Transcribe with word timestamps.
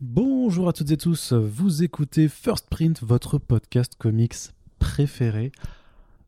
Bonjour 0.00 0.68
à 0.68 0.72
toutes 0.72 0.90
et 0.90 0.96
tous, 0.96 1.32
vous 1.32 1.84
écoutez 1.84 2.28
First 2.28 2.68
Print, 2.68 3.00
votre 3.04 3.38
podcast 3.38 3.94
comics 3.96 4.34
préféré. 4.80 5.52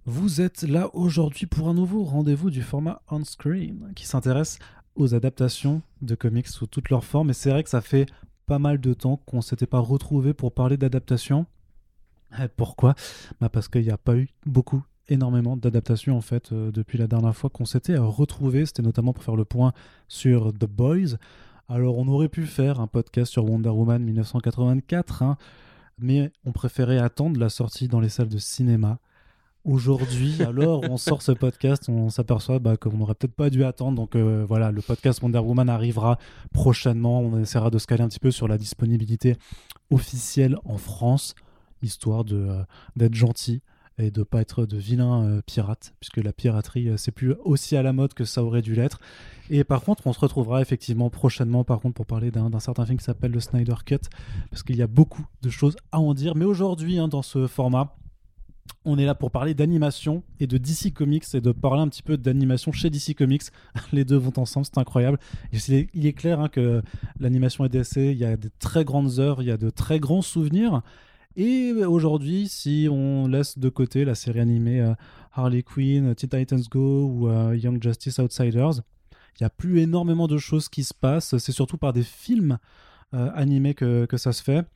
Vous 0.05 0.41
êtes 0.41 0.63
là 0.63 0.89
aujourd'hui 0.95 1.47
pour 1.47 1.69
un 1.69 1.75
nouveau 1.75 2.05
rendez-vous 2.05 2.51
du 2.51 2.63
format 2.63 3.03
on-screen 3.11 3.93
qui 3.97 4.07
s'intéresse 4.07 4.61
aux 4.95 5.15
adaptations 5.15 5.83
de 6.01 6.15
comics 6.15 6.47
sous 6.47 6.69
toutes 6.69 6.91
leurs 6.91 7.05
formes. 7.05 7.31
Et 7.31 7.33
c'est 7.33 7.51
vrai 7.51 7.65
que 7.65 7.69
ça 7.69 7.81
fait 7.81 8.07
pas 8.47 8.61
mal 8.61 8.81
de 8.81 8.95
temps 8.95 9.17
qu'on 9.27 9.39
ne 9.39 9.43
s'était 9.43 9.67
pas 9.67 9.81
retrouvé 9.81 10.33
pour 10.33 10.53
parler 10.53 10.77
d'adaptation. 10.77 11.45
Pourquoi? 12.57 12.95
Bah 13.41 13.49
Parce 13.49 13.67
qu'il 13.67 13.83
n'y 13.83 13.91
a 13.91 13.99
pas 13.99 14.17
eu 14.17 14.29
beaucoup 14.47 14.85
énormément 15.09 15.57
d'adaptations 15.57 16.17
en 16.17 16.21
fait 16.21 16.53
euh, 16.53 16.71
depuis 16.71 16.99
la 16.99 17.09
dernière 17.09 17.35
fois 17.35 17.51
qu'on 17.51 17.65
s'était 17.65 17.97
retrouvé. 17.97 18.65
C'était 18.65 18.83
notamment 18.83 19.13
pour 19.13 19.25
faire 19.25 19.37
le 19.37 19.45
point 19.45 19.73
sur 20.07 20.53
The 20.53 20.67
Boys. 20.67 21.17
Alors 21.69 21.99
on 21.99 22.07
aurait 22.07 22.29
pu 22.29 22.47
faire 22.47 22.81
un 22.81 22.87
podcast 22.87 23.33
sur 23.33 23.45
Wonder 23.45 23.71
Woman 23.71 24.01
1984, 24.01 25.23
hein, 25.23 25.37
mais 25.99 26.31
on 26.45 26.53
préférait 26.53 26.99
attendre 26.99 27.41
la 27.41 27.49
sortie 27.49 27.89
dans 27.89 27.99
les 27.99 28.09
salles 28.09 28.29
de 28.29 28.39
cinéma. 28.39 29.01
Aujourd'hui, 29.65 30.41
alors 30.47 30.85
on 30.89 30.97
sort 30.97 31.23
ce 31.23 31.33
podcast, 31.33 31.89
on 31.89 32.09
s'aperçoit 32.09 32.61
bah, 32.61 32.77
qu'on 32.77 32.97
n'aurait 32.97 33.15
peut-être 33.15 33.35
pas 33.35 33.51
dû 33.51 33.65
attendre. 33.65 33.97
Donc 33.97 34.15
euh, 34.15 34.45
voilà, 34.47 34.71
le 34.71 34.81
podcast 34.81 35.21
Wonder 35.23 35.41
Woman 35.41 35.69
arrivera 35.69 36.19
prochainement. 36.53 37.19
On 37.19 37.41
essaiera 37.41 37.71
de 37.71 37.79
se 37.79 37.89
caler 37.89 38.03
un 38.03 38.09
petit 38.09 38.21
peu 38.21 38.31
sur 38.31 38.47
la 38.47 38.59
disponibilité 38.59 39.35
officielle 39.91 40.57
en 40.65 40.79
France, 40.79 41.35
histoire 41.83 42.25
de 42.25 42.37
euh, 42.37 42.63
d'être 42.95 43.15
gentil 43.15 43.61
et 43.99 44.11
de 44.11 44.23
pas 44.23 44.41
être 44.41 44.67
de 44.67 44.77
vilains 44.77 45.25
euh, 45.25 45.43
pirates, 45.45 45.95
puisque 46.01 46.19
la 46.19 46.33
piraterie 46.33 46.91
c'est 46.97 47.13
plus 47.13 47.35
aussi 47.45 47.77
à 47.77 47.83
la 47.83 47.93
mode 47.93 48.15
que 48.15 48.25
ça 48.25 48.43
aurait 48.43 48.63
dû 48.63 48.75
l'être. 48.75 49.01
Et 49.51 49.65
par 49.65 49.83
contre, 49.83 50.07
on 50.07 50.13
se 50.13 50.21
retrouvera 50.21 50.61
effectivement 50.61 51.09
prochainement, 51.11 51.65
par 51.65 51.81
contre, 51.81 51.95
pour 51.95 52.07
parler 52.07 52.31
d'un 52.31 52.61
certain 52.61 52.85
film 52.85 52.99
qui 52.99 53.05
s'appelle 53.05 53.33
le 53.33 53.41
Snyder 53.41 53.77
Cut, 53.85 53.99
parce 54.51 54.63
qu'il 54.63 54.77
y 54.77 54.83
a 54.83 54.87
beaucoup 54.87 55.25
de 55.43 55.51
choses 55.51 55.77
à 55.93 56.01
en 56.01 56.15
dire. 56.15 56.35
Mais 56.35 56.45
aujourd'hui, 56.45 56.99
hein, 56.99 57.09
dans 57.09 57.23
ce 57.23 57.47
format, 57.47 57.97
on 58.85 58.99
est 58.99 59.05
là 59.05 59.15
pour 59.15 59.31
parler 59.31 59.55
d'animation 59.55 60.23
et 60.41 60.47
de 60.47 60.59
DC 60.59 60.93
Comics 60.95 61.25
et 61.35 61.41
de 61.41 61.53
parler 61.53 61.83
un 61.83 61.89
petit 61.89 62.03
peu 62.03 62.17
d'animation 62.17 62.73
chez 62.73 62.91
DC 62.91 63.15
Comics. 63.17 63.43
Les 63.93 64.05
deux 64.05 64.17
vont 64.17 64.33
ensemble, 64.37 64.67
c'est 64.67 64.79
incroyable. 64.79 65.19
il 65.53 66.07
est 66.07 66.13
clair 66.13 66.41
hein, 66.41 66.49
que 66.49 66.83
l'animation 67.19 67.65
est 67.65 67.69
DC, 67.69 67.97
il 67.97 68.19
y 68.19 68.25
a 68.25 68.37
de 68.37 68.51
très 68.59 68.85
grandes 68.85 69.19
œuvres, 69.19 69.43
il 69.43 69.47
y 69.47 69.51
a 69.51 69.57
de 69.57 69.71
très 69.71 69.99
grands 70.01 70.23
souvenirs. 70.23 70.83
Et 71.37 71.73
aujourd'hui, 71.73 72.49
si 72.49 72.89
on 72.91 73.29
laisse 73.29 73.59
de 73.59 73.69
côté 73.69 74.05
la 74.05 74.15
série 74.15 74.41
animée 74.41 74.81
euh, 74.81 74.95
Harley 75.33 75.63
Quinn, 75.63 76.15
Teen 76.15 76.31
Titans 76.31 76.63
Go 76.71 77.07
ou 77.07 77.29
euh, 77.29 77.57
Young 77.57 77.83
Justice 77.83 78.19
Outsiders, 78.19 78.81
il 79.39 79.43
n'y 79.43 79.47
a 79.47 79.51
plus 79.51 79.81
énormément 79.81 80.29
de 80.29 80.39
choses 80.39 80.69
qui 80.69 80.83
se 80.83 80.95
passent. 80.95 81.37
C'est 81.37 81.53
surtout 81.53 81.77
par 81.77 81.93
des 81.93 82.03
films 82.03 82.59
euh, 83.15 83.31
animés 83.35 83.75
que, 83.75 84.07
ça 84.17 84.33
se 84.33 84.43
fait. 84.43 84.67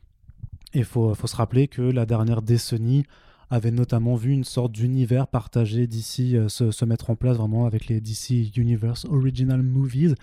Et 0.74 0.80
il 0.80 0.84
faut, 0.84 1.14
se 1.14 1.36
rappeler 1.36 1.66
que 1.66 1.82
la 1.82 2.06
dernière 2.06 2.42
décennie 2.42 3.04
avait 3.48 3.72
notamment 3.72 4.14
vu 4.14 4.30
une 4.30 4.44
sorte 4.44 4.70
d'univers 4.70 5.26
partagé 5.26 5.86
d'ici 5.86 6.36
euh, 6.36 6.48
se, 6.48 6.84
mettre 6.84 7.10
en 7.10 7.16
place 7.16 7.38
vraiment 7.38 7.66
avec 7.66 7.88
les 7.88 8.00
DC 8.00 8.56
Universe 8.56 9.06
Original 9.06 9.62
Movies. 9.62 10.14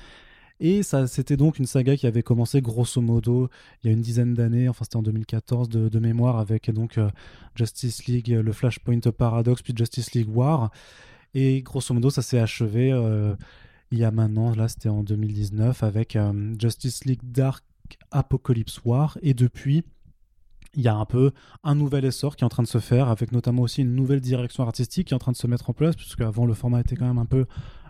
Et 0.60 0.82
ça, 0.84 1.06
c'était 1.08 1.38
donc 1.38 1.60
une 1.60 1.68
saga 1.68 1.96
qui 1.96 2.08
avait 2.08 2.24
commencé 2.24 2.62
grosso 2.62 3.00
modo 3.00 3.50
il 3.84 3.88
y 3.88 3.90
a 3.90 3.94
une 3.94 4.02
dizaine 4.02 4.34
d'années, 4.34 4.68
enfin 4.68 4.86
c'était 4.86 4.96
en 4.96 5.04
2014 5.04 5.70
de, 5.70 6.00
mémoire, 6.00 6.40
avec 6.40 6.72
donc 6.72 6.98
euh, 6.98 7.10
Justice 7.56 8.06
League, 8.08 8.30
le 8.30 8.52
Flashpoint 8.52 9.00
Paradox, 9.16 9.62
puis 9.62 9.74
Justice 9.76 10.14
League 10.14 10.30
War. 10.36 10.72
Et 11.36 11.62
grosso 11.62 11.94
modo, 11.94 12.10
ça 12.10 12.24
s'est 12.24 12.40
achevé 12.40 12.92
il 13.92 14.00
y 14.00 14.04
a 14.04 14.12
maintenant, 14.12 14.54
là 14.54 14.68
c'était 14.68 14.90
en 14.90 15.04
2019, 15.04 15.84
avec 15.84 16.16
euh, 16.16 16.54
Justice 16.60 17.06
League 17.06 17.22
Dark 17.24 17.64
Apocalypse 18.12 18.82
War. 18.84 19.18
Et 19.22 19.34
depuis, 19.34 19.84
il 20.78 20.84
y 20.84 20.88
a 20.88 20.96
un 20.96 21.06
peu 21.06 21.32
un 21.64 21.76
nouvel 21.76 22.06
essor 22.06 22.36
qui 22.36 22.44
est 22.44 22.46
en 22.46 22.50
train 22.50 22.64
de 22.64 22.68
se 22.68 22.78
faire, 22.78 23.10
avec 23.10 23.32
notamment 23.32 23.64
aussi 23.64 23.82
une 23.82 23.96
nouvelle 23.96 24.22
direction 24.22 24.64
artistique 24.64 25.08
qui 25.08 25.14
est 25.14 25.16
en 25.16 25.20
train 25.20 25.32
de 25.32 25.38
se 25.38 25.48
mettre 25.48 25.70
en 25.70 25.74
place, 25.74 25.96
puisque 25.96 26.22
avant 26.22 26.46
le 26.46 26.54
format 26.54 26.80
était 26.80 26.96
quand 26.96 27.08
même 27.08 27.18
un 27.18 27.26
peu, 27.26 27.46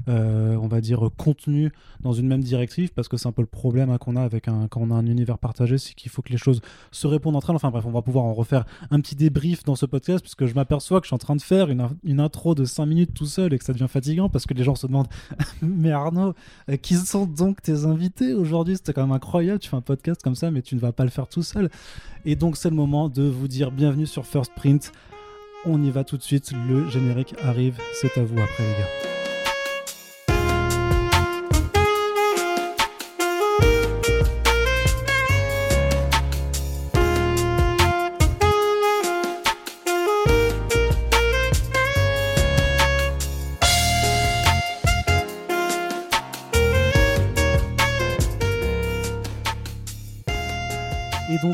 euh, 0.08 0.56
on 0.56 0.68
va 0.68 0.80
dire, 0.80 1.10
contenu 1.18 1.72
dans 2.00 2.14
une 2.14 2.28
même 2.28 2.42
directive, 2.42 2.94
parce 2.94 3.10
que 3.10 3.18
c'est 3.18 3.28
un 3.28 3.34
peu 3.34 3.42
le 3.42 3.48
problème 3.48 3.90
hein, 3.90 3.98
qu'on 3.98 4.16
a 4.16 4.22
avec 4.22 4.48
un, 4.48 4.70
quand 4.70 4.80
on 4.82 4.92
a 4.92 4.96
un 4.96 5.06
univers 5.06 5.38
partagé, 5.38 5.78
c'est 5.78 5.94
qu'il 5.96 6.10
faut 6.10 6.22
que 6.22 6.32
les 6.32 6.38
choses 6.38 6.62
se 6.92 7.08
répondent 7.08 7.36
entre 7.36 7.50
elles. 7.50 7.58
Enfin 7.58 7.72
bref, 7.72 7.86
on 7.86 7.92
va 7.92 8.02
pouvoir 8.02 8.24
en 8.24 8.34
refaire 8.34 8.64
un 8.90 9.02
petit 9.02 9.16
débrief 9.16 9.66
dans 9.66 9.76
ce 9.76 9.86
podcast, 9.86 10.22
puisque 10.22 10.46
je 10.46 10.56
m'aperçois 10.56 11.02
que 11.02 11.06
je 11.06 11.10
suis 11.10 11.16
en 11.16 11.20
train 11.20 11.36
de 11.36 11.42
faire 11.42 11.70
une, 11.70 12.20
intro 12.22 12.56
de 12.56 12.64
5 12.64 12.86
minutes 12.86 13.14
tout 13.14 13.26
seul 13.26 13.54
et 13.54 13.60
que 13.60 13.66
ça 13.66 13.74
devient 13.74 13.90
fatigant, 13.90 14.30
parce 14.30 14.46
que 14.46 14.54
les 14.54 14.64
gens 14.64 14.76
se 14.76 14.88
demandent, 14.88 15.10
mais 15.62 15.92
Arnaud, 15.92 16.34
euh, 16.70 16.78
qui 16.78 16.96
sont 16.96 17.26
donc 17.26 17.62
tes 17.62 17.84
invités 17.84 18.34
aujourd'hui? 18.34 18.78
C'était 18.78 18.94
quand 18.94 19.02
même 19.02 19.12
incroyable, 19.12 19.60
tu 19.60 19.70
fais 19.70 19.76
un 19.76 19.82
podcast 19.82 20.22
comme 20.24 20.36
ça, 20.36 20.52
mais 20.52 20.62
tu 20.62 20.76
ne 20.76 20.80
vas 20.80 20.94
pas 20.94 21.04
le 21.04 21.10
faire 21.10 21.28
tout 21.28 21.44
seul. 21.44 21.70
Et 22.30 22.36
donc 22.36 22.58
c'est 22.58 22.70
le 22.70 22.76
moment 22.76 23.08
de 23.08 23.24
vous 23.24 23.48
dire 23.48 23.72
bienvenue 23.72 24.06
sur 24.06 24.26
First 24.26 24.52
Print. 24.54 24.92
On 25.66 25.82
y 25.82 25.90
va 25.90 26.04
tout 26.04 26.18
de 26.18 26.24
suite, 26.24 26.52
le 26.68 26.90
générique 26.90 27.34
arrive, 27.42 27.78
c'est 28.02 28.20
à 28.20 28.24
vous 28.24 28.38
après 28.38 28.64
les 28.64 28.74
gars. 28.74 29.07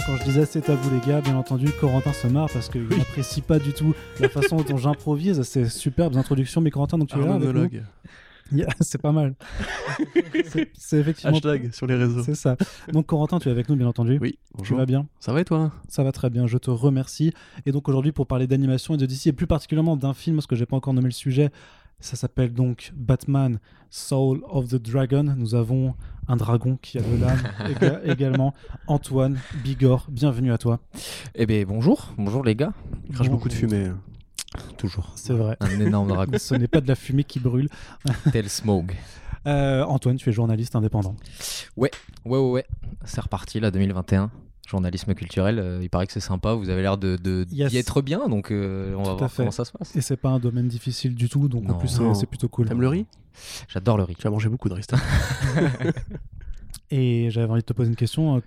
Quand 0.06 0.16
je 0.18 0.24
disais 0.24 0.46
c'est 0.46 0.70
à 0.70 0.76
vous 0.76 0.90
les 0.90 1.00
gars, 1.06 1.22
bien 1.22 1.36
entendu, 1.36 1.68
Corentin 1.80 2.14
se 2.14 2.28
marre 2.28 2.50
parce 2.52 2.70
qu'il 2.70 2.88
n'apprécie 2.88 3.42
pas 3.42 3.60
du 3.60 3.74
tout 3.74 3.94
la 4.20 4.30
façon 4.30 4.58
dont 4.58 4.78
j'improvise. 4.78 5.42
C'est 5.44 5.66
superbe 5.70 6.16
introduction, 6.18 6.62
mais 6.62 6.72
Corentin, 6.72 6.98
donc 6.98 7.10
tu 7.10 7.18
es 7.18 7.22
là 7.22 7.38
monologue. 7.38 7.84
c'est 8.82 9.02
pas 9.02 9.12
mal. 9.12 9.36
c'est 10.78 10.98
effectivement. 10.98 11.38
Hashtag 11.38 11.72
sur 11.72 11.88
les 11.88 11.96
réseaux. 11.96 12.24
C'est 12.24 12.36
ça. 12.36 12.56
Donc, 12.92 13.08
Corentin, 13.08 13.40
tu 13.40 13.48
es 13.48 13.52
avec 13.52 13.70
nous, 13.70 13.76
bien 13.76 13.88
entendu. 13.88 14.18
Oui, 14.22 14.38
bonjour. 14.54 14.76
Tu 14.76 14.80
vas 14.80 14.86
bien? 14.86 15.08
Ça 15.20 15.34
va 15.34 15.42
et 15.42 15.46
toi? 15.46 15.72
Ça 15.88 16.04
va 16.04 16.12
très 16.12 16.30
bien, 16.30 16.48
je 16.48 16.58
te 16.58 16.70
remercie. 16.70 17.34
Et 17.66 17.72
donc, 17.72 17.88
aujourd'hui, 17.88 18.12
pour 18.12 18.28
parler 18.28 18.48
d'animation 18.48 18.94
et 18.96 18.98
de 18.98 19.06
DC, 19.06 19.28
et 19.28 19.34
plus 19.34 19.48
particulièrement 19.48 19.98
d'un 19.98 20.14
film, 20.14 20.38
parce 20.38 20.48
que 20.48 20.56
j'ai 20.56 20.66
pas 20.66 20.76
encore 20.76 20.94
nommé 20.94 21.08
le 21.08 21.12
sujet, 21.12 21.50
ça 22.04 22.18
s'appelle 22.18 22.54
donc 22.54 22.92
Batman 22.96 23.60
Soul 23.90 24.42
of 24.50 24.68
the 24.68 24.76
Dragon. 24.76 25.24
Nous 25.38 25.56
avons 25.56 25.96
un 26.28 26.36
dragon 26.36 26.78
qui 26.82 26.98
a 26.98 27.02
de 27.02 27.16
l'âme 27.16 28.02
également. 28.06 28.54
Antoine 28.88 29.40
Bigor, 29.64 30.08
bienvenue 30.10 30.52
à 30.52 30.58
toi. 30.58 30.80
Eh 31.34 31.46
bien, 31.46 31.64
bonjour. 31.66 32.14
Bonjour 32.18 32.44
les 32.44 32.56
gars. 32.56 32.74
Il 33.08 33.16
crache 33.16 33.30
beaucoup 33.30 33.48
de 33.48 33.54
fumée. 33.54 33.86
Hein. 33.86 34.00
Toujours. 34.78 35.14
C'est 35.16 35.34
vrai. 35.34 35.56
Un 35.62 35.80
énorme 35.80 36.08
dragon. 36.10 36.38
Ce 36.38 36.56
n'est 36.56 36.68
pas 36.68 36.82
de 36.82 36.90
la 36.90 36.96
fumée 36.96 37.24
qui 37.24 37.40
brûle. 37.40 37.70
Tel 38.34 38.50
smog. 38.50 38.94
Euh, 39.48 39.84
Antoine, 39.84 40.18
tu 40.18 40.30
es 40.30 40.34
journaliste 40.34 40.76
indépendant. 40.76 41.16
Ouais, 41.78 41.92
ouais, 42.26 42.38
ouais, 42.38 42.52
ouais. 42.52 42.66
C'est 43.06 43.22
reparti 43.22 43.62
là, 43.62 43.72
2021 43.72 44.30
journalisme 44.68 45.14
culturel. 45.14 45.60
Euh, 45.60 45.80
il 45.82 45.90
paraît 45.90 46.08
que 46.08 46.14
c'est 46.14 46.20
sympa. 46.20 46.54
Vous 46.54 46.70
avez 46.70 46.82
l'air 46.82 46.98
de, 46.98 47.16
d'y 47.18 47.78
être 47.78 48.02
bien, 48.02 48.28
donc 48.28 48.52
euh, 48.52 48.96
on 48.96 49.04
va 49.04 49.14
voir 49.14 49.32
comment 49.36 49.52
ça 49.52 49.66
se 49.66 49.72
passe. 49.72 49.96
Et 49.96 50.02
c'est 50.02 50.18
pas 50.18 50.30
un 50.30 50.40
domaine 50.40 50.68
difficile 50.68 51.16
du 51.16 51.30
tout, 51.30 51.48
donc 51.48 51.70
en 51.70 51.76
plus 51.76 52.00
c'est, 52.14 52.26
plutôt 52.26 52.48
cool. 52.48 52.68
T'aimes 52.68 52.82
le 52.82 52.88
riz? 52.88 53.06
J'adore 53.68 53.98
le 53.98 54.04
riz. 54.04 54.16
Tu 54.16 54.28
as 54.28 54.30
mangé 54.30 54.50
beaucoup 54.50 54.70
de 54.70 54.76
riz. 54.76 54.86
Et 56.92 57.30
j'avais 57.32 57.52
envie 57.52 57.62
de 57.62 57.66
te 57.66 57.74
poser 57.74 57.90
une 57.90 57.96
question, 57.96 58.38
euh, 58.38 58.40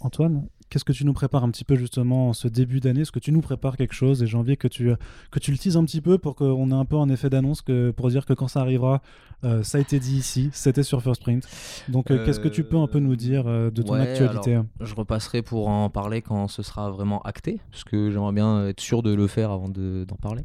Antoine. 0.00 0.46
Qu'est-ce 0.72 0.86
que 0.86 0.92
tu 0.92 1.04
nous 1.04 1.12
prépares 1.12 1.44
un 1.44 1.50
petit 1.50 1.64
peu 1.64 1.76
justement 1.76 2.30
en 2.30 2.32
ce 2.32 2.48
début 2.48 2.80
d'année? 2.80 3.02
Est-ce 3.02 3.12
que 3.12 3.18
tu 3.18 3.30
nous 3.30 3.42
prépares 3.42 3.76
quelque 3.76 3.92
chose? 3.92 4.22
Et 4.22 4.26
j'ai 4.26 4.38
envie 4.38 4.56
que 4.56 4.68
tu, 4.68 4.90
que 5.30 5.38
tu 5.38 5.50
le 5.50 5.58
teases 5.58 5.76
un 5.76 5.84
petit 5.84 6.00
peu 6.00 6.16
pour 6.16 6.34
qu'on 6.34 6.70
ait 6.70 6.74
un 6.74 6.86
peu 6.86 6.96
un 6.96 7.10
effet 7.10 7.28
d'annonce 7.28 7.60
que, 7.60 7.90
pour 7.90 8.08
dire 8.08 8.24
que 8.24 8.32
quand 8.32 8.48
ça 8.48 8.62
arrivera, 8.62 9.02
euh, 9.44 9.62
ça 9.62 9.76
a 9.76 9.82
été 9.82 10.00
dit 10.00 10.16
ici, 10.16 10.48
c'était 10.54 10.82
sur 10.82 11.02
First 11.02 11.20
Print. 11.20 11.46
Donc 11.90 12.10
euh, 12.10 12.24
qu'est-ce 12.24 12.40
que 12.40 12.48
tu 12.48 12.64
peux 12.64 12.78
un 12.78 12.86
peu 12.86 13.00
nous 13.00 13.16
dire 13.16 13.44
euh, 13.46 13.70
de 13.70 13.82
ton 13.82 13.92
actualité? 13.92 14.62
Je 14.80 14.94
repasserai 14.94 15.42
pour 15.42 15.68
en 15.68 15.90
parler 15.90 16.22
quand 16.22 16.48
ce 16.48 16.62
sera 16.62 16.90
vraiment 16.90 17.20
acté, 17.20 17.60
parce 17.70 17.84
que 17.84 18.10
j'aimerais 18.10 18.32
bien 18.32 18.68
être 18.68 18.80
sûr 18.80 19.02
de 19.02 19.12
le 19.12 19.26
faire 19.26 19.50
avant 19.50 19.68
d'en 19.68 20.16
parler. 20.22 20.44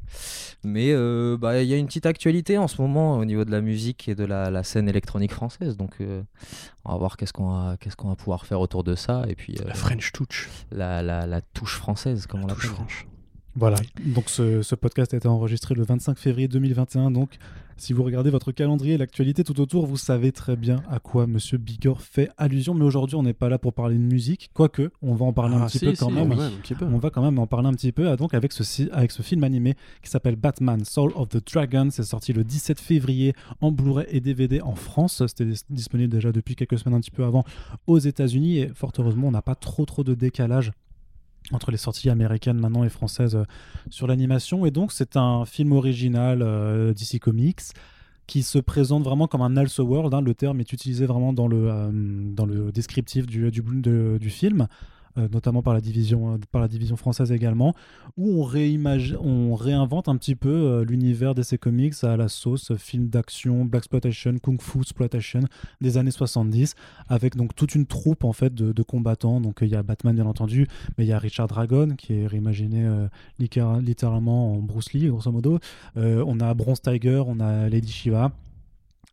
Mais 0.66 0.94
bah, 1.38 1.64
il 1.64 1.70
y 1.70 1.74
a 1.74 1.78
une 1.78 1.88
petite 1.88 2.06
actualité 2.06 2.58
en 2.58 2.68
ce 2.68 2.82
moment 2.82 3.18
au 3.18 3.24
niveau 3.24 3.46
de 3.46 3.52
la 3.52 3.62
musique 3.62 4.10
et 4.10 4.16
de 4.16 4.26
la, 4.26 4.52
la 4.52 4.64
scène 4.64 4.90
électronique 4.90 5.32
française. 5.32 5.78
Donc 5.78 6.00
on 6.84 6.92
va 6.92 6.98
voir 6.98 7.18
qu'est-ce 7.18 7.34
qu'on 7.34 7.50
va, 7.50 7.78
qu'est-ce 7.78 7.96
qu'on 7.96 8.10
va 8.10 8.16
pouvoir 8.16 8.46
faire 8.46 8.60
autour 8.60 8.84
de 8.84 8.96
ça. 8.96 9.24
Et 9.28 9.36
puis, 9.36 9.56
la 9.66 9.74
French 9.74 10.12
La, 10.72 11.02
la, 11.02 11.26
la 11.26 11.42
touche 11.42 11.78
française, 11.78 12.28
comme 12.28 12.44
on 12.44 12.48
l'appelle. 12.48 12.70
franche. 12.70 13.08
Voilà, 13.60 13.78
donc 14.06 14.30
ce, 14.30 14.62
ce 14.62 14.76
podcast 14.76 15.14
a 15.16 15.18
été 15.18 15.28
enregistré 15.28 15.74
le 15.74 15.84
25 15.84 16.20
février 16.20 16.48
2021, 16.48 17.10
donc 17.10 17.38
si 17.76 17.92
vous 17.94 18.04
regardez 18.04 18.30
votre 18.30 18.52
calendrier 18.52 18.94
et 18.96 18.98
l'actualité 19.00 19.44
tout 19.44 19.60
autour, 19.60 19.88
vous 19.88 19.98
savez 19.98 20.32
très 20.32 20.56
bien 20.56 20.84
à 20.90 21.00
quoi 21.00 21.26
Monsieur 21.26 21.58
Bigor 21.58 22.02
fait 22.02 22.30
allusion. 22.38 22.74
Mais 22.76 22.84
aujourd'hui, 22.86 23.16
on 23.16 23.24
n'est 23.24 23.34
pas 23.34 23.50
là 23.50 23.58
pour 23.60 23.74
parler 23.74 23.96
de 23.98 24.02
musique, 24.02 24.50
quoique 24.54 24.92
on 25.04 25.14
va 25.16 25.26
en 25.26 25.34
parler 25.34 25.56
un 25.56 25.62
Ah, 25.62 25.66
petit 25.68 25.80
si, 25.80 25.86
peu 25.86 25.94
si, 25.94 26.00
quand 26.00 26.10
même. 26.12 26.30
ouais, 26.32 26.44
un 26.46 26.52
petit 26.62 26.74
peu. 26.76 26.86
On 26.86 26.98
va 27.00 27.10
quand 27.12 27.22
même 27.24 27.38
en 27.40 27.46
parler 27.48 27.68
un 27.68 27.74
petit 27.74 27.92
peu, 27.92 28.10
ah, 28.10 28.16
donc 28.16 28.34
avec 28.36 28.52
ce, 28.54 28.92
avec 28.92 29.12
ce 29.12 29.22
film 29.24 29.44
animé 29.44 29.76
qui 30.04 30.10
s'appelle 30.10 30.36
Batman 30.36 30.84
Soul 30.86 31.12
of 31.16 31.30
the 31.30 31.54
Dragon. 31.54 31.90
C'est 31.92 32.04
sorti 32.04 32.34
le 32.34 32.44
17 32.44 32.80
février 32.80 33.34
en 33.62 33.72
Blu-ray 33.72 34.08
et 34.10 34.22
DVD 34.22 34.62
en 34.62 34.76
France. 34.76 35.24
C'était 35.28 35.46
dis- 35.46 35.62
disponible 35.70 36.12
déjà 36.12 36.32
depuis 36.32 36.56
quelques 36.56 36.78
semaines, 36.80 36.98
un 36.98 37.02
petit 37.02 37.12
peu 37.12 37.24
avant, 37.26 37.44
aux 37.88 38.00
États-Unis. 38.00 38.58
Et 38.60 38.68
fort 38.74 38.92
heureusement, 38.98 39.28
on 39.28 39.32
n'a 39.32 39.42
pas 39.44 39.56
trop 39.56 39.86
trop 39.86 40.04
de 40.04 40.14
décalage 40.16 40.72
entre 41.52 41.72
les 41.72 41.78
sorties 41.78 42.10
américaines 42.10 42.60
maintenant 42.60 42.84
et 42.84 42.90
françaises 42.90 43.36
euh, 43.36 43.44
sur 43.90 44.08
l'animation. 44.08 44.66
Et 44.66 44.72
donc, 44.72 44.92
c'est 44.92 45.16
un 45.18 45.46
film 45.46 45.72
original 45.72 46.42
euh, 46.42 46.94
DC 46.94 47.20
Comics 47.20 47.62
qui 48.26 48.44
se 48.44 48.60
présente 48.60 49.04
vraiment 49.04 49.28
comme 49.28 49.42
un 49.42 49.56
Elseworld. 49.56 50.14
hein. 50.14 50.22
Le 50.22 50.34
terme 50.34 50.60
est 50.60 50.74
utilisé 50.74 51.06
vraiment 51.06 51.32
dans 51.32 51.48
le, 51.48 51.70
euh, 51.70 51.90
dans 51.92 52.46
le 52.46 52.72
descriptif 52.72 53.26
du, 53.26 53.50
du 53.52 54.30
film. 54.30 54.68
Euh, 55.18 55.28
notamment 55.32 55.62
par 55.62 55.74
la, 55.74 55.82
division, 55.82 56.34
euh, 56.34 56.38
par 56.52 56.62
la 56.62 56.68
division 56.68 56.96
française 56.96 57.32
également, 57.32 57.74
où 58.18 58.42
on, 58.42 58.44
réimage- 58.46 59.18
on 59.20 59.56
réinvente 59.56 60.08
un 60.08 60.18
petit 60.18 60.36
peu 60.36 60.50
euh, 60.50 60.86
l'univers 60.86 61.34
d'essai 61.36 61.58
comics 61.58 61.96
à 62.04 62.18
la 62.18 62.28
sauce 62.28 62.76
film 62.78 63.10
d'action, 63.10 63.66
black 63.66 63.84
exploitation, 63.84 64.38
kung 64.42 64.62
fu 64.62 64.80
exploitation 64.80 65.42
des 65.82 65.98
années 65.98 66.12
70, 66.12 66.76
avec 67.08 67.36
donc 67.36 67.56
toute 67.56 67.76
une 67.76 67.86
troupe 67.86 68.24
en 68.24 68.34
fait 68.34 68.54
de, 68.54 68.84
combattants. 68.84 69.42
Donc 69.42 69.60
il 69.62 69.70
y 69.70 69.76
a 69.76 69.84
Batman 69.84 70.16
bien 70.16 70.26
entendu, 70.26 70.68
mais 70.98 71.06
il 71.06 71.08
y 71.08 71.14
a 71.14 71.20
Richard 71.20 71.48
Dragon 71.48 71.96
qui 71.98 72.14
est 72.14 72.28
réimaginé 72.28 72.88
littéra- 73.40 73.82
littéralement 73.82 74.54
en 74.54 74.58
Bruce 74.62 74.94
Lee 74.94 75.08
grosso 75.08 75.32
modo. 75.32 75.60
On 75.96 76.40
a 76.40 76.54
Bronze 76.54 76.82
Tiger, 76.82 77.24
on 77.26 77.40
a 77.40 77.70
Lady 77.70 77.92
Shiva, 77.92 78.32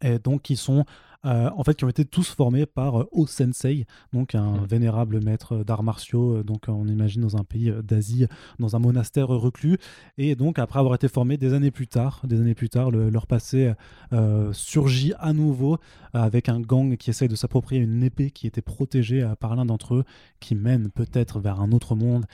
et 0.02 0.18
donc 0.18 0.42
qui 0.42 0.56
sont 0.56 0.84
euh, 1.24 1.50
en 1.56 1.64
fait 1.64 1.74
qui 1.74 1.84
ont 1.84 1.88
été 1.88 2.04
tous 2.04 2.28
formés 2.30 2.66
par 2.66 3.00
euh, 3.02 3.08
O-Sensei, 3.12 3.86
donc 4.12 4.34
un 4.34 4.52
Mhm. 4.58 4.64
vénérable 4.66 5.22
maître 5.24 5.64
d'arts 5.64 5.82
martiaux, 5.82 6.36
euh, 6.38 6.42
donc 6.44 6.64
on 6.68 6.86
imagine 6.86 7.22
dans 7.22 7.36
un 7.36 7.44
pays 7.44 7.70
euh, 7.70 7.82
d'Asie, 7.82 8.26
dans 8.58 8.76
un 8.76 8.78
monastère 8.78 9.28
reclus. 9.28 9.78
Et 10.18 10.34
donc 10.34 10.58
après 10.58 10.78
avoir 10.78 10.94
été 10.94 11.08
formés 11.08 11.36
des 11.36 11.52
années 11.54 11.70
plus 11.70 11.86
tard, 11.88 12.20
des 12.24 12.40
années 12.40 12.54
plus 12.54 12.68
tard, 12.68 12.90
le- 12.90 13.10
leur 13.10 13.26
passé 13.26 13.72
euh, 14.12 14.52
surgit 14.52 15.12
à 15.18 15.32
nouveau 15.32 15.78
avec 16.12 16.48
un 16.48 16.60
gang 16.60 16.96
qui 16.96 17.10
essaye 17.10 17.28
de 17.28 17.34
s'approprier 17.36 17.80
une 17.82 18.02
épée 18.02 18.30
qui 18.30 18.46
était 18.46 18.62
protégée 18.62 19.22
euh, 19.22 19.34
par 19.34 19.56
l'un 19.56 19.64
d'entre 19.66 19.94
eux, 19.96 20.04
qui 20.40 20.54
mène 20.54 20.90
peut-être 20.90 21.40
vers 21.40 21.60
un 21.60 21.72
autre 21.72 21.94
monde. 21.94 22.24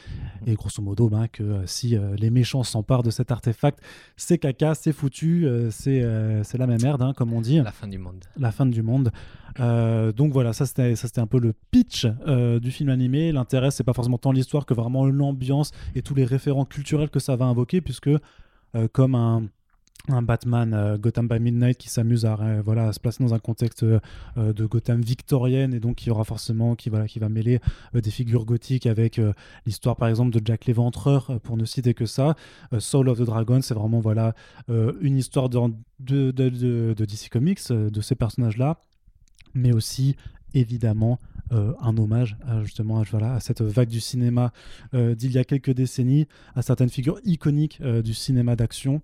Et 0.47 0.55
grosso 0.55 0.83
modo, 0.83 1.09
ben, 1.09 1.29
que 1.29 1.43
euh, 1.43 1.67
si 1.67 1.97
euh, 1.97 2.15
les 2.17 2.31
méchants 2.31 2.63
s'emparent 2.63 3.03
de 3.03 3.11
cet 3.11 3.31
artefact, 3.31 3.79
c'est 4.17 4.39
caca, 4.39 4.75
c'est 4.75 4.93
foutu, 4.93 5.47
euh, 5.47 5.71
c'est 5.71 6.03
euh, 6.03 6.43
c'est 6.45 6.59
la 6.59 6.67
même 6.67 6.83
merde, 6.83 7.03
hein, 7.03 7.13
comme 7.17 7.33
on 7.33 7.41
dit 7.41 7.59
La 7.61 7.73
fin 7.73 7.89
du 7.89 7.99
monde. 7.99 8.25
la 8.37 8.53
fin 8.53 8.67
du 8.67 8.80
monde. 8.83 9.11
Euh, 9.59 10.13
donc 10.13 10.33
voilà, 10.33 10.53
ça 10.53 10.67
c'était 10.67 10.95
ça 10.97 11.09
c'était 11.09 11.21
un 11.21 11.27
peu 11.27 11.41
le 11.41 11.53
pitch 11.71 12.07
euh, 12.27 12.61
du 12.61 12.71
film 12.71 12.89
animé. 12.89 13.33
L'intérêt 13.33 13.71
c'est 13.71 13.85
pas 13.85 13.93
forcément 13.93 14.19
tant 14.19 14.33
l'histoire 14.33 14.67
que 14.67 14.75
vraiment 14.75 15.07
l'ambiance 15.07 15.73
et 15.95 16.03
tous 16.03 16.15
les 16.15 16.25
référents 16.25 16.65
culturels 16.65 17.11
que 17.11 17.21
ça 17.21 17.37
va 17.37 17.47
invoquer, 17.47 17.81
puisque 17.81 18.09
euh, 18.09 18.89
comme 18.93 19.15
un 19.15 19.45
un 20.09 20.23
Batman 20.23 20.73
euh, 20.75 20.99
Gotham 20.99 21.29
by 21.29 21.39
Midnight 21.39 21.79
qui 21.79 21.89
s'amuse 21.89 22.25
à, 22.25 22.39
euh, 22.41 22.63
voilà, 22.65 22.93
se 22.93 23.01
placer 23.01 23.23
dans 23.23 23.35
un 23.35 23.39
contexte 23.39 23.83
euh, 23.83 24.01
de 24.37 24.67
Gotham 24.67 25.01
victorienne 25.01 25.75
et 25.75 25.81
donc 25.81 25.97
qui 25.97 26.11
aura 26.11 26.25
forcément 26.25 26.75
qui, 26.75 26.91
qui 27.09 27.19
va 27.19 27.29
mêler 27.29 27.61
des 27.95 28.11
figures 28.11 28.45
gothiques 28.45 28.87
avec 28.87 29.21
l'histoire 29.67 29.97
par 29.97 30.09
exemple 30.09 30.31
de 30.31 30.41
Jack 30.45 30.67
l'Éventreur 30.67 31.41
pour 31.43 31.57
ne 31.57 31.65
citer 31.65 31.95
que 31.95 32.07
ça 32.07 32.35
Soul 32.79 33.09
of 33.09 33.19
the 33.19 33.23
Dragon 33.23 33.61
c'est 33.61 33.75
vraiment 33.75 34.01
voilà 34.01 34.35
une 34.69 35.17
histoire 35.17 35.49
de, 35.49 35.73
DC 36.01 37.29
Comics 37.31 37.69
de 37.71 38.01
ces 38.01 38.15
personnages 38.15 38.57
là 38.57 38.79
mais 39.55 39.73
aussi 39.73 40.17
évidemment 40.55 41.19
un 41.51 41.97
hommage 41.97 42.37
à, 42.47 42.63
justement 42.63 43.01
à, 43.01 43.05
voilà, 43.05 43.41
cette 43.41 43.63
vague 43.63 43.89
du 43.89 44.01
cinéma 44.01 44.53
d'il 44.93 45.33
y 45.33 45.39
a 45.39 45.45
quelques 45.45 45.73
décennies, 45.73 46.27
à 46.55 46.63
certaines 46.63 46.91
figures 46.91 47.19
iconiques 47.25 47.83
du 47.83 48.15
cinéma 48.15 48.57
d'action. 48.57 49.03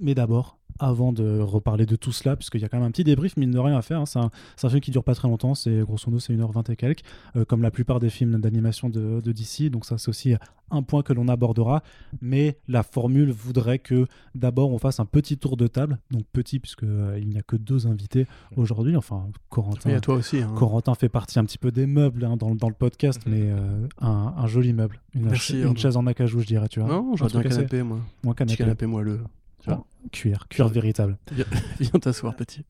Mais 0.00 0.14
d'abord, 0.14 0.56
avant 0.78 1.12
de 1.12 1.40
reparler 1.40 1.84
de 1.84 1.94
tout 1.96 2.10
cela, 2.12 2.36
puisqu'il 2.36 2.60
y 2.62 2.64
a 2.64 2.68
quand 2.70 2.78
même 2.78 2.86
un 2.86 2.90
petit 2.90 3.04
débrief, 3.04 3.36
mine 3.36 3.50
de 3.50 3.58
rien 3.58 3.76
à 3.76 3.82
faire, 3.82 4.00
hein, 4.00 4.04
c'est 4.06 4.18
un, 4.18 4.68
film 4.70 4.80
qui 4.80 4.90
dure 4.90 5.04
pas 5.04 5.14
très 5.14 5.28
longtemps, 5.28 5.54
c'est 5.54 5.80
grosso 5.80 6.04
modo 6.08 6.18
c'est 6.20 6.32
1h20 6.34 6.72
et 6.72 6.76
quelques, 6.76 7.02
euh, 7.36 7.44
comme 7.44 7.60
la 7.60 7.70
plupart 7.70 8.00
des 8.00 8.08
films 8.08 8.40
d'animation 8.40 8.88
de, 8.88 9.20
de 9.20 9.32
DC, 9.32 9.68
donc 9.70 9.84
ça 9.84 9.98
c'est 9.98 10.08
aussi 10.08 10.34
un 10.70 10.82
point 10.82 11.02
que 11.02 11.12
l'on 11.12 11.28
abordera, 11.28 11.82
mais 12.22 12.56
la 12.66 12.82
formule 12.82 13.30
voudrait 13.30 13.78
que 13.80 14.06
d'abord 14.34 14.70
on 14.70 14.78
fasse 14.78 15.00
un 15.00 15.04
petit 15.04 15.36
tour 15.36 15.58
de 15.58 15.66
table, 15.66 15.98
donc 16.12 16.22
petit 16.32 16.58
puisque 16.60 16.84
euh, 16.84 17.18
il 17.20 17.28
n'y 17.28 17.36
a 17.36 17.42
que 17.42 17.56
deux 17.56 17.86
invités 17.86 18.26
aujourd'hui, 18.56 18.96
enfin 18.96 19.26
Corentin, 19.50 19.90
Et 19.90 19.94
à 19.94 20.00
toi 20.00 20.14
aussi. 20.14 20.38
hein. 20.38 20.52
Corentin 20.56 20.94
fait 20.94 21.10
partie 21.10 21.38
un 21.38 21.44
petit 21.44 21.58
peu 21.58 21.72
des 21.72 21.86
meubles 21.86 22.24
hein, 22.24 22.38
dans, 22.38 22.54
dans 22.54 22.68
le 22.68 22.74
podcast, 22.74 23.20
Mhm. 23.26 23.32
mais 23.34 23.50
euh, 23.50 23.86
un, 24.00 24.32
un 24.34 24.46
joli 24.46 24.72
meuble. 24.72 25.00
Une, 25.14 25.26
Merci, 25.26 25.60
une 25.60 25.76
chaise 25.76 25.96
en 25.98 26.06
acajou, 26.06 26.40
je 26.40 26.46
dirais, 26.46 26.68
tu 26.68 26.80
vois. 26.80 26.88
Non, 26.88 27.16
j'aurais 27.16 27.36
Un 27.36 27.42
canapé, 27.42 27.82
moi. 27.82 27.98
Petit 28.22 28.34
canapé. 28.34 28.56
canapé 28.56 28.86
moelleux. 28.86 29.20
Tu 29.60 29.70
vois. 29.70 29.84
Cuir, 30.12 30.48
cuir 30.48 30.68
véritable. 30.68 31.18
Viens 31.80 32.00
t'asseoir, 32.00 32.34
petit. 32.34 32.64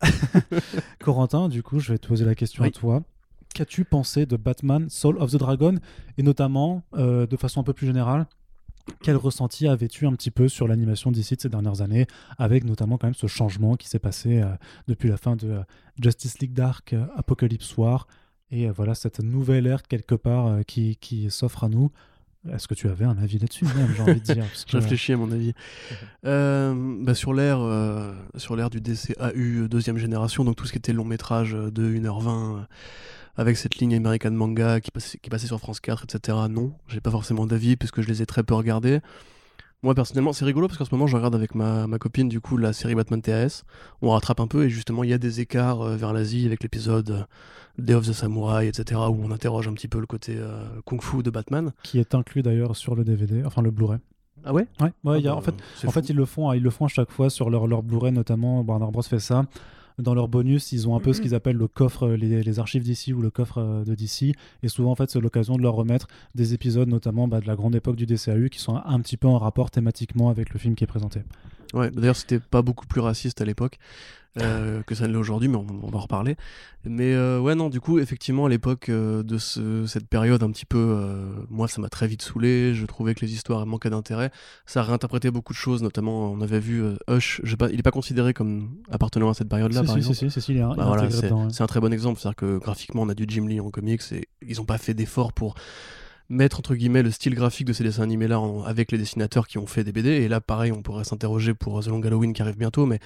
Corentin, 1.00 1.48
du 1.48 1.62
coup, 1.62 1.78
je 1.78 1.92
vais 1.92 1.98
te 1.98 2.08
poser 2.08 2.24
la 2.24 2.34
question 2.34 2.64
à 2.64 2.70
toi. 2.70 3.02
Qu'as-tu 3.54 3.84
pensé 3.84 4.26
de 4.26 4.36
Batman 4.36 4.88
Soul 4.88 5.18
of 5.18 5.32
the 5.32 5.36
Dragon 5.36 5.76
Et 6.18 6.22
notamment, 6.22 6.82
euh, 6.94 7.26
de 7.26 7.36
façon 7.36 7.60
un 7.60 7.64
peu 7.64 7.72
plus 7.72 7.86
générale, 7.86 8.26
quel 9.02 9.16
ressenti 9.16 9.68
avais-tu 9.68 10.06
un 10.06 10.12
petit 10.12 10.30
peu 10.30 10.48
sur 10.48 10.66
l'animation 10.66 11.10
d'ici 11.10 11.36
de 11.36 11.40
ces 11.40 11.48
dernières 11.48 11.80
années, 11.80 12.06
avec 12.38 12.64
notamment 12.64 12.98
quand 12.98 13.06
même 13.06 13.14
ce 13.14 13.26
changement 13.26 13.76
qui 13.76 13.88
s'est 13.88 13.98
passé 13.98 14.40
euh, 14.40 14.54
depuis 14.88 15.08
la 15.08 15.16
fin 15.16 15.36
de 15.36 15.48
euh, 15.48 15.62
Justice 16.00 16.38
League 16.40 16.54
Dark, 16.54 16.94
Apocalypse 17.16 17.76
War, 17.76 18.06
et 18.50 18.68
voilà 18.68 18.94
cette 18.96 19.20
nouvelle 19.20 19.66
ère 19.66 19.82
quelque 19.84 20.16
part 20.16 20.64
qui, 20.66 20.96
qui 20.96 21.30
s'offre 21.30 21.62
à 21.62 21.68
nous 21.68 21.92
Est-ce 22.48 22.66
que 22.68 22.74
tu 22.74 22.88
avais 22.88 23.04
un 23.04 23.18
avis 23.18 23.38
là-dessus 23.38 23.64
même, 23.66 23.92
j'ai 23.94 24.02
envie 24.02 24.14
de 24.20 24.32
dire 24.32 24.44
parce 24.46 24.64
que- 24.64 24.70
Je 24.72 24.76
réfléchis 24.78 25.12
à 25.12 25.16
mon 25.16 25.30
avis. 25.30 25.52
Euh, 26.26 26.74
bah, 27.02 27.14
sur 27.14 27.32
l'ère 27.32 27.60
euh, 27.60 28.12
sur 28.36 28.54
l'ère 28.54 28.68
du 28.68 28.80
DCAU 28.82 29.68
deuxième 29.68 29.96
génération, 29.96 30.44
donc 30.44 30.56
tout 30.56 30.66
ce 30.66 30.72
qui 30.72 30.76
était 30.78 30.92
long 30.92 31.04
métrage 31.06 31.54
euh, 31.54 31.70
de 31.70 31.82
1h20 31.90 32.28
euh, 32.58 32.60
avec 33.38 33.56
cette 33.56 33.76
ligne 33.76 33.94
American 33.94 34.30
Manga 34.32 34.80
qui 34.80 34.90
passait, 34.90 35.16
qui 35.16 35.30
passait 35.30 35.46
sur 35.46 35.58
France 35.58 35.80
4, 35.80 36.04
etc. 36.04 36.36
Non, 36.50 36.74
j'ai 36.88 37.00
pas 37.00 37.10
forcément 37.10 37.46
d'avis 37.46 37.76
puisque 37.76 38.02
je 38.02 38.08
les 38.08 38.20
ai 38.20 38.26
très 38.26 38.42
peu 38.42 38.52
regardés. 38.54 39.00
Moi 39.82 39.94
personnellement, 39.94 40.32
c'est 40.34 40.44
rigolo 40.44 40.66
parce 40.66 40.76
qu'en 40.78 40.84
ce 40.84 40.94
moment 40.94 41.06
je 41.06 41.16
regarde 41.16 41.34
avec 41.34 41.54
ma, 41.54 41.86
ma 41.86 41.98
copine 41.98 42.28
du 42.28 42.40
coup 42.40 42.56
la 42.58 42.72
série 42.74 42.94
Batman 42.94 43.22
TAS. 43.22 43.62
On 44.02 44.10
rattrape 44.10 44.40
un 44.40 44.46
peu 44.46 44.64
et 44.64 44.70
justement 44.70 45.04
il 45.04 45.10
y 45.10 45.14
a 45.14 45.18
des 45.18 45.40
écarts 45.40 45.80
euh, 45.80 45.96
vers 45.96 46.12
l'Asie 46.12 46.44
avec 46.46 46.62
l'épisode 46.62 47.10
euh, 47.10 47.22
Day 47.78 47.94
of 47.94 48.06
the 48.06 48.12
Samurai, 48.12 48.68
etc. 48.68 49.00
où 49.08 49.18
on 49.24 49.30
interroge 49.30 49.68
un 49.68 49.72
petit 49.72 49.88
peu 49.88 49.98
le 49.98 50.06
côté 50.06 50.34
euh, 50.36 50.62
kung-fu 50.84 51.22
de 51.22 51.30
Batman. 51.30 51.72
qui 51.82 51.98
est 51.98 52.14
inclus 52.14 52.42
d'ailleurs 52.42 52.76
sur 52.76 52.94
le 52.94 53.04
DVD, 53.04 53.42
enfin 53.44 53.62
le 53.62 53.70
Blu-ray. 53.70 53.98
Ah 54.44 54.52
ouais? 54.54 54.66
Ouais, 54.80 54.92
ouais, 55.04 55.20
y 55.22 55.28
a- 55.28 55.32
Ah 55.32 55.34
en 55.36 55.38
bah, 55.40 55.44
fait, 55.46 55.54
c'est 55.76 55.86
En 55.86 55.90
fait, 55.90 56.08
ils 56.08 56.16
le 56.16 56.24
font, 56.24 56.50
ils 56.54 56.62
le 56.62 56.70
font 56.70 56.86
à 56.86 56.88
chaque 56.88 57.10
fois 57.10 57.28
sur 57.30 57.48
leur, 57.50 57.66
leur 57.66 57.82
Blu-ray, 57.82 58.10
notamment. 58.12 58.62
Warner 58.62 58.86
Bros. 58.90 59.02
fait 59.02 59.18
ça. 59.18 59.44
Dans 60.00 60.14
leur 60.14 60.28
bonus, 60.28 60.72
ils 60.72 60.88
ont 60.88 60.96
un 60.96 61.00
peu 61.00 61.12
ce 61.12 61.20
qu'ils 61.20 61.34
appellent 61.34 61.56
le 61.56 61.68
coffre, 61.68 62.08
euh, 62.08 62.16
les, 62.16 62.42
les 62.42 62.58
archives 62.58 62.82
d'ici 62.82 63.12
ou 63.12 63.20
le 63.20 63.30
coffre 63.30 63.58
euh, 63.58 63.84
de 63.84 63.94
DC. 63.94 64.34
Et 64.62 64.68
souvent, 64.68 64.90
en 64.90 64.94
fait, 64.94 65.10
c'est 65.10 65.20
l'occasion 65.20 65.56
de 65.56 65.62
leur 65.62 65.74
remettre 65.74 66.08
des 66.34 66.54
épisodes, 66.54 66.88
notamment 66.88 67.28
bah, 67.28 67.40
de 67.40 67.46
la 67.46 67.56
grande 67.56 67.74
époque 67.74 67.96
du 67.96 68.06
DCAU, 68.06 68.48
qui 68.50 68.58
sont 68.58 68.76
un, 68.76 68.82
un 68.84 69.00
petit 69.00 69.16
peu 69.16 69.28
en 69.28 69.38
rapport 69.38 69.70
thématiquement 69.70 70.30
avec 70.30 70.52
le 70.52 70.58
film 70.58 70.74
qui 70.74 70.84
est 70.84 70.86
présenté. 70.86 71.22
Ouais, 71.72 71.90
d'ailleurs, 71.90 72.16
c'était 72.16 72.40
pas 72.40 72.62
beaucoup 72.62 72.86
plus 72.86 73.00
raciste 73.00 73.40
à 73.40 73.44
l'époque 73.44 73.78
euh, 74.38 74.82
que 74.84 74.94
ça 74.94 75.06
ne 75.08 75.12
l'est 75.12 75.18
aujourd'hui, 75.18 75.48
mais 75.48 75.56
on, 75.56 75.66
on 75.82 75.88
va 75.90 75.98
en 75.98 76.02
reparler. 76.02 76.36
Mais 76.84 77.12
euh, 77.14 77.40
ouais, 77.40 77.54
non, 77.54 77.68
du 77.68 77.80
coup, 77.80 77.98
effectivement, 77.98 78.46
à 78.46 78.48
l'époque 78.48 78.88
euh, 78.88 79.22
de 79.22 79.38
ce- 79.38 79.86
cette 79.86 80.06
période 80.08 80.42
un 80.42 80.50
petit 80.50 80.64
peu, 80.66 80.98
moi, 81.50 81.66
ça 81.68 81.80
m'a 81.80 81.88
très 81.88 82.06
vite 82.06 82.22
saoulé. 82.22 82.72
Je 82.74 82.86
trouvais 82.86 83.14
que 83.14 83.20
les 83.24 83.32
histoires 83.34 83.66
manquaient 83.66 83.90
d'intérêt. 83.90 84.30
Ça 84.66 84.82
réinterprétait 84.82 85.30
beaucoup 85.30 85.52
de 85.52 85.58
choses, 85.58 85.82
notamment, 85.82 86.30
on 86.32 86.40
avait 86.40 86.60
vu 86.60 86.82
Hush. 87.08 87.40
je 87.44 87.56
il 87.72 87.78
est 87.78 87.82
pas 87.82 87.90
considéré 87.90 88.32
comme 88.32 88.70
appartenant 88.90 89.28
à 89.30 89.34
cette 89.34 89.48
période-là, 89.48 89.82
par 89.82 89.92
si, 89.92 89.98
exemple. 89.98 90.30
si, 90.30 90.40
si, 90.40 90.54
Bah 90.54 90.72
voilà, 90.76 91.02
intégré 91.02 91.10
c'est 91.20 91.26
dedans. 91.26 91.44
ouais. 91.46 91.52
c'est 91.52 91.62
un 91.62 91.66
très 91.66 91.80
bon 91.80 91.92
exemple. 91.92 92.18
C'est-à-dire 92.20 92.36
que 92.36 92.58
graphiquement, 92.58 93.02
on 93.02 93.08
a 93.08 93.14
du 93.14 93.24
Jim 93.28 93.46
Lee 93.46 93.60
en 93.60 93.70
comics 93.70 94.00
et 94.12 94.28
ils 94.46 94.56
n'ont 94.58 94.64
pas 94.64 94.78
fait 94.78 94.94
d'effort 94.94 95.32
pour 95.32 95.54
mettre 96.30 96.60
entre 96.60 96.74
guillemets 96.74 97.02
le 97.02 97.10
style 97.10 97.34
graphique 97.34 97.66
de 97.66 97.72
ces 97.72 97.84
dessins 97.84 98.04
animés 98.04 98.28
là 98.28 98.40
avec 98.64 98.92
les 98.92 98.98
dessinateurs 98.98 99.46
qui 99.48 99.58
ont 99.58 99.66
fait 99.66 99.84
des 99.84 99.92
BD. 99.92 100.08
Et 100.10 100.28
là, 100.28 100.40
pareil, 100.40 100.72
on 100.72 100.80
pourrait 100.80 101.04
s'interroger 101.04 101.52
pour 101.52 101.82
The 101.82 101.88
Long 101.88 102.00
Halloween 102.00 102.32
qui 102.32 102.40
arrive 102.40 102.56
bientôt, 102.56 102.86
mais 102.86 103.00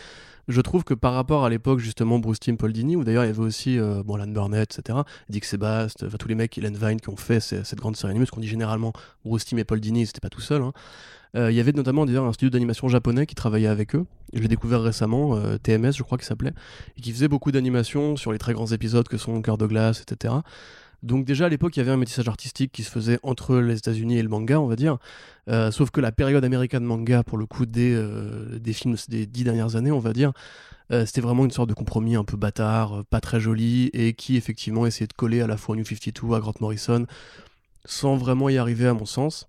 je 0.46 0.60
trouve 0.60 0.84
que 0.84 0.92
par 0.94 1.14
rapport 1.14 1.44
à 1.44 1.48
l'époque, 1.48 1.78
justement, 1.78 2.18
Bruce 2.18 2.38
Timm, 2.38 2.58
Paul 2.58 2.72
Dini, 2.72 2.96
où 2.96 3.02
d'ailleurs 3.04 3.24
il 3.24 3.28
y 3.28 3.30
avait 3.30 3.38
aussi 3.40 3.78
euh, 3.78 4.02
bon, 4.04 4.14
Alan 4.16 4.26
Burnett, 4.30 4.78
etc., 4.78 4.98
Dick 5.30 5.46
Sebast, 5.46 6.04
enfin, 6.04 6.16
tous 6.18 6.28
les 6.28 6.34
mecs, 6.34 6.56
Ellen 6.58 6.76
Vine 6.76 7.00
qui 7.00 7.08
ont 7.08 7.16
fait 7.16 7.40
cette 7.40 7.78
grande 7.78 7.96
série 7.96 8.10
animée, 8.10 8.26
parce 8.26 8.30
qu'on 8.30 8.42
dit 8.42 8.48
généralement 8.48 8.92
Bruce 9.24 9.46
Timm 9.46 9.58
et 9.58 9.64
Paul 9.64 9.80
Dini, 9.80 10.00
n'étaient 10.00 10.20
pas 10.20 10.28
tout 10.28 10.42
seuls. 10.42 10.62
hein. 10.62 10.72
Euh, 11.34 11.50
Il 11.50 11.56
y 11.56 11.60
avait 11.60 11.72
notamment 11.72 12.04
d'ailleurs 12.04 12.26
un 12.26 12.32
studio 12.32 12.50
d'animation 12.50 12.88
japonais 12.88 13.26
qui 13.26 13.34
travaillait 13.34 13.68
avec 13.68 13.96
eux. 13.96 14.04
Je 14.34 14.40
l'ai 14.40 14.48
découvert 14.48 14.82
récemment, 14.82 15.34
euh, 15.36 15.56
TMS, 15.56 15.92
je 15.92 16.02
crois 16.02 16.18
qu'il 16.18 16.26
s'appelait, 16.26 16.52
et 16.96 17.00
qui 17.00 17.10
faisait 17.10 17.28
beaucoup 17.28 17.50
d'animations 17.50 18.16
sur 18.16 18.30
les 18.30 18.38
très 18.38 18.52
grands 18.52 18.66
épisodes 18.66 19.08
que 19.08 19.16
sont 19.16 19.40
Cœur 19.40 19.56
de 19.58 19.66
glace, 19.66 20.02
etc. 20.02 20.34
Donc 21.04 21.26
déjà 21.26 21.46
à 21.46 21.48
l'époque, 21.50 21.76
il 21.76 21.80
y 21.80 21.82
avait 21.82 21.90
un 21.90 21.98
métissage 21.98 22.28
artistique 22.28 22.72
qui 22.72 22.82
se 22.82 22.90
faisait 22.90 23.18
entre 23.22 23.56
les 23.56 23.76
États-Unis 23.76 24.16
et 24.16 24.22
le 24.22 24.30
manga, 24.30 24.58
on 24.58 24.66
va 24.66 24.74
dire. 24.74 24.96
Euh, 25.50 25.70
sauf 25.70 25.90
que 25.90 26.00
la 26.00 26.12
période 26.12 26.42
américaine 26.44 26.82
manga, 26.82 27.22
pour 27.22 27.36
le 27.36 27.44
coup, 27.44 27.66
des, 27.66 27.92
euh, 27.94 28.58
des 28.58 28.72
films 28.72 28.96
des 29.08 29.26
dix 29.26 29.44
dernières 29.44 29.76
années, 29.76 29.92
on 29.92 29.98
va 29.98 30.14
dire, 30.14 30.32
euh, 30.90 31.04
c'était 31.04 31.20
vraiment 31.20 31.44
une 31.44 31.50
sorte 31.50 31.68
de 31.68 31.74
compromis 31.74 32.16
un 32.16 32.24
peu 32.24 32.38
bâtard, 32.38 33.04
pas 33.10 33.20
très 33.20 33.38
joli, 33.38 33.90
et 33.92 34.14
qui 34.14 34.36
effectivement 34.36 34.86
essayait 34.86 35.06
de 35.06 35.12
coller 35.12 35.42
à 35.42 35.46
la 35.46 35.58
fois 35.58 35.76
New 35.76 35.84
52, 35.84 36.34
à 36.34 36.40
Grant 36.40 36.54
Morrison, 36.60 37.06
sans 37.84 38.16
vraiment 38.16 38.48
y 38.48 38.56
arriver 38.56 38.86
à 38.86 38.94
mon 38.94 39.04
sens. 39.04 39.46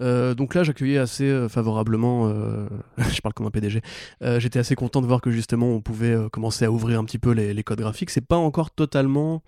donc 0.00 0.54
là, 0.54 0.62
j'accueillais 0.62 0.98
assez 0.98 1.46
favorablement, 1.50 2.28
je 2.98 3.20
parle 3.20 3.34
comme 3.34 3.46
un 3.46 3.50
PDG, 3.50 3.82
j'étais 4.38 4.58
assez 4.58 4.76
content 4.76 5.02
de 5.02 5.06
voir 5.06 5.20
que 5.20 5.30
justement 5.30 5.68
on 5.68 5.82
pouvait 5.82 6.16
commencer 6.32 6.64
à 6.64 6.70
ouvrir 6.70 6.98
un 7.00 7.04
petit 7.04 7.18
peu 7.18 7.32
les, 7.32 7.52
les 7.52 7.62
codes 7.62 7.80
graphiques. 7.80 8.10
C'est 8.10 8.26
pas 8.26 8.36
encore 8.36 8.70
totalement 8.70 9.42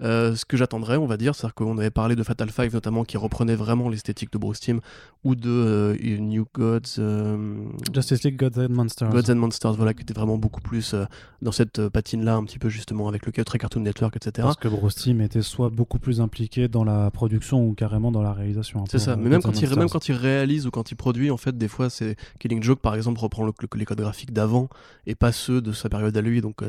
euh, 0.00 0.36
ce 0.36 0.44
que 0.44 0.56
j'attendrais, 0.56 0.96
on 0.96 1.06
va 1.06 1.16
dire, 1.16 1.34
c'est-à-dire 1.34 1.54
qu'on 1.54 1.76
avait 1.78 1.90
parlé 1.90 2.14
de 2.14 2.22
Fatal 2.22 2.50
Five 2.50 2.72
notamment 2.72 3.04
qui 3.04 3.16
reprenait 3.16 3.56
vraiment 3.56 3.88
l'esthétique 3.88 4.32
de 4.32 4.38
Bruce 4.38 4.60
Timm 4.60 4.80
ou 5.24 5.34
de 5.34 5.50
euh, 5.50 6.18
New 6.18 6.46
Gods. 6.54 6.98
Euh, 6.98 7.64
Justice 7.92 8.22
League 8.22 8.36
Gods 8.36 8.60
and 8.60 8.68
Monsters. 8.70 9.10
Gods 9.10 9.30
and 9.30 9.36
Monsters, 9.36 9.72
voilà, 9.72 9.94
qui 9.94 10.02
était 10.02 10.14
vraiment 10.14 10.38
beaucoup 10.38 10.60
plus 10.60 10.94
dans 11.42 11.52
cette 11.52 11.88
patine-là, 11.88 12.36
un 12.36 12.44
petit 12.44 12.58
peu 12.58 12.68
justement 12.68 13.08
avec 13.08 13.26
le 13.26 13.32
très 13.44 13.58
Cartoon 13.58 13.80
Network, 13.80 14.16
etc. 14.16 14.46
Parce 14.46 14.56
que 14.56 14.68
Bruce 14.68 14.94
Timm 14.94 15.20
était 15.20 15.42
soit 15.42 15.70
beaucoup 15.70 15.98
plus 15.98 16.20
impliqué 16.20 16.68
dans 16.68 16.84
la 16.84 17.10
production 17.10 17.66
ou 17.66 17.74
carrément 17.74 18.12
dans 18.12 18.22
la 18.22 18.32
réalisation. 18.32 18.84
C'est 18.88 18.98
ça, 18.98 19.16
mais 19.16 19.28
même 19.28 19.42
quand, 19.42 19.60
il, 19.60 19.76
même 19.76 19.88
quand 19.88 20.08
il 20.08 20.14
réalise 20.14 20.66
ou 20.66 20.70
quand 20.70 20.90
il 20.90 20.96
produit, 20.96 21.30
en 21.30 21.36
fait, 21.36 21.56
des 21.56 21.68
fois, 21.68 21.90
c'est 21.90 22.16
Killing 22.38 22.62
Joke 22.62 22.80
par 22.80 22.94
exemple 22.94 23.20
reprend 23.20 23.48
les 23.74 23.84
codes 23.84 24.00
graphiques 24.00 24.32
d'avant 24.32 24.68
et 25.06 25.14
pas 25.14 25.32
ceux 25.32 25.60
de 25.60 25.72
sa 25.72 25.88
période 25.88 26.16
à 26.16 26.20
lui, 26.20 26.40
donc 26.40 26.62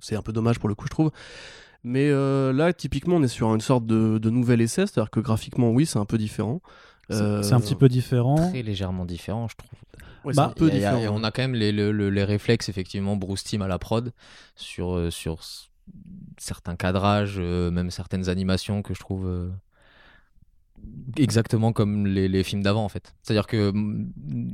c'est 0.00 0.16
un 0.16 0.22
peu 0.22 0.32
dommage 0.32 0.58
pour 0.58 0.68
le 0.68 0.74
coup, 0.74 0.86
je 0.86 0.90
trouve. 0.90 1.10
Mais 1.88 2.10
euh, 2.10 2.52
là, 2.52 2.72
typiquement, 2.72 3.14
on 3.14 3.22
est 3.22 3.28
sur 3.28 3.54
une 3.54 3.60
sorte 3.60 3.86
de, 3.86 4.28
nouvel 4.28 4.60
essai, 4.60 4.88
c'est-à-dire 4.88 5.08
que 5.08 5.20
graphiquement, 5.20 5.70
oui, 5.70 5.86
c'est 5.86 6.00
un 6.00 6.04
peu 6.04 6.18
différent. 6.18 6.60
C'est 7.10 7.52
un 7.52 7.60
petit 7.60 7.76
peu 7.76 7.88
différent. 7.88 8.48
Très 8.50 8.62
légèrement 8.62 9.04
différent, 9.04 9.46
je 9.46 9.54
trouve. 9.54 9.70
Ouais, 10.24 10.34
bah, 10.34 10.46
un 10.46 10.48
peu 10.48 10.68
différent. 10.68 10.98
on 11.14 11.22
a 11.22 11.30
quand 11.30 11.42
même 11.42 11.54
les, 11.54 11.70
les, 11.70 12.24
réflexes, 12.24 12.68
effectivement, 12.68 13.14
Bruce 13.14 13.44
Team 13.44 13.62
à 13.62 13.68
la 13.68 13.78
prod, 13.78 14.12
sur, 14.56 14.96
euh, 14.96 15.12
sur 15.12 15.38
certains 16.38 16.74
cadrages, 16.74 17.36
euh, 17.38 17.70
même 17.70 17.92
certaines 17.92 18.28
animations 18.28 18.82
que 18.82 18.92
je 18.92 18.98
trouve 18.98 19.52
exactement 21.16 21.72
comme 21.72 22.06
les, 22.06 22.42
films 22.42 22.62
d'avant 22.62 22.84
en 22.84 22.88
fait. 22.88 23.14
C'est-à-dire 23.22 23.46
que 23.46 23.72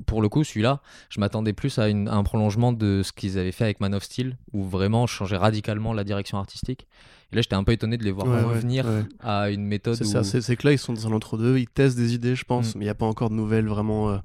pour 0.07 0.21
le 0.21 0.29
coup, 0.29 0.45
celui-là, 0.45 0.83
je 1.09 1.19
m'attendais 1.19 1.53
plus 1.53 1.79
à, 1.79 1.85
un 1.85 2.23
prolongement 2.23 2.73
de 2.73 3.03
ce 3.03 3.13
qu'ils 3.13 3.39
avaient 3.39 3.53
fait 3.53 3.65
avec 3.65 3.81
Man 3.81 3.95
of 3.95 4.03
Steel, 4.03 4.37
où 4.53 4.63
vraiment 4.65 5.07
changer 5.07 5.37
radicalement 5.37 5.95
la 5.95 6.05
direction 6.05 6.37
artistique. 6.37 6.87
Et 7.33 7.37
là, 7.37 7.43
j'étais 7.43 7.55
un 7.55 7.65
peu 7.65 7.73
étonné 7.73 7.97
de 7.97 8.05
les 8.05 8.11
voir 8.11 8.27
revenir 8.27 8.87
à 9.21 9.51
une 9.51 9.65
méthode. 9.65 9.95
C'est 9.95 10.05
ça, 10.05 10.23
c'est 10.23 10.57
que 10.57 10.67
là, 10.67 10.73
ils 10.73 10.79
sont 10.79 10.93
dans 10.93 11.07
un 11.07 11.13
entre-deux, 11.13 11.59
ils 11.59 11.69
testent 11.69 11.97
des 11.97 12.15
idées, 12.15 12.35
je 12.35 12.45
pense, 12.45 12.75
mm. 12.75 12.79
mais 12.79 12.85
il 12.85 12.87
n'y 12.87 12.91
a 12.91 12.95
pas 12.95 13.07
encore 13.07 13.31
de 13.31 13.35
nouvelles 13.35 13.67
vraiment 13.67 14.11
euh, 14.11 14.19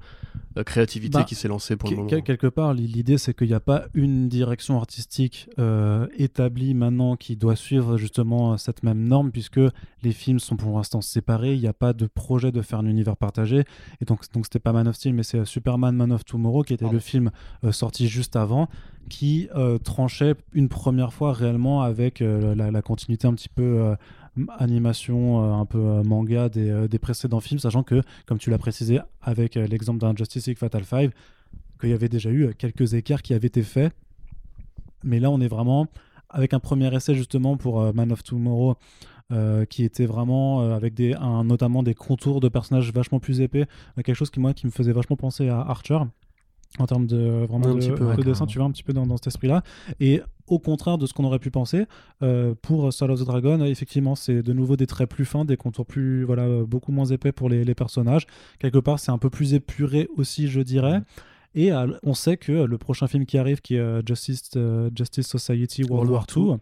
euh, 0.58 0.62
créativité 0.62 1.18
bah, 1.18 1.24
qui 1.24 1.34
s'est 1.34 1.48
lancée 1.48 1.76
pour 1.76 1.90
le 1.90 1.96
moment. 1.96 2.08
Quelque 2.08 2.46
part, 2.46 2.74
l'idée, 2.74 3.16
c'est 3.16 3.32
qu'il 3.32 3.48
n'y 3.48 3.54
a 3.54 3.60
pas 3.60 3.86
une 3.94 4.28
direction 4.28 4.76
artistique 4.76 5.48
euh, 5.58 6.06
établie 6.18 6.74
maintenant 6.74 7.16
qui 7.16 7.36
doit 7.36 7.56
suivre 7.56 7.96
justement 7.96 8.58
cette 8.58 8.82
même 8.82 9.02
norme, 9.02 9.30
puisque 9.30 9.60
les 10.02 10.12
films 10.12 10.38
sont 10.38 10.56
pour 10.56 10.76
l'instant 10.76 11.00
séparés, 11.00 11.54
il 11.54 11.60
n'y 11.60 11.66
a 11.66 11.72
pas 11.72 11.94
de 11.94 12.06
projet 12.06 12.52
de 12.52 12.60
faire 12.60 12.80
un 12.80 12.86
univers 12.86 13.16
partagé. 13.16 13.64
Et 14.02 14.04
donc, 14.04 14.20
donc 14.32 14.44
c'était 14.44 14.58
pas 14.58 14.72
Man 14.72 14.86
of 14.86 14.96
Steel, 14.96 15.14
mais 15.14 15.22
c'est 15.22 15.44
Superman 15.46 15.96
Man 15.96 16.12
of 16.12 16.26
Tomorrow, 16.26 16.62
qui 16.62 16.74
était 16.74 16.88
le 16.88 16.98
film 16.98 17.30
sorti 17.70 18.06
juste 18.06 18.36
avant 18.36 18.68
qui 19.08 19.48
euh, 19.54 19.78
tranchait 19.78 20.34
une 20.52 20.68
première 20.68 21.12
fois 21.12 21.32
réellement 21.32 21.82
avec 21.82 22.22
euh, 22.22 22.54
la, 22.54 22.82
continuité 22.82 23.26
un 23.26 23.34
petit 23.34 23.48
peu 23.48 23.62
euh, 23.62 23.96
animation, 24.58 25.58
un 25.58 25.64
peu 25.66 26.02
manga 26.04 26.48
des, 26.48 26.86
des, 26.88 26.98
précédents 26.98 27.40
films, 27.40 27.58
sachant 27.58 27.82
que, 27.82 28.02
comme 28.26 28.38
tu 28.38 28.50
l'as 28.50 28.58
précisé 28.58 29.00
avec 29.20 29.56
l'exemple 29.56 29.98
d'un 29.98 30.14
Justice 30.14 30.46
League 30.46 30.58
Fatal 30.58 30.84
5, 30.84 31.10
qu'il 31.80 31.90
y 31.90 31.92
avait 31.92 32.08
déjà 32.08 32.30
eu 32.30 32.54
quelques 32.54 32.94
écarts 32.94 33.22
qui 33.22 33.34
avaient 33.34 33.48
été 33.48 33.62
faits. 33.62 33.92
Mais 35.02 35.18
là, 35.18 35.30
on 35.30 35.40
est 35.40 35.48
vraiment 35.48 35.86
avec 36.30 36.54
un 36.54 36.60
premier 36.60 36.94
essai 36.94 37.14
justement 37.14 37.56
pour 37.56 37.92
Man 37.94 38.12
of 38.12 38.22
Tomorrow. 38.22 38.76
qui 39.68 39.82
était 39.82 40.06
vraiment 40.06 40.60
avec 40.72 40.94
des, 40.94 41.16
notamment 41.44 41.82
des 41.82 41.94
contours 41.94 42.40
de 42.40 42.48
personnages 42.48 42.92
vachement 42.92 43.18
plus 43.18 43.40
épais, 43.40 43.66
quelque 43.96 44.14
chose 44.14 44.30
qui 44.30 44.38
moi 44.38 44.54
qui 44.54 44.66
me 44.66 44.70
faisait 44.70 44.92
vachement 44.92 45.16
penser 45.16 45.48
à 45.48 45.58
Archer 45.58 45.98
en 46.78 46.86
termes 46.86 47.06
de 47.06 47.46
vraiment 47.48 47.74
de, 47.74 48.22
dessin, 48.22 48.46
tu 48.46 48.58
vois, 48.58 48.66
un 48.66 48.70
petit 48.70 48.82
peu 48.82 48.92
dans, 48.92 49.06
dans 49.06 49.16
cet 49.16 49.28
esprit-là. 49.28 49.62
Et 50.00 50.20
au 50.46 50.58
contraire 50.58 50.98
de 50.98 51.06
ce 51.06 51.12
qu'on 51.12 51.24
aurait 51.24 51.38
pu 51.38 51.50
penser, 51.50 51.86
euh, 52.22 52.54
pour 52.60 52.92
Soul 52.92 53.10
of 53.10 53.20
the 53.20 53.24
Dragon, 53.24 53.64
effectivement, 53.64 54.14
c'est 54.14 54.42
de 54.42 54.52
nouveau 54.52 54.76
des 54.76 54.86
traits 54.86 55.08
plus 55.08 55.24
fins, 55.24 55.44
des 55.44 55.56
contours 55.56 55.86
plus, 55.86 56.24
voilà, 56.24 56.64
beaucoup 56.64 56.92
moins 56.92 57.06
épais 57.06 57.32
pour 57.32 57.48
les, 57.48 57.64
les 57.64 57.74
personnages. 57.74 58.26
Quelque 58.58 58.78
part, 58.78 58.98
c'est 58.98 59.10
un 59.10 59.18
peu 59.18 59.30
plus 59.30 59.54
épuré 59.54 60.08
aussi, 60.16 60.48
je 60.48 60.60
dirais. 60.60 61.02
Et 61.58 61.72
euh, 61.72 61.88
on 62.04 62.14
sait 62.14 62.36
que 62.36 62.52
le 62.52 62.78
prochain 62.78 63.08
film 63.08 63.26
qui 63.26 63.36
arrive, 63.36 63.60
qui 63.60 63.74
est 63.74 63.80
euh, 63.80 64.00
Justice, 64.06 64.52
Justice 64.96 65.26
Society 65.26 65.82
World, 65.82 66.08
War 66.08 66.26
II, 66.36 66.56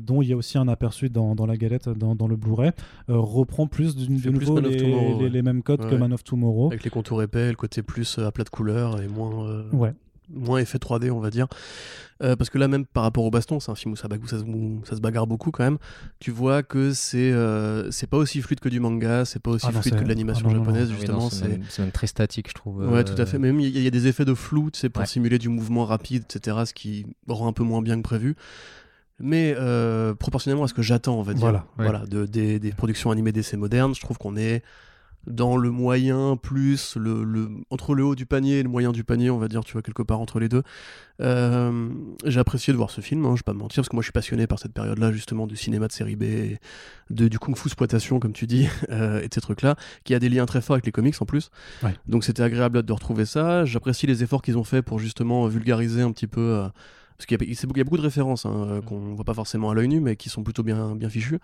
dont 0.00 0.22
il 0.22 0.28
y 0.28 0.32
a 0.32 0.36
aussi 0.36 0.56
un 0.56 0.68
aperçu 0.68 1.10
dans, 1.10 1.34
dans 1.34 1.46
la 1.46 1.56
galette, 1.56 1.88
dans, 1.88 2.14
dans 2.14 2.26
le 2.28 2.36
Blu-ray, 2.36 2.70
reprend 3.08 3.66
plus 3.66 3.96
de, 3.96 4.06
nouveau 4.10 4.60
les, 4.60 5.28
les, 5.28 5.42
mêmes 5.42 5.62
codes 5.62 5.84
que 5.88 5.94
Man 5.94 6.12
of 6.12 6.24
Tomorrow. 6.24 6.68
Avec 6.68 6.84
les 6.84 6.90
contours 6.90 7.22
épais, 7.22 7.50
le 7.50 7.56
côté 7.56 7.82
plus 7.82 8.18
à 8.18 8.30
plat 8.32 8.44
de 8.44 8.50
couleur 8.50 9.02
et 9.02 9.08
moins. 9.08 9.64
Ouais 9.72 9.92
moins 10.32 10.58
effet 10.58 10.78
3D, 10.78 11.10
on 11.10 11.20
va 11.20 11.30
dire. 11.30 11.46
Euh, 12.22 12.36
parce 12.36 12.50
que 12.50 12.58
là, 12.58 12.68
même 12.68 12.84
par 12.84 13.02
rapport 13.02 13.24
au 13.24 13.30
baston, 13.30 13.60
c'est 13.60 13.70
un 13.70 13.74
film 13.74 13.94
où 13.94 13.96
ça, 13.96 14.08
ça, 14.26 14.96
se, 14.96 15.00
bagarre 15.00 15.26
beaucoup 15.26 15.50
quand 15.50 15.64
même. 15.64 15.78
Tu 16.18 16.30
vois 16.30 16.62
que 16.62 16.92
c'est 16.92 17.32
euh, 17.32 17.90
c'est 17.90 18.06
pas 18.06 18.18
aussi 18.18 18.42
fluide 18.42 18.60
que 18.60 18.68
du 18.68 18.78
manga, 18.78 19.24
c'est 19.24 19.38
pas 19.38 19.50
aussi 19.50 19.66
ah 19.68 19.72
fluide 19.72 19.96
que 19.96 20.04
de 20.04 20.08
l'animation 20.08 20.48
ah 20.50 20.52
japonaise, 20.52 20.90
justement. 20.90 21.30
c'est 21.30 21.48
même, 21.78 21.92
très 21.92 22.06
statique, 22.06 22.48
je 22.48 22.54
trouve. 22.54 22.86
Ouais, 22.90 23.04
tout 23.04 23.20
à 23.20 23.24
fait. 23.24 23.38
Même 23.38 23.58
il 23.60 23.78
y, 23.78 23.86
a 23.86 23.90
des 23.90 24.06
effets 24.06 24.26
de 24.26 24.34
flou, 24.34 24.70
tu 24.70 24.80
sais, 24.80 24.90
pour 24.90 25.06
simuler 25.06 25.38
du 25.38 25.48
mouvement 25.48 25.86
rapide, 25.86 26.24
etc., 26.24 26.58
ce 26.66 26.74
qui 26.74 27.06
rend 27.26 27.48
un 27.48 27.52
peu 27.52 27.64
moins 27.64 27.80
bien 27.80 27.96
que 27.96 28.02
prévu. 28.02 28.36
Mais 29.18 29.54
euh, 29.58 30.14
proportionnellement 30.14 30.64
à 30.64 30.68
ce 30.68 30.74
que 30.74 30.82
j'attends, 30.82 31.18
on 31.18 31.22
va 31.22 31.34
dire, 31.34 31.42
voilà, 31.42 31.66
voilà 31.76 32.06
de, 32.06 32.24
des, 32.24 32.58
des 32.58 32.72
productions 32.72 33.10
animées 33.10 33.32
d'essais 33.32 33.58
modernes, 33.58 33.94
je 33.94 34.00
trouve 34.00 34.16
qu'on 34.16 34.36
est 34.36 34.62
dans 35.26 35.56
le 35.56 35.70
moyen 35.70 36.36
plus 36.36 36.96
le, 36.96 37.24
le, 37.24 37.50
entre 37.70 37.94
le 37.94 38.04
haut 38.04 38.14
du 38.14 38.24
panier 38.24 38.60
et 38.60 38.62
le 38.62 38.68
moyen 38.68 38.90
du 38.90 39.04
panier 39.04 39.28
on 39.30 39.38
va 39.38 39.48
dire 39.48 39.64
tu 39.64 39.74
vois 39.74 39.82
quelque 39.82 40.02
part 40.02 40.20
entre 40.20 40.40
les 40.40 40.48
deux. 40.48 40.62
Euh, 41.20 41.90
j'ai 42.24 42.40
apprécié 42.40 42.72
de 42.72 42.78
voir 42.78 42.90
ce 42.90 43.02
film 43.02 43.26
hein, 43.26 43.32
je 43.34 43.40
vais 43.40 43.44
pas 43.44 43.52
me 43.52 43.58
mentir 43.58 43.82
parce 43.82 43.90
que 43.90 43.96
moi 43.96 44.00
je 44.00 44.06
suis 44.06 44.12
passionné 44.12 44.46
par 44.46 44.58
cette 44.58 44.72
période 44.72 44.98
là 44.98 45.12
justement 45.12 45.46
du 45.46 45.56
cinéma 45.56 45.86
de 45.86 45.92
série 45.92 46.16
B 46.16 46.56
de, 47.10 47.28
du 47.28 47.38
kung 47.38 47.54
fu 47.56 47.68
exploitation 47.68 48.18
comme 48.18 48.32
tu 48.32 48.46
dis 48.46 48.66
euh, 48.90 49.20
et 49.20 49.28
ces 49.32 49.40
trucs 49.42 49.60
là 49.60 49.76
qui 50.04 50.14
a 50.14 50.18
des 50.18 50.30
liens 50.30 50.46
très 50.46 50.62
forts 50.62 50.74
avec 50.74 50.86
les 50.86 50.92
comics 50.92 51.20
en 51.20 51.26
plus. 51.26 51.50
Donc 52.06 52.24
c'était 52.24 52.42
agréable 52.42 52.82
de 52.82 52.92
retrouver 52.92 53.26
ça. 53.26 53.64
J'apprécie 53.66 54.06
les 54.06 54.22
efforts 54.22 54.40
qu'ils 54.40 54.56
ont 54.56 54.64
fait 54.64 54.80
pour 54.80 54.98
justement 54.98 55.46
vulgariser 55.48 56.00
un 56.00 56.12
petit 56.12 56.26
peu 56.26 56.40
euh, 56.40 56.68
parce 57.18 57.26
qu'il 57.26 57.36
y, 57.38 57.80
a 57.80 57.84
beaucoup 57.84 57.98
de 57.98 58.02
références 58.02 58.46
hein, 58.46 58.78
mm. 58.78 58.84
qu'on 58.84 59.14
voit 59.14 59.26
pas 59.26 59.34
forcément 59.34 59.70
à 59.70 59.74
l'œil 59.74 59.88
nu 59.88 60.00
mais 60.00 60.16
qui 60.16 60.30
sont 60.30 60.42
plutôt 60.42 60.62
bien, 60.62 60.96
bien 60.96 61.10
fichues 61.10 61.40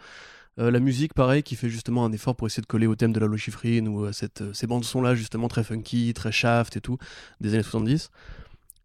euh, 0.58 0.70
la 0.70 0.80
musique, 0.80 1.12
pareil, 1.14 1.42
qui 1.42 1.54
fait 1.54 1.68
justement 1.68 2.04
un 2.04 2.12
effort 2.12 2.34
pour 2.34 2.46
essayer 2.46 2.62
de 2.62 2.66
coller 2.66 2.86
au 2.86 2.96
thème 2.96 3.12
de 3.12 3.20
la 3.20 3.36
Chiffrine 3.36 3.88
ou 3.88 4.04
euh, 4.04 4.12
cette, 4.12 4.40
euh, 4.40 4.52
ces 4.54 4.66
bandes 4.66 4.84
sont 4.84 5.02
là 5.02 5.14
justement 5.14 5.48
très 5.48 5.62
funky, 5.62 6.12
très 6.14 6.32
shaft 6.32 6.76
et 6.76 6.80
tout, 6.80 6.98
des 7.40 7.54
années 7.54 7.62
70. 7.62 8.10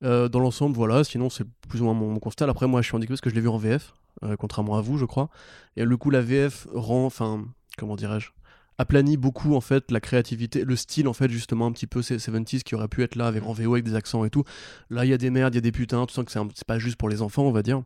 dans 0.02 0.40
l'ensemble, 0.40 0.76
voilà, 0.76 1.04
sinon 1.04 1.30
c'est 1.30 1.46
plus 1.70 1.82
ou 1.82 1.86
moins 1.86 1.94
mon, 1.94 2.20
constat. 2.20 2.50
Après, 2.50 2.68
moi 2.68 2.82
je 2.82 2.88
suis 2.88 2.96
handicapé 2.96 3.14
parce 3.14 3.22
que 3.22 3.30
je 3.30 3.36
l'ai 3.36 3.42
vu 3.42 3.50
en 3.50 3.58
VF, 3.58 3.94
contrairement 4.40 4.76
à 4.78 4.82
vous, 4.82 4.98
je 4.98 5.06
crois. 5.06 5.30
Et 5.78 5.86
le 5.86 5.98
coup, 5.98 6.10
la 6.10 6.22
VF 6.22 6.68
rend, 6.74 7.06
enfin, 7.06 7.46
comment 7.78 7.96
dirais-je 7.96 8.32
aplanit 8.78 9.16
beaucoup 9.16 9.54
en 9.54 9.62
fait 9.62 9.92
la 9.92 10.00
créativité, 10.00 10.66
le 10.66 10.76
style 10.76 11.08
en 11.08 11.14
fait 11.14 11.30
justement 11.30 11.68
un 11.68 11.72
petit 11.72 11.86
peu 11.86 12.02
ces 12.02 12.18
70s 12.18 12.64
qui 12.64 12.74
aurait 12.74 12.88
pu 12.88 13.04
être 13.04 13.16
là 13.16 13.28
avec 13.28 13.44
en 13.46 13.54
VO 13.54 13.74
avec 13.74 13.86
des 13.86 13.94
accents 13.94 14.26
et 14.26 14.32
tout. 14.32 14.44
Là 14.90 15.06
il 15.06 15.10
y 15.10 15.14
a 15.14 15.20
des 15.20 15.30
merdes, 15.30 15.54
il 15.54 15.58
y 15.58 15.60
a 15.60 15.62
des 15.62 15.72
putains, 15.72 16.04
tu 16.08 16.14
sens 16.16 16.26
que 16.26 16.32
c'est 16.32 16.66
pas 16.66 16.80
juste 16.80 16.96
pour 16.96 17.08
les 17.08 17.22
enfants 17.22 17.44
on 17.44 17.52
va 17.52 17.62
dire. 17.62 17.84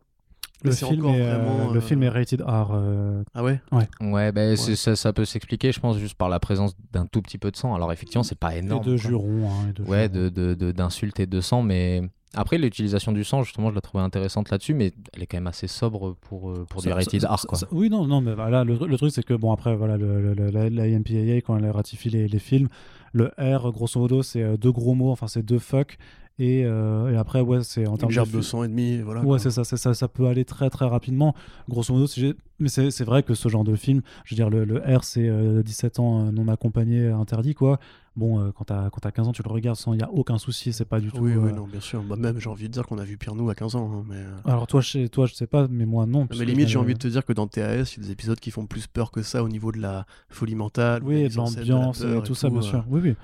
Le 0.64 0.72
film, 0.72 1.04
est, 1.06 1.20
euh, 1.20 1.72
le 1.72 1.80
film 1.80 2.02
est 2.02 2.08
rated 2.08 2.42
R. 2.42 2.70
Euh, 2.72 3.22
ah 3.34 3.44
ouais 3.44 3.60
Ouais, 3.72 3.88
ouais, 4.00 4.32
bah, 4.32 4.56
Ça, 4.56 4.96
ça, 4.96 5.12
peut 5.12 5.24
s'expliquer, 5.24 5.70
je 5.70 5.80
pense, 5.80 5.98
juste 5.98 6.14
par 6.14 6.28
la 6.28 6.40
présence 6.40 6.74
d'un 6.92 7.06
tout 7.06 7.22
petit 7.22 7.38
peu 7.38 7.50
de 7.50 7.56
sang. 7.56 7.74
Alors, 7.74 7.92
effectivement, 7.92 8.22
c'est 8.22 8.38
pas 8.38 8.56
énorme. 8.56 8.82
Et 8.82 8.90
de 8.90 8.96
jurons. 8.96 9.50
Hein, 9.50 9.72
de 9.74 9.82
ouais, 9.84 10.08
d'insultes 10.08 11.16
de, 11.18 11.24
de, 11.24 11.24
et 11.24 11.26
de 11.26 11.40
sang, 11.40 11.62
mais. 11.62 12.02
Après, 12.34 12.58
l'utilisation 12.58 13.12
du 13.12 13.24
sang, 13.24 13.42
justement, 13.44 13.70
je 13.70 13.74
la 13.74 13.80
trouvais 13.80 14.02
intéressante 14.02 14.50
là-dessus, 14.50 14.74
mais 14.74 14.92
elle 15.14 15.22
est 15.22 15.26
quand 15.26 15.38
même 15.38 15.46
assez 15.46 15.68
sobre 15.68 16.16
pour, 16.20 16.50
euh, 16.50 16.66
pour 16.68 16.82
du 16.82 16.90
rated 16.90 17.24
R. 17.24 17.46
Quoi. 17.46 17.58
oui, 17.70 17.88
non, 17.88 18.06
non, 18.06 18.20
mais 18.20 18.34
voilà, 18.34 18.62
le, 18.62 18.76
truc, 18.98 19.10
c'est 19.10 19.24
que, 19.24 19.32
bon, 19.32 19.52
après, 19.52 19.74
voilà, 19.74 19.96
le, 19.96 20.34
la, 20.34 20.68
la, 20.68 20.98
MPAA, 20.98 21.40
quand 21.40 21.56
elle 21.56 21.70
ratifie 21.70 22.10
les, 22.10 22.28
les 22.28 22.38
films, 22.38 22.68
le 23.12 23.30
R, 23.38 23.72
grosso 23.72 23.98
modo, 23.98 24.22
c'est 24.22 24.58
deux 24.58 24.72
gros 24.72 24.94
mots, 24.94 25.12
enfin, 25.12 25.28
c'est 25.28 25.42
deux 25.42 25.58
fuck 25.58 25.96
Et, 26.38 26.64
euh, 26.66 27.12
et 27.12 27.16
après, 27.16 27.40
ouais, 27.40 27.62
c'est 27.62 27.86
en 27.86 27.96
termes 27.96 28.12
de 28.12 28.36
de 28.36 28.42
sang 28.42 28.62
et 28.62 28.68
demi, 28.68 29.00
voilà. 29.00 29.22
Ouais, 29.22 29.38
c'est 29.38 29.50
ça, 29.50 29.64
c'est 29.64 29.78
ça, 29.78 29.94
ça 29.94 30.06
peut 30.06 30.26
aller 30.26 30.44
très 30.44 30.68
très 30.68 30.84
rapidement. 30.84 31.34
Grosso 31.68 31.94
modo, 31.94 32.06
si 32.06 32.34
mais 32.58 32.68
c'est 32.68 32.90
c'est 32.90 33.04
vrai 33.04 33.22
que 33.22 33.34
ce 33.34 33.48
genre 33.48 33.64
de 33.64 33.74
film, 33.74 34.02
je 34.24 34.34
veux 34.34 34.36
dire, 34.36 34.50
le, 34.50 34.64
le 34.64 34.78
R, 34.78 35.02
c'est 35.04 35.28
euh, 35.28 35.62
17 35.62 35.98
ans 35.98 36.26
euh, 36.26 36.30
non 36.30 36.48
accompagné, 36.48 37.08
interdit, 37.08 37.54
quoi. 37.54 37.78
Bon, 38.16 38.40
euh, 38.40 38.50
quand 38.50 38.64
t'as 38.64 38.90
quand 38.90 39.00
t'as 39.00 39.10
15 39.10 39.28
ans, 39.28 39.32
tu 39.32 39.42
le 39.42 39.50
regardes 39.50 39.78
sans, 39.78 39.94
il 39.94 40.00
y 40.00 40.02
a 40.02 40.10
aucun 40.10 40.36
souci, 40.36 40.74
c'est 40.74 40.84
pas 40.84 41.00
du 41.00 41.10
tout. 41.10 41.20
Oui, 41.20 41.36
oui, 41.36 41.52
non, 41.54 41.66
bien 41.66 41.80
sûr. 41.80 42.02
Bah, 42.02 42.16
même, 42.16 42.38
j'ai 42.38 42.50
envie 42.50 42.68
de 42.68 42.72
dire 42.72 42.86
qu'on 42.86 42.98
a 42.98 43.04
vu 43.04 43.16
pire 43.16 43.34
nous 43.34 43.48
à 43.48 43.54
15 43.54 43.76
ans. 43.76 43.90
hein, 43.94 44.04
mais, 44.06 44.22
Alors 44.50 44.66
toi, 44.66 44.82
chez 44.82 45.08
toi, 45.08 45.24
je 45.26 45.34
sais 45.34 45.46
pas, 45.46 45.68
mais 45.68 45.86
moi 45.86 46.04
non. 46.04 46.26
mais 46.30 46.44
limite, 46.44 46.68
je 46.68 46.72
j'ai 46.72 46.78
envie 46.78 46.94
de 46.94 46.98
te 46.98 47.08
dire 47.08 47.24
que 47.24 47.32
dans 47.32 47.46
TAS, 47.46 47.94
il 47.96 48.02
y 48.02 48.04
a 48.04 48.06
des 48.06 48.10
épisodes 48.10 48.40
qui 48.40 48.50
font 48.50 48.66
plus 48.66 48.86
peur 48.86 49.10
que 49.10 49.22
ça 49.22 49.42
au 49.42 49.48
niveau 49.48 49.72
de 49.72 49.78
la 49.78 50.06
folie 50.28 50.54
mentale. 50.54 51.02
Oui, 51.02 51.28
de 51.28 51.34
l'ambiance 51.34 52.02
et 52.02 52.22
tout 52.22 52.34
ça, 52.34 52.50
bien 52.50 52.58
euh, 52.58 52.62
sûr. 52.62 52.84
Oui, 52.88 53.00
oui. 53.02 53.14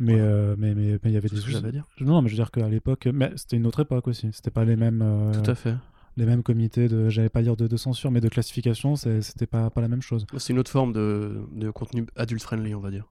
Mais 0.00 0.16
euh, 0.18 0.54
mais 0.58 0.74
mais 0.74 0.92
mais 0.92 1.10
il 1.10 1.12
y 1.12 1.16
avait 1.16 1.28
des 1.28 1.36
dire. 1.72 1.84
Non, 2.00 2.22
mais 2.22 2.28
je 2.28 2.34
veux 2.34 2.38
dire 2.42 2.50
qu'à 2.50 2.68
l'époque, 2.68 3.08
mais 3.12 3.32
c'était 3.36 3.56
une 3.56 3.66
autre 3.66 3.80
époque 3.80 4.06
aussi. 4.08 4.28
C'était 4.32 4.50
pas 4.50 4.64
les 4.64 4.76
mêmes. 4.76 5.02
euh, 5.02 5.32
Tout 5.42 5.50
à 5.50 5.54
fait. 5.54 5.74
Les 6.18 6.26
mêmes 6.26 6.42
comités 6.42 6.88
de, 6.88 7.08
j'allais 7.08 7.28
pas 7.28 7.42
dire 7.42 7.56
de, 7.56 7.66
de 7.66 7.76
censure, 7.76 8.10
mais 8.10 8.20
de 8.20 8.28
classification, 8.28 8.96
c'était 8.96 9.46
pas, 9.46 9.70
pas 9.70 9.80
la 9.80 9.88
même 9.88 10.02
chose. 10.02 10.26
C'est 10.36 10.52
une 10.52 10.58
autre 10.58 10.70
forme 10.70 10.92
de, 10.92 11.40
de 11.52 11.70
contenu 11.70 12.06
adulte 12.16 12.42
friendly, 12.42 12.74
on 12.74 12.80
va 12.80 12.90
dire. 12.90 13.04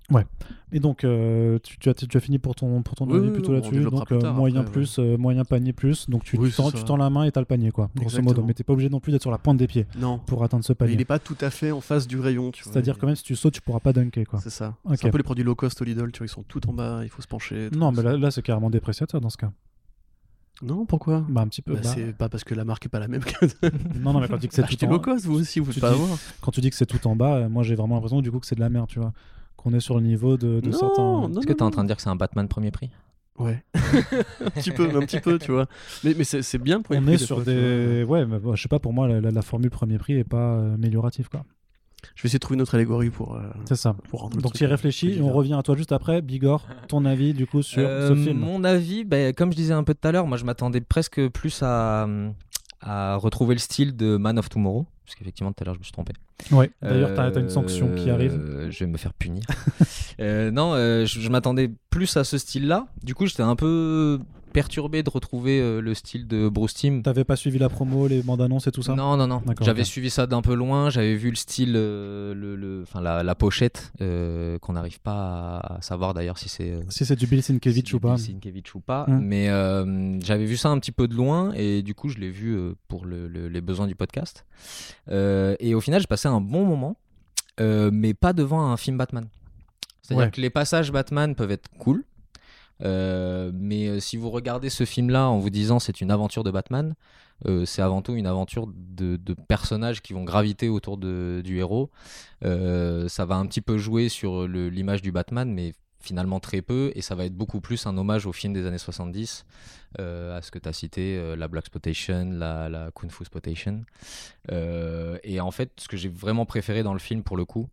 Et 0.71 0.79
donc, 0.79 1.03
euh, 1.03 1.57
tu, 1.63 1.77
tu 1.79 1.89
as, 1.89 1.93
tu 1.93 2.17
as 2.17 2.19
fini 2.19 2.37
pour 2.39 2.55
ton, 2.55 2.81
pour 2.81 2.95
ton 2.95 3.07
Oui, 3.07 3.17
avis 3.17 3.27
oui, 3.27 3.33
plutôt 3.33 3.53
là-dessus. 3.53 3.79
Donc, 3.79 4.05
plus 4.05 4.15
euh, 4.17 4.19
tard, 4.19 4.33
moyen 4.35 4.61
après, 4.61 4.71
plus, 4.71 4.99
euh, 4.99 5.17
moyen 5.17 5.45
panier 5.45 5.71
plus. 5.73 6.09
Donc, 6.09 6.23
tu, 6.23 6.37
Oui, 6.37 6.51
tends, 6.51 6.69
tu 6.71 6.97
la 6.97 7.09
main 7.09 7.23
et 7.23 7.31
t'as 7.31 7.39
le 7.39 7.45
panier, 7.45 7.71
quoi. 7.71 7.89
Grosso 7.95 8.17
modo. 8.17 8.19
Exactement. 8.21 8.47
Mais 8.47 8.53
t'es 8.53 8.63
pas 8.63 8.73
obligé 8.73 8.89
non 8.89 8.99
plus 8.99 9.11
d'être 9.11 9.21
sur 9.21 9.31
la 9.31 9.37
pointe 9.37 9.57
des 9.57 9.67
pieds 9.67 9.85
Non. 9.97 10.19
pour 10.19 10.43
atteindre 10.43 10.65
ce 10.65 10.73
Mais 10.73 10.75
panier. 10.75 10.93
il 10.93 10.97
n'est 10.97 11.05
pas 11.05 11.19
tout 11.19 11.37
à 11.41 11.49
fait 11.49 11.71
en 11.71 11.81
face 11.81 12.07
du 12.07 12.19
rayon, 12.19 12.51
tu 12.51 12.63
vois. 12.63 12.73
C'est-à-dire 12.73 12.97
quand 12.97 13.07
même, 13.07 13.15
si 13.15 13.23
tu 13.23 13.35
sautes, 13.35 13.53
tu 13.53 13.61
pourras 13.61 13.79
pas 13.79 13.93
dunker, 13.93 14.25
quoi. 14.25 14.39
C'est 14.41 14.49
ça. 14.49 14.75
C'est 14.95 15.07
un 15.07 15.09
peu 15.11 15.17
les 15.17 15.23
produits 15.23 15.43
low 15.45 15.55
cost 15.55 15.81
au 15.81 15.85
Lidl, 15.85 16.11
tu 16.11 16.19
vois, 16.19 16.25
ils 16.25 16.29
sont 16.29 16.43
tout 16.43 16.67
en 16.69 16.73
bas, 16.73 17.01
il 17.03 17.09
faut 17.09 17.21
se 17.21 17.27
pencher. 17.27 17.69
Non, 17.75 17.91
mais 17.91 18.03
là, 18.03 18.17
là 18.17 18.31
c'est 18.31 18.41
carrément 18.41 18.69
dépréciateur 18.69 19.21
dans 19.21 19.29
ce 19.29 19.37
cas. 19.37 19.51
Non, 20.61 20.85
pourquoi? 20.85 21.23
Bah, 21.29 21.41
un 21.41 21.47
petit 21.47 21.61
peu. 21.61 21.73
Bah, 21.73 21.81
bah, 21.83 21.91
C'est 21.93 22.13
pas 22.17 22.29
parce 22.29 22.43
que 22.43 22.55
la 22.55 22.65
marque 22.65 22.85
est 22.85 22.89
pas 22.89 22.99
la 22.99 23.07
même 23.07 23.23
que. 23.23 23.45
Non, 23.99 24.13
non, 24.13 24.19
mais 24.21 24.27
quand 24.27 24.35
tu 24.35 24.41
dis 24.41 24.47
que 24.47 24.55
c'est 24.55 24.63
tout, 24.63 24.85
low 24.87 24.95
en... 24.95 24.99
cost, 24.99 25.25
vous 25.25 25.39
aussi, 25.39 25.59
vous 25.59 25.71
tu 25.71 25.79
pouvez 25.79 25.91
pas 25.91 25.95
dis- 25.95 26.01
avoir. 26.03 26.17
quand 26.41 26.51
tu 26.51 26.61
dis 26.61 26.69
que 26.69 26.75
c'est 26.75 26.85
tout 26.85 27.05
en 27.07 27.15
bas, 27.15 27.35
euh, 27.35 27.49
moi 27.49 27.63
j'ai 27.63 27.75
vraiment 27.75 27.95
l'impression 27.95 28.21
du 28.21 28.31
coup 28.31 28.39
que 28.39 28.45
c'est 28.47 28.55
de 28.55 28.59
la 28.59 28.69
merde, 28.69 28.87
tu 28.87 28.99
vois. 28.99 29.13
Qu'on 29.55 29.73
est 29.73 29.79
sur 29.79 29.95
le 29.95 30.01
niveau 30.01 30.37
de, 30.37 30.59
de 30.59 30.69
Non, 30.69 30.77
certains. 30.77 31.01
non, 31.03 31.37
Est-ce 31.39 31.47
que 31.47 31.53
t'es 31.53 31.63
en 31.63 31.71
train 31.71 31.83
de 31.83 31.87
dire 31.87 31.95
que 31.95 32.01
c'est 32.01 32.09
un 32.09 32.15
Batman 32.15 32.47
premier 32.47 32.71
prix? 32.71 32.89
Ouais. 33.39 33.63
un 33.75 34.49
petit 34.49 34.71
peu, 34.71 34.85
un 34.95 35.01
petit 35.01 35.19
peu, 35.19 35.37
tu 35.37 35.51
vois. 35.51 35.67
Mais, 36.03 36.15
mais 36.17 36.23
c'est 36.23 36.41
c'est 36.41 36.57
bien 36.57 36.81
pour 36.81 36.95
On 36.95 37.07
est 37.07 37.17
sur 37.19 37.41
des. 37.43 38.03
Ouais, 38.07 38.25
mais 38.25 38.39
bon, 38.39 38.55
je 38.55 38.61
sais 38.63 38.67
pas, 38.69 38.79
pour 38.79 38.93
moi, 38.93 39.07
la, 39.07 39.21
la- 39.21 39.31
la 39.31 39.41
formule 39.43 39.69
premier 39.69 39.97
prix 39.99 40.13
est 40.13 40.23
pas 40.23 40.55
euh, 40.55 40.73
améliorative, 40.73 41.29
quoi. 41.29 41.43
Je 42.15 42.23
vais 42.23 42.27
essayer 42.27 42.39
de 42.39 42.41
trouver 42.41 42.55
une 42.55 42.61
autre 42.61 42.75
allégorie 42.75 43.09
pour. 43.09 43.35
euh, 43.35 43.41
C'est 43.65 43.75
ça. 43.75 43.95
pour 44.09 44.29
Donc 44.29 44.53
tu 44.53 44.63
y 44.63 44.67
réfléchis 44.67 45.13
et 45.17 45.21
on 45.21 45.31
revient 45.31 45.53
à 45.55 45.63
toi 45.63 45.75
juste 45.75 45.91
après. 45.91 46.21
Bigor, 46.21 46.65
ton 46.87 47.05
avis 47.05 47.33
du 47.33 47.45
coup 47.47 47.61
sur 47.61 47.83
Euh, 47.87 48.09
ce 48.09 48.15
film 48.15 48.39
Mon 48.39 48.63
avis, 48.63 49.03
ben, 49.03 49.33
comme 49.33 49.51
je 49.51 49.57
disais 49.57 49.73
un 49.73 49.83
peu 49.83 49.93
tout 49.93 50.07
à 50.07 50.11
l'heure, 50.11 50.27
moi 50.27 50.37
je 50.37 50.45
m'attendais 50.45 50.81
presque 50.81 51.27
plus 51.29 51.61
à, 51.63 52.07
à 52.81 53.15
retrouver 53.17 53.55
le 53.55 53.59
style 53.59 53.95
de 53.95 54.17
Man 54.17 54.37
of 54.39 54.49
Tomorrow. 54.49 54.85
Parce 55.05 55.15
qu'effectivement, 55.15 55.53
tout 55.53 55.63
à 55.63 55.65
l'heure, 55.65 55.73
je 55.75 55.79
me 55.79 55.83
suis 55.83 55.93
trompé. 55.93 56.11
Ouais. 56.51 56.69
D'ailleurs, 56.81 57.13
t'as 57.15 57.31
as 57.33 57.39
une 57.39 57.49
sanction 57.49 57.89
qui 57.95 58.09
Euh, 58.09 58.13
arrive. 58.13 58.67
Je 58.69 58.79
vais 58.79 58.87
me 58.91 58.97
faire 58.97 59.13
punir. 59.13 59.43
Euh, 60.19 60.49
non, 60.49 60.73
euh, 60.73 61.05
je, 61.05 61.19
je 61.19 61.29
m'attendais 61.29 61.71
plus 61.91 62.17
à 62.17 62.23
ce 62.23 62.39
style-là. 62.39 62.87
Du 63.03 63.13
coup, 63.13 63.27
j'étais 63.27 63.43
un 63.43 63.55
peu 63.55 64.19
perturbé 64.57 65.03
de 65.03 65.09
retrouver 65.11 65.61
euh, 65.61 65.81
le 65.81 65.93
style 65.93 66.27
de 66.27 66.49
Bruce 66.49 66.73
Timm. 66.73 67.03
T'avais 67.03 67.23
pas 67.23 67.35
suivi 67.35 67.59
la 67.59 67.69
promo, 67.69 68.07
les 68.07 68.23
bandes 68.23 68.41
annonces 68.41 68.65
et 68.65 68.71
tout 68.71 68.81
ça 68.81 68.95
Non, 68.95 69.15
non, 69.15 69.27
non. 69.27 69.43
J'avais 69.61 69.83
suivi 69.83 70.09
ça 70.09 70.25
d'un 70.25 70.41
peu 70.41 70.55
loin. 70.55 70.89
J'avais 70.89 71.13
vu 71.13 71.29
le 71.29 71.35
style, 71.35 71.73
euh, 71.75 72.33
le, 72.33 72.83
la, 72.99 73.21
la 73.21 73.35
pochette, 73.35 73.91
euh, 74.01 74.57
qu'on 74.57 74.73
n'arrive 74.73 74.99
pas 74.99 75.57
à, 75.59 75.81
savoir 75.81 76.15
d'ailleurs 76.15 76.39
si 76.39 76.49
c'est 76.49 76.73
Si 76.89 77.05
c'est 77.05 77.15
du 77.15 77.27
Bill 77.27 77.43
Sienkiewicz 77.43 77.87
si 77.89 77.95
ou 77.95 77.99
pas. 77.99 78.17
Sienkiewicz 78.17 78.73
ou 78.73 78.79
pas. 78.79 79.05
Mm. 79.07 79.19
Mais 79.21 79.45
j'avais 80.25 80.45
vu 80.45 80.57
ça 80.57 80.69
un 80.69 80.79
petit 80.79 80.91
peu 80.91 81.07
de 81.07 81.13
loin 81.13 81.53
et 81.53 81.83
du 81.83 81.93
coup, 81.93 82.09
je 82.09 82.17
l'ai 82.17 82.31
vu 82.31 82.57
pour 82.87 83.05
le- 83.05 83.27
le- 83.27 83.49
les 83.49 83.61
besoins 83.61 83.85
du 83.85 83.93
podcast. 83.95 84.43
Et 85.11 85.75
au 85.75 85.81
final, 85.81 86.01
j'ai 86.01 86.07
passé 86.07 86.27
un 86.29 86.41
bon 86.41 86.65
moment, 86.65 86.97
mais 87.59 88.15
pas 88.15 88.33
devant 88.33 88.61
un 88.71 88.77
film 88.77 88.97
Batman. 88.97 89.27
C'est-à-dire 90.01 90.25
Ouais. 90.25 90.31
que 90.31 90.41
les 90.41 90.49
passages 90.49 90.91
Batman 90.91 91.35
peuvent 91.35 91.51
être 91.51 91.69
cool. 91.77 92.03
Euh, 92.83 93.51
mais 93.53 93.87
euh, 93.87 93.99
si 93.99 94.17
vous 94.17 94.29
regardez 94.29 94.69
ce 94.69 94.85
film-là 94.85 95.27
en 95.29 95.39
vous 95.39 95.49
disant 95.49 95.79
c'est 95.79 96.01
une 96.01 96.11
aventure 96.11 96.43
de 96.43 96.51
Batman, 96.51 96.95
euh, 97.47 97.65
c'est 97.65 97.81
avant 97.81 98.01
tout 98.01 98.13
une 98.15 98.27
aventure 98.27 98.67
de, 98.67 99.17
personnages 99.47 100.01
qui 100.01 100.13
vont 100.13 100.23
graviter 100.23 100.69
autour 100.69 100.97
du 100.97 101.57
héros. 101.57 101.89
Ça 102.41 103.25
va 103.25 103.35
un 103.35 103.45
petit 103.45 103.61
peu 103.61 103.77
jouer 103.77 104.09
sur 104.09 104.47
l'image 104.47 105.01
du 105.01 105.11
Batman, 105.11 105.51
mais 105.51 105.73
finalement 106.07 106.39
très 106.39 106.61
peu, 106.61 106.91
et 106.95 107.01
ça 107.01 107.15
va 107.15 107.25
être 107.25 107.35
beaucoup 107.35 107.59
plus 107.59 107.85
un 107.85 107.97
hommage 107.97 108.25
au 108.25 108.31
film 108.31 108.53
des 108.53 108.65
années 108.65 108.77
70, 108.77 109.45
euh, 109.99 110.37
à 110.37 110.41
ce 110.41 110.51
que 110.51 110.59
tu 110.59 110.69
as 110.69 110.73
cité, 110.73 111.17
euh, 111.17 111.35
la 111.35 111.49
Black 111.49 111.65
Spotation, 111.65 112.29
la, 112.31 112.69
la 112.69 112.91
Kung 112.91 113.11
Fu 113.11 113.25
Spotation. 113.25 113.83
Euh, 114.51 115.17
et 115.23 115.41
en 115.41 115.51
fait, 115.51 115.71
ce 115.77 115.87
que 115.89 115.97
j'ai 115.97 116.07
vraiment 116.07 116.45
préféré 116.45 116.81
dans 116.81 116.93
le 116.93 116.99
film 116.99 117.23
pour 117.23 117.35
le 117.35 117.43
coup, 117.43 117.67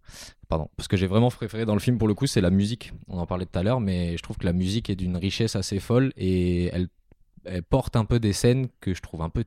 pardon, 0.48 0.68
ce 0.80 0.88
que 0.88 0.96
j'ai 0.96 1.06
vraiment 1.06 1.30
préféré 1.30 1.64
dans 1.64 1.74
le 1.74 1.80
film 1.80 1.96
pour 1.96 2.08
le 2.08 2.14
coup, 2.14 2.26
c'est 2.26 2.40
la 2.40 2.50
musique. 2.50 2.92
On 3.08 3.18
en 3.18 3.26
parlait 3.26 3.46
tout 3.46 3.58
à 3.58 3.62
l'heure, 3.62 3.80
mais 3.80 4.16
je 4.16 4.22
trouve 4.22 4.36
que 4.36 4.46
la 4.46 4.52
musique 4.52 4.90
est 4.90 4.96
d'une 4.96 5.16
richesse 5.16 5.54
assez 5.54 5.78
folle 5.78 6.12
et 6.16 6.66
elle 6.66 6.88
porte 7.70 7.94
un 7.94 8.04
peu 8.04 8.18
des 8.18 8.32
scènes 8.32 8.66
que 8.80 8.94
je 8.94 9.02
trouve 9.02 9.22
un 9.22 9.28
peu 9.30 9.44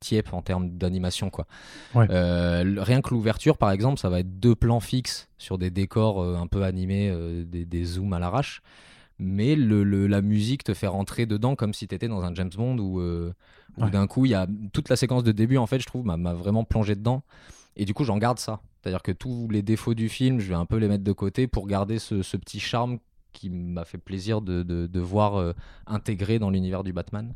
tiep 0.00 0.32
en 0.32 0.42
termes 0.42 0.70
d'animation 0.70 1.30
quoi. 1.30 1.46
Ouais. 1.94 2.06
Euh, 2.10 2.76
rien 2.78 3.00
que 3.00 3.10
l'ouverture 3.10 3.56
par 3.58 3.70
exemple, 3.70 3.98
ça 3.98 4.08
va 4.08 4.20
être 4.20 4.38
deux 4.40 4.54
plans 4.54 4.80
fixes 4.80 5.28
sur 5.38 5.58
des 5.58 5.70
décors 5.70 6.22
euh, 6.22 6.36
un 6.36 6.46
peu 6.46 6.62
animés, 6.64 7.08
euh, 7.10 7.44
des, 7.44 7.64
des 7.64 7.84
zooms 7.84 8.12
à 8.12 8.18
l'arrache, 8.18 8.62
mais 9.18 9.54
le, 9.56 9.84
le- 9.84 10.06
la 10.06 10.20
musique 10.22 10.64
te 10.64 10.74
fait 10.74 10.86
rentrer 10.88 11.26
dedans 11.26 11.54
comme 11.56 11.72
si 11.72 11.86
tu 11.88 11.94
étais 11.94 12.08
dans 12.08 12.22
un 12.24 12.34
James 12.34 12.50
Bond 12.56 12.78
où, 12.78 13.00
où 13.00 13.32
Ouais. 13.76 13.90
d'un 13.90 14.06
coup 14.06 14.24
il 14.24 14.30
y 14.30 14.34
a 14.34 14.46
toute 14.72 14.88
la 14.88 14.94
séquence 14.94 15.24
de 15.24 15.32
début 15.32 15.56
en 15.56 15.66
fait 15.66 15.80
je 15.80 15.86
trouve 15.86 16.04
m'a 16.06 16.16
m'a 16.16 16.32
vraiment 16.32 16.62
plongé 16.62 16.94
dedans 16.94 17.24
et 17.76 17.84
du 17.84 17.92
coup 17.94 18.04
j'en 18.04 18.18
garde 18.18 18.38
ça. 18.38 18.60
C'est-à-dire 18.82 19.02
que 19.02 19.10
tous 19.12 19.48
les 19.50 19.62
défauts 19.62 19.94
du 19.94 20.08
film, 20.10 20.38
je 20.40 20.48
vais 20.48 20.54
un 20.54 20.66
peu 20.66 20.76
les 20.76 20.86
mettre 20.88 21.02
de 21.04 21.12
côté 21.12 21.46
pour 21.46 21.66
garder 21.66 21.98
ce, 21.98 22.22
ce 22.22 22.36
petit 22.36 22.60
charme 22.60 22.98
qui 23.32 23.48
m'a 23.50 23.84
fait 23.86 23.98
plaisir 23.98 24.42
de, 24.42 24.62
de- 24.62 24.86
de 24.86 25.00
voir 25.00 25.36
euh, 25.40 25.54
intégré 25.86 26.38
dans 26.38 26.50
l'univers 26.50 26.84
du 26.84 26.92
Batman. 26.92 27.32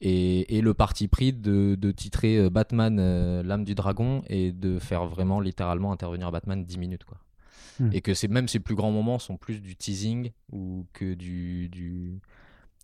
Et, 0.00 0.56
et 0.56 0.60
le 0.60 0.74
parti 0.74 1.08
pris 1.08 1.32
de, 1.32 1.74
de 1.74 1.90
titrer 1.90 2.38
euh, 2.38 2.50
Batman, 2.50 2.98
euh, 3.00 3.42
l'âme 3.42 3.64
du 3.64 3.74
dragon, 3.74 4.22
et 4.28 4.52
de 4.52 4.78
faire 4.78 5.06
vraiment 5.06 5.40
littéralement 5.40 5.92
intervenir 5.92 6.30
Batman 6.30 6.64
10 6.64 6.78
minutes. 6.78 7.04
Quoi. 7.04 7.18
Hmm. 7.80 7.90
Et 7.92 8.00
que 8.00 8.14
c'est 8.14 8.28
même 8.28 8.48
ses 8.48 8.60
plus 8.60 8.74
grands 8.74 8.92
moments 8.92 9.18
sont 9.18 9.36
plus 9.36 9.60
du 9.60 9.76
teasing 9.76 10.30
ou 10.52 10.86
que 10.92 11.14
du... 11.14 11.68
du... 11.68 12.20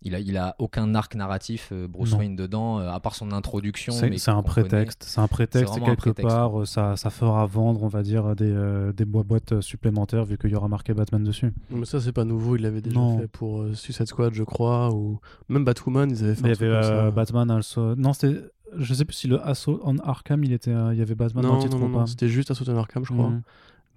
Il 0.01 0.13
a, 0.13 0.19
il 0.19 0.37
a 0.37 0.55
aucun 0.59 0.93
arc 0.93 1.15
narratif, 1.15 1.69
euh, 1.71 1.87
Bruce 1.87 2.11
Non. 2.11 2.19
Wayne, 2.19 2.35
dedans, 2.35 2.79
euh, 2.79 2.89
à 2.91 2.99
part 2.99 3.15
son 3.15 3.31
introduction. 3.31 3.91
C'est 3.91 4.09
mais 4.09 4.19
c'est 4.19 4.29
un 4.29 4.43
prétexte, 4.43 5.03
c'est 5.03 5.19
un 5.19 5.27
prétexte 5.27 5.73
quelque 5.79 5.95
prétexte. 5.95 6.27
part 6.35 6.59
euh, 6.61 6.65
ça, 6.65 6.95
ça 6.95 7.09
fera 7.09 7.45
vendre, 7.47 7.81
on 7.81 7.87
va 7.87 8.03
dire, 8.03 8.35
des, 8.35 8.51
euh, 8.51 8.91
des 8.93 9.05
boîtes 9.05 9.61
supplémentaires 9.61 10.23
vu 10.25 10.37
qu'il 10.37 10.51
y 10.51 10.55
aura 10.55 10.67
marqué 10.67 10.93
Batman 10.93 11.23
dessus. 11.23 11.51
Mais 11.71 11.85
ça, 11.85 11.99
c'est 11.99 12.11
pas 12.11 12.23
nouveau, 12.25 12.55
il 12.55 12.61
l'avait 12.61 12.81
déjà 12.81 12.99
Non. 12.99 13.17
fait 13.19 13.27
pour 13.27 13.61
euh, 13.61 13.73
Suicide 13.73 14.05
Squad, 14.07 14.33
je 14.35 14.43
crois, 14.43 14.93
ou 14.93 15.19
même 15.49 15.65
Batwoman, 15.65 16.11
ils 16.11 16.23
avaient 16.23 16.35
fait 16.35 16.41
il 16.41 16.49
y 16.49 16.51
avait 16.51 16.65
euh. 16.87 17.09
Batman 17.11 17.49
also... 17.49 17.95
Non, 17.95 18.13
c'était. 18.13 18.39
Je 18.77 18.93
sais 18.93 19.05
plus 19.05 19.15
si 19.15 19.27
le 19.27 19.39
Assault 19.47 19.79
on 19.83 19.97
Arkham, 19.99 20.43
il, 20.43 20.51
était, 20.51 20.71
euh, 20.71 20.93
il 20.93 20.99
y 20.99 21.01
avait 21.01 21.15
Batman 21.15 21.43
dans 21.43 21.49
Non, 21.49 21.55
le 21.57 21.61
titre 21.63 21.77
non, 21.77 21.85
non, 21.85 21.89
ou 21.89 21.93
pas. 21.93 21.99
non, 22.01 22.05
c'était 22.07 22.27
juste 22.27 22.51
Assault 22.51 22.65
on 22.69 22.75
Arkham, 22.77 23.05
je 23.05 23.13
crois. 23.13 23.29
Mhm. 23.29 23.41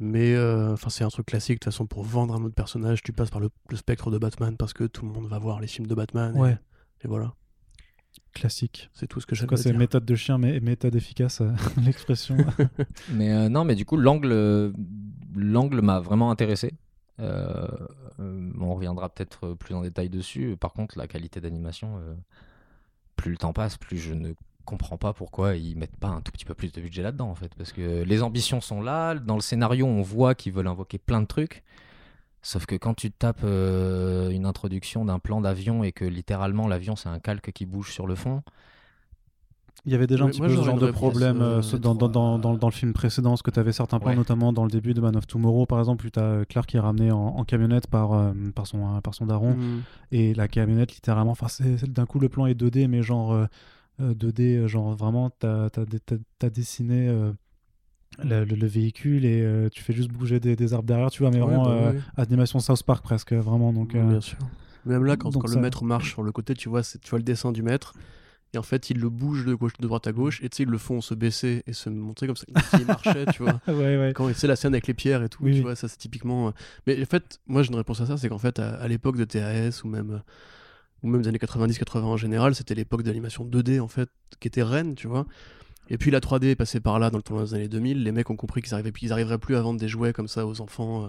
Mais 0.00 0.34
euh, 0.34 0.72
enfin, 0.74 0.90
c'est 0.90 1.02
un 1.04 1.08
truc 1.08 1.26
classique, 1.26 1.56
de 1.56 1.58
toute 1.58 1.72
façon, 1.72 1.86
pour 1.86 2.02
vendre 2.04 2.34
un 2.34 2.42
autre 2.44 2.54
personnage, 2.54 3.02
tu 3.02 3.12
passes 3.12 3.30
par 3.30 3.40
le, 3.40 3.50
le 3.68 3.76
spectre 3.76 4.10
de 4.10 4.18
Batman 4.18 4.56
parce 4.56 4.72
que 4.72 4.84
tout 4.84 5.04
le 5.04 5.12
monde 5.12 5.26
va 5.26 5.38
voir 5.38 5.60
les 5.60 5.66
films 5.66 5.86
de 5.88 5.94
Batman. 5.94 6.34
et- 6.36 6.38
Ouais, 6.40 6.58
Et, 7.04 7.08
voilà, 7.08 7.34
classique. 8.32 8.90
c'est 8.92 9.06
tout 9.08 9.20
ce 9.20 9.26
que 9.26 9.34
C'est 9.34 9.40
j'avais 9.40 9.48
quoi, 9.48 9.58
à 9.58 9.62
c'est 9.62 9.72
méthode 9.72 10.04
de 10.04 10.14
chien, 10.14 10.38
mais 10.38 10.60
méthode 10.60 10.94
efficace, 10.94 11.40
euh, 11.40 11.50
l'expression. 11.84 12.36
Mais 13.12 13.32
euh, 13.32 13.48
non, 13.48 13.64
mais 13.64 13.74
du 13.74 13.84
coup, 13.84 13.96
l'angle, 13.96 14.72
l'angle 15.34 15.80
m'a 15.82 15.98
vraiment 16.00 16.30
intéressé. 16.30 16.74
On 17.20 18.74
reviendra 18.74 19.08
peut-être 19.08 19.54
plus 19.54 19.74
en 19.74 19.82
détail 19.82 20.08
dessus. 20.08 20.56
Par 20.58 20.72
contre, 20.72 20.96
la 20.98 21.06
qualité 21.08 21.40
d'animation, 21.40 21.98
euh, 21.98 22.14
plus 23.16 23.30
le 23.32 23.36
temps 23.36 23.52
passe, 23.52 23.76
plus 23.76 23.98
je 23.98 24.14
ne 24.14 24.32
comprends 24.68 24.98
pas 24.98 25.12
pourquoi 25.12 25.56
ils 25.56 25.76
mettent 25.76 25.96
pas 25.96 26.08
un 26.08 26.20
tout 26.20 26.30
petit 26.32 26.44
peu 26.44 26.54
plus 26.54 26.70
de 26.72 26.80
budget 26.80 27.02
là-dedans, 27.02 27.28
en 27.30 27.34
fait. 27.34 27.52
Parce 27.56 27.72
que 27.72 28.02
les 28.02 28.22
ambitions 28.22 28.60
sont 28.60 28.80
là. 28.80 29.14
Dans 29.14 29.34
le 29.34 29.40
scénario, 29.40 29.86
on 29.86 30.02
voit 30.02 30.34
qu'ils 30.34 30.52
veulent 30.52 30.66
invoquer 30.68 30.98
plein 30.98 31.20
de 31.20 31.26
trucs. 31.26 31.62
Sauf 32.42 32.66
que 32.66 32.76
quand 32.76 32.94
tu 32.94 33.10
tapes 33.10 33.40
euh, 33.44 34.30
une 34.30 34.46
introduction 34.46 35.04
d'un 35.04 35.18
plan 35.18 35.40
d'avion 35.40 35.82
et 35.84 35.90
que 35.92 36.04
littéralement 36.04 36.68
l'avion 36.68 36.94
c'est 36.94 37.08
un 37.08 37.18
calque 37.18 37.50
qui 37.52 37.66
bouge 37.66 37.92
sur 37.92 38.06
le 38.06 38.14
fond, 38.14 38.42
Il 39.84 39.92
y 39.92 39.94
avait 39.94 40.06
déjà 40.06 40.24
un 40.24 40.28
petit 40.28 40.40
moi, 40.40 40.48
peu 40.48 40.56
ce 40.56 40.62
genre 40.62 40.78
de 40.78 40.90
problème 40.90 41.40
euh, 41.40 41.58
euh, 41.58 41.62
ce- 41.62 41.76
dans, 41.76 41.94
dans, 41.94 42.08
dans, 42.08 42.38
dans, 42.38 42.54
dans 42.54 42.66
le 42.68 42.72
film 42.72 42.92
précédent, 42.92 43.30
parce 43.30 43.42
que 43.42 43.50
tu 43.50 43.58
avais 43.60 43.72
certains 43.72 43.98
plans, 43.98 44.10
Ouais. 44.10 44.16
notamment 44.16 44.52
dans 44.52 44.64
le 44.64 44.70
début 44.70 44.92
de 44.94 45.00
Man 45.00 45.16
of 45.16 45.26
Tomorrow, 45.26 45.66
par 45.66 45.78
exemple, 45.78 46.06
où 46.06 46.10
tu 46.10 46.18
as 46.18 46.44
Clark 46.48 46.68
qui 46.68 46.76
est 46.76 46.80
ramené 46.80 47.10
en, 47.10 47.18
en 47.18 47.44
camionnette 47.44 47.86
par, 47.86 48.12
euh, 48.12 48.32
par, 48.54 48.66
son, 48.66 48.96
euh, 48.96 49.00
par 49.00 49.14
son 49.14 49.26
daron. 49.26 49.54
Mhm. 49.54 49.82
Et 50.12 50.34
la 50.34 50.46
camionnette, 50.48 50.94
littéralement, 50.94 51.34
d'un 51.88 52.06
coup, 52.06 52.18
le 52.18 52.28
plan 52.28 52.46
est 52.46 52.54
2D, 52.54 52.86
mais 52.88 53.02
genre 53.02 53.32
euh, 53.32 53.44
euh, 53.44 53.46
2D, 54.00 54.56
euh, 54.56 54.68
genre 54.68 54.94
vraiment, 54.94 55.30
tu 55.40 55.46
as, 55.46 56.50
dessiné 56.50 57.08
euh, 57.08 57.32
le, 58.22 58.44
le- 58.44 58.56
le 58.56 58.66
véhicule 58.66 59.24
et 59.24 59.42
euh, 59.42 59.68
tu 59.68 59.82
fais 59.82 59.92
juste 59.92 60.10
bouger 60.10 60.40
des, 60.40 60.56
des 60.56 60.72
arbres 60.74 60.86
derrière, 60.86 61.10
tu 61.10 61.22
vois, 61.22 61.30
mais 61.30 61.38
Ouais, 61.40 61.46
vraiment 61.46 61.64
bah 61.64 61.70
euh, 61.70 61.92
ouais. 61.92 62.00
animation 62.16 62.58
South 62.60 62.82
Park 62.82 63.02
presque, 63.04 63.32
vraiment. 63.32 63.72
Donc, 63.72 63.94
euh, 63.94 64.08
Bien 64.08 64.20
sûr. 64.20 64.38
Même 64.86 65.04
là, 65.04 65.16
quand, 65.16 65.30
Donc 65.30 65.42
quand 65.42 65.48
ça- 65.48 65.54
le 65.56 65.60
maître 65.60 65.84
marche 65.84 66.10
sur 66.12 66.22
le 66.22 66.32
côté, 66.32 66.54
tu 66.54 66.68
vois, 66.68 66.82
tu 66.82 67.10
vois 67.10 67.18
le 67.18 67.24
dessin 67.24 67.52
du 67.52 67.62
maître. 67.62 67.94
Et 68.54 68.58
en 68.58 68.62
fait, 68.62 68.88
il 68.88 68.98
le 68.98 69.10
bouge 69.10 69.44
de, 69.44 69.54
gauche, 69.54 69.74
de 69.78 69.86
droite 69.86 70.06
à 70.06 70.12
gauche. 70.12 70.40
Et 70.42 70.48
tu 70.48 70.56
sais, 70.56 70.62
ils 70.62 70.68
le 70.70 70.78
font 70.78 71.02
se 71.02 71.12
baisser 71.14 71.62
et 71.66 71.74
se 71.74 71.90
montrer 71.90 72.26
comme 72.26 72.36
ça. 72.36 72.46
Comme 72.46 72.62
s'il 72.62 72.86
marchait, 72.86 73.26
tu 73.26 73.42
vois. 73.42 73.60
ouais, 73.68 73.74
ouais. 73.98 74.12
Quand 74.14 74.32
c'est 74.32 74.46
la 74.46 74.56
scène 74.56 74.72
avec 74.72 74.86
les 74.86 74.94
pierres 74.94 75.22
et 75.22 75.28
tout, 75.28 75.42
Oui, 75.42 75.50
tu 75.50 75.56
oui. 75.58 75.62
vois, 75.64 75.76
ça 75.76 75.86
c'est 75.86 75.98
typiquement. 75.98 76.48
euh, 76.48 76.50
Mais 76.86 76.98
en 77.02 77.04
fait, 77.04 77.40
moi 77.46 77.62
j'ai 77.62 77.68
une 77.68 77.74
réponse 77.76 78.00
à 78.00 78.06
ça, 78.06 78.16
c'est 78.16 78.30
qu'en 78.30 78.38
fait, 78.38 78.58
à, 78.58 78.70
à 78.76 78.88
l'époque 78.88 79.18
de 79.18 79.24
TAS 79.24 79.82
ou 79.84 79.88
même, 79.88 80.12
euh, 80.12 80.18
ou 81.02 81.08
même 81.08 81.22
des 81.22 81.28
années 81.28 81.38
90-80 81.38 81.98
en 82.02 82.16
général, 82.16 82.54
c'était 82.54 82.74
l'époque 82.74 83.02
de 83.02 83.08
l'animation 83.08 83.44
2D 83.44 83.80
en 83.80 83.88
fait, 83.88 84.10
qui 84.40 84.48
était 84.48 84.62
reine, 84.62 84.94
tu 84.94 85.08
vois. 85.08 85.26
Et 85.90 85.96
puis 85.96 86.10
la 86.10 86.20
3D 86.20 86.48
est 86.48 86.56
passée 86.56 86.80
par 86.80 86.98
là 86.98 87.10
dans 87.10 87.16
le 87.16 87.22
tournoi 87.22 87.44
des 87.44 87.54
années 87.54 87.68
2000. 87.68 88.02
Les 88.02 88.12
mecs 88.12 88.28
ont 88.30 88.36
compris 88.36 88.60
qu'ils 88.60 88.74
arrivaient, 88.74 88.92
qu'ils 88.92 89.12
arriveraient 89.12 89.38
plus 89.38 89.56
à 89.56 89.62
vendre 89.62 89.80
des 89.80 89.88
jouets 89.88 90.12
comme 90.12 90.28
ça 90.28 90.46
aux 90.46 90.60
enfants 90.60 91.04
euh, 91.04 91.08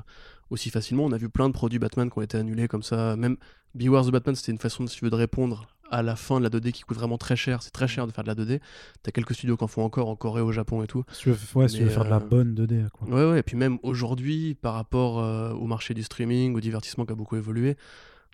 aussi 0.49 0.69
facilement. 0.69 1.06
On 1.06 1.12
a 1.12 1.17
vu 1.17 1.30
plein 1.30 1.49
de 1.49 1.54
produits 1.54 1.80
Batman 1.80 2.10
qui 2.10 2.17
ont 2.17 2.21
été 2.21 2.38
annulés 2.38 2.67
comme 2.67 2.84
ça. 2.84 3.15
Même 3.17 3.36
Beware 3.75 4.06
the 4.06 4.12
Batman, 4.12 4.36
c'était 4.36 4.52
une 4.52 4.58
façon, 4.58 4.88
si 4.88 4.97
tu 4.97 5.06
veux, 5.06 5.12
de 5.12 5.15
répondre 5.15 5.67
à 5.91 6.04
la 6.04 6.15
fin 6.15 6.39
de 6.39 6.43
la 6.43 6.49
2D 6.49 6.71
qui 6.71 6.84
coûte 6.84 6.97
vraiment 6.97 7.17
très 7.17 7.36
cher. 7.36 7.62
C'est 7.62 7.71
très 7.71 7.88
cher 7.88 8.08
de 8.08 8.12
faire 8.12 8.23
de 8.23 8.30
la 8.30 8.36
2D. 8.36 8.62
T'as 9.04 9.12
quelques 9.12 9.34
studios 9.34 9.58
qui 9.58 9.63
en 9.63 9.67
font 9.67 9.84
encore 9.84 10.08
en 10.08 10.15
Corée, 10.15 10.41
au 10.41 10.52
Japon 10.52 10.84
et 10.84 10.88
tout. 10.88 11.04
Si 11.12 11.23
tu 11.23 11.32
veux, 11.32 11.38
ouais, 11.56 11.67
si 11.67 11.78
tu 11.78 11.84
veux 11.84 11.89
faire 11.89 12.06
de 12.06 12.10
la 12.10 12.17
euh, 12.17 12.19
bonne 12.19 12.54
2D, 12.54 12.89
quoi. 12.89 13.08
Ouais, 13.08 13.32
ouais, 13.32 13.39
et 13.39 13.43
puis 13.43 13.58
même 13.58 13.80
aujourd'hui, 13.84 14.56
par 14.56 14.75
rapport 14.75 15.19
euh, 15.19 15.52
au 15.52 15.65
marché 15.65 15.93
du 15.93 16.04
streaming, 16.04 16.56
au 16.56 16.60
divertissement 16.60 17.06
qui 17.06 17.12
a 17.12 17.15
beaucoup 17.15 17.36
évolué, 17.36 17.75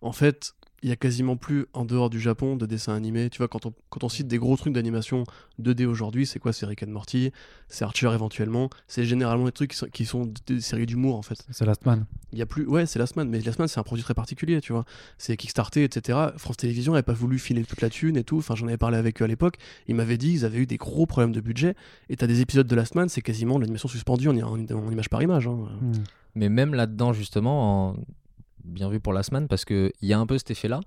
en 0.01 0.11
fait, 0.11 0.53
il 0.85 0.89
y 0.89 0.91
a 0.91 0.95
quasiment 0.95 1.35
plus, 1.35 1.65
en 1.73 1.83
dehors 1.83 2.11
du 2.11 2.19
Japon, 2.19 2.55
de 2.55 2.67
dessins 2.67 2.93
animés. 2.93 3.31
Tu 3.31 3.39
vois, 3.39 3.47
quand 3.47 3.65
on, 3.65 3.73
quand 3.89 4.03
on 4.03 4.09
cite 4.09 4.27
des 4.27 4.37
gros 4.37 4.55
trucs 4.55 4.71
d'animation 4.71 5.23
2D 5.59 5.83
aujourd'hui, 5.87 6.27
c'est 6.27 6.37
quoi? 6.37 6.53
C'est 6.53 6.67
Rick 6.67 6.83
and 6.83 6.91
Morty, 6.91 7.31
c'est 7.69 7.83
Archer 7.83 8.11
éventuellement. 8.13 8.69
C'est 8.87 9.03
généralement 9.03 9.45
des 9.45 9.51
trucs 9.51 9.71
qui 9.71 9.77
sont, 9.77 9.87
qui 9.87 10.05
sont 10.05 10.31
des 10.45 10.61
séries 10.61 10.85
d'humour, 10.85 11.15
en 11.15 11.23
fait. 11.23 11.43
C'est 11.49 11.65
Last 11.65 11.87
Man. 11.87 12.05
Il 12.33 12.37
y 12.37 12.43
a 12.43 12.45
plus... 12.45 12.67
Ouais, 12.67 12.85
c'est 12.85 12.99
Last 12.99 13.15
Man, 13.15 13.27
mais 13.27 13.41
Last 13.41 13.57
Man, 13.57 13.67
c'est 13.67 13.79
un 13.79 13.83
produit 13.83 14.03
très 14.03 14.13
particulier, 14.13 14.61
tu 14.61 14.73
vois. 14.73 14.85
C'est 15.17 15.35
Kickstarter, 15.37 15.83
etc. 15.83 16.19
France 16.37 16.57
Télévisions 16.57 16.93
n'avait 16.93 17.01
pas 17.01 17.13
voulu 17.13 17.39
filer 17.39 17.63
toute 17.63 17.81
la 17.81 17.89
thune 17.89 18.15
et 18.15 18.23
tout. 18.23 18.37
Enfin, 18.37 18.53
j'en 18.53 18.67
avais 18.67 18.77
parlé 18.77 18.97
avec 18.97 19.19
eux 19.23 19.25
à 19.25 19.27
l'époque. 19.27 19.57
Ils 19.87 19.95
m'avaient 19.95 20.17
dit 20.19 20.33
ils 20.33 20.45
avaient 20.45 20.59
eu 20.59 20.67
des 20.67 20.77
gros 20.77 21.07
problèmes 21.07 21.31
de 21.31 21.41
budget. 21.41 21.73
Et 22.09 22.15
t'as 22.15 22.27
des 22.27 22.41
épisodes 22.41 22.67
de 22.67 22.75
Last 22.75 22.93
Man, 22.93 23.09
c'est 23.09 23.23
quasiment 23.23 23.55
de 23.55 23.61
l'animation 23.61 23.89
suspendue 23.89 24.29
en, 24.29 24.37
en- 24.37 24.59
en 24.71 24.91
image 24.91 25.09
par 25.09 25.23
image. 25.23 25.47
hein. 25.47 25.67
Hmm. 25.81 25.93
Mais 26.35 26.49
même 26.49 26.75
là-dedans, 26.75 27.11
justement, 27.13 27.89
en- 27.89 27.95
bien 28.65 28.89
vu 28.89 28.99
pour 28.99 29.13
la 29.13 29.23
semaine, 29.23 29.47
parce 29.47 29.65
qu'il 29.65 29.91
y 30.01 30.13
a 30.13 30.19
un 30.19 30.25
peu 30.25 30.38
cet 30.38 30.51
effet-là, 30.51 30.80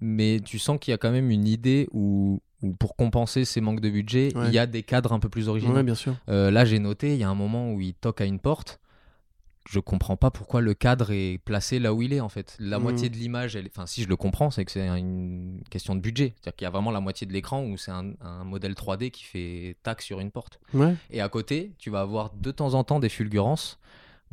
mais 0.00 0.40
tu 0.44 0.58
sens 0.58 0.78
qu'il 0.80 0.92
y 0.92 0.94
a 0.94 0.98
quand 0.98 1.10
même 1.12 1.30
une 1.30 1.46
idée 1.46 1.88
où, 1.92 2.40
où 2.62 2.72
pour 2.74 2.96
compenser 2.96 3.44
ces 3.44 3.60
manques 3.60 3.80
de 3.80 3.90
budget, 3.90 4.28
il 4.30 4.38
Ouais. 4.38 4.50
y 4.52 4.58
a 4.58 4.66
des 4.66 4.82
cadres 4.82 5.12
un 5.12 5.18
peu 5.20 5.28
plus 5.28 5.48
originaux. 5.48 5.74
Ouais, 5.74 5.82
bien 5.82 5.94
sûr. 5.94 6.14
Euh, 6.28 6.50
là, 6.50 6.64
j'ai 6.64 6.78
noté, 6.78 7.12
il 7.14 7.18
y 7.20 7.24
a 7.24 7.28
un 7.28 7.34
moment 7.34 7.72
où 7.72 7.80
il 7.80 7.94
toque 7.94 8.20
à 8.20 8.24
une 8.24 8.38
porte. 8.40 8.80
Je 9.66 9.80
comprends 9.80 10.16
pas 10.18 10.30
pourquoi 10.30 10.60
le 10.60 10.74
cadre 10.74 11.10
est 11.10 11.38
placé 11.38 11.78
là 11.78 11.94
où 11.94 12.02
il 12.02 12.12
est 12.12 12.20
en 12.20 12.28
fait. 12.28 12.54
La 12.58 12.76
Mhm. 12.76 12.82
moitié 12.82 13.08
de 13.08 13.16
l'image, 13.16 13.56
elle- 13.56 13.66
enfin 13.68 13.86
si 13.86 14.02
je 14.02 14.08
le 14.08 14.16
comprends, 14.16 14.50
c'est 14.50 14.62
que 14.66 14.70
c'est 14.70 14.86
une 14.86 15.62
question 15.70 15.94
de 15.94 16.00
budget. 16.00 16.34
C'est-à-dire 16.36 16.56
qu'il 16.56 16.64
y 16.66 16.68
a 16.68 16.70
vraiment 16.70 16.90
la 16.90 17.00
moitié 17.00 17.26
de 17.26 17.32
l'écran 17.32 17.64
où 17.64 17.78
c'est 17.78 17.90
un, 17.90 18.12
un 18.20 18.44
modèle 18.44 18.74
3D 18.74 19.10
qui 19.10 19.24
fait 19.24 19.76
tac 19.82 20.02
sur 20.02 20.20
une 20.20 20.30
porte. 20.30 20.60
Ouais. 20.74 20.94
Et 21.10 21.22
à 21.22 21.30
côté, 21.30 21.72
tu 21.78 21.88
vas 21.88 22.00
avoir 22.02 22.34
de 22.34 22.50
temps 22.50 22.74
en 22.74 22.84
temps 22.84 23.00
des 23.00 23.08
fulgurances 23.08 23.78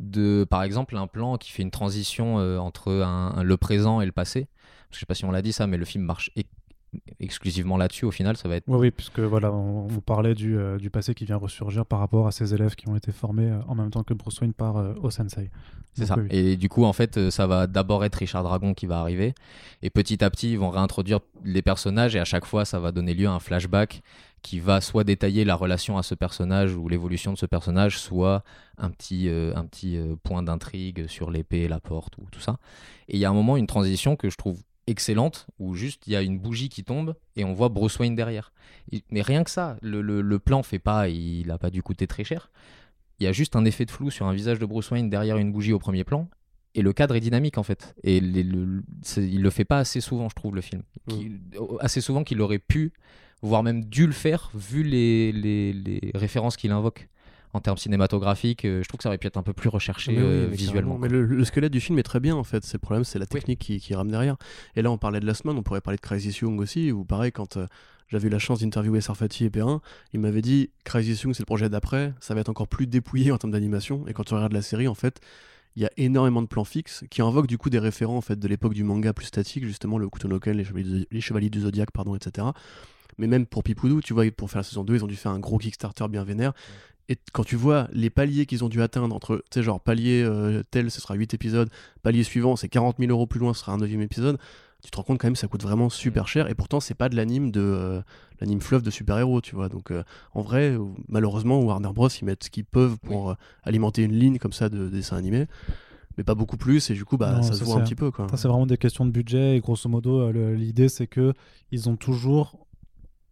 de, 0.01 0.45
par 0.49 0.63
exemple, 0.63 0.97
un 0.97 1.07
plan 1.07 1.37
qui 1.37 1.51
fait 1.51 1.63
une 1.63 1.71
transition 1.71 2.39
euh, 2.39 2.57
entre 2.57 2.91
le 3.41 3.57
présent 3.57 4.01
et 4.01 4.05
le 4.05 4.11
passé. 4.11 4.47
Je 4.91 4.99
sais 4.99 5.05
pas 5.05 5.13
si 5.13 5.25
on 5.25 5.31
l'a 5.31 5.41
dit 5.41 5.53
ça, 5.53 5.67
mais 5.67 5.77
le 5.77 5.85
film 5.85 6.03
marche 6.03 6.31
exclusivement 7.19 7.77
là-dessus. 7.77 8.05
Au 8.05 8.11
final, 8.11 8.37
ça 8.37 8.49
va 8.49 8.55
être 8.57 8.65
Oui, 8.67 8.77
oui, 8.79 8.91
puisque 8.91 9.19
voilà, 9.19 9.51
on, 9.51 9.87
on 9.87 9.99
parlait 10.01 10.35
du, 10.35 10.57
euh, 10.57 10.77
du 10.77 10.89
passé 10.89 11.13
qui 11.13 11.25
vient 11.25 11.37
ressurgir 11.37 11.85
par 11.85 11.99
rapport 11.99 12.27
à 12.27 12.31
ces 12.31 12.53
élèves 12.53 12.75
qui 12.75 12.87
ont 12.89 12.95
été 12.95 13.11
formés 13.11 13.49
euh, 13.49 13.59
en 13.67 13.75
même 13.75 13.91
temps 13.91 14.03
que 14.03 14.13
Bruce 14.13 14.39
Wayne 14.41 14.53
par 14.53 14.77
euh, 14.77 14.93
Osensei. 15.01 15.49
C'est 15.93 16.05
ça. 16.05 16.15
oui. 16.17 16.27
Et 16.29 16.55
du 16.57 16.69
coup, 16.69 16.85
en 16.85 16.93
fait, 16.93 17.17
euh, 17.17 17.31
ça 17.31 17.47
va 17.47 17.67
d'abord 17.67 18.05
être 18.05 18.15
Richard 18.15 18.43
Dragon 18.43 18.73
qui 18.73 18.85
va 18.85 18.99
arriver. 18.99 19.33
Et 19.81 19.89
petit 19.89 20.23
à 20.23 20.29
petit, 20.29 20.53
ils 20.53 20.59
vont 20.59 20.69
réintroduire 20.69 21.19
les 21.43 21.61
personnages. 21.61 22.15
Et 22.15 22.19
à 22.19 22.25
chaque 22.25 22.45
fois, 22.45 22.65
ça 22.65 22.79
va 22.79 22.91
donner 22.91 23.13
lieu 23.13 23.27
à 23.27 23.31
un 23.31 23.39
flashback 23.39 24.01
qui 24.41 24.59
va 24.59 24.81
soit 24.81 25.03
détailler 25.03 25.45
la 25.45 25.55
relation 25.55 25.97
à 25.97 26.03
ce 26.03 26.15
personnage 26.15 26.75
ou 26.75 26.87
l'évolution 26.87 27.33
de 27.33 27.37
ce 27.37 27.45
personnage, 27.45 27.99
soit 27.99 28.43
un 28.77 28.89
petit, 28.89 29.27
euh, 29.29 29.53
un 29.55 29.65
petit 29.65 29.97
euh, 29.97 30.15
point 30.23 30.41
d'intrigue 30.41 31.07
sur 31.07 31.29
l'épée, 31.29 31.67
la 31.67 31.79
porte 31.79 32.17
ou 32.17 32.25
tout 32.31 32.39
ça. 32.39 32.57
Et 33.07 33.17
il 33.17 33.19
y 33.19 33.25
a 33.25 33.29
un 33.29 33.33
moment, 33.33 33.57
une 33.57 33.67
transition 33.67 34.15
que 34.15 34.29
je 34.29 34.37
trouve 34.37 34.59
excellente 34.87 35.47
où 35.59 35.75
juste 35.75 36.07
il 36.07 36.13
y 36.13 36.15
a 36.15 36.21
une 36.21 36.39
bougie 36.39 36.69
qui 36.69 36.83
tombe 36.83 37.15
et 37.35 37.43
on 37.45 37.53
voit 37.53 37.69
Bruce 37.69 37.97
Wayne 37.99 38.15
derrière. 38.15 38.51
Mais 39.11 39.21
rien 39.21 39.43
que 39.43 39.49
ça, 39.51 39.77
le, 39.81 40.01
le- 40.01 40.21
le 40.21 40.39
plan 40.39 40.63
fait 40.63 40.79
pas, 40.79 41.07
il 41.09 41.49
a 41.51 41.57
pas 41.57 41.69
dû 41.69 41.81
coûter 41.83 42.07
très 42.07 42.23
cher. 42.23 42.51
Il 43.19 43.23
y 43.23 43.27
a 43.27 43.31
juste 43.31 43.55
un 43.55 43.65
effet 43.65 43.85
de 43.85 43.91
flou 43.91 44.09
sur 44.09 44.25
un 44.25 44.33
visage 44.33 44.57
de 44.59 44.65
Bruce 44.65 44.89
Wayne 44.91 45.09
derrière 45.09 45.37
une 45.37 45.51
bougie 45.51 45.73
au 45.73 45.79
premier 45.79 46.03
plan. 46.03 46.27
Et 46.73 46.81
le 46.81 46.93
cadre 46.93 47.15
est 47.15 47.19
dynamique 47.19 47.57
en 47.57 47.63
fait. 47.63 47.93
Et 48.03 48.19
les- 48.19 48.43
le- 48.43 48.83
il 49.17 49.41
le 49.41 49.49
fait 49.49 49.65
pas 49.65 49.79
assez 49.79 50.01
souvent, 50.01 50.29
je 50.29 50.35
trouve, 50.35 50.55
le 50.55 50.61
film. 50.61 50.81
Qui- 51.09 51.31
Assez 51.79 52.01
souvent 52.01 52.23
qu'il 52.23 52.41
aurait 52.41 52.59
pu, 52.59 52.93
voire 53.41 53.61
même 53.61 53.85
dû 53.85 54.07
le 54.07 54.13
faire, 54.13 54.51
vu 54.55 54.81
les, 54.83 55.31
les- 55.31 55.73
les 55.73 56.11
références 56.15 56.57
qu'il 56.57 56.71
invoque 56.71 57.07
en 57.53 57.59
termes 57.59 57.77
cinématographiques. 57.77 58.65
euh, 58.65 58.81
Je 58.83 58.87
trouve 58.87 58.97
que 58.97 59.03
ça 59.03 59.09
aurait 59.09 59.17
pu 59.17 59.27
être 59.27 59.37
un 59.37 59.43
peu 59.43 59.53
plus 59.53 59.69
recherché 59.69 60.11
Mais 60.13 60.17
oui, 60.19 60.23
euh, 60.25 60.47
mais 60.49 60.55
visuellement. 60.55 60.97
Mais 60.97 61.07
le, 61.09 61.25
le 61.25 61.45
squelette 61.45 61.71
du 61.71 61.79
film 61.81 61.99
est 61.99 62.03
très 62.03 62.19
bien 62.19 62.35
en 62.35 62.43
fait. 62.43 62.63
C'est 62.63 62.75
le 62.75 62.79
problème, 62.79 63.03
c'est 63.03 63.19
la 63.19 63.25
Oui. 63.25 63.29
technique 63.29 63.59
qui, 63.59 63.79
qui 63.79 63.93
rame 63.95 64.09
derrière. 64.09 64.37
Et 64.75 64.81
là, 64.81 64.91
on 64.91 64.97
parlait 64.97 65.19
de 65.19 65.25
Last 65.25 65.45
Man, 65.45 65.57
on 65.57 65.63
pourrait 65.63 65.81
parler 65.81 65.97
de 65.97 66.01
Crazy 66.01 66.37
Young 66.41 66.59
aussi. 66.59 66.91
Ou 66.91 67.03
pareil, 67.03 67.31
quand 67.31 67.57
euh, 67.57 67.67
j'avais 68.07 68.27
eu 68.27 68.31
la 68.31 68.39
chance 68.39 68.59
d'interviewer 68.59 69.01
Sarfati 69.01 69.45
et 69.45 69.49
Perrin, 69.49 69.81
il 70.13 70.19
m'avait 70.19 70.41
dit 70.41 70.69
Crazy 70.83 71.11
Young, 71.23 71.33
c'est 71.33 71.41
le 71.41 71.45
projet 71.45 71.69
d'après. 71.69 72.13
Ça 72.19 72.33
va 72.33 72.41
être 72.41 72.49
encore 72.49 72.67
plus 72.67 72.87
dépouillé 72.87 73.31
en 73.31 73.37
termes 73.37 73.51
d'animation. 73.51 74.05
Et 74.07 74.13
quand 74.13 74.23
tu 74.23 74.33
regardes 74.33 74.53
la 74.53 74.61
série, 74.61 74.87
en 74.87 74.95
fait, 74.95 75.19
il 75.77 75.81
y 75.81 75.85
a 75.85 75.91
énormément 75.95 76.41
de 76.41 76.47
plans 76.47 76.65
fixes 76.65 77.05
qui 77.09 77.21
invoquent 77.21 77.47
du 77.47 77.57
coup 77.57 77.69
des 77.69 77.79
référents 77.79 78.17
en 78.17 78.21
fait 78.21 78.37
de 78.37 78.45
l'époque 78.49 78.73
du 78.73 78.83
manga 78.83 79.13
plus 79.13 79.27
statique, 79.27 79.63
justement 79.65 79.97
le 79.97 80.09
Kutonoken, 80.09 80.57
les 80.57 80.65
chevaliers, 80.65 80.83
du- 80.99 81.07
les 81.09 81.21
chevaliers 81.21 81.49
du 81.49 81.61
zodiaque, 81.61 81.91
pardon, 81.91 82.13
etc. 82.13 82.47
Mais 83.17 83.27
même 83.27 83.45
pour 83.45 83.63
Pipoudou, 83.63 84.01
tu 84.01 84.13
vois, 84.13 84.29
pour 84.31 84.49
faire 84.49 84.59
la 84.59 84.63
saison 84.63 84.83
2, 84.83 84.95
ils 84.95 85.03
ont 85.03 85.07
dû 85.07 85.15
faire 85.15 85.31
un 85.31 85.39
gros 85.39 85.57
Kickstarter 85.57 86.07
bien 86.09 86.23
vénère. 86.23 86.53
Et 87.11 87.17
quand 87.33 87.43
tu 87.43 87.57
vois 87.57 87.89
les 87.91 88.09
paliers 88.09 88.45
qu'ils 88.45 88.63
ont 88.63 88.69
dû 88.69 88.81
atteindre 88.81 89.13
entre, 89.13 89.43
tu 89.51 89.59
sais, 89.59 89.63
genre 89.63 89.81
palier 89.81 90.23
euh, 90.23 90.63
tel, 90.71 90.89
ce 90.89 91.01
sera 91.01 91.15
8 91.15 91.33
épisodes, 91.33 91.69
palier 92.03 92.23
suivant, 92.23 92.55
c'est 92.55 92.69
40 92.69 92.99
000 92.99 93.11
euros 93.11 93.25
plus 93.25 93.39
loin, 93.39 93.53
ce 93.53 93.59
sera 93.59 93.73
un 93.73 93.77
9 93.77 93.91
épisode, 94.01 94.37
tu 94.81 94.91
te 94.91 94.95
rends 94.95 95.03
compte 95.03 95.19
quand 95.19 95.27
même 95.27 95.33
que 95.33 95.39
ça 95.39 95.49
coûte 95.49 95.61
vraiment 95.61 95.89
super 95.89 96.29
cher. 96.29 96.49
Et 96.49 96.55
pourtant, 96.55 96.79
c'est 96.79 96.93
pas 96.93 97.09
de 97.09 97.17
l'anime 97.17 97.51
de 97.51 97.59
euh, 97.59 98.01
l'anime 98.39 98.61
fluff 98.61 98.81
de 98.81 98.89
super-héros, 98.89 99.41
tu 99.41 99.55
vois. 99.55 99.67
Donc, 99.67 99.91
euh, 99.91 100.03
en 100.33 100.41
vrai, 100.41 100.77
malheureusement, 101.09 101.59
Warner 101.59 101.91
Bros, 101.93 102.07
ils 102.07 102.23
mettent 102.23 102.45
ce 102.45 102.49
qu'ils 102.49 102.63
peuvent 102.63 102.97
pour 102.99 103.35
alimenter 103.63 104.03
une 104.03 104.13
ligne 104.13 104.37
comme 104.37 104.53
ça 104.53 104.69
de 104.69 104.87
dessins 104.87 105.17
animés. 105.17 105.47
Mais 106.17 106.23
pas 106.23 106.35
beaucoup 106.35 106.57
plus, 106.57 106.89
et 106.91 106.93
du 106.93 107.03
coup, 107.03 107.17
bah, 107.17 107.33
Non, 107.33 107.41
ça 107.43 107.53
ça, 107.53 107.59
se 107.59 107.63
voit 107.65 107.75
un 107.75 107.83
petit 107.83 107.95
peu, 107.95 108.11
quoi. 108.11 108.27
Ça, 108.29 108.37
c'est 108.37 108.47
vraiment 108.47 108.65
des 108.65 108.77
questions 108.77 109.05
de 109.05 109.11
budget 109.11 109.57
et 109.57 109.59
grosso 109.59 109.89
modo, 109.89 110.31
l'idée 110.31 110.87
c'est 110.87 111.07
que 111.07 111.33
ils 111.71 111.89
ont 111.89 111.97
toujours 111.97 112.67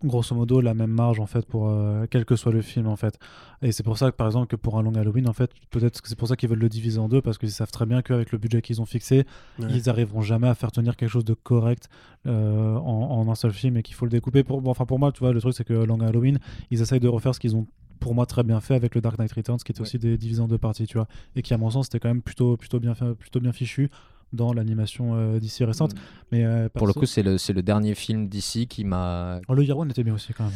grosso 0.03 0.33
modo 0.35 0.61
la 0.61 0.73
même 0.73 0.91
marge 0.91 1.19
en 1.19 1.25
fait 1.25 1.45
pour 1.45 1.67
euh, 1.69 2.05
quel 2.09 2.23
que 2.23 2.35
soit 2.37 2.51
le 2.53 2.61
film 2.61 2.87
en 2.87 2.95
fait 2.95 3.19
et 3.61 3.71
c'est 3.73 3.83
pour 3.83 3.97
ça 3.97 4.11
que 4.11 4.15
par 4.15 4.27
exemple 4.27 4.47
que 4.47 4.55
pour 4.55 4.77
un 4.77 4.81
long 4.81 4.93
Halloween 4.95 5.27
en 5.27 5.33
fait 5.33 5.51
peut-être 5.71 6.01
que 6.01 6.07
c'est 6.07 6.17
pour 6.17 6.27
ça 6.29 6.37
qu'ils 6.37 6.47
veulent 6.49 6.59
le 6.59 6.69
diviser 6.69 6.99
en 6.99 7.09
deux 7.09 7.21
parce 7.21 7.37
qu'ils 7.37 7.51
savent 7.51 7.71
très 7.71 7.85
bien 7.85 8.01
qu'avec 8.01 8.31
le 8.31 8.37
budget 8.37 8.61
qu'ils 8.61 8.81
ont 8.81 8.85
fixé 8.85 9.25
Ouais. 9.59 9.67
ils 9.71 9.89
arriveront 9.89 10.21
jamais 10.21 10.47
à 10.47 10.55
faire 10.55 10.71
tenir 10.71 10.95
quelque 10.95 11.09
chose 11.09 11.25
de 11.25 11.33
correct 11.33 11.89
euh, 12.27 12.75
en, 12.77 13.19
en 13.19 13.29
un 13.31 13.35
seul 13.35 13.51
film 13.51 13.75
et 13.77 13.83
qu'il 13.83 13.95
faut 13.95 14.05
le 14.05 14.11
découper 14.11 14.43
pour 14.43 14.61
bon, 14.61 14.71
enfin 14.71 14.85
pour 14.85 14.99
moi 14.99 15.11
tu 15.11 15.19
vois 15.19 15.33
le 15.33 15.41
truc 15.41 15.53
c'est 15.53 15.63
que 15.65 15.73
long 15.73 15.99
Halloween 15.99 16.39
ils 16.71 16.81
essayent 16.81 16.99
de 17.01 17.07
refaire 17.09 17.35
ce 17.35 17.39
qu'ils 17.41 17.55
ont 17.55 17.67
pour 17.99 18.15
moi 18.15 18.25
très 18.25 18.43
bien 18.43 18.61
fait 18.61 18.75
avec 18.75 18.95
le 18.95 19.01
Dark 19.01 19.17
Knight 19.19 19.33
Returns 19.33 19.57
qui 19.57 19.73
était 19.73 19.81
Ouais. 19.81 19.87
aussi 19.87 19.99
des 19.99 20.17
divisés 20.17 20.41
en 20.41 20.47
deux 20.47 20.57
parties 20.57 20.87
tu 20.87 20.97
vois 20.97 21.07
et 21.35 21.41
qui 21.41 21.53
à 21.53 21.57
mon 21.57 21.69
sens 21.69 21.87
c'était 21.87 21.99
quand 21.99 22.07
même 22.07 22.21
plutôt 22.21 22.55
plutôt 22.55 22.79
bien 22.79 22.95
fait- 22.95 23.13
plutôt 23.15 23.41
bien 23.41 23.51
fichu 23.51 23.89
dans 24.33 24.53
l'animation 24.53 25.15
euh, 25.15 25.39
d'ici 25.39 25.63
récente 25.63 25.93
mais 26.31 26.45
euh, 26.45 26.69
Pour 26.69 26.87
le 26.87 26.93
coup, 26.93 27.05
c'est 27.05 27.23
le, 27.23 27.37
c'est 27.37 27.53
le 27.53 27.61
dernier 27.63 27.95
film 27.95 28.27
d'ici 28.29 28.67
qui 28.67 28.83
m'a. 28.83 29.39
Oh, 29.47 29.53
le 29.53 29.63
Year 29.63 29.77
One 29.77 29.89
était 29.89 30.03
bien 30.03 30.13
aussi 30.13 30.33
quand 30.33 30.43
même 30.45 30.53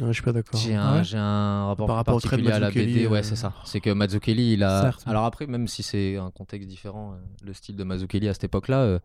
Ouais, 0.00 0.08
je 0.08 0.12
suis 0.12 0.22
pas 0.22 0.32
d'accord. 0.32 0.60
J'ai 0.60 0.76
Ah 0.76 0.90
un, 0.90 0.96
ouais 0.98 1.04
j'ai 1.04 1.18
un 1.18 1.66
rapport 1.66 1.86
Par 1.88 1.96
rapport 1.96 2.20
particulier 2.20 2.52
à 2.52 2.60
la 2.60 2.70
BD, 2.70 3.06
ouais, 3.08 3.18
euh, 3.18 3.22
c'est 3.22 3.34
ça. 3.34 3.52
C'est 3.64 3.80
que 3.80 3.90
Mazzucchelli, 3.90 4.52
il 4.52 4.62
a. 4.62 4.82
Certes. 4.82 5.02
Alors 5.06 5.24
après, 5.24 5.46
même 5.48 5.66
si 5.66 5.82
c'est 5.82 6.16
un 6.16 6.30
contexte 6.30 6.68
différent, 6.68 7.14
le 7.44 7.52
style 7.52 7.74
de 7.74 7.82
Mazzucchelli 7.82 8.28
à 8.28 8.32
cette 8.32 8.44
époque-là, 8.44 8.78
euh, 8.78 8.98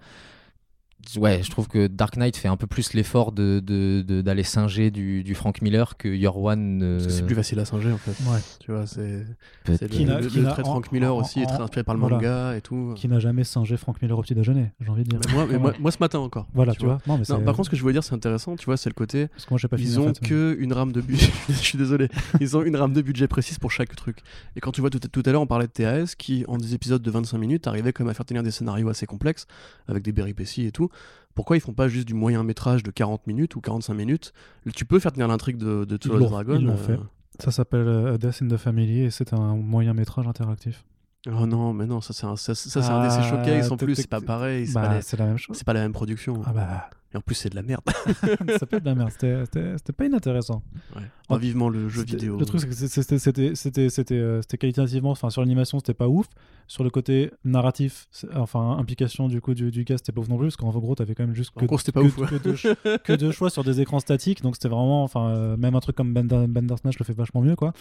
ouais, 1.17 1.41
je 1.43 1.49
trouve 1.51 1.67
que 1.67 1.87
Dark 1.87 2.17
Knight 2.17 2.37
fait 2.37 2.47
un 2.47 2.57
peu 2.57 2.67
plus 2.67 2.93
l'effort 2.93 3.31
de, 3.31 3.61
de- 3.63 4.03
de- 4.07 4.21
d'aller 4.21 4.43
singer 4.43 4.91
du, 4.91 5.23
du 5.23 5.35
Frank 5.35 5.61
Miller 5.61 5.97
que 5.97 6.07
Your 6.07 6.37
One. 6.37 6.81
euh, 6.83 6.93
Parce 6.97 7.07
que 7.07 7.13
c'est 7.13 7.25
plus 7.25 7.35
facile 7.35 7.59
à 7.59 7.65
singer, 7.65 7.91
en 7.91 7.97
fait. 7.97 8.11
ouais 8.29 8.39
Tu 8.59 8.71
vois, 8.71 8.85
c'est. 8.87 9.01
le, 9.01 9.25
le- 9.67 10.19
le 10.41 10.49
trait 10.49 10.61
de 10.63 10.67
en- 10.67 10.71
Frank 10.71 10.91
Miller 10.91 11.13
en- 11.15 11.19
aussi 11.19 11.41
est 11.41 11.45
très 11.45 11.57
en- 11.57 11.63
inspiré 11.63 11.83
par 11.83 11.95
le 11.95 11.99
voilà. 12.01 12.15
manga 12.17 12.55
et 12.57 12.61
tout. 12.61 12.93
qui 12.95 13.07
n'a 13.07 13.19
jamais 13.19 13.43
singé 13.43 13.77
Frank 13.77 14.01
Miller 14.01 14.17
au 14.17 14.21
petit 14.21 14.35
déjeuner 14.35 14.71
j'ai 14.81 14.89
envie 14.89 15.03
de 15.03 15.09
dire 15.09 15.19
Mais 15.27 15.33
moi, 15.33 15.47
mais 15.49 15.57
moi, 15.57 15.73
moi, 15.79 15.91
ce 15.91 15.97
matin 15.99 16.19
encore. 16.19 16.47
voilà 16.53 16.73
tu 16.73 16.85
vois, 16.85 16.99
Non, 17.07 17.13
mais 17.13 17.17
Non, 17.19 17.23
c'est- 17.39 17.43
par 17.45 17.55
contre, 17.55 17.65
ce 17.65 17.69
que 17.71 17.75
je 17.75 17.81
voulais 17.81 17.93
dire, 17.93 18.03
c'est 18.03 18.13
intéressant, 18.15 18.55
tu 18.55 18.65
vois, 18.65 18.77
c'est 18.77 18.89
le 18.89 18.93
côté. 18.95 19.27
parce 19.27 19.45
que 19.45 19.49
moi 19.51 19.57
j'ai 19.57 19.67
pas 19.67 19.77
fini 19.77 19.91
Ils 19.91 19.99
en 19.99 20.03
ont 20.03 20.13
fait. 20.13 20.19
que 20.27 20.57
une 20.59 20.73
rame 20.73 20.91
de 20.91 21.01
budget. 21.01 21.31
je 21.49 21.53
suis 21.53 21.77
désolé. 21.77 22.07
Ils 22.39 22.55
ont 22.57 22.63
une 22.63 22.75
rame 22.75 22.93
de 22.93 23.01
budget 23.01 23.27
précise 23.27 23.59
pour 23.59 23.71
chaque 23.71 23.95
truc. 23.95 24.19
Et 24.55 24.59
quand 24.59 24.71
tu 24.71 24.81
vois 24.81 24.89
tout, 24.89 24.99
tout 24.99 25.23
à 25.25 25.31
l'heure, 25.31 25.41
on 25.41 25.47
parlait 25.47 25.67
de 25.67 25.71
TAS 25.71 26.15
qui, 26.17 26.45
en 26.47 26.57
des 26.57 26.73
épisodes 26.73 27.01
de 27.01 27.11
25 27.11 27.37
minutes, 27.37 27.67
arrivait 27.67 27.93
quand 27.93 28.03
même 28.03 28.11
à 28.11 28.13
faire 28.13 28.25
tenir 28.25 28.43
des 28.43 28.51
scénarios 28.51 28.89
assez 28.89 29.05
complexes 29.05 29.47
avec 29.87 30.03
des 30.03 30.13
péripéties 30.13 30.65
et 30.65 30.71
tout. 30.71 30.89
Pourquoi 31.35 31.57
ils 31.57 31.61
font 31.61 31.73
pas 31.73 31.87
juste 31.87 32.07
du 32.07 32.13
moyen 32.13 32.43
métrage 32.43 32.83
de 32.83 32.91
40 32.91 33.25
minutes 33.27 33.55
ou 33.55 33.61
45 33.61 33.93
minutes? 33.93 34.33
Tu 34.75 34.85
peux 34.85 34.99
faire 34.99 35.11
tenir 35.11 35.27
l'intrigue 35.27 35.57
de, 35.57 35.83
de 35.85 35.97
Tour 35.97 36.19
Dragon. 36.19 36.55
ils 36.59 36.65
l'ont 36.65 36.73
euh, 36.73 36.77
fait. 36.77 36.99
ça 37.39 37.51
s'appelle 37.51 37.87
euh, 37.87 38.17
Death 38.17 38.41
in 38.43 38.47
the 38.47 38.57
Family 38.57 39.01
et 39.01 39.09
c'est 39.09 39.33
un 39.33 39.55
moyen 39.55 39.93
métrage 39.93 40.27
interactif 40.27 40.85
Oh 41.31 41.45
non, 41.45 41.73
mais 41.73 41.85
non, 41.85 42.01
ça 42.01 42.11
c'est 42.13 42.25
un, 42.25 42.35
ça, 42.35 42.53
ça, 42.53 42.79
un 42.93 43.07
DC 43.07 43.15
Ah, 43.17 43.29
Showcase 43.29 43.71
en 43.71 43.77
plus, 43.77 43.95
c'est 43.95 44.07
pas 44.09 44.19
pareil, 44.19 44.67
c'est 44.67 44.73
pas, 44.73 44.89
Bah, 44.89 44.99
les- 44.99 45.17
la 45.17 45.25
même 45.25 45.37
chose. 45.37 45.55
c'est 45.57 45.63
pas 45.65 45.71
la 45.73 45.79
même 45.79 45.93
production. 45.93 46.41
Ah 46.45 46.51
bah, 46.51 46.89
Et 47.13 47.17
en 47.17 47.21
plus, 47.21 47.35
c'est 47.35 47.49
de 47.49 47.55
la 47.55 47.61
merde. 47.61 47.81
ça 48.59 48.65
peut 48.65 48.77
être 48.77 48.83
de 48.83 48.89
la 48.89 48.95
merde. 48.95 49.11
C'était- 49.11 49.93
pas 49.93 50.05
inintéressant. 50.05 50.63
Ouais. 50.95 51.03
Oh, 51.29 51.37
vivement 51.37 51.69
le 51.69 51.87
jeu 51.89 52.03
vidéo. 52.03 52.37
Le 52.39 52.45
truc, 52.45 52.61
c'était- 52.71 54.15
euh, 54.15 54.41
c'était 54.41 54.57
qualitativement, 54.57 55.11
enfin 55.11 55.29
sur 55.29 55.41
l'animation, 55.41 55.79
c'était 55.79 55.93
pas 55.93 56.07
ouf. 56.07 56.25
Sur 56.67 56.83
le 56.83 56.89
côté 56.89 57.31
narratif, 57.43 58.07
enfin 58.35 58.77
implication 58.77 59.27
du 59.27 59.41
coup 59.41 59.53
du, 59.53 59.69
du 59.69 59.83
gars, 59.83 59.97
c'était 59.97 60.11
pas 60.11 60.21
ouf 60.21 60.29
non 60.29 60.37
plus, 60.37 60.47
parce 60.47 60.55
qu'en 60.57 60.71
gros, 60.71 60.95
t'avais 60.95 61.13
quand 61.13 61.25
même 61.25 61.35
juste 61.35 61.51
En 61.55 61.59
que, 61.61 61.65
gros, 61.65 61.77
pas 61.77 62.01
que, 62.01 62.05
ouf. 62.05 62.17
ouais. 62.17 62.27
que 62.27 62.35
deux, 62.37 62.55
ch- 62.55 62.77
que 63.03 63.13
deux 63.13 63.31
choix 63.31 63.49
sur 63.49 63.63
des 63.63 63.81
écrans 63.81 63.99
statiques, 63.99 64.41
donc 64.41 64.55
c'était 64.55 64.69
vraiment, 64.69 65.03
enfin 65.03 65.29
euh, 65.29 65.57
même 65.57 65.75
un 65.75 65.79
truc 65.81 65.95
comme 65.95 66.13
Bandersnatch 66.13 66.97
le 66.97 67.05
fait 67.05 67.13
vachement 67.13 67.41
mieux, 67.41 67.55
quoi. 67.55 67.73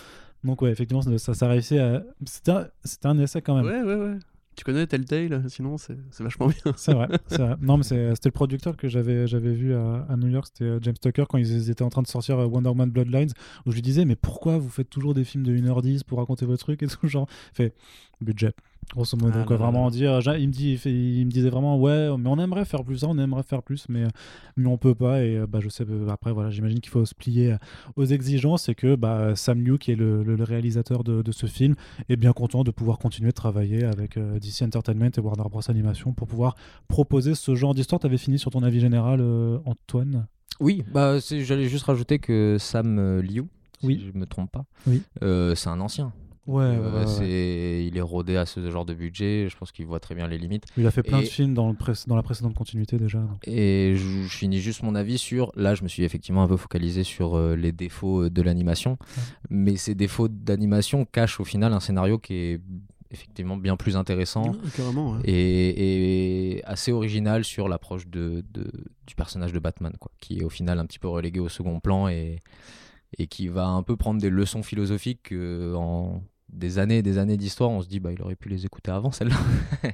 Donc 0.44 0.60
ouais, 0.62 0.70
effectivement, 0.70 1.02
ça, 1.18 1.34
ça, 1.34 1.48
réussit 1.48 1.78
à. 1.78 2.02
C'était 2.26 2.50
un, 2.52 2.66
un 3.04 3.18
essai 3.18 3.40
quand 3.40 3.54
même. 3.54 3.64
Ouais, 3.64 3.82
ouais, 3.82 3.94
ouais. 3.94 4.18
Tu 4.54 4.64
connais 4.64 4.86
Telltale 4.86 5.44
Sinon, 5.48 5.78
c'est 5.78 5.96
vachement 6.20 6.46
bien. 6.46 6.72
C'est 6.76 6.92
vrai, 6.92 7.08
vrai. 7.30 7.56
Non, 7.60 7.78
mais 7.78 7.82
c'était 7.84 8.28
le 8.28 8.32
producteur 8.32 8.76
que 8.76 8.88
j'avais 8.88 9.26
vu 9.26 9.74
à, 9.74 10.06
à 10.08 10.16
New 10.16 10.28
York, 10.28 10.46
c'était 10.52 10.64
euh, 10.64 10.78
James 10.82 10.96
Tucker 11.00 11.24
quand 11.28 11.38
ils 11.38 11.70
étaient 11.70 11.82
en 11.82 11.88
train 11.88 12.02
de 12.02 12.06
sortir 12.06 12.38
euh, 12.38 12.46
Wonder 12.46 12.68
Woman 12.68 12.90
Bloodlines, 12.90 13.30
où 13.66 13.70
je 13.70 13.76
lui 13.76 13.82
disais 13.82 14.04
mais 14.04 14.16
pourquoi 14.16 14.58
vous 14.58 14.68
faites 14.68 14.90
toujours 14.90 15.14
des 15.14 15.24
films 15.24 15.44
de 15.44 15.56
1h10 15.56 16.04
pour 16.04 16.18
raconter 16.18 16.46
votre 16.46 16.62
truc 16.62 16.82
et 16.82 16.86
tout 16.86 17.08
genre 17.08 17.28
fait 17.54 17.74
budget. 18.20 18.54
Grosso 18.94 19.16
modo, 19.16 19.38
Ah 19.40 19.44
quoi, 19.44 19.56
là 19.56 19.62
là 19.64 19.70
vraiment 19.70 19.84
là. 19.86 19.90
dire, 19.90 20.20
il 20.38 20.48
me 20.48 20.52
dit, 20.52 20.72
il, 20.72 20.78
fait- 20.78 20.92
il 20.92 21.24
me 21.24 21.30
disait 21.30 21.48
vraiment 21.48 21.78
ouais, 21.78 22.14
mais 22.18 22.28
on 22.28 22.38
aimerait 22.38 22.64
faire 22.66 22.84
plus 22.84 22.98
ça, 22.98 23.06
on 23.08 23.16
aimerait 23.16 23.42
faire 23.42 23.62
plus, 23.62 23.86
mais 23.88 24.04
mais 24.56 24.66
on 24.66 24.76
peut 24.76 24.94
pas 24.94 25.22
et 25.22 25.40
bah 25.48 25.60
je 25.60 25.68
sais 25.70 25.84
euh, 25.88 26.08
après 26.10 26.30
voilà, 26.32 26.50
j'imagine 26.50 26.80
qu'il 26.80 26.90
faut 26.90 27.04
se 27.06 27.14
plier 27.14 27.56
aux 27.96 28.04
exigences 28.04 28.68
et 28.68 28.74
que 28.74 28.94
bah 28.94 29.34
Sam 29.34 29.62
Liu 29.64 29.78
qui 29.78 29.92
est 29.92 29.96
le, 29.96 30.22
le- 30.22 30.36
le 30.36 30.44
réalisateur 30.44 31.04
de, 31.04 31.22
de 31.22 31.32
ce 31.32 31.46
film 31.46 31.74
est 32.10 32.16
bien 32.16 32.32
content 32.32 32.64
de 32.64 32.70
pouvoir 32.70 32.98
continuer 32.98 33.30
de 33.30 33.34
travailler 33.34 33.84
avec 33.84 34.16
euh, 34.18 34.38
DC 34.38 34.62
Entertainment 34.62 35.10
et 35.16 35.20
Warner 35.20 35.44
Bros 35.48 35.62
Animation 35.70 36.12
pour 36.12 36.26
pouvoir 36.26 36.54
proposer 36.88 37.34
ce 37.34 37.54
genre 37.54 37.72
d'histoire. 37.74 37.98
T'avais 38.00 38.18
fini 38.18 38.38
sur 38.38 38.50
ton 38.50 38.62
avis 38.62 38.80
général, 38.80 39.20
euh, 39.22 39.58
Antoine? 39.64 40.26
Oui, 40.60 40.84
bah 40.92 41.16
j'allais 41.18 41.68
juste 41.68 41.84
rajouter 41.84 42.18
que 42.18 42.56
Sam 42.58 42.98
euh, 42.98 43.22
Liu, 43.22 43.44
si 43.80 43.86
Oui. 43.86 44.04
je 44.12 44.18
me 44.18 44.26
trompe 44.26 44.50
pas, 44.52 44.66
Oui. 44.86 45.02
euh, 45.22 45.54
c'est 45.54 45.70
un 45.70 45.80
ancien. 45.80 46.12
Ouais, 46.46 46.64
Euh, 46.64 47.06
c'est- 47.06 47.84
Il 47.86 47.96
est 47.96 48.00
rodé 48.00 48.36
à 48.36 48.46
ce 48.46 48.68
genre 48.70 48.84
de 48.84 48.94
budget, 48.94 49.48
je 49.48 49.56
pense 49.56 49.70
qu'il 49.70 49.86
voit 49.86 50.00
très 50.00 50.14
bien 50.16 50.26
les 50.26 50.38
limites. 50.38 50.64
Il 50.76 50.86
a 50.86 50.90
fait 50.90 51.02
plein 51.04 51.18
Et- 51.20 51.22
de 51.24 51.28
films 51.28 51.54
dans, 51.54 51.68
le 51.68 51.74
pré- 51.74 51.92
dans 52.08 52.16
la 52.16 52.22
précédente 52.22 52.54
continuité 52.54 52.96
déjà. 52.98 53.18
donc. 53.20 53.46
Et 53.46 53.94
je, 53.96 54.22
je 54.24 54.36
finis 54.36 54.58
juste 54.60 54.82
mon 54.82 54.94
avis 54.96 55.18
sur. 55.18 55.52
Là, 55.54 55.74
je 55.76 55.82
me 55.84 55.88
suis 55.88 56.02
effectivement 56.02 56.42
un 56.42 56.48
peu 56.48 56.56
focalisé 56.56 57.04
sur 57.04 57.36
euh, 57.36 57.54
les 57.54 57.70
défauts 57.70 58.24
euh, 58.24 58.30
de 58.30 58.42
l'animation. 58.42 58.98
Mais 59.50 59.76
ces 59.76 59.94
défauts 59.94 60.28
d'animation 60.28 61.04
cachent 61.04 61.38
au 61.38 61.44
final 61.44 61.72
un 61.72 61.80
scénario 61.80 62.18
qui 62.18 62.34
est 62.34 62.60
effectivement 63.12 63.56
bien 63.58 63.76
plus 63.76 63.94
intéressant 63.96 64.52
Ouais, 64.52 65.20
et, 65.24 66.54
et 66.56 66.64
assez 66.64 66.92
original 66.92 67.44
sur 67.44 67.68
l'approche 67.68 68.08
de, 68.08 68.42
de- 68.52 68.70
du 69.06 69.14
personnage 69.14 69.52
de 69.52 69.58
Batman, 69.58 69.92
quoi, 70.00 70.10
qui 70.18 70.38
est 70.38 70.44
au 70.44 70.48
final 70.50 70.78
un 70.78 70.86
petit 70.86 70.98
peu 70.98 71.08
relégué 71.08 71.38
au 71.38 71.50
second 71.50 71.78
plan 71.78 72.08
et, 72.08 72.38
et 73.18 73.26
qui 73.26 73.48
va 73.48 73.66
un 73.66 73.82
peu 73.82 73.96
prendre 73.96 74.18
des 74.20 74.30
leçons 74.30 74.62
philosophiques 74.62 75.24
que 75.24 75.74
en 75.76 76.22
des 76.52 76.78
années 76.78 76.98
et 76.98 77.02
des 77.02 77.18
années 77.18 77.36
d'histoire, 77.36 77.70
on 77.70 77.80
se 77.82 77.88
dit 77.88 77.98
bah 78.00 78.12
il 78.12 78.20
aurait 78.22 78.36
pu 78.36 78.48
les 78.48 78.66
écouter 78.66 78.90
avant 78.90 79.10
celle-là, 79.10 79.36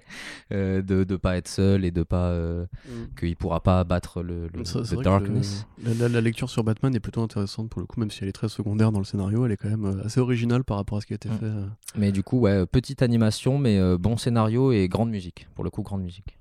Euh, 0.52 0.80
de 0.82 1.04
ne 1.08 1.16
pas 1.16 1.36
être 1.36 1.46
seul 1.48 1.84
et 1.84 1.90
de 1.90 2.02
pas 2.02 2.28
euh, 2.30 2.64
Mm. 2.86 3.14
qu'il 3.18 3.36
pourra 3.36 3.62
pas 3.62 3.84
battre 3.84 4.22
le, 4.22 4.48
le 4.54 4.64
Ça, 4.64 4.82
c'est 4.84 4.96
the 4.96 5.02
darkness. 5.02 5.66
le- 5.84 6.08
la, 6.08 6.20
lecture 6.20 6.48
sur 6.48 6.64
Batman 6.64 6.94
est 6.94 7.00
plutôt 7.00 7.20
intéressante 7.22 7.68
pour 7.68 7.80
le 7.80 7.86
coup, 7.86 8.00
même 8.00 8.10
si 8.10 8.20
elle 8.22 8.28
est 8.28 8.32
très 8.32 8.48
secondaire 8.48 8.90
dans 8.92 8.98
le 8.98 9.04
scénario, 9.04 9.44
elle 9.44 9.52
est 9.52 9.56
quand 9.56 9.68
même 9.68 9.84
euh, 9.84 10.04
assez 10.04 10.20
originale 10.20 10.64
par 10.64 10.78
rapport 10.78 10.98
à 10.98 11.00
ce 11.02 11.06
qui 11.06 11.12
a 11.12 11.16
été 11.16 11.28
Mm. 11.28 11.38
fait. 11.38 11.44
euh. 11.44 11.66
Mais 11.96 12.12
du 12.12 12.22
coup, 12.22 12.38
ouais, 12.40 12.64
petite 12.66 13.02
animation, 13.02 13.58
mais 13.58 13.78
euh, 13.78 13.98
bon 13.98 14.16
scénario 14.16 14.72
et 14.72 14.88
grande 14.88 15.10
musique. 15.10 15.46
Pour 15.54 15.64
le 15.64 15.70
coup, 15.70 15.82
grande 15.82 16.02
musique. 16.02 16.38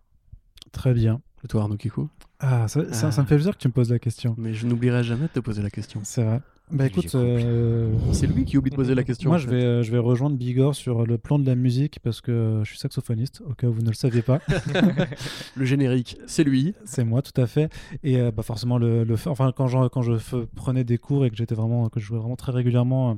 Très 0.71 0.93
bien. 0.93 1.21
Et 1.43 1.47
toi, 1.47 1.61
Arnaud 1.63 1.77
Kikou? 1.77 2.09
Ah, 2.39 2.67
ça, 2.67 2.91
ça- 2.93 3.07
Ah. 3.07 3.11
ça 3.11 3.21
me 3.21 3.27
fait 3.27 3.35
plaisir 3.35 3.53
que 3.53 3.61
tu 3.61 3.67
me 3.67 3.73
poses 3.73 3.89
la 3.91 3.99
question. 3.99 4.35
Mais 4.37 4.53
je 4.53 4.65
n'oublierai 4.67 5.03
jamais 5.03 5.23
de 5.23 5.31
te 5.31 5.39
poser 5.39 5.61
la 5.61 5.69
question. 5.69 5.99
C'est 6.03 6.23
vrai. 6.23 6.41
Bah 6.69 6.85
écoute, 6.87 7.15
euh, 7.15 7.93
C'est 8.11 8.27
lui 8.27 8.43
qui 8.43 8.57
oublie 8.57 8.71
de 8.71 8.75
poser 8.75 8.93
la 8.93 9.03
question. 9.03 9.29
moi 9.29 9.37
je 9.37 9.45
fait. 9.47 9.55
vais, 9.55 9.63
euh, 9.63 9.83
je 9.83 9.91
vais 9.91 9.99
rejoindre 9.99 10.35
Bigor 10.35 10.75
sur 10.75 11.05
le 11.05 11.17
plan 11.17 11.39
de 11.39 11.45
la 11.45 11.55
musique 11.55 11.99
parce 12.03 12.19
que 12.19 12.59
je 12.63 12.69
suis 12.69 12.77
saxophoniste, 12.77 13.41
au 13.49 13.53
cas 13.53 13.67
où 13.67 13.73
vous 13.73 13.81
ne 13.83 13.87
le 13.87 13.93
saviez 13.93 14.21
pas. 14.21 14.39
Le 15.55 15.63
générique, 15.65 16.17
c'est 16.27 16.43
lui. 16.43 16.75
C'est 16.83 17.05
moi, 17.05 17.21
tout 17.21 17.39
à 17.39 17.47
fait. 17.47 17.71
Et 18.03 18.19
euh, 18.19 18.31
bah, 18.31 18.43
forcément, 18.43 18.77
le, 18.77 19.03
le 19.05 19.15
enfin, 19.27 19.53
quand, 19.55 19.67
je, 19.67 19.87
quand 19.87 20.01
je 20.01 20.13
prenais 20.55 20.83
des 20.83 20.97
cours 20.97 21.25
et 21.25 21.29
que 21.29 21.37
j'étais 21.37 21.55
vraiment, 21.55 21.89
que 21.89 21.99
je 22.01 22.05
jouais 22.05 22.19
vraiment 22.19 22.35
très 22.35 22.51
régulièrement, 22.51 23.17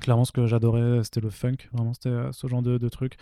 clairement, 0.00 0.24
ce 0.24 0.32
que 0.32 0.46
j'adorais, 0.46 1.02
c'était 1.04 1.20
le 1.20 1.30
funk. 1.30 1.56
Vraiment, 1.72 1.92
c'était 1.94 2.08
euh, 2.08 2.32
ce 2.32 2.46
genre 2.46 2.62
de, 2.62 2.78
de 2.78 2.88
truc 2.88 3.16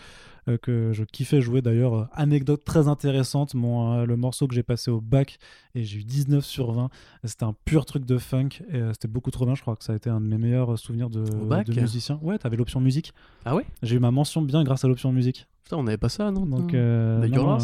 euh, 0.49 0.57
que 0.57 0.93
je 0.93 1.05
kiffais 1.05 1.41
jouer. 1.41 1.63
D'ailleurs, 1.63 1.95
euh, 1.95 2.05
anecdote 2.13 2.65
très 2.65 2.89
intéressante, 2.89 3.55
mon, 3.55 4.05
le 4.05 4.17
morceau 4.17 4.47
que 4.47 4.55
j'ai 4.55 4.63
passé 4.63 4.91
au 4.91 5.01
bac 5.01 5.39
et 5.75 5.85
j'ai 5.85 5.99
eu 5.99 6.05
19 6.05 6.45
sur 6.45 6.73
20. 6.73 6.89
C'était 7.25 7.45
un 7.45 7.55
pur 7.65 7.85
truc 7.85 8.05
de 8.05 8.19
funk 8.19 8.49
et 8.73 8.81
c'était 8.93 9.09
beaucoup 9.09 9.31
trop 9.31 9.45
bien. 9.45 9.55
Je 9.55 9.63
crois 9.63 9.77
que 9.77 9.85
ça 9.85 9.93
a 9.93 9.97
été 9.97 10.11
un 10.11 10.21
de 10.21 10.27
mes 10.27 10.39
meilleurs 10.39 10.79
souvenirs 10.79 11.11
de, 11.11 11.23
bac 11.45 11.67
de 11.67 11.81
musicien. 11.81 12.19
Ouais, 12.23 12.39
t'avais 12.39 12.57
l'option 12.57 12.81
musique. 12.81 13.13
Ah 13.45 13.55
ouais? 13.55 13.67
J'ai 13.83 13.97
eu 13.97 14.01
ma 14.01 14.11
mention 14.11 14.43
bien 14.43 14.65
grâce 14.65 14.85
à 14.85 14.89
l'option 14.89 15.13
musique. 15.13 15.47
Putain, 15.65 15.77
on 15.77 15.83
n'avait 15.85 15.99
pas 15.99 16.09
ça, 16.09 16.31
non? 16.31 16.47
Donc, 16.47 16.73
Non. 16.73 17.59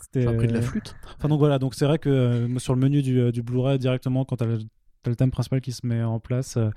c'était 0.00 0.22
J'ai 0.22 0.28
appris 0.28 0.46
de 0.46 0.54
la 0.54 0.62
flûte. 0.62 0.96
Enfin, 1.18 1.28
donc 1.28 1.38
voilà, 1.38 1.58
donc 1.58 1.74
c'est 1.74 1.84
vrai 1.84 1.98
que 1.98 2.08
euh, 2.08 2.58
sur 2.58 2.74
le 2.74 2.80
menu 2.80 3.02
du, 3.02 3.32
du 3.32 3.42
Blu-ray, 3.42 3.78
directement, 3.78 4.24
quand 4.24 4.36
t'as 4.36 4.46
le, 5.06 5.16
thème 5.16 5.30
principal 5.30 5.60
qui 5.60 5.72
se 5.72 5.86
met 5.86 6.02
en 6.02 6.20
place, 6.20 6.56
euh, 6.56 6.70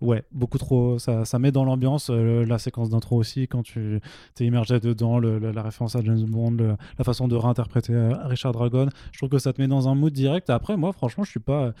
ouais, 0.00 0.24
beaucoup 0.32 0.58
trop, 0.58 0.98
ça, 0.98 1.24
ça 1.24 1.38
met 1.38 1.52
dans 1.52 1.64
l'ambiance 1.64 2.08
euh, 2.10 2.44
la 2.44 2.58
séquence 2.58 2.90
d'intro 2.90 3.16
aussi, 3.16 3.48
quand 3.48 3.62
tu 3.62 4.00
t'es 4.34 4.44
immergé 4.44 4.80
dedans, 4.80 5.18
la 5.18 5.62
référence 5.62 5.96
à 5.96 6.02
James 6.02 6.24
Bond, 6.24 6.76
la 6.98 7.04
façon 7.04 7.28
de 7.28 7.36
réinterpréter 7.36 7.94
euh, 7.94 8.14
Richard 8.24 8.52
Dragon, 8.52 8.88
je 9.12 9.18
trouve 9.18 9.30
que 9.30 9.38
ça 9.38 9.52
te 9.52 9.60
met 9.60 9.68
dans 9.68 9.88
un 9.88 9.94
mood 9.94 10.12
direct. 10.12 10.50
Après, 10.50 10.76
moi, 10.76 10.92
franchement, 10.92 11.24
je 11.24 11.30
suis 11.30 11.40
pas. 11.40 11.72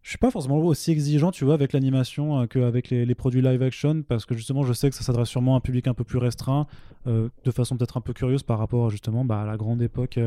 Je 0.00 0.10
suis 0.10 0.18
pas 0.18 0.30
forcément 0.30 0.56
aussi 0.58 0.92
exigeant, 0.92 1.32
tu 1.32 1.44
vois, 1.44 1.52
avec 1.52 1.74
l'animation 1.74 2.46
qu'avec 2.46 2.88
les, 2.88 3.04
les 3.04 3.14
produits 3.14 3.42
live 3.42 3.60
action, 3.62 4.02
parce 4.02 4.24
que 4.24 4.34
justement, 4.34 4.62
je 4.62 4.72
sais 4.72 4.88
que 4.88 4.96
ça 4.96 5.02
s'adresse 5.02 5.28
sûrement 5.28 5.54
à 5.54 5.58
un 5.58 5.60
public 5.60 5.86
un 5.86 5.92
peu 5.92 6.04
plus 6.04 6.16
restreint, 6.16 6.66
de 7.04 7.50
façon 7.50 7.76
peut-être 7.76 7.98
un 7.98 8.00
peu 8.00 8.14
curieuse 8.14 8.42
par 8.42 8.58
rapport 8.58 8.88
justement 8.88 9.26
bah, 9.26 9.42
à 9.42 9.44
la 9.44 9.58
grande 9.58 9.82
époque 9.82 10.18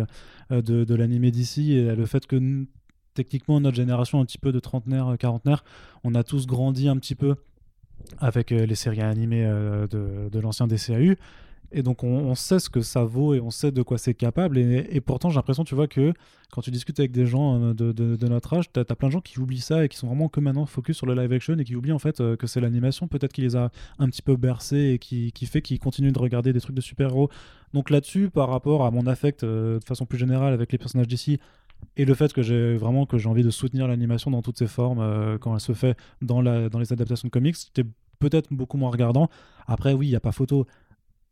de, 0.51 0.59
de 0.59 0.95
l'animé 0.95 1.31
d'ici 1.31 1.73
et 1.73 1.95
le 1.95 2.05
fait 2.05 2.27
que 2.27 2.67
techniquement 3.13 3.59
notre 3.59 3.75
génération 3.77 4.19
un 4.19 4.25
petit 4.25 4.37
peu 4.37 4.51
de 4.51 4.59
trentenaire, 4.59 5.07
euh, 5.07 5.15
quarantenaire, 5.15 5.63
on 6.03 6.15
a 6.15 6.23
tous 6.23 6.47
grandi 6.47 6.87
un 6.87 6.97
petit 6.97 7.15
peu 7.15 7.35
avec 8.19 8.51
euh, 8.51 8.65
les 8.65 8.75
séries 8.75 9.01
animées 9.01 9.45
euh, 9.45 9.87
de, 9.87 10.29
de 10.29 10.39
l'ancien 10.39 10.67
DCAU. 10.67 11.15
Et 11.73 11.83
donc 11.83 12.03
on, 12.03 12.35
sait 12.35 12.59
ce 12.59 12.69
que 12.69 12.81
ça 12.81 13.05
vaut 13.05 13.33
et 13.33 13.39
on 13.39 13.49
sait 13.49 13.71
de 13.71 13.81
quoi 13.81 13.97
c'est 13.97 14.13
capable. 14.13 14.57
Et, 14.57 14.99
pourtant 14.99 15.29
j'ai 15.29 15.37
l'impression, 15.37 15.63
tu 15.63 15.73
vois, 15.73 15.87
que 15.87 16.11
quand 16.51 16.61
tu 16.61 16.69
discutes 16.69 16.99
avec 16.99 17.13
des 17.13 17.25
gens 17.25 17.73
de, 17.73 18.27
notre 18.27 18.53
âge, 18.55 18.65
t'as 18.73 18.81
as 18.81 18.95
plein 18.95 19.07
de 19.07 19.13
gens 19.13 19.21
qui 19.21 19.39
oublient 19.39 19.61
ça 19.61 19.85
et 19.85 19.87
qui 19.87 19.95
sont 19.95 20.07
vraiment 20.07 20.27
que 20.27 20.41
maintenant 20.41 20.65
focus 20.65 20.97
sur 20.97 21.05
le 21.05 21.15
live 21.15 21.31
action 21.31 21.57
et 21.57 21.63
qui 21.63 21.77
oublient 21.77 21.93
en 21.93 21.99
fait 21.99 22.17
que 22.35 22.45
c'est 22.45 22.59
l'animation 22.59 23.07
peut-être 23.07 23.31
qui 23.31 23.39
les 23.39 23.55
a 23.55 23.71
un 23.99 24.09
petit 24.09 24.21
peu 24.21 24.35
bercés 24.35 24.91
et 24.95 24.99
qui, 24.99 25.31
fait 25.45 25.61
qu'ils 25.61 25.79
continuent 25.79 26.11
de 26.11 26.19
regarder 26.19 26.51
des 26.51 26.59
trucs 26.59 26.75
de 26.75 26.81
super-héros. 26.81 27.29
Donc 27.73 27.89
là-dessus, 27.89 28.29
par 28.29 28.49
rapport 28.49 28.85
à 28.85 28.91
mon 28.91 29.07
affect 29.07 29.45
de 29.45 29.79
façon 29.85 30.05
plus 30.05 30.17
générale 30.17 30.51
avec 30.51 30.73
les 30.73 30.77
personnages 30.77 31.07
d'ici, 31.07 31.39
et 31.97 32.05
le 32.05 32.13
fait 32.13 32.33
que 32.33 32.41
j'ai 32.41 32.75
vraiment 32.77 33.05
que 33.05 33.17
j'ai 33.17 33.29
envie 33.29 33.43
de 33.43 33.49
soutenir 33.49 33.87
l'animation 33.87 34.31
dans 34.31 34.41
toutes 34.41 34.57
ses 34.57 34.67
formes 34.67 34.99
euh, 34.99 35.37
quand 35.37 35.53
elle 35.53 35.59
se 35.59 35.73
fait 35.73 35.97
dans, 36.21 36.41
la, 36.41 36.69
dans 36.69 36.79
les 36.79 36.93
adaptations 36.93 37.27
de 37.27 37.31
comics, 37.31 37.55
c'était 37.55 37.85
peut-être 38.19 38.47
beaucoup 38.51 38.77
moins 38.77 38.91
regardant. 38.91 39.29
Après, 39.67 39.93
oui, 39.93 40.07
il 40.07 40.09
n'y 40.11 40.15
a 40.15 40.21
pas 40.21 40.31
photo. 40.31 40.65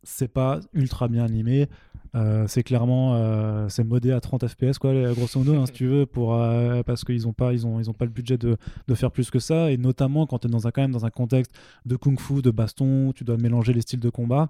C'est 0.02 0.28
pas 0.28 0.60
ultra 0.72 1.08
bien 1.08 1.24
animé. 1.24 1.68
Euh, 2.16 2.46
c'est 2.48 2.64
clairement 2.64 3.14
euh, 3.14 3.68
c'est 3.68 3.84
modé 3.84 4.10
à 4.10 4.20
30 4.20 4.48
fps 4.48 4.78
quoi 4.80 4.92
grosso 5.12 5.38
modo 5.38 5.54
hein, 5.54 5.66
si 5.66 5.72
tu 5.72 5.86
veux 5.86 6.06
pour 6.06 6.34
euh, 6.34 6.82
parce 6.82 7.04
qu'ils 7.04 7.28
ont 7.28 7.32
pas 7.32 7.52
ils 7.52 7.68
ont 7.68 7.78
ils 7.78 7.88
ont 7.88 7.92
pas 7.92 8.04
le 8.04 8.10
budget 8.10 8.36
de, 8.36 8.56
de 8.88 8.94
faire 8.96 9.12
plus 9.12 9.30
que 9.30 9.38
ça 9.38 9.70
et 9.70 9.76
notamment 9.76 10.26
quand 10.26 10.40
tu 10.40 10.48
es 10.48 10.50
dans 10.50 10.66
un 10.66 10.72
quand 10.72 10.82
même 10.82 10.90
dans 10.90 11.06
un 11.06 11.10
contexte 11.10 11.52
de 11.86 11.94
kung-fu 11.94 12.42
de 12.42 12.50
baston 12.50 13.12
tu 13.12 13.22
dois 13.22 13.36
mélanger 13.36 13.72
les 13.72 13.82
styles 13.82 14.00
de 14.00 14.10
combat 14.10 14.48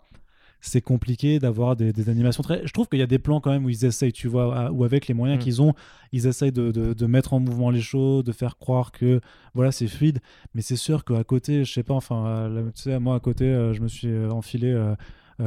c'est 0.61 0.81
compliqué 0.83 1.39
d'avoir 1.39 1.75
des, 1.77 1.93
des 1.93 2.09
animations 2.09 2.43
très. 2.43 2.67
Je 2.67 2.73
trouve 2.73 2.89
qu'il 2.89 2.99
y 2.99 3.03
a 3.03 3.07
des 3.07 3.19
plans 3.19 3.41
quand 3.41 3.51
même 3.51 3.65
où 3.65 3.71
ils 3.71 3.85
essayent, 3.85 4.13
tu 4.13 4.29
vois, 4.29 4.71
où 4.71 4.85
avec 4.85 5.07
les 5.09 5.15
moyens 5.15 5.39
Mm. 5.41 5.43
qu'ils 5.45 5.63
ont, 5.63 5.75
ils 6.13 6.27
essayent 6.27 6.53
de, 6.53 6.71
de- 6.71 6.93
de 6.93 7.07
mettre 7.07 7.33
en 7.33 7.41
mouvement 7.41 7.71
les 7.71 7.81
choses, 7.81 8.25
de 8.25 8.33
faire 8.33 8.59
croire 8.59 8.93
que 8.93 9.21
voilà, 9.55 9.73
c'est 9.73 9.87
fluide. 9.89 10.19
Mais 10.55 10.63
c'est 10.63 10.77
sûr 10.77 11.05
qu'à 11.05 11.25
côté, 11.25 11.65
je 11.65 11.73
sais 11.73 11.83
pas, 11.83 11.95
enfin, 11.95 12.51
tu 12.75 12.83
sais, 12.83 12.99
moi 12.99 13.15
à 13.17 13.21
côté, 13.21 13.45
euh, 13.45 13.73
je 13.75 13.81
me 13.81 13.89
suis 13.89 14.09
euh, 14.09 14.31
enfilé 14.31 14.69
euh, 14.73 14.95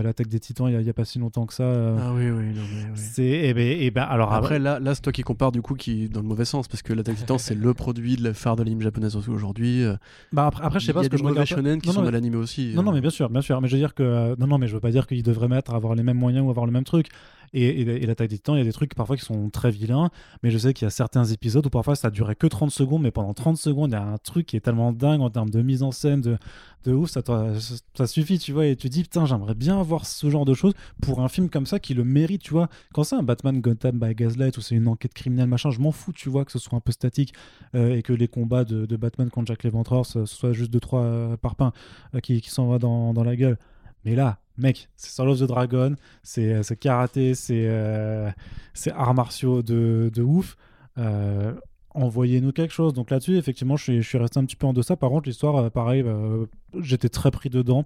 l'attaque 0.01 0.27
des 0.27 0.39
titans 0.39 0.67
il 0.67 0.73
y, 0.73 0.75
a- 0.75 0.81
il 0.81 0.87
y 0.87 0.89
a 0.89 0.93
pas 0.93 1.05
si 1.05 1.19
longtemps 1.19 1.45
que 1.45 1.53
ça. 1.53 1.63
euh, 1.63 1.97
Ah 2.01 2.11
oui, 2.13 2.29
oui, 2.29 2.45
non, 2.53 2.61
mais 2.73 2.83
oui. 2.85 2.91
C'est. 2.95 3.23
Et 3.23 3.53
ben, 3.53 3.77
et 3.81 3.91
ben, 3.91 4.01
alors 4.03 4.33
Après, 4.33 4.57
là, 4.59 4.79
là 4.79 4.95
c'est 4.95 5.01
toi 5.01 5.11
qui 5.13 5.21
compares 5.21 5.51
du 5.51 5.61
coup 5.61 5.75
qui 5.75 6.09
dans 6.09 6.21
le 6.21 6.27
mauvais 6.27 6.45
sens 6.45 6.67
parce 6.67 6.81
que 6.81 6.93
l'attaque 6.93 7.17
titan 7.17 7.37
c'est 7.37 7.55
le 7.55 7.73
produit 7.73 8.15
de 8.15 8.23
la 8.23 8.33
phare 8.33 8.55
de 8.55 8.63
l'anime 8.63 8.81
japonaise 8.81 9.15
aujourd'hui. 9.15 9.83
Euh, 9.83 9.95
bah, 10.31 10.47
après, 10.47 10.63
après, 10.63 10.79
je 10.79 10.85
sais 10.87 10.93
pas 10.93 11.01
Il 11.01 11.03
y 11.03 11.05
ce 11.05 11.09
que 11.09 11.15
des 11.17 11.21
je 11.23 11.27
regarde. 11.27 11.47
pas. 11.49 11.55
shonen 11.55 11.81
qui 11.81 11.87
Non, 11.89 11.93
sont 11.93 11.99
non, 11.99 12.05
de 12.07 12.11
mais- 12.11 12.17
l'anime 12.17 12.35
aussi. 12.35 12.73
Non, 12.75 12.81
non, 12.83 12.91
euh. 12.91 12.95
mais 12.95 13.01
bien 13.01 13.09
sûr, 13.09 13.29
bien 13.29 13.41
sûr. 13.41 13.61
Mais 13.61 13.67
je 13.67 13.73
veux 13.75 13.79
dire 13.81 13.93
que. 13.93 14.03
euh, 14.03 14.35
non, 14.39 14.47
non, 14.47 14.57
mais 14.57 14.67
je 14.67 14.73
veux 14.73 14.79
pas 14.79 14.91
dire 14.91 15.05
qu'ils 15.05 15.21
devraient 15.23 15.47
mettre, 15.47 15.73
avoir 15.75 15.95
les 15.95 16.03
mêmes 16.03 16.17
moyens 16.17 16.45
ou 16.45 16.49
avoir 16.49 16.65
le 16.65 16.71
même 16.71 16.83
truc. 16.85 17.07
Et, 17.53 17.65
et, 17.65 17.81
et 17.81 18.05
l'attaque 18.05 18.29
des 18.29 18.37
titans, 18.37 18.55
il 18.55 18.59
y 18.59 18.61
a 18.61 18.65
des 18.65 18.73
trucs 18.73 18.95
parfois 18.95 19.15
qui 19.15 19.25
sont 19.25 19.49
très 19.49 19.71
vilains, 19.71 20.09
mais 20.41 20.51
je 20.51 20.57
sais 20.57 20.73
qu'il 20.73 20.85
y 20.85 20.87
a 20.87 20.91
certains 20.91 21.25
épisodes 21.25 21.65
où 21.65 21.69
parfois 21.69 21.95
ça 21.95 22.09
durait 22.09 22.35
que 22.35 22.47
30 22.47 22.71
secondes, 22.71 23.01
mais 23.01 23.11
pendant 23.11 23.33
30 23.33 23.57
secondes, 23.57 23.91
il 23.91 23.93
y 23.93 23.97
a 23.97 24.03
un 24.03 24.17
truc 24.17 24.47
qui 24.47 24.57
est 24.57 24.61
tellement 24.61 24.91
dingue 24.91 25.21
en 25.21 25.29
termes 25.29 25.49
de 25.49 25.61
mise 25.61 25.83
en 25.83 25.91
scène, 25.91 26.21
de, 26.21 26.37
de 26.83 26.93
ouf, 26.93 27.09
ça, 27.09 27.21
ça 27.93 28.07
suffit, 28.07 28.39
tu 28.39 28.51
vois, 28.51 28.65
et 28.65 28.75
tu 28.75 28.89
dis, 28.89 29.03
putain, 29.03 29.25
j'aimerais 29.25 29.55
bien 29.55 29.79
avoir 29.79 30.05
ce 30.05 30.29
genre 30.29 30.45
de 30.45 30.53
choses 30.53 30.73
pour 31.01 31.21
un 31.21 31.29
film 31.29 31.49
comme 31.49 31.65
ça 31.65 31.79
qui 31.79 31.93
le 31.93 32.03
mérite, 32.03 32.41
tu 32.41 32.51
vois. 32.51 32.69
Quand 32.93 33.03
c'est 33.03 33.15
un 33.15 33.23
Batman 33.23 33.61
Gotham 33.61 33.99
by 33.99 34.15
Gaslight 34.15 34.57
ou 34.57 34.61
c'est 34.61 34.75
une 34.75 34.87
enquête 34.87 35.13
criminelle, 35.13 35.47
machin, 35.47 35.71
je 35.71 35.79
m'en 35.79 35.91
fous, 35.91 36.13
tu 36.13 36.29
vois, 36.29 36.45
que 36.45 36.51
ce 36.51 36.59
soit 36.59 36.77
un 36.77 36.81
peu 36.81 36.91
statique 36.91 37.33
euh, 37.75 37.95
et 37.95 38.03
que 38.03 38.13
les 38.13 38.27
combats 38.27 38.63
de, 38.65 38.93
Batman 38.97 39.29
contre 39.29 39.47
Jack 39.47 39.63
Léventreur, 39.63 40.05
ce 40.05 40.25
ce 40.25 40.35
soit 40.35 40.53
juste 40.53 40.71
deux, 40.71 40.79
trois 40.79 41.01
euh, 41.01 41.37
parpaings 41.37 41.71
euh, 42.15 42.19
qui, 42.19 42.41
qui 42.41 42.49
s'en 42.49 42.67
va 42.67 42.79
dans, 42.79 43.13
dans 43.13 43.23
la 43.23 43.35
gueule. 43.35 43.57
Mais 44.05 44.15
là, 44.15 44.39
mec, 44.57 44.89
c'est 44.95 45.09
Soul 45.11 45.29
of 45.29 45.39
the 45.39 45.43
Dragon, 45.43 45.95
c'est 46.23 46.61
c'est 46.63 46.75
karaté, 46.75 47.35
c'est 47.35 47.65
euh, 47.67 48.29
c'est 48.73 48.91
arts 48.91 49.13
martiaux 49.13 49.61
de, 49.61 50.11
ouf. 50.21 50.57
Euh, 50.97 51.53
Envoyez-nous 51.95 52.51
quelque 52.51 52.73
chose. 52.73 52.93
Donc 52.93 53.11
là-dessus, 53.11 53.37
effectivement, 53.37 53.77
je 53.77 54.01
suis, 54.01 54.17
resté 54.17 54.39
un 54.39 54.45
petit 54.45 54.55
peu 54.55 54.65
en 54.65 54.73
deçà. 54.73 54.95
Par 54.95 55.09
contre, 55.09 55.29
l'histoire, 55.29 55.57
euh, 55.57 55.69
pareil, 55.69 56.01
euh, 56.01 56.45
j'étais 56.79 57.09
très 57.09 57.29
pris 57.29 57.49
dedans. 57.49 57.85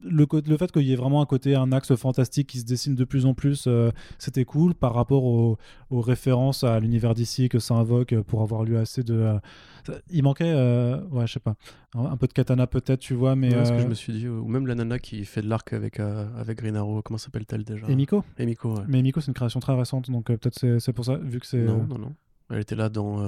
Le, 0.00 0.26
le 0.46 0.56
fait 0.56 0.70
qu'il 0.70 0.82
y 0.82 0.92
ait 0.92 0.96
vraiment 0.96 1.20
un 1.20 1.26
côté, 1.26 1.56
un 1.56 1.72
axe 1.72 1.94
fantastique 1.96 2.46
qui 2.46 2.60
se 2.60 2.64
dessine 2.64 2.94
de 2.94 3.04
plus 3.04 3.26
en 3.26 3.34
plus, 3.34 3.64
euh, 3.66 3.90
c'était 4.18 4.44
cool 4.44 4.74
par 4.74 4.94
rapport 4.94 5.24
aux, 5.24 5.58
aux 5.90 6.00
références 6.00 6.62
à 6.62 6.78
l'univers 6.78 7.14
d'ici 7.14 7.48
que 7.48 7.58
ça 7.58 7.74
invoque 7.74 8.14
pour 8.22 8.42
avoir 8.42 8.62
lu 8.62 8.76
assez 8.76 9.02
de. 9.02 9.14
euh, 9.14 9.38
ça- 9.84 9.94
il 10.10 10.22
manquait, 10.22 10.52
euh, 10.54 11.00
ouais, 11.10 11.26
je 11.26 11.32
sais 11.32 11.40
pas, 11.40 11.56
un, 11.96 12.04
un 12.04 12.16
peu 12.16 12.28
de 12.28 12.32
katana 12.32 12.68
peut-être, 12.68 13.00
tu 13.00 13.14
vois, 13.14 13.34
mais. 13.34 13.52
Ouais, 13.56 13.64
ce 13.64 13.72
que 13.72 13.80
je 13.80 13.88
me 13.88 13.94
suis 13.94 14.12
dit, 14.12 14.28
ou 14.28 14.46
même 14.46 14.68
la 14.68 14.76
nana 14.76 15.00
qui 15.00 15.24
fait 15.24 15.42
de 15.42 15.48
l'arc 15.48 15.72
avec, 15.72 15.98
avec 15.98 16.58
Green 16.58 16.76
Arrow, 16.76 17.02
comment 17.02 17.18
s'appelle-t-elle 17.18 17.64
déjà? 17.64 17.88
Emiko 17.88 18.22
Emiko, 18.38 18.74
ouais. 18.76 18.84
Mais 18.86 19.00
Emiko, 19.00 19.20
c'est 19.20 19.28
une 19.28 19.34
création 19.34 19.58
très 19.58 19.74
récente, 19.74 20.10
donc 20.12 20.26
peut-être 20.26 20.56
c'est 20.58 20.78
c'est 20.78 20.92
pour 20.92 21.04
ça, 21.06 21.16
vu 21.16 21.40
que 21.40 21.46
c'est. 21.46 21.58
Non, 21.58 21.86
non, 21.88 21.98
non. 21.98 22.14
Elle 22.50 22.60
était 22.60 22.76
là 22.76 22.88
dans, 22.88 23.18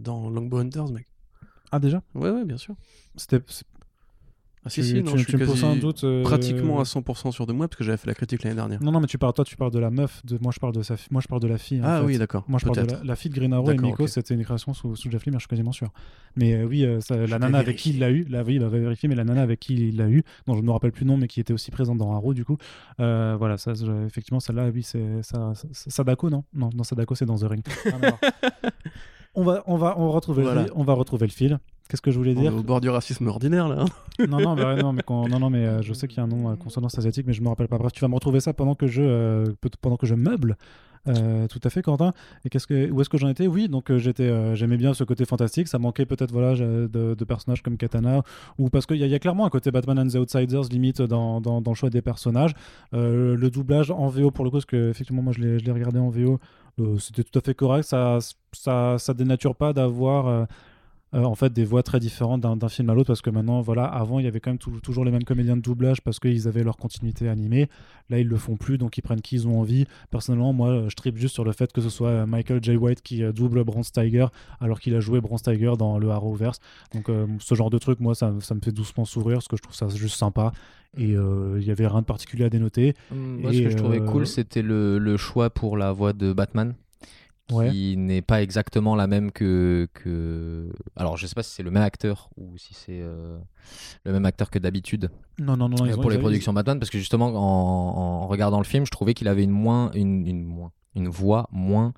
dans 0.00 0.28
Longbow 0.28 0.58
Hunters, 0.58 0.88
mec. 0.92 1.06
Ah, 1.72 1.78
déjà? 1.78 2.02
Ouais, 2.14 2.30
ouais, 2.30 2.44
bien 2.44 2.56
sûr. 2.58 2.74
C'était. 3.16 3.40
Ah 4.62 4.68
si, 4.68 4.82
tu, 4.82 4.86
si, 4.88 5.02
non, 5.02 5.12
tu- 5.12 5.18
je 5.20 5.24
suis 5.28 5.38
me 5.38 5.46
poses 5.46 5.64
un 5.64 5.74
doute. 5.74 6.04
euh, 6.04 6.22
pratiquement 6.22 6.80
à 6.80 6.82
100% 6.84 7.32
sûr 7.32 7.46
de 7.46 7.52
moi, 7.54 7.66
parce 7.66 7.78
que 7.78 7.84
j'avais 7.84 7.96
fait 7.96 8.06
la 8.08 8.12
critique 8.14 8.42
l'année 8.42 8.56
dernière. 8.56 8.82
Non, 8.82 8.92
non, 8.92 9.00
mais 9.00 9.06
tu 9.06 9.16
parles, 9.16 9.32
toi, 9.32 9.42
tu 9.42 9.56
parles 9.56 9.70
de 9.70 9.78
la 9.78 9.88
meuf. 9.90 10.20
De... 10.26 10.36
Moi, 10.42 10.52
je 10.54 10.60
parle 10.60 10.74
de 10.74 10.82
sa 10.82 10.96
Moi, 11.10 11.22
je 11.22 11.28
parle 11.28 11.40
de 11.40 11.48
la 11.48 11.56
fille. 11.56 11.80
ah 11.82 12.00
fait. 12.00 12.04
oui, 12.06 12.18
d'accord. 12.18 12.44
Moi, 12.46 12.58
je 12.60 12.66
parle 12.66 12.86
de 12.86 12.92
la, 12.92 13.02
la 13.02 13.16
fille 13.16 13.30
de 13.30 13.36
Green 13.36 13.54
Arrow 13.54 13.70
et 13.70 13.78
Miko, 13.78 14.06
c'était 14.06 14.34
une 14.34 14.44
création 14.44 14.74
sous, 14.74 14.96
sous 14.96 15.10
Jeff 15.10 15.24
Lemire, 15.24 15.38
je 15.40 15.44
suis 15.44 15.48
quasiment 15.48 15.72
sûr. 15.72 15.88
Mais 16.36 16.52
euh, 16.52 16.64
oui, 16.66 16.84
euh, 16.84 17.00
ça- 17.00 17.16
la 17.26 17.38
nana 17.38 17.56
avec 17.58 17.76
qui 17.78 17.90
il 17.90 18.00
l'a 18.00 18.10
eu, 18.10 18.26
la, 18.28 18.42
oui, 18.42 18.56
il 18.56 18.60
va 18.60 18.68
vérifier, 18.68 19.08
mais 19.08 19.14
la 19.14 19.24
nana 19.24 19.40
avec 19.40 19.60
qui 19.60 19.74
il 19.88 19.96
l'a 19.96 20.10
eu, 20.10 20.22
dont 20.46 20.54
je 20.54 20.60
ne 20.60 20.66
me 20.66 20.72
rappelle 20.72 20.92
plus 20.92 21.04
le 21.04 21.08
nom, 21.10 21.16
mais 21.16 21.26
qui 21.26 21.40
était 21.40 21.54
aussi 21.54 21.70
présente 21.70 21.96
dans 21.96 22.12
Arrow, 22.12 22.34
du 22.34 22.44
coup. 22.44 22.58
Euh, 23.00 23.36
voilà, 23.38 23.56
ça, 23.56 23.72
effectivement, 24.06 24.40
celle-là, 24.40 24.68
oui, 24.74 24.82
c'est 24.82 25.22
ça, 25.22 25.54
Sadako, 25.72 26.28
non? 26.28 26.44
Non, 26.52 26.68
non, 26.74 26.84
Sadako, 26.84 27.14
c'est 27.14 27.24
dans 27.24 27.36
The 27.38 27.44
Ring. 27.48 27.64
On 29.34 29.44
va, 29.44 29.62
on 29.66 29.76
va, 29.76 29.94
on 29.96 30.06
va 30.06 30.12
retrouver, 30.12 30.42
Voilà. 30.42 30.62
le, 30.62 30.66
fil- 30.66 30.72
on 30.76 30.82
va 30.82 30.92
retrouver 30.94 31.26
le 31.26 31.32
fil. 31.32 31.58
Qu'est-ce 31.90 32.00
que 32.02 32.10
je 32.12 32.16
voulais 32.18 32.34
On 32.36 32.38
est 32.38 32.42
dire 32.42 32.56
au 32.56 32.62
bord 32.62 32.80
du 32.80 32.88
racisme 32.88 33.26
ordinaire, 33.26 33.68
là. 33.68 33.80
hein. 33.82 34.26
non, 34.28 34.40
non, 34.40 34.54
non, 34.54 34.92
mais, 34.92 35.02
quand- 35.02 35.28
non, 35.28 35.38
non, 35.40 35.50
mais 35.50 35.66
euh, 35.66 35.82
je 35.82 35.92
sais 35.92 36.06
qu'il 36.08 36.18
y 36.18 36.20
a 36.20 36.24
un 36.24 36.28
nom 36.28 36.48
à 36.48 36.56
consonance 36.56 36.96
asiatique, 36.98 37.26
mais 37.26 37.32
je 37.32 37.42
me 37.42 37.48
rappelle 37.48 37.68
pas. 37.68 37.78
Bref, 37.78 37.92
tu 37.92 38.00
vas 38.00 38.08
me 38.08 38.14
retrouver 38.14 38.40
ça 38.40 38.54
pendant 38.54 38.74
que 38.76 38.86
je, 38.86 39.02
euh, 39.02 39.44
pendant 39.82 39.96
que 39.96 40.06
je 40.06 40.14
meuble. 40.14 40.56
Euh, 41.08 41.46
tout 41.48 41.60
à 41.64 41.70
fait, 41.70 41.80
Quentin. 41.80 42.12
Et 42.44 42.50
qu'est-ce 42.50 42.66
que, 42.66 42.90
où 42.90 43.00
est-ce 43.00 43.08
que 43.08 43.16
j'en 43.16 43.28
étais? 43.28 43.46
Oui, 43.46 43.68
donc 43.70 43.90
euh, 43.90 43.98
j'étais, 43.98 44.24
euh, 44.24 44.54
j'aimais 44.54 44.76
bien 44.76 44.92
ce 44.92 45.02
côté 45.02 45.24
fantastique. 45.24 45.66
Ça 45.66 45.78
manquait 45.78 46.04
peut-être 46.04 46.30
voilà 46.30 46.54
de, 46.54 46.86
de 46.88 47.24
personnages 47.24 47.62
comme 47.62 47.78
Katana, 47.78 48.22
ou 48.58 48.68
parce 48.68 48.84
qu'il 48.84 48.98
y, 48.98 49.08
y 49.08 49.14
a 49.14 49.18
clairement 49.18 49.46
un 49.46 49.50
côté 49.50 49.70
Batman 49.70 49.98
and 49.98 50.08
the 50.08 50.16
Outsiders 50.16 50.64
limite 50.70 51.00
dans, 51.00 51.40
dans, 51.40 51.62
dans 51.62 51.70
le 51.70 51.74
choix 51.74 51.88
des 51.88 52.02
personnages. 52.02 52.52
Euh, 52.92 53.34
le 53.34 53.50
doublage 53.50 53.90
en 53.90 54.08
VO 54.08 54.30
pour 54.30 54.44
le 54.44 54.50
coup, 54.50 54.56
parce 54.56 54.66
que 54.66 54.90
effectivement 54.90 55.22
moi 55.22 55.32
je 55.32 55.40
l'ai, 55.40 55.72
regardé 55.72 55.98
en 55.98 56.10
VO, 56.10 56.38
euh, 56.80 56.98
c'était 56.98 57.24
tout 57.24 57.38
à 57.38 57.42
fait 57.42 57.54
correct. 57.54 57.84
Ça, 57.84 58.18
ça, 58.52 58.96
ça 58.98 59.14
dénature 59.14 59.56
pas 59.56 59.72
d'avoir 59.72 60.46
euh, 61.14 61.18
euh, 61.18 61.24
en 61.24 61.34
fait 61.34 61.52
des 61.52 61.64
voix 61.64 61.82
très 61.82 61.98
différentes 62.00 62.40
d'un 62.40 62.68
film 62.68 62.88
à 62.90 62.94
l'autre 62.94 63.08
parce 63.08 63.20
que 63.22 63.30
maintenant 63.30 63.60
voilà 63.60 63.84
avant 63.84 64.18
il 64.20 64.24
y 64.24 64.28
avait 64.28 64.38
quand 64.40 64.50
même 64.50 64.58
tou- 64.58 64.80
toujours 64.80 65.04
les 65.04 65.10
mêmes 65.10 65.24
comédiens 65.24 65.56
de 65.56 65.62
doublage 65.62 66.00
parce 66.02 66.18
qu'ils 66.20 66.46
avaient 66.46 66.62
leur 66.62 66.76
continuité 66.76 67.28
animée. 67.28 67.68
Là 68.10 68.18
ils 68.20 68.28
le 68.28 68.36
font 68.36 68.56
plus 68.56 68.78
donc 68.78 68.96
ils 68.98 69.02
prennent 69.02 69.20
qui 69.20 69.34
ils 69.36 69.48
ont 69.48 69.58
envie. 69.60 69.86
Personnellement 70.10 70.52
moi 70.52 70.68
euh, 70.68 70.88
je 70.88 70.94
tripe 70.94 71.16
juste 71.16 71.34
sur 71.34 71.44
le 71.44 71.52
fait 71.52 71.72
que 71.72 71.80
ce 71.80 71.90
soit 71.90 72.08
euh, 72.10 72.26
Michael 72.26 72.62
J. 72.62 72.76
White 72.76 73.02
qui 73.02 73.22
euh, 73.24 73.32
double 73.32 73.64
Bronze 73.64 73.90
Tiger 73.92 74.26
alors 74.60 74.78
qu'il 74.80 74.94
a 74.94 75.00
joué 75.00 75.20
Bronze 75.20 75.42
Tiger 75.42 75.72
dans 75.78 75.98
le 75.98 76.10
Arrowverse 76.10 76.60
donc 76.94 77.08
euh, 77.08 77.26
ce 77.40 77.54
genre 77.54 77.70
de 77.70 77.78
truc 77.78 77.98
moi 78.00 78.14
ça, 78.14 78.32
ça 78.40 78.54
me 78.54 78.60
fait 78.60 78.72
doucement 78.72 79.04
sourire 79.04 79.38
parce 79.38 79.48
que 79.48 79.56
je 79.56 79.62
trouve 79.62 79.74
ça 79.74 79.88
juste 79.88 80.16
sympa. 80.16 80.52
Et 80.96 81.14
euh, 81.14 81.56
il 81.60 81.64
y 81.68 81.70
avait 81.70 81.86
rien 81.86 82.00
de 82.00 82.04
particulier 82.04 82.44
à 82.44 82.50
dénoter. 82.50 82.94
Moi, 83.12 83.52
Et, 83.52 83.58
ce 83.58 83.62
que 83.62 83.70
je 83.70 83.76
trouvais 83.76 84.00
euh, 84.00 84.06
cool, 84.06 84.26
c'était 84.26 84.60
le, 84.60 84.98
le 84.98 85.16
choix 85.16 85.48
pour 85.48 85.76
la 85.76 85.92
voix 85.92 86.12
de 86.12 86.32
Batman. 86.32 86.74
Ouais. 87.52 87.70
Qui 87.70 87.96
n'est 87.96 88.22
pas 88.22 88.42
exactement 88.42 88.94
la 88.94 89.06
même 89.06 89.32
que, 89.32 89.88
que. 89.94 90.70
Alors, 90.96 91.16
je 91.16 91.26
sais 91.26 91.34
pas 91.34 91.42
si 91.42 91.50
c'est 91.54 91.62
le 91.62 91.70
même 91.70 91.82
acteur 91.82 92.30
ou 92.36 92.56
si 92.58 92.74
c'est 92.74 93.00
euh, 93.00 93.38
le 94.04 94.12
même 94.12 94.24
acteur 94.26 94.50
que 94.50 94.58
d'habitude 94.58 95.10
non 95.38 95.56
non 95.56 95.68
non 95.68 95.84
euh, 95.86 95.94
ont- 95.96 96.00
pour 96.00 96.10
les 96.10 96.16
ont- 96.16 96.20
productions 96.20 96.52
Batman, 96.52 96.78
parce 96.78 96.90
que 96.90 96.98
justement, 96.98 97.26
en, 97.28 98.22
en 98.22 98.26
regardant 98.28 98.58
le 98.58 98.64
film, 98.64 98.84
je 98.86 98.90
trouvais 98.90 99.14
qu'il 99.14 99.26
avait 99.28 99.42
une, 99.44 99.50
moins, 99.50 99.90
une, 99.94 100.26
une, 100.26 100.44
moins, 100.44 100.70
une 100.94 101.08
voix 101.08 101.48
moins 101.50 101.92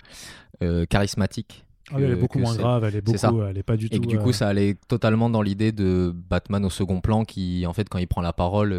euh, 0.61 0.85
charismatique. 0.85 1.65
Ah 1.91 1.95
oui, 1.97 2.03
elle 2.03 2.11
est 2.11 2.15
beaucoup 2.15 2.39
moins 2.39 2.55
grave 2.55 2.85
elle 2.85 2.95
est 2.95 3.09
c'est 3.09 3.17
ça. 3.17 3.29
beaucoup 3.29 3.43
elle 3.43 3.57
est 3.57 3.63
pas 3.63 3.75
du 3.75 3.89
tout 3.89 3.97
Et 3.97 3.99
que 3.99 4.05
du 4.07 4.17
coup, 4.17 4.31
ça 4.31 4.47
allait 4.47 4.75
totalement 4.87 5.29
dans 5.29 5.41
l'idée 5.41 5.71
de 5.73 6.13
Batman 6.15 6.63
au 6.65 6.69
second 6.69 7.01
plan 7.01 7.25
qui, 7.25 7.65
en 7.67 7.73
fait, 7.73 7.89
quand 7.89 7.97
il 7.99 8.07
prend 8.07 8.21
la 8.21 8.31
parole, 8.33 8.73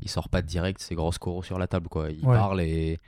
il 0.00 0.08
sort 0.08 0.28
pas 0.28 0.40
direct 0.40 0.80
ses 0.80 0.94
grosses 0.94 1.18
coraux 1.18 1.42
sur 1.42 1.58
la 1.58 1.66
table, 1.66 1.88
quoi. 1.88 2.10
Il 2.12 2.24
Ouais. 2.24 2.34
parle 2.36 2.60
et, 2.60 3.00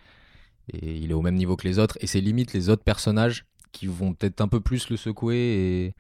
et 0.73 0.97
il 0.97 1.11
est 1.11 1.15
au 1.15 1.23
même 1.23 1.37
niveau 1.37 1.57
que 1.57 1.67
les 1.67 1.79
autres. 1.79 1.99
Et 2.01 2.07
c'est 2.07 2.21
limite 2.21 2.53
les 2.53 2.69
autres 2.69 2.85
personnages 2.85 3.45
qui 3.73 3.87
vont 3.87 4.15
peut-être 4.15 4.41
un 4.41 4.49
peu 4.49 4.61
plus 4.61 4.91
le 4.91 4.97
secouer 4.97 5.37
et 5.37 5.95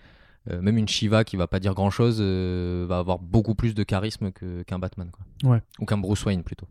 euh, 0.51 0.61
même 0.61 0.79
une 0.79 0.89
Shiva 0.89 1.25
qui 1.25 1.37
va 1.37 1.47
pas 1.47 1.61
dire 1.61 1.75
grand 1.75 1.91
chose 1.91 2.21
va 2.21 2.99
avoir 2.99 3.19
beaucoup 3.19 3.55
plus 3.55 3.75
de 3.75 3.83
charisme 3.83 4.33
qu'un 4.67 4.79
Batman, 4.79 5.11
quoi. 5.11 5.51
Ouais. 5.51 5.63
Ou 5.79 5.85
qu'un 5.85 5.99
Bruce 5.99 6.25
Wayne 6.25 6.43
plutôt. 6.43 6.67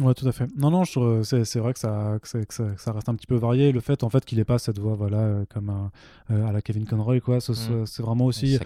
Ouais, 0.00 0.12
tout 0.12 0.26
à 0.26 0.32
fait. 0.32 0.48
Non, 0.56 0.72
non, 0.72 0.84
c'est 0.84 1.58
vrai 1.60 1.72
que 1.72 1.78
ça, 1.78 2.18
que, 2.20 2.38
que 2.44 2.52
ça, 2.54 2.64
que 2.64 2.80
ça 2.80 2.92
reste 2.92 3.08
un 3.08 3.14
petit 3.14 3.28
peu 3.28 3.36
varié. 3.36 3.70
Le 3.70 3.78
fait, 3.78 4.02
en 4.02 4.10
fait, 4.10 4.24
qu'il 4.24 4.40
ait 4.40 4.44
pas 4.44 4.58
cette 4.58 4.80
voix, 4.80 4.94
voilà, 4.96 5.18
euh, 5.18 5.44
comme 5.48 5.70
un, 5.70 5.92
euh, 6.32 6.46
à 6.48 6.50
la 6.52 6.62
Kevin 6.62 6.84
Conroy, 6.84 7.20
quoi, 7.20 7.40
ce- 7.40 7.52
Mm. 7.52 7.86
c'est 7.86 8.02
vraiment 8.02 8.24
aussi. 8.24 8.58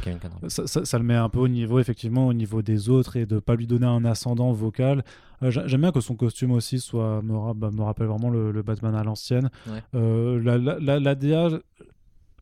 Ça 0.49 0.99
le 0.99 1.05
met 1.05 1.15
un 1.17 1.29
peu 1.29 1.41
au 1.41 1.49
niveau, 1.49 1.79
effectivement, 1.81 2.27
au 2.29 2.33
niveau 2.33 2.63
des 2.63 2.89
autres 2.89 3.17
et 3.17 3.27
de 3.27 3.41
pas 3.41 3.57
lui 3.57 3.67
donner 3.67 3.85
un 3.87 4.07
ascendant 4.07 4.53
vocal. 4.53 5.05
Euh, 5.43 5.51
j'a- 5.51 5.67
J'aime 5.67 5.83
bien 5.83 5.93
que 5.93 6.01
son 6.01 6.15
costume 6.17 6.53
aussi 6.53 6.79
soit, 6.81 7.21
me, 7.23 7.37
ra- 7.37 7.53
bah, 7.55 7.71
me 7.73 7.83
rappelle 7.83 8.07
vraiment 8.07 8.31
le, 8.31 8.51
le 8.51 8.63
Batman 8.63 8.95
à 8.95 9.05
l'ancienne. 9.05 9.51
Ouais. 9.67 9.83
Euh, 9.95 10.43
la, 10.43 10.57
la, 10.57 10.79
la, 10.81 10.99
la 10.99 11.15
DA 11.15 11.51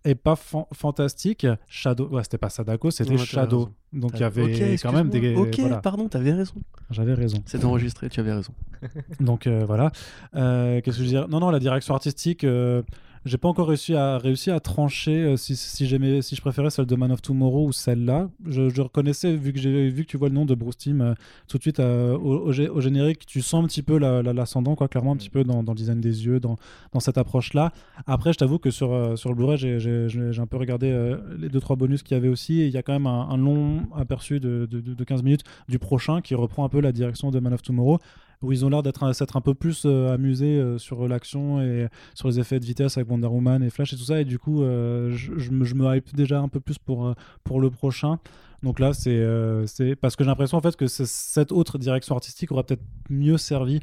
est 0.07 0.15
pas 0.15 0.37
fan- 0.37 0.65
fantastique. 0.73 1.47
Shadow, 1.69 2.09
ouais, 2.09 2.23
c'était 2.23 2.39
pas 2.39 2.49
Sadako, 2.49 2.91
c'était 2.91 3.11
Ouais, 3.11 3.19
Shadow. 3.19 3.69
Donc 3.93 4.13
il 4.15 4.21
y 4.21 4.25
avait 4.25 4.77
quand 4.79 4.93
même 4.93 5.09
des. 5.09 5.35
Ok, 5.35 5.59
voilà, 5.61 5.79
pardon, 5.79 6.09
t'avais 6.09 6.33
raison. 6.33 6.55
j'avais 6.91 7.15
raison. 7.15 7.39
C'est 7.47 7.65
enregistré, 7.65 8.09
tu 8.09 8.21
avais 8.21 8.33
raison. 8.33 8.53
Donc 9.21 9.47
euh, 9.47 9.65
voilà. 9.67 9.91
Euh, 10.35 10.81
Qu'est-ce 10.81 10.99
que 10.99 11.03
je 11.03 11.09
veux 11.09 11.13
dire? 11.13 11.29
Non, 11.29 11.41
non, 11.41 11.51
la 11.51 11.59
direction 11.59 11.95
artistique, 11.95 12.45
euh, 12.45 12.83
j'ai 13.27 13.37
pas 13.39 13.49
encore 13.49 13.69
réussi 13.69 13.95
à, 13.95 14.17
réussi 14.19 14.51
à 14.51 14.61
trancher 14.61 15.23
euh, 15.25 15.37
si, 15.37 15.57
si, 15.57 15.87
j'aimais- 15.87 16.23
si 16.23 16.35
je 16.37 16.41
préférais 16.41 16.71
celle 16.71 16.87
de 16.87 16.97
Man 16.97 17.13
of 17.13 17.21
Tomorrow 17.21 17.67
ou 17.67 17.73
celle-là. 17.73 18.31
Je, 18.47 18.71
je 18.71 18.81
reconnaissais, 18.81 19.37
vu 19.37 19.53
que, 19.53 19.59
j'ai 19.59 19.89
vu 19.91 20.05
que 20.05 20.09
tu 20.11 20.17
vois 20.17 20.29
le 20.29 20.35
nom 20.35 20.47
de 20.47 20.55
Bruce 20.55 20.79
Timm 20.79 21.01
euh, 21.03 21.15
tout 21.49 21.59
de 21.59 21.63
suite 21.63 21.81
euh, 21.81 22.17
au, 22.17 22.47
au 22.47 22.53
gé- 22.53 22.69
au 22.69 22.81
générique, 22.81 23.27
tu 23.27 23.43
sens 23.43 23.63
un 23.65 23.67
petit 23.67 23.83
peu 23.83 23.99
la- 23.99 24.23
la- 24.23 24.33
l'ascendant, 24.33 24.77
quoi, 24.77 24.89
clairement, 24.89 25.13
un 25.13 25.17
petit 25.17 25.29
peu 25.31 25.45
dans, 25.45 25.63
dans 25.63 25.73
le 25.73 25.77
design 25.77 26.01
des 26.01 26.25
yeux, 26.25 26.41
dans, 26.41 26.57
dans 26.93 27.01
cette 27.01 27.19
approche-là. 27.19 27.73
Après, 28.07 28.33
je 28.33 28.39
t'avoue 28.39 28.59
que 28.59 28.71
sur, 28.71 29.19
sur 29.19 29.29
le 29.31 29.35
Blu-ray, 29.35 29.59
j'ai- 29.59 29.81
j'ai 29.81 30.09
j'ai- 30.09 30.33
j'ai 30.33 30.41
un 30.41 30.47
peu 30.47 30.57
regardé 30.57 31.17
les 31.39 31.49
deux 31.49 31.61
trois 31.61 31.77
bonus 31.77 32.03
qu'il 32.03 32.17
y 32.17 32.19
avait 32.19 32.29
aussi, 32.29 32.61
et 32.61 32.67
il 32.67 32.73
y 32.73 32.77
a 32.79 32.83
quand 32.83 32.93
même 32.93 33.07
un, 33.07 33.29
un 33.29 33.37
long 33.37 33.83
aperçu 33.97 34.41
de, 34.41 34.67
de, 34.71 34.81
de- 34.81 34.95
de 34.95 35.05
15 35.05 35.23
minutes 35.23 35.43
du 35.69 35.79
prochain 35.79 36.21
qui 36.21 36.35
reprend 36.35 36.65
un 36.65 36.69
peu 36.69 36.81
la 36.81 36.93
direction 36.93 37.31
de 37.31 37.41
Man 37.41 37.53
of 37.55 37.63
Tomorrow 37.63 37.99
où 38.43 38.53
ils 38.53 38.65
ont 38.65 38.69
l'air 38.69 38.83
d'être 38.83 39.03
un 39.03 39.41
peu 39.41 39.55
plus 39.55 39.83
euh, 39.85 40.13
amusés 40.13 40.59
euh, 40.59 40.79
sur 40.79 41.09
l'action 41.09 41.61
et 41.61 41.89
sur 42.15 42.29
les 42.29 42.39
effets 42.39 42.61
de 42.61 42.65
vitesse 42.65 42.97
avec 42.97 43.11
Wonder 43.11 43.29
Woman 43.29 43.63
et 43.63 43.71
Flash 43.71 43.93
et 43.93 43.97
tout 43.97 44.05
ça 44.05 44.21
et 44.21 44.25
du 44.25 44.39
coup 44.39 44.63
euh, 44.63 45.13
je, 45.13 45.51
me, 45.51 45.97
hype 45.97 46.15
déjà 46.15 46.41
un 46.41 46.49
peu 46.49 46.61
plus 46.61 46.79
pour, 46.79 47.15
pour 47.45 47.61
le 47.61 47.71
prochain 47.71 48.19
donc 48.63 48.81
là 48.81 48.93
c'est 48.93 49.25
c'est 49.67 49.97
parce 49.97 50.17
que 50.17 50.25
j'ai 50.25 50.29
l'impression 50.29 50.59
en 50.59 50.61
fait 50.61 50.77
que 50.77 50.87
cette 50.87 51.53
autre 51.53 51.79
direction 51.79 52.15
artistique 52.15 52.53
aura 52.53 52.65
peut-être 52.65 52.85
mieux 53.11 53.39
servi 53.39 53.81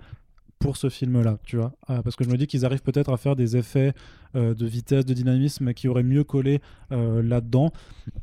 pour 0.60 0.78
ce 0.78 0.88
film-là, 0.90 1.40
tu 1.44 1.58
vois. 1.58 1.74
Parce 1.88 2.16
que 2.16 2.24
je 2.24 2.30
me 2.30 2.38
dis 2.38 2.48
qu'ils 2.48 2.66
arrivent 2.66 2.84
peut-être 2.84 3.12
à 3.12 3.18
faire 3.18 3.36
des 3.36 3.58
effets 3.58 3.94
de 4.34 4.66
vitesse, 4.66 5.06
de 5.06 5.14
dynamisme 5.14 5.74
qui 5.74 5.90
auraient 5.90 6.04
mieux 6.04 6.24
collé 6.24 6.62
là-dedans. 6.90 7.72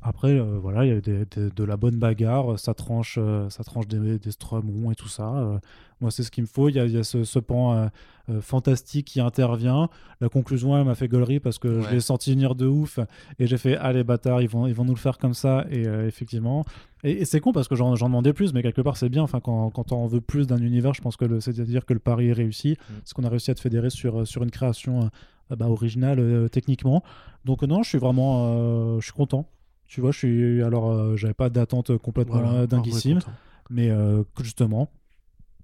Après, 0.01 0.40
voilà, 0.40 0.87
il 0.87 0.88
y 0.88 0.97
a 0.97 1.01
des- 1.01 1.27
de 1.51 1.64
la 1.64 1.77
bonne 1.77 1.99
bagarre, 1.99 2.59
ça 2.59 2.73
tranche, 2.73 3.19
ça 3.51 3.62
tranche 3.62 3.87
des, 3.88 4.19
des 4.19 4.31
et 4.31 4.95
tout 4.97 5.09
ça. 5.09 5.61
Moi, 6.01 6.11
c'est 6.11 6.23
ce 6.23 6.31
qu'il 6.31 6.43
me 6.45 6.49
faut. 6.49 6.69
Il 6.69 6.77
y 6.77 6.81
a, 6.81 6.87
il 6.87 6.93
y 6.93 6.97
a 6.99 7.03
ce, 7.05 7.25
ce 7.25 7.39
pan 7.39 7.75
euh, 7.75 7.87
euh, 8.31 8.41
fantastique 8.41 9.07
qui 9.07 9.21
intervient. 9.21 9.89
La 10.21 10.29
conclusion, 10.29 10.77
elle 10.77 10.85
m'a 10.85 10.95
fait 10.95 11.09
gaulerie 11.09 11.41
parce 11.41 11.59
que 11.59 11.83
je 11.83 11.91
l'ai 11.91 12.01
senti 12.01 12.33
venir 12.33 12.55
de 12.55 12.67
ouf. 12.67 12.99
Et 13.39 13.47
j'ai 13.47 13.59
fait, 13.59 13.77
ah 13.77 13.93
les 13.93 14.03
bâtards, 14.05 14.41
ils 14.41 14.49
vont, 14.49 14.67
ils 14.67 14.75
vont 14.75 14.85
nous 14.85 14.95
le 14.95 14.99
faire 14.99 15.19
comme 15.19 15.35
ça. 15.35 15.67
Et 15.71 15.87
euh, 15.87 16.07
effectivement. 16.07 16.65
Et, 17.05 17.21
et 17.21 17.25
c'est 17.25 17.41
con 17.41 17.53
parce 17.53 17.69
que 17.69 17.75
j'en 17.77 17.93
demandais 17.93 18.33
plus, 18.33 18.53
mais 18.55 18.63
quelque 18.63 18.81
part, 18.81 18.97
c'est 18.97 19.09
bien. 19.11 19.23
Enfin, 19.23 19.41
quand, 19.41 19.71
quand 19.71 19.93
on 19.93 20.07
veut 20.07 20.21
plus 20.23 20.47
d'un 20.47 20.59
univers, 20.59 20.95
je 20.95 21.03
pense 21.03 21.17
que 21.17 21.25
le- 21.27 21.41
c'est-à-dire 21.41 21.85
que 21.85 21.93
le 21.93 22.01
pari 22.01 22.29
est 22.29 22.33
réussi. 22.33 22.73
Mm. 22.79 22.93
C'est 23.05 23.15
qu'on 23.15 23.25
a 23.25 23.29
réussi 23.29 23.51
à 23.51 23.55
te 23.55 23.61
fédérer 23.61 23.91
sur, 23.91 24.27
sur 24.27 24.43
une 24.43 24.51
création 24.51 25.11
bah, 25.55 25.69
originale 25.69 26.49
techniquement. 26.51 27.03
Donc, 27.45 27.63
non, 27.63 27.83
je 27.83 27.89
suis 27.91 27.99
vraiment 27.99 28.99
je 29.01 29.05
suis 29.05 29.13
content. 29.13 29.47
Tu 29.87 30.01
vois, 30.01 30.13
je 30.13 30.19
suis. 30.19 30.63
Alors, 30.63 31.17
j'avais 31.17 31.35
pas 31.35 31.51
d'attente 31.51 31.97
complètement 31.99 32.41
Voilà. 32.41 32.67
dinguissime, 32.69 33.19
mais 33.71 33.91
euh, 33.91 34.23
justement, 34.41 34.89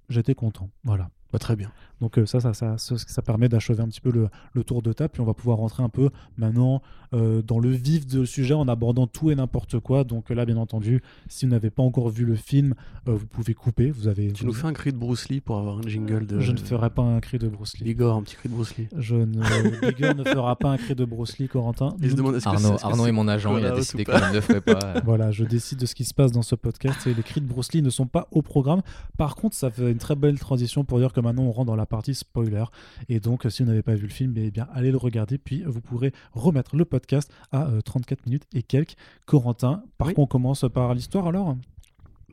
j'étais 0.09 0.35
content. 0.35 0.69
Voilà. 0.83 1.09
Bah, 1.33 1.39
très 1.39 1.55
bien. 1.55 1.71
Donc 1.99 2.19
euh, 2.19 2.25
ça, 2.27 2.39
ça, 2.39 2.53
ça, 2.53 2.77
ça, 2.77 2.95
ça 2.97 3.21
permet 3.23 3.49
d'achever 3.49 3.81
un 3.81 3.87
petit 3.87 4.01
peu 4.01 4.11
le, 4.11 4.29
le 4.53 4.63
tour 4.63 4.81
de 4.83 4.93
table, 4.93 5.09
puis 5.13 5.21
on 5.21 5.25
va 5.25 5.33
pouvoir 5.33 5.57
rentrer 5.57 5.81
un 5.81 5.89
peu 5.89 6.09
maintenant 6.37 6.81
euh, 7.13 7.41
dans 7.41 7.57
le 7.59 7.69
vif 7.71 8.05
du 8.05 8.25
sujet 8.27 8.53
en 8.53 8.67
abordant 8.67 9.07
tout 9.07 9.31
et 9.31 9.35
n'importe 9.35 9.79
quoi. 9.79 10.03
Donc 10.03 10.29
là, 10.29 10.45
bien 10.45 10.57
entendu, 10.57 11.01
si 11.27 11.45
vous 11.45 11.51
n'avez 11.51 11.71
pas 11.71 11.81
encore 11.81 12.09
vu 12.09 12.23
le 12.23 12.35
film, 12.35 12.75
euh, 13.07 13.13
vous 13.15 13.25
pouvez 13.25 13.55
couper. 13.55 13.89
Vous 13.89 14.07
avez. 14.07 14.31
Tu 14.31 14.45
nous 14.45 14.53
fais 14.53 14.67
un 14.67 14.73
cri 14.73 14.91
de 14.91 14.97
Bruce 14.97 15.27
Lee 15.29 15.41
pour 15.41 15.57
avoir 15.57 15.79
un 15.79 15.87
jingle 15.87 16.27
de. 16.27 16.39
Je 16.39 16.51
ne 16.51 16.57
ferai 16.57 16.89
pas 16.91 17.01
un 17.01 17.19
cri 17.19 17.39
de 17.39 17.47
Bruce 17.47 17.77
Lee. 17.79 17.85
Bigor, 17.85 18.15
un 18.15 18.21
petit 18.21 18.35
cri 18.35 18.47
de 18.49 18.53
Bruce 18.53 18.77
Lee. 18.77 18.87
Je 18.95 19.15
ne. 19.15 19.41
Bigger 19.89 20.13
ne 20.13 20.23
fera 20.23 20.55
pas 20.55 20.69
un 20.69 20.77
cri 20.77 20.93
de 20.95 21.03
Bruce 21.03 21.39
Lee, 21.39 21.47
Corentin. 21.47 21.95
Il 22.01 22.11
se 22.11 22.15
demande 22.15 22.35
est-ce 22.35 22.45
que 22.47 22.57
c'est- 22.57 22.65
Arnaud, 22.65 22.77
que 22.77 22.83
Arnaud 22.85 23.07
est 23.07 23.11
mon 23.11 23.27
agent, 23.27 23.57
il 23.57 23.65
a 23.65 23.71
décidé 23.71 24.05
qu'il 24.05 24.13
ne 24.13 24.33
le 24.33 24.41
ferait 24.41 24.61
pas. 24.61 25.01
Voilà, 25.03 25.31
je 25.31 25.43
décide 25.45 25.79
de 25.79 25.85
ce 25.87 25.95
qui 25.95 26.03
se 26.05 26.13
passe 26.13 26.31
dans 26.31 26.41
ce 26.43 26.53
podcast 26.55 27.07
et 27.07 27.13
les 27.15 27.23
cris 27.23 27.41
de 27.41 27.47
Bruce 27.47 27.73
Lee 27.73 27.81
ne 27.81 27.89
sont 27.89 28.05
pas 28.05 28.27
au 28.31 28.43
programme. 28.43 28.81
Par 29.17 29.35
contre, 29.35 29.55
ça 29.55 29.71
fait 29.71 29.89
une 29.91 29.97
très 29.97 30.15
belle 30.15 30.37
transition 30.39 30.83
pour 30.83 30.99
dire 30.99 31.11
que 31.21 31.25
maintenant 31.27 31.43
on 31.43 31.51
rentre 31.51 31.67
dans 31.67 31.75
la 31.75 31.85
partie 31.85 32.15
spoiler. 32.15 32.63
Et 33.09 33.19
donc, 33.19 33.45
si 33.49 33.63
vous 33.63 33.69
n'avez 33.69 33.81
pas 33.83 33.95
vu 33.95 34.03
le 34.03 34.13
film, 34.13 34.33
eh 34.37 34.51
bien, 34.51 34.67
allez 34.73 34.91
le 34.91 34.97
regarder, 34.97 35.37
puis 35.37 35.63
vous 35.65 35.81
pourrez 35.81 36.13
remettre 36.33 36.75
le 36.75 36.85
podcast 36.85 37.31
à 37.51 37.67
euh, 37.67 37.81
34 37.81 38.25
minutes 38.25 38.43
et 38.53 38.63
quelques. 38.63 38.95
Corentin, 39.25 39.83
par 39.97 40.07
Oui. 40.07 40.13
contre, 40.13 40.35
on 40.35 40.39
commence? 40.39 40.65
Par 40.73 40.93
l'histoire 40.93 41.27
alors? 41.27 41.55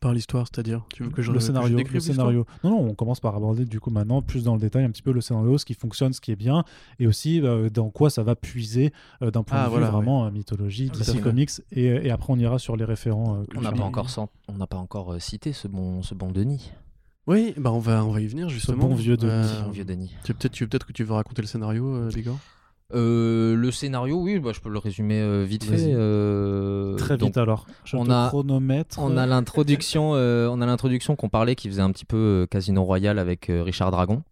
Par 0.00 0.12
l'histoire, 0.12 0.46
c'est-à-dire? 0.46 0.84
Tu 0.92 1.02
veux 1.02 1.08
que 1.10 1.22
je 1.22 1.30
Le 1.30 1.34
que 1.38 1.40
je 1.40 1.46
scénario. 1.46 1.78
Le 1.78 2.00
scénario. 2.00 2.46
Non, 2.62 2.70
non, 2.70 2.90
on 2.90 2.94
commence 2.94 3.20
par 3.20 3.34
aborder 3.36 3.64
du 3.64 3.80
coup 3.80 3.88
maintenant 3.90 4.20
plus 4.20 4.44
dans 4.44 4.54
le 4.54 4.60
détail 4.60 4.84
un 4.84 4.90
petit 4.90 5.00
peu 5.02 5.12
le 5.12 5.22
scénario, 5.22 5.56
ce 5.56 5.64
qui 5.64 5.72
fonctionne, 5.72 6.12
ce 6.12 6.20
qui 6.20 6.30
est 6.30 6.36
bien, 6.36 6.64
et 6.98 7.06
aussi 7.06 7.40
euh, 7.40 7.70
dans 7.70 7.88
quoi 7.88 8.10
ça 8.10 8.22
va 8.22 8.34
puiser 8.36 8.92
euh, 9.22 9.30
d'un 9.30 9.42
point 9.44 9.56
Ah, 9.58 9.70
de 9.70 9.74
vue 9.76 9.80
vraiment 9.84 10.26
euh, 10.26 10.30
mythologie, 10.30 10.90
DC 10.90 11.04
fait. 11.04 11.20
Comics, 11.20 11.50
et, 11.72 11.84
et 11.86 12.10
après 12.10 12.32
on 12.34 12.36
ira 12.38 12.58
sur 12.58 12.76
les 12.76 12.84
référents. 12.84 13.36
euh, 13.36 13.44
On 13.56 13.62
n'a 13.62 13.72
pas 13.72 13.82
encore, 13.84 14.10
sen- 14.10 14.26
on 14.48 14.58
n'a 14.58 14.66
pas 14.66 14.76
encore 14.76 15.12
euh, 15.14 15.18
cité 15.20 15.52
ce 15.54 15.68
bon, 15.68 16.02
ce 16.02 16.14
bon 16.14 16.30
Denis. 16.32 16.72
Oui, 17.26 17.54
bah 17.56 17.72
on 17.72 17.78
va, 17.78 18.04
on 18.04 18.10
va 18.12 18.20
y 18.20 18.26
venir 18.26 18.48
justement. 18.50 18.86
bon 18.88 18.94
vieux 18.94 19.16
Denis. 19.16 19.32
Euh, 19.32 19.62
Bon 19.62 19.70
vieux 19.70 19.84
Denis. 19.84 20.14
tu 20.24 20.34
peut-être 20.34 20.52
tu, 20.52 20.66
peut-être 20.68 20.86
que 20.86 20.92
tu 20.92 21.04
veux 21.04 21.14
raconter 21.14 21.40
le 21.42 21.48
scénario, 21.48 21.86
euh, 21.94 22.10
Bigor 22.14 22.38
Euh, 22.92 23.56
le 23.56 23.70
scénario, 23.70 24.20
oui, 24.20 24.38
bah, 24.38 24.50
je 24.54 24.60
peux 24.60 24.68
le 24.68 24.78
résumer 24.78 25.18
euh, 25.20 25.42
vite 25.44 25.64
fait. 25.64 25.92
euh, 25.94 26.94
Très 26.96 27.16
donc, 27.16 27.28
vite 27.30 27.38
alors. 27.38 27.66
Je 27.84 27.96
on 27.96 28.04
te 28.04 28.10
a- 28.10 28.26
chronomètre. 28.28 28.98
On 29.00 29.16
a 29.16 29.26
l'introduction, 29.26 30.14
euh, 30.14 30.48
on 30.50 30.60
a 30.60 30.66
l'introduction 30.66 31.16
qu'on 31.16 31.30
parlait, 31.30 31.54
qui 31.54 31.68
faisait 31.68 31.80
un 31.82 31.90
petit 31.90 32.04
peu 32.04 32.16
euh, 32.16 32.46
Casino 32.46 32.84
Royale 32.84 33.18
avec 33.18 33.48
euh, 33.48 33.62
Richard 33.62 33.90
Dragon, 33.90 34.22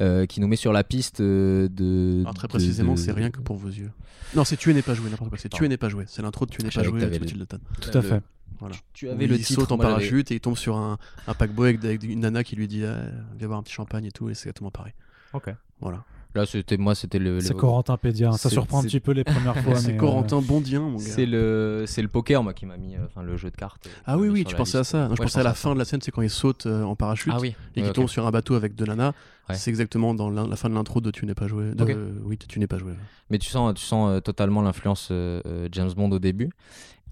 euh, 0.00 0.26
qui 0.26 0.40
nous 0.40 0.48
met 0.48 0.56
sur 0.56 0.72
la 0.72 0.82
piste 0.84 1.20
euh, 1.20 1.68
de. 1.70 2.20
Alors 2.22 2.34
très 2.34 2.48
de- 2.48 2.52
précisément, 2.52 2.94
de- 2.94 2.98
c'est 2.98 3.12
rien 3.12 3.30
que 3.30 3.40
pour 3.40 3.56
vos 3.56 3.68
yeux. 3.68 3.90
Non, 4.34 4.44
c'est 4.44 4.56
tuer 4.56 4.74
n'est 4.74 4.82
pas 4.82 4.94
joué, 4.94 5.08
n'importe 5.08 5.30
quoi. 5.30 5.38
C'est 5.38 5.48
tuer 5.48 5.68
n'est 5.68 5.76
pas 5.76 5.88
joué. 5.88 6.04
C'est 6.08 6.22
l'intro 6.22 6.44
de 6.46 6.50
tuer 6.50 6.64
n'est 6.64 6.70
pas 6.70 6.82
joué 6.82 7.02
avec 7.04 7.20
le-. 7.32 7.46
Tout 7.46 7.90
à 7.92 7.94
le- 7.94 8.02
fait. 8.02 8.22
Voilà. 8.58 8.76
Tu 8.92 9.08
avais 9.08 9.26
le 9.26 9.36
il 9.36 9.44
titre. 9.44 9.60
saute 9.60 9.72
en 9.72 9.78
parachute 9.78 10.30
et 10.30 10.34
il 10.34 10.40
tombe 10.40 10.56
sur 10.56 10.76
un, 10.76 10.96
un 11.26 11.34
paquebot 11.34 11.64
avec, 11.64 11.84
avec 11.84 12.02
une 12.04 12.20
nana 12.20 12.44
qui 12.44 12.54
lui 12.56 12.68
dit 12.68 12.84
ah, 12.84 12.96
Viens 13.38 13.48
boire 13.48 13.58
un 13.58 13.62
petit 13.62 13.72
champagne 13.72 14.04
et 14.04 14.12
tout, 14.12 14.28
et 14.28 14.34
c'est 14.34 14.42
exactement 14.48 14.70
pareil. 14.70 14.92
Ok. 15.32 15.50
Voilà. 15.80 16.04
Là, 16.34 16.46
c'était 16.46 16.76
moi, 16.78 16.94
c'était 16.94 17.18
le. 17.18 17.40
C'est 17.40 17.52
le- 17.52 17.58
Corentin 17.58 17.96
Pédia. 17.96 18.28
hein. 18.30 18.32
Ça 18.38 18.48
surprend 18.48 18.80
un 18.80 18.84
petit 18.84 19.00
peu 19.00 19.12
les 19.12 19.24
premières 19.24 19.56
fois. 19.62 19.74
c'est 19.76 19.96
Corentin 19.96 20.40
Bondien, 20.40 20.80
mon 20.80 20.96
gars. 20.96 21.04
C'est 21.04 21.26
le, 21.26 21.84
c'est 21.86 22.00
le 22.02 22.08
poker, 22.08 22.42
moi, 22.42 22.54
qui 22.54 22.64
m'a 22.64 22.76
mis, 22.78 22.96
euh, 22.96 23.00
enfin, 23.06 23.22
le 23.22 23.36
jeu 23.36 23.50
de 23.50 23.56
cartes. 23.56 23.86
euh, 23.86 23.90
Ah 24.06 24.16
oui, 24.18 24.28
oui, 24.28 24.44
tu 24.44 24.54
pensais 24.54 24.78
à 24.78 24.84
ça. 24.84 25.08
Non, 25.08 25.14
je 25.14 25.22
pensais 25.22 25.40
à 25.40 25.42
la 25.42 25.54
fin 25.54 25.74
de 25.74 25.78
la 25.78 25.84
scène, 25.84 26.00
c'est 26.00 26.10
quand 26.10 26.22
il 26.22 26.30
saute 26.30 26.66
euh, 26.66 26.82
en 26.84 26.96
parachute 26.96 27.32
Ah 27.34 27.40
oui. 27.40 27.54
et 27.76 27.82
qu'il 27.82 27.92
tombe 27.92 28.08
sur 28.08 28.26
un 28.26 28.30
bateau 28.30 28.54
avec 28.54 28.74
deux 28.74 28.86
nanas. 28.86 29.12
Ouais. 29.48 29.56
C'est 29.56 29.70
exactement 29.70 30.14
dans 30.14 30.30
la, 30.30 30.56
fin 30.56 30.70
de 30.70 30.74
l'intro 30.74 31.00
de 31.00 31.10
Tu 31.10 31.26
n'es 31.26 31.34
pas 31.34 31.48
joué. 31.48 31.72
Euh, 31.78 32.12
oui, 32.24 32.38
Tu 32.38 32.58
n'es 32.60 32.66
pas 32.68 32.78
joué. 32.78 32.92
Mais 33.28 33.38
tu 33.38 33.48
sens, 33.50 33.74
tu 33.74 33.82
sens 33.84 34.10
euh, 34.10 34.20
totalement 34.20 34.62
l'influence 34.62 35.08
euh, 35.10 35.40
euh, 35.46 35.68
James 35.72 35.90
Bond 35.96 36.10
au 36.12 36.18
début. 36.20 36.50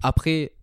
Après, 0.01 0.53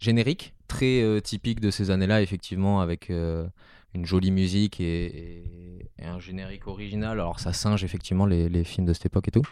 générique, 0.00 0.54
très 0.66 1.02
euh, 1.02 1.20
typique 1.20 1.60
de 1.60 1.70
ces 1.70 1.90
années-là, 1.90 2.22
effectivement, 2.22 2.80
avec 2.80 3.10
euh, 3.10 3.46
une 3.94 4.04
jolie 4.06 4.30
musique 4.30 4.80
et, 4.80 5.06
et- 5.06 5.44
et 6.00 6.06
un 6.06 6.20
générique 6.20 6.68
original. 6.68 7.18
Alors, 7.18 7.40
ça 7.40 7.52
singe 7.52 7.82
effectivement 7.82 8.24
les, 8.24 8.48
les 8.48 8.62
films 8.62 8.86
de 8.86 8.92
cette 8.92 9.06
époque 9.06 9.26
et 9.26 9.30
tout. 9.32 9.42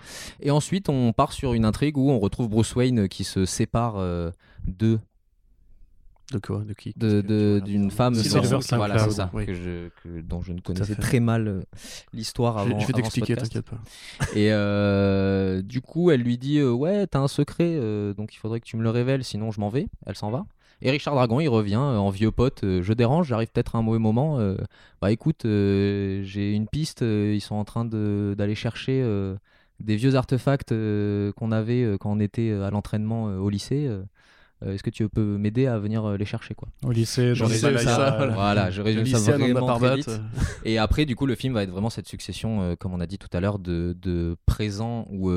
Et 0.40 0.52
ensuite, 0.52 0.88
on 0.88 1.12
part 1.12 1.32
sur 1.32 1.54
une 1.54 1.64
intrigue 1.64 1.96
où 1.98 2.08
on 2.10 2.20
retrouve 2.20 2.48
Bruce 2.48 2.74
Wayne 2.76 3.08
qui 3.08 3.24
se 3.24 3.44
sépare 3.46 3.96
euh, 3.96 4.30
de 4.68 5.00
De 6.32 6.38
quoi? 6.38 6.60
De 6.64 6.72
qui? 6.72 6.92
de- 6.96 7.20
que 7.20 7.26
de- 7.26 7.60
d'une 7.64 7.76
regardes 7.84 7.92
femme 7.92 8.14
Silver 8.14 8.60
sans- 8.62 8.76
voilà 8.76 8.98
c'est 8.98 9.10
ça 9.10 9.30
oui. 9.32 9.44
que 9.46 9.54
je, 9.54 9.88
que- 10.02 10.20
dont 10.20 10.40
je 10.42 10.52
ne 10.52 10.60
connaissais 10.60 10.94
très 10.94 11.18
mal 11.20 11.48
euh, 11.48 11.62
l'histoire 12.12 12.58
avant 12.58 12.78
je 12.78 12.86
vais 12.86 12.92
t'expliquer, 12.92 13.34
podcast. 13.34 13.52
t'inquiète 13.52 13.70
pas. 13.70 13.80
Et 14.38 14.52
euh, 14.52 15.62
du 15.62 15.80
coup, 15.80 16.12
elle 16.12 16.20
lui 16.22 16.38
dit 16.38 16.58
euh, 16.58 16.70
Ouais, 16.72 17.06
t'as 17.08 17.20
un 17.20 17.28
secret, 17.28 17.76
euh, 17.76 18.14
donc 18.14 18.34
il 18.34 18.38
faudrait 18.38 18.60
que 18.60 18.66
tu 18.66 18.76
me 18.76 18.82
le 18.84 18.90
révèles, 18.90 19.24
sinon 19.24 19.50
je 19.50 19.58
m'en 19.60 19.68
vais. 19.68 19.88
Elle 20.06 20.14
s'en 20.16 20.30
va. 20.30 20.46
Et 20.82 20.90
Richard 20.90 21.14
Dragon, 21.14 21.40
il 21.40 21.48
revient 21.48 21.74
euh, 21.76 21.96
en 21.96 22.10
vieux 22.10 22.30
pote 22.30 22.62
euh, 22.64 22.82
Je 22.82 22.92
dérange, 22.92 23.28
j'arrive 23.28 23.48
peut-être 23.50 23.76
à 23.76 23.78
un 23.78 23.82
mauvais 23.82 23.98
moment. 23.98 24.38
euh, 24.38 24.56
bah 25.00 25.10
écoute, 25.10 25.42
j'ai 25.44 26.52
une 26.52 26.66
piste, 26.68 27.00
ils 27.02 27.40
sont 27.40 27.54
en 27.54 27.64
train 27.64 27.84
de- 27.84 28.34
d'aller 28.36 28.54
chercher 28.54 29.02
des 29.80 29.96
vieux 29.96 30.14
artefacts 30.14 30.70
qu'on 31.36 31.52
avait 31.52 31.96
quand 32.00 32.12
on 32.12 32.20
était 32.20 32.52
à 32.52 32.70
l'entraînement 32.70 33.24
au 33.24 33.48
lycée. 33.50 33.86
euh, 33.88 34.02
Est-ce 34.72 34.82
que 34.82 34.88
tu 34.90 35.06
peux 35.08 35.36
m'aider 35.36 35.66
à 35.66 35.78
venir 35.78 36.02
euh, 36.04 36.16
les 36.16 36.24
chercher 36.24 36.54
quoi? 36.54 36.68
Au 36.82 36.90
lycée, 36.90 37.34
J'en 37.34 37.46
les 37.46 37.56
ça, 37.56 37.68
ça, 37.84 38.16
voilà. 38.16 38.34
Voilà, 38.34 38.70
je 38.70 38.80
résume 38.80 39.04
ça 39.18 39.18
vraiment 39.54 39.66
très 39.78 39.88
vite. 39.96 40.08
Et 40.64 40.78
après, 40.78 41.04
du 41.04 41.14
coup, 41.14 41.26
le 41.26 41.34
film 41.34 41.52
va 41.52 41.62
être 41.62 41.70
vraiment 41.70 41.90
cette 41.90 42.08
succession, 42.08 42.62
euh, 42.62 42.74
comme 42.74 42.94
on 42.94 43.00
a 43.00 43.06
dit 43.06 43.18
tout 43.18 43.28
à 43.34 43.40
l'heure, 43.40 43.58
de, 43.58 43.94
de 44.00 44.34
présents 44.46 45.06
où 45.10 45.30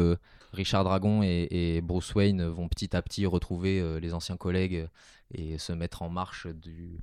Richard 0.53 0.85
Dragon 0.85 1.21
et, 1.21 1.47
et 1.51 1.81
Bruce 1.81 2.15
Wayne 2.15 2.45
vont 2.45 2.69
petit 2.69 2.95
à 2.95 3.01
petit 3.01 3.25
retrouver 3.25 3.99
les 3.99 4.13
anciens 4.13 4.37
collègues 4.37 4.87
et 5.31 5.57
se 5.57 5.71
mettre 5.73 6.01
en 6.01 6.09
marche 6.09 6.47
du, 6.47 6.99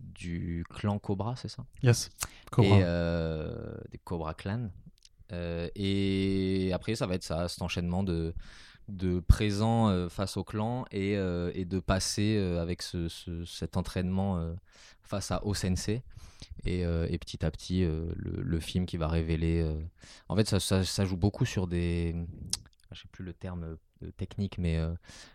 du 0.00 0.64
clan 0.70 0.98
Cobra, 0.98 1.36
c'est 1.36 1.48
ça? 1.48 1.64
Yes. 1.82 2.10
Cobra. 2.50 2.78
Et 2.78 2.82
euh, 2.84 3.74
des 3.90 3.98
Cobra 3.98 4.34
Clan. 4.34 4.70
Euh, 5.32 5.68
et 5.74 6.70
après, 6.74 6.94
ça 6.94 7.06
va 7.06 7.14
être 7.14 7.22
ça, 7.24 7.48
cet 7.48 7.62
enchaînement 7.62 8.02
de, 8.02 8.34
de 8.88 9.20
présents 9.20 9.88
euh, 9.88 10.08
face 10.08 10.36
au 10.36 10.44
clan 10.44 10.84
et, 10.90 11.12
et 11.12 11.64
de 11.64 11.80
passer 11.80 12.36
avec 12.60 12.82
ce, 12.82 13.08
ce- 13.08 13.44
cet 13.44 13.76
entraînement 13.76 14.54
face 15.02 15.30
à 15.30 15.44
Osensei. 15.46 16.02
Et, 16.64 16.80
et 16.80 17.18
petit 17.18 17.44
à 17.46 17.50
petit, 17.50 17.80
le, 17.82 18.14
le 18.42 18.60
film 18.60 18.84
qui 18.84 18.96
va 18.96 19.08
révéler. 19.08 19.64
En 20.28 20.36
fait, 20.36 20.46
ça, 20.46 20.60
ça- 20.60 20.84
ça 20.84 21.04
joue 21.04 21.16
beaucoup 21.16 21.44
sur 21.46 21.66
des. 21.66 22.14
Je 22.90 23.00
sais 23.00 23.08
plus 23.10 23.24
le 23.24 23.32
terme 23.32 23.76
technique, 24.16 24.58
mais 24.58 24.76
euh, 24.78 24.92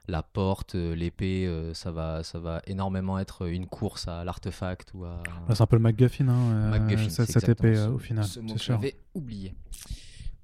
la 0.07 0.23
porte, 0.23 0.75
euh, 0.75 0.95
l'épée, 0.95 1.45
euh, 1.47 1.73
ça, 1.73 1.91
va, 1.91 2.23
ça 2.23 2.39
va 2.39 2.61
énormément 2.67 3.17
être 3.19 3.47
une 3.47 3.65
course 3.67 4.07
à 4.07 4.23
l'artefact 4.23 4.91
ou 4.93 5.05
à. 5.05 5.21
Bah, 5.47 5.55
c'est 5.55 5.61
un 5.63 5.67
peu 5.67 5.75
le 5.77 5.81
MacGuffin, 5.81 6.27
hein, 6.27 6.51
euh, 6.51 6.69
MacGuffin, 6.71 7.09
cette, 7.09 7.49
épée 7.49 7.75
euh, 7.75 7.85
ce- 7.87 7.89
au 7.91 7.97
final. 7.99 8.25
Ce 8.25 8.39
mot 8.39 8.53
que 8.53 8.59
j'avais 8.61 8.95
oublié. 9.13 9.53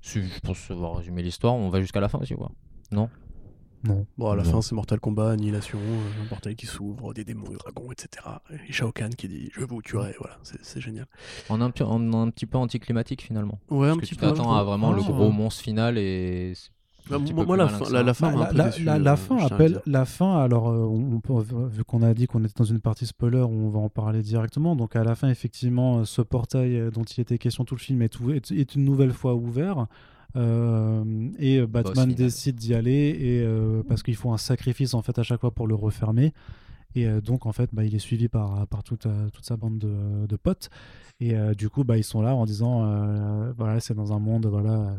C'est- 0.02 0.22
Je 0.24 0.40
pense 0.42 0.70
avoir 0.72 0.98
résumé 0.98 1.22
l'histoire. 1.24 1.54
On 1.54 1.70
va 1.70 1.80
jusqu'à 1.82 2.00
la 2.02 2.10
fin 2.10 2.20
aussi, 2.20 2.34
quoi. 2.36 2.52
Non? 2.92 3.10
Non. 3.86 4.06
Bon, 4.18 4.32
à 4.32 4.36
la 4.38 4.44
Non. 4.44 4.52
fin, 4.52 4.62
c'est 4.62 4.76
Mortal 4.76 5.02
Kombat, 5.02 5.32
Annihilation, 5.32 5.78
euh, 5.78 6.24
un 6.24 6.28
portail 6.28 6.56
qui 6.56 6.66
s'ouvre, 6.66 7.14
des 7.14 7.26
démons, 7.26 7.50
des 7.50 7.58
dragons, 7.58 7.92
etc. 7.92 8.26
Et 8.70 8.72
Shao 8.72 8.94
Kahn 8.94 9.14
qui 9.14 9.28
dit 9.28 9.50
Je 9.54 9.66
vous 9.66 9.82
tuerai. 9.82 10.16
Voilà, 10.20 10.38
c'est 10.44 10.80
génial. 10.80 11.06
en 11.50 11.60
un, 11.60 11.70
petit- 11.70 11.84
en 11.84 12.14
un 12.14 12.30
petit 12.30 12.46
peu 12.46 12.58
anticlimatique 12.58 13.22
finalement. 13.24 13.60
Ouais, 13.70 13.88
un 13.90 13.96
Parce 13.96 13.98
que 13.98 14.02
petit 14.06 14.10
tu 14.16 14.16
peu. 14.22 14.28
t'attends 14.28 14.54
à 14.56 14.64
vraiment 14.64 14.94
le 14.94 15.02
Ah. 15.04 15.12
gros 15.12 15.32
monstre 15.32 15.64
final 15.64 15.98
et. 15.98 16.54
Bah, 17.10 17.18
moi, 17.20 17.26
plus 17.26 17.36
la 17.36 17.46
malin 17.46 17.68
fin, 17.68 17.80
la, 17.80 17.86
ça. 17.90 18.04
la 18.04 18.14
fin 18.14 18.32
Bah, 18.32 18.36
m'a 18.38 18.40
un 18.40 18.44
la, 18.44 18.50
peu 18.52 18.58
la- 18.58 18.66
déçu, 18.70 18.84
la- 18.84 18.94
euh, 19.14 19.16
fin 19.16 19.38
appelle 19.38 19.82
la 19.86 20.06
fin. 20.06 20.38
Alors, 20.40 20.70
euh, 20.70 20.86
on 20.86 21.20
peut- 21.20 21.44
vu 21.70 21.84
qu'on 21.84 22.02
a 22.02 22.14
dit 22.14 22.28
qu'on 22.28 22.44
était 22.44 22.54
dans 22.58 22.64
une 22.64 22.80
partie 22.80 23.06
spoiler, 23.06 23.40
on 23.42 23.70
va 23.70 23.80
en 23.80 23.90
parler 23.90 24.22
directement. 24.22 24.76
Donc, 24.76 24.96
à 24.96 25.04
la 25.04 25.16
fin, 25.16 25.30
effectivement, 25.30 26.00
euh, 26.00 26.06
ce 26.06 26.22
portail 26.22 26.90
dont 26.94 27.04
il 27.04 27.20
était 27.22 27.38
question 27.38 27.66
tout 27.66 27.76
le 27.76 27.82
film 27.82 28.02
est, 28.02 28.20
ou- 28.20 28.32
est- 28.32 28.52
est 28.52 28.76
une 28.76 28.84
nouvelle 28.86 29.12
fois 29.12 29.36
ouvert. 29.36 29.88
Euh, 30.36 31.30
et 31.38 31.62
Batman 31.68 32.12
décide 32.14 32.56
d'y 32.56 32.74
aller 32.74 33.16
et 33.20 33.44
euh, 33.44 33.84
parce 33.88 34.02
qu'il 34.02 34.16
faut 34.16 34.32
un 34.32 34.38
sacrifice 34.40 34.96
en 34.96 35.04
fait 35.04 35.20
à 35.20 35.24
chaque 35.24 35.40
fois 35.42 35.52
pour 35.52 35.68
le 35.68 35.76
refermer. 35.76 36.34
Et 36.96 37.08
euh, 37.08 37.22
donc, 37.22 37.46
en 37.48 37.52
fait, 37.52 37.70
bah, 37.74 37.84
il 37.84 37.96
est 37.96 38.00
suivi 38.00 38.28
par, 38.28 38.68
par 38.68 38.84
toute, 38.84 39.08
toute 39.34 39.46
sa 39.46 39.58
bande 39.58 39.80
de, 39.80 40.28
de 40.28 40.36
potes. 40.36 40.70
Et 41.20 41.36
euh, 41.36 41.54
du 41.54 41.70
coup, 41.70 41.84
bah, 41.84 41.98
ils 41.98 42.04
sont 42.04 42.22
là 42.22 42.36
en 42.36 42.46
disant 42.46 42.84
euh, 42.86 43.52
voilà, 43.58 43.80
c'est 43.80 43.94
dans 43.96 44.14
un 44.14 44.20
monde 44.20 44.46
voilà, 44.48 44.96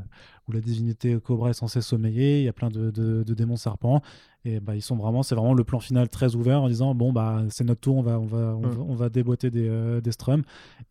où 0.49 0.53
la 0.53 0.61
divinité 0.61 1.19
Cobra 1.21 1.51
est 1.51 1.55
censée 1.55 1.81
sommeiller, 1.81 2.41
il 2.41 2.45
y 2.45 2.49
a 2.49 2.53
plein 2.53 2.69
de, 2.71 2.91
de- 2.91 3.23
de 3.23 3.35
démons 3.35 3.57
serpents. 3.57 4.03
Et 4.45 4.61
bah, 4.61 4.77
ils 4.77 4.83
sont 4.83 4.97
vraiment, 4.97 5.23
c'est 5.23 5.35
vraiment 5.35 5.55
le 5.55 5.65
plan 5.65 5.81
final 5.81 6.09
très 6.11 6.35
ouvert 6.35 6.61
en 6.63 6.69
disant 6.69 6.95
bon, 6.95 7.13
bah, 7.15 7.43
c'est 7.49 7.65
notre 7.65 7.81
tour, 7.81 7.97
on 7.97 8.03
va, 8.03 8.21
on 8.21 8.27
va, 8.27 8.39
on, 8.57 8.63
Ouais. 8.63 8.69
va, 8.75 8.83
on 8.83 8.95
va 8.95 9.09
déboîter 9.09 9.51
des, 9.51 9.69
euh, 9.69 10.01
des 10.03 10.13
strums. 10.13 10.43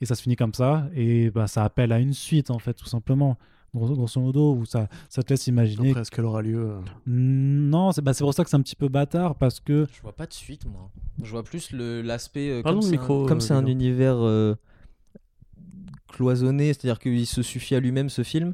Et 0.01 0.05
ça 0.07 0.15
se 0.15 0.23
finit 0.23 0.35
comme 0.35 0.53
ça. 0.55 0.87
Et 0.95 1.29
bah, 1.29 1.45
ça 1.47 1.63
appelle 1.63 1.91
à 1.91 1.99
une 1.99 2.13
suite, 2.13 2.49
en 2.49 2.57
fait, 2.59 2.73
tout 2.73 2.87
simplement. 2.87 3.37
Grosso, 3.75 4.21
modo, 4.21 4.53
où 4.53 4.65
ça, 4.65 4.87
ça 5.09 5.23
te 5.23 5.33
laisse 5.33 5.47
imaginer. 5.47 5.89
Après, 5.89 6.01
est-ce 6.01 6.11
qu'elle 6.11 6.25
aura 6.25 6.43
lieu 6.43 6.59
euh, 6.59 6.79
Non, 7.07 7.91
c'est 7.91 8.01
bah, 8.03 8.13
c'est 8.13 8.23
pour 8.23 8.31
ça 8.33 8.43
que 8.43 8.49
c'est 8.51 8.55
un 8.55 8.61
petit 8.61 8.75
peu 8.75 8.87
bâtard 8.87 9.33
parce 9.35 9.59
que. 9.59 9.87
Je 9.91 9.99
vois 10.01 10.13
pas 10.13 10.27
de 10.27 10.33
suite, 10.33 10.65
moi. 10.67 10.91
Je 11.23 11.31
vois 11.31 11.41
plus 11.43 11.71
le- 11.71 12.03
l'aspect. 12.03 12.49
euh, 12.51 12.61
Pardon, 12.61 12.79
comme 12.81 12.87
c'est 12.87 12.95
un- 12.95 12.99
micro, 13.01 13.25
Comme 13.25 13.37
euh, 13.37 13.41
c'est 13.41 13.53
un 13.53 13.63
Guillaume. 13.63 13.79
univers 13.81 14.15
euh, 14.19 14.53
cloisonné, 16.11 16.67
c'est-à-dire 16.73 16.99
qu'il 16.99 17.25
se 17.25 17.41
suffit 17.41 17.75
à 17.75 17.79
lui-même, 17.79 18.09
ce 18.09 18.23
film. 18.23 18.53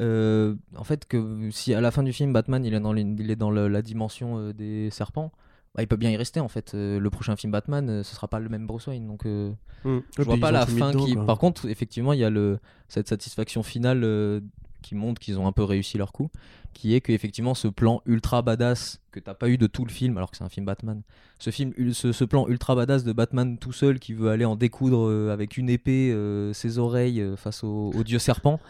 Euh, 0.00 0.54
en 0.76 0.84
fait, 0.84 1.06
que 1.06 1.50
si 1.50 1.74
à 1.74 1.80
la 1.80 1.90
fin 1.90 2.02
du 2.02 2.12
film, 2.12 2.32
Batman, 2.32 2.64
il 2.64 2.74
est 2.74 2.80
dans, 2.80 2.92
les- 2.92 3.02
il 3.02 3.30
est 3.30 3.36
dans 3.36 3.50
le- 3.50 3.68
la 3.68 3.82
dimension 3.82 4.38
euh, 4.38 4.52
des 4.52 4.90
serpents, 4.90 5.32
bah, 5.74 5.82
il 5.82 5.88
peut 5.88 5.96
bien 5.96 6.10
y 6.10 6.16
rester, 6.16 6.40
en 6.40 6.48
fait. 6.48 6.72
Euh, 6.74 6.98
le 6.98 7.10
prochain 7.10 7.36
film 7.36 7.52
Batman, 7.52 8.02
ce 8.02 8.14
sera 8.14 8.28
pas 8.28 8.38
le 8.38 8.48
même 8.48 8.66
Bruce 8.66 8.86
Wayne. 8.86 9.06
Donc, 9.06 9.24
hmm. 9.24 9.98
je 10.16 10.22
vois 10.22 10.36
pas 10.38 10.50
la 10.50 10.66
fin 10.66 10.90
dedans, 10.92 11.04
qui. 11.04 11.14
quoi. 11.14 11.26
Par 11.26 11.38
contre, 11.38 11.68
effectivement, 11.68 12.12
il 12.12 12.20
y 12.20 12.24
a 12.24 12.30
le, 12.30 12.58
cette 12.88 13.08
satisfaction 13.08 13.62
finale 13.62 14.04
qui 14.82 14.94
montre 14.94 15.20
qu'ils 15.20 15.38
ont 15.38 15.46
un 15.46 15.52
peu 15.52 15.64
réussi 15.64 15.98
leur 15.98 16.12
coup, 16.12 16.30
qui 16.72 16.94
est 16.94 17.00
que 17.00 17.12
effectivement 17.12 17.54
ce 17.54 17.68
plan 17.68 18.00
ultra 18.06 18.42
badass 18.42 19.00
que 19.10 19.20
t'as 19.20 19.34
pas 19.34 19.48
eu 19.48 19.58
de 19.58 19.66
tout 19.66 19.84
le 19.84 19.90
film, 19.90 20.16
alors 20.16 20.30
que 20.30 20.36
c'est 20.36 20.44
un 20.44 20.48
film 20.48 20.66
Batman. 20.66 21.02
Ce 21.38 21.50
film, 21.50 21.72
ul- 21.76 21.94
ce, 21.94 22.24
plan 22.24 22.46
ultra 22.48 22.74
badass 22.74 23.04
de 23.04 23.12
Batman 23.12 23.58
tout 23.58 23.72
seul 23.72 23.98
qui 23.98 24.12
veut 24.14 24.30
aller 24.30 24.44
en 24.44 24.56
découdre 24.56 25.08
euh, 25.08 25.30
avec 25.32 25.56
une 25.56 25.68
épée, 25.68 26.12
euh, 26.12 26.52
ses 26.52 26.78
oreilles 26.78 27.20
euh, 27.20 27.36
face 27.36 27.64
au, 27.64 27.90
au 27.94 28.04
dieu 28.04 28.18
serpent. 28.18 28.60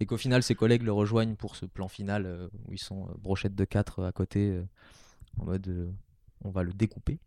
Et 0.00 0.06
qu'au 0.06 0.16
final, 0.16 0.42
ses 0.44 0.54
collègues 0.54 0.82
le 0.84 0.92
rejoignent 0.92 1.34
pour 1.34 1.56
ce 1.56 1.66
plan 1.66 1.88
final 1.88 2.24
euh, 2.26 2.48
où 2.68 2.72
ils 2.72 2.78
sont 2.78 3.06
euh, 3.06 3.12
brochettes 3.18 3.54
de 3.56 3.64
4 3.64 4.04
à 4.04 4.12
côté, 4.12 4.50
euh, 4.50 4.62
en 5.40 5.44
mode 5.46 5.66
euh, 5.68 5.90
on 6.44 6.50
va 6.50 6.62
le 6.62 6.72
découper. 6.72 7.18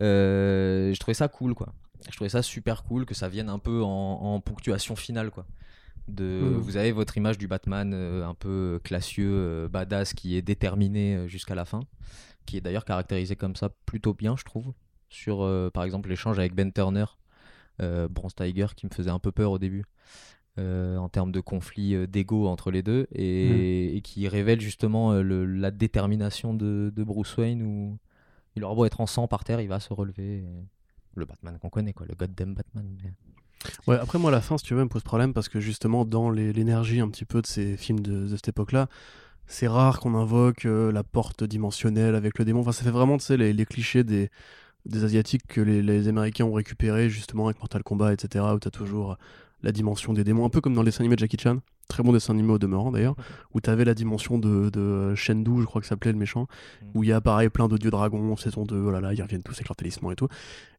Euh, 0.00 0.92
je 0.92 1.00
trouvais 1.00 1.14
ça 1.14 1.28
cool, 1.28 1.54
quoi. 1.54 1.72
Je 2.10 2.16
trouvais 2.16 2.28
ça 2.30 2.42
super 2.42 2.84
cool 2.84 3.06
que 3.06 3.14
ça 3.14 3.28
vienne 3.28 3.48
un 3.48 3.58
peu 3.58 3.82
en 3.82 4.40
ponctuation 4.40 4.96
finale, 4.96 5.30
quoi. 5.30 5.46
De, 6.08 6.40
Mhm. 6.42 6.56
Vous 6.58 6.76
avez 6.76 6.92
votre 6.92 7.16
image 7.16 7.38
du 7.38 7.46
Batman 7.48 7.92
euh, 7.94 8.26
un 8.26 8.34
peu 8.34 8.80
classieux, 8.82 9.30
euh, 9.32 9.68
badass, 9.68 10.14
qui 10.14 10.36
est 10.36 10.42
déterminé 10.42 11.16
euh, 11.16 11.28
jusqu'à 11.28 11.54
la 11.54 11.64
fin, 11.64 11.80
qui 12.46 12.56
est 12.56 12.60
d'ailleurs 12.60 12.84
caractérisé 12.84 13.36
comme 13.36 13.54
ça 13.56 13.70
plutôt 13.86 14.12
bien, 14.14 14.36
je 14.36 14.44
trouve. 14.44 14.72
Sur, 15.08 15.42
euh, 15.42 15.70
par 15.70 15.84
exemple, 15.84 16.08
l'échange 16.08 16.38
avec 16.38 16.54
Ben 16.54 16.72
Turner, 16.72 17.04
Bronze 18.10 18.34
Tiger, 18.36 18.66
qui 18.76 18.86
me 18.86 18.90
faisait 18.94 19.10
un 19.10 19.18
peu 19.18 19.32
peur 19.32 19.50
au 19.52 19.58
début. 19.58 19.84
en 20.58 21.08
termes 21.08 21.32
de 21.32 21.40
conflit 21.40 22.06
d'ego 22.08 22.46
entre 22.46 22.70
les 22.70 22.82
deux 22.82 23.06
et, 23.12 23.96
et 23.96 24.00
qui 24.02 24.28
révèle 24.28 24.60
justement 24.60 25.14
le- 25.14 25.46
la 25.46 25.70
détermination 25.70 26.52
de, 26.52 26.92
de 26.94 27.04
Bruce 27.04 27.34
Wayne 27.38 27.62
où 27.62 27.98
il 28.54 28.62
aura 28.62 28.74
beau 28.74 28.84
être 28.84 29.00
en 29.00 29.06
sang 29.06 29.26
par 29.26 29.44
terre, 29.44 29.62
il 29.62 29.68
va 29.68 29.80
se 29.80 29.92
relever. 29.94 30.40
et- 30.40 30.66
Le 31.14 31.24
Batman 31.24 31.58
qu'on 31.58 31.70
connaît, 31.70 31.94
quoi, 31.94 32.06
le 32.06 32.14
goddamn 32.14 32.52
Batman. 32.54 32.86
mais- 33.02 33.12
Ouais, 33.86 33.96
après 33.96 34.18
moi 34.18 34.30
la 34.30 34.40
fin 34.40 34.58
si 34.58 34.64
tu 34.64 34.74
veux 34.74 34.82
me 34.82 34.88
pose 34.88 35.02
problème 35.02 35.32
parce 35.32 35.48
que 35.48 35.60
justement 35.60 36.04
dans 36.04 36.30
l'énergie 36.30 37.00
un 37.00 37.08
petit 37.08 37.24
peu 37.24 37.42
de 37.42 37.46
ces 37.46 37.76
films 37.76 38.00
de, 38.00 38.26
de 38.26 38.36
cette 38.36 38.48
époque-là, 38.48 38.88
c'est 39.46 39.68
rare 39.68 40.00
qu'on 40.00 40.14
invoque 40.14 40.64
euh, 40.64 40.92
la 40.92 41.02
porte 41.02 41.44
dimensionnelle 41.44 42.14
avec 42.14 42.38
le 42.38 42.44
démon. 42.44 42.60
Enfin 42.60 42.72
ça 42.72 42.84
fait 42.84 42.90
vraiment 42.90 43.18
tu 43.18 43.24
sais 43.24 43.36
les, 43.36 43.52
les 43.52 43.66
clichés 43.66 44.04
des, 44.04 44.30
des 44.86 45.04
asiatiques 45.04 45.46
que 45.46 45.60
les, 45.60 45.82
les 45.82 46.08
Américains 46.08 46.44
ont 46.44 46.52
récupéré 46.52 47.08
justement 47.08 47.46
avec 47.46 47.58
Mortal 47.58 47.82
Kombat 47.82 48.12
etc. 48.12 48.44
où 48.54 48.58
t'as 48.58 48.70
toujours 48.70 49.16
la 49.62 49.72
dimension 49.72 50.12
des 50.12 50.24
démons, 50.24 50.44
un 50.44 50.48
peu 50.48 50.60
comme 50.60 50.74
dans 50.74 50.82
les 50.82 50.86
dessins 50.86 51.00
animés 51.00 51.16
de 51.16 51.20
Jackie 51.20 51.38
Chan. 51.38 51.58
Très 51.88 52.02
bon 52.02 52.12
dessin 52.12 52.32
animé 52.32 52.52
au 52.52 52.58
demeurant 52.58 52.90
d'ailleurs, 52.90 53.14
où 53.52 53.60
t'avais 53.60 53.84
la 53.84 53.94
dimension 53.94 54.38
de, 54.38 54.70
de 54.70 55.14
Shendu, 55.14 55.60
je 55.60 55.66
crois 55.66 55.80
que 55.80 55.86
ça 55.86 55.90
s'appelait 55.90 56.12
le 56.12 56.18
méchant, 56.18 56.46
où 56.94 57.04
il 57.04 57.10
y 57.10 57.12
a 57.12 57.20
pareil 57.20 57.48
plein 57.48 57.68
de 57.68 57.76
dieux 57.76 57.90
dragons, 57.90 58.36
saison 58.36 58.64
2, 58.64 58.76
oh 58.76 58.90
là 58.90 59.00
là, 59.00 59.12
ils 59.12 59.22
reviennent 59.22 59.42
tous 59.42 59.54
avec 59.54 59.68
leur 59.68 59.76
talisman 59.76 60.12
et 60.12 60.16
tout 60.16 60.28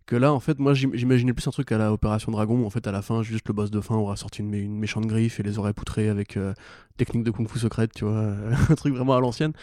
que 0.06 0.16
là 0.16 0.34
en 0.34 0.40
fait 0.40 0.60
moi 0.60 0.74
j'im- 0.74 0.92
j'imaginais 0.94 1.34
plus 1.34 1.48
un 1.48 1.52
truc 1.52 1.72
à 1.72 1.78
la 1.78 1.94
Opération 1.94 2.32
Dragon 2.32 2.60
où 2.62 2.66
en 2.66 2.70
fait 2.70 2.86
à 2.88 2.92
la 2.92 3.02
fin 3.02 3.24
juste 3.24 3.48
le 3.48 3.54
boss 3.54 3.72
de 3.72 3.80
fin 3.82 3.96
aura 3.96 4.16
sorti 4.16 4.42
une, 4.42 4.52
mé- 4.54 4.62
une 4.64 4.78
méchante 4.78 5.06
griffe 5.08 5.40
et 5.40 5.44
les 5.44 5.58
aurait 5.60 5.74
poutrés 5.74 6.10
avec 6.10 6.36
euh, 6.38 6.54
technique 6.98 7.24
de 7.24 7.32
kung 7.32 7.48
fu 7.48 7.60
secrète 7.60 7.92
tu 7.94 8.06
vois 8.06 8.34
un 8.70 8.76
truc 8.76 8.94
vraiment 8.94 9.16
à 9.16 9.20
l'ancienne. 9.20 9.54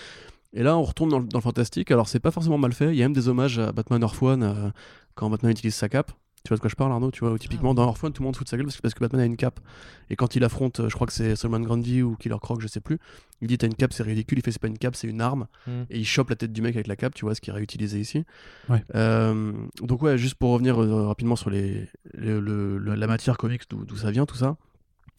Et 0.53 0.63
là 0.63 0.77
on 0.77 0.83
retourne 0.83 1.11
dans 1.11 1.19
le, 1.21 1.41
fantastique. 1.41 1.91
Alors 1.91 2.09
c'est 2.09 2.21
pas 2.21 2.31
forcément 2.31 2.59
mal 2.59 2.73
fait. 2.73 2.89
Il 2.93 2.97
y 2.97 3.03
a 3.03 3.05
même 3.05 3.13
des 3.13 3.29
hommages 3.29 3.59
à 3.59 3.71
Batman 3.73 4.03
Earth 4.03 4.21
One 4.23 4.43
euh, 4.43 4.71
quand 5.15 5.31
Batman 5.31 5.53
utilise 5.53 5.75
sa 5.75 5.89
cape 5.89 6.13
tu 6.45 6.49
vois 6.49 6.57
de 6.57 6.61
quoi 6.61 6.71
je 6.71 6.75
parle 6.77 6.91
Arnaud 6.93 7.11
tu 7.11 7.21
vois 7.21 7.33
où 7.33 7.39
typiquement 7.39 7.75
dans 7.75 7.87
One 8.03 8.13
tout 8.13 8.23
le 8.23 8.25
monde 8.25 8.35
se 8.35 8.39
fout 8.39 8.47
de 8.47 8.51
sa 8.51 8.57
gueule 8.57 8.65
parce 8.67 8.77
que, 8.77 8.83
parce 8.83 8.95
que 8.95 9.01
Batman 9.01 9.21
a 9.21 9.25
une 9.27 9.37
cape 9.37 9.61
et 10.09 10.17
quand 10.17 10.37
il 10.37 10.43
affronte 10.45 10.81
euh, 10.81 10.89
je 10.89 10.95
crois 10.95 11.07
que 11.07 11.13
c'est 11.13 11.37
Solomon 11.37 11.61
Grundy 11.61 12.03
ou 12.03 12.17
Killer 12.17 12.37
Croc 12.41 12.61
je 12.63 12.67
sais 12.67 12.81
plus 12.81 12.99
il 13.43 13.49
dit 13.49 13.59
t'as 13.59 13.67
une 13.67 13.75
cape 13.75 13.93
c'est 13.93 14.03
ridicule 14.03 14.39
il 14.39 14.43
fait 14.43 14.51
c'est 14.53 14.59
pas 14.61 14.69
une 14.69 14.79
cape 14.79 14.97
c'est 14.97 15.07
une 15.09 15.21
arme 15.21 15.47
Mm. 15.67 15.83
et 15.91 15.99
il 15.99 16.07
chope 16.07 16.31
la 16.31 16.37
tête 16.37 16.53
du 16.53 16.63
mec 16.63 16.75
avec 16.75 16.87
la 16.87 16.97
cape, 16.97 17.15
tu 17.15 17.25
vois, 17.27 17.35
ce 17.35 17.41
qui 17.43 17.51
est 17.51 17.53
réutilisé 17.53 18.01
ici. 18.01 18.25
Ouais. 18.71 18.83
Euh, 18.95 19.53
donc 19.83 20.01
ouais, 20.03 20.17
juste 20.17 20.37
pour 20.37 20.53
revenir 20.53 20.81
euh, 20.83 21.07
rapidement 21.07 21.37
sur 21.37 21.51
les, 21.51 21.87
le- 22.15 22.41
le- 22.41 22.79
le- 22.79 22.95
la 22.95 23.07
matière 23.07 23.37
comics, 23.37 23.63
d'où 23.69 23.97
ça 23.97 24.11
vient 24.11 24.25
tout 24.25 24.37
ça, 24.37 24.57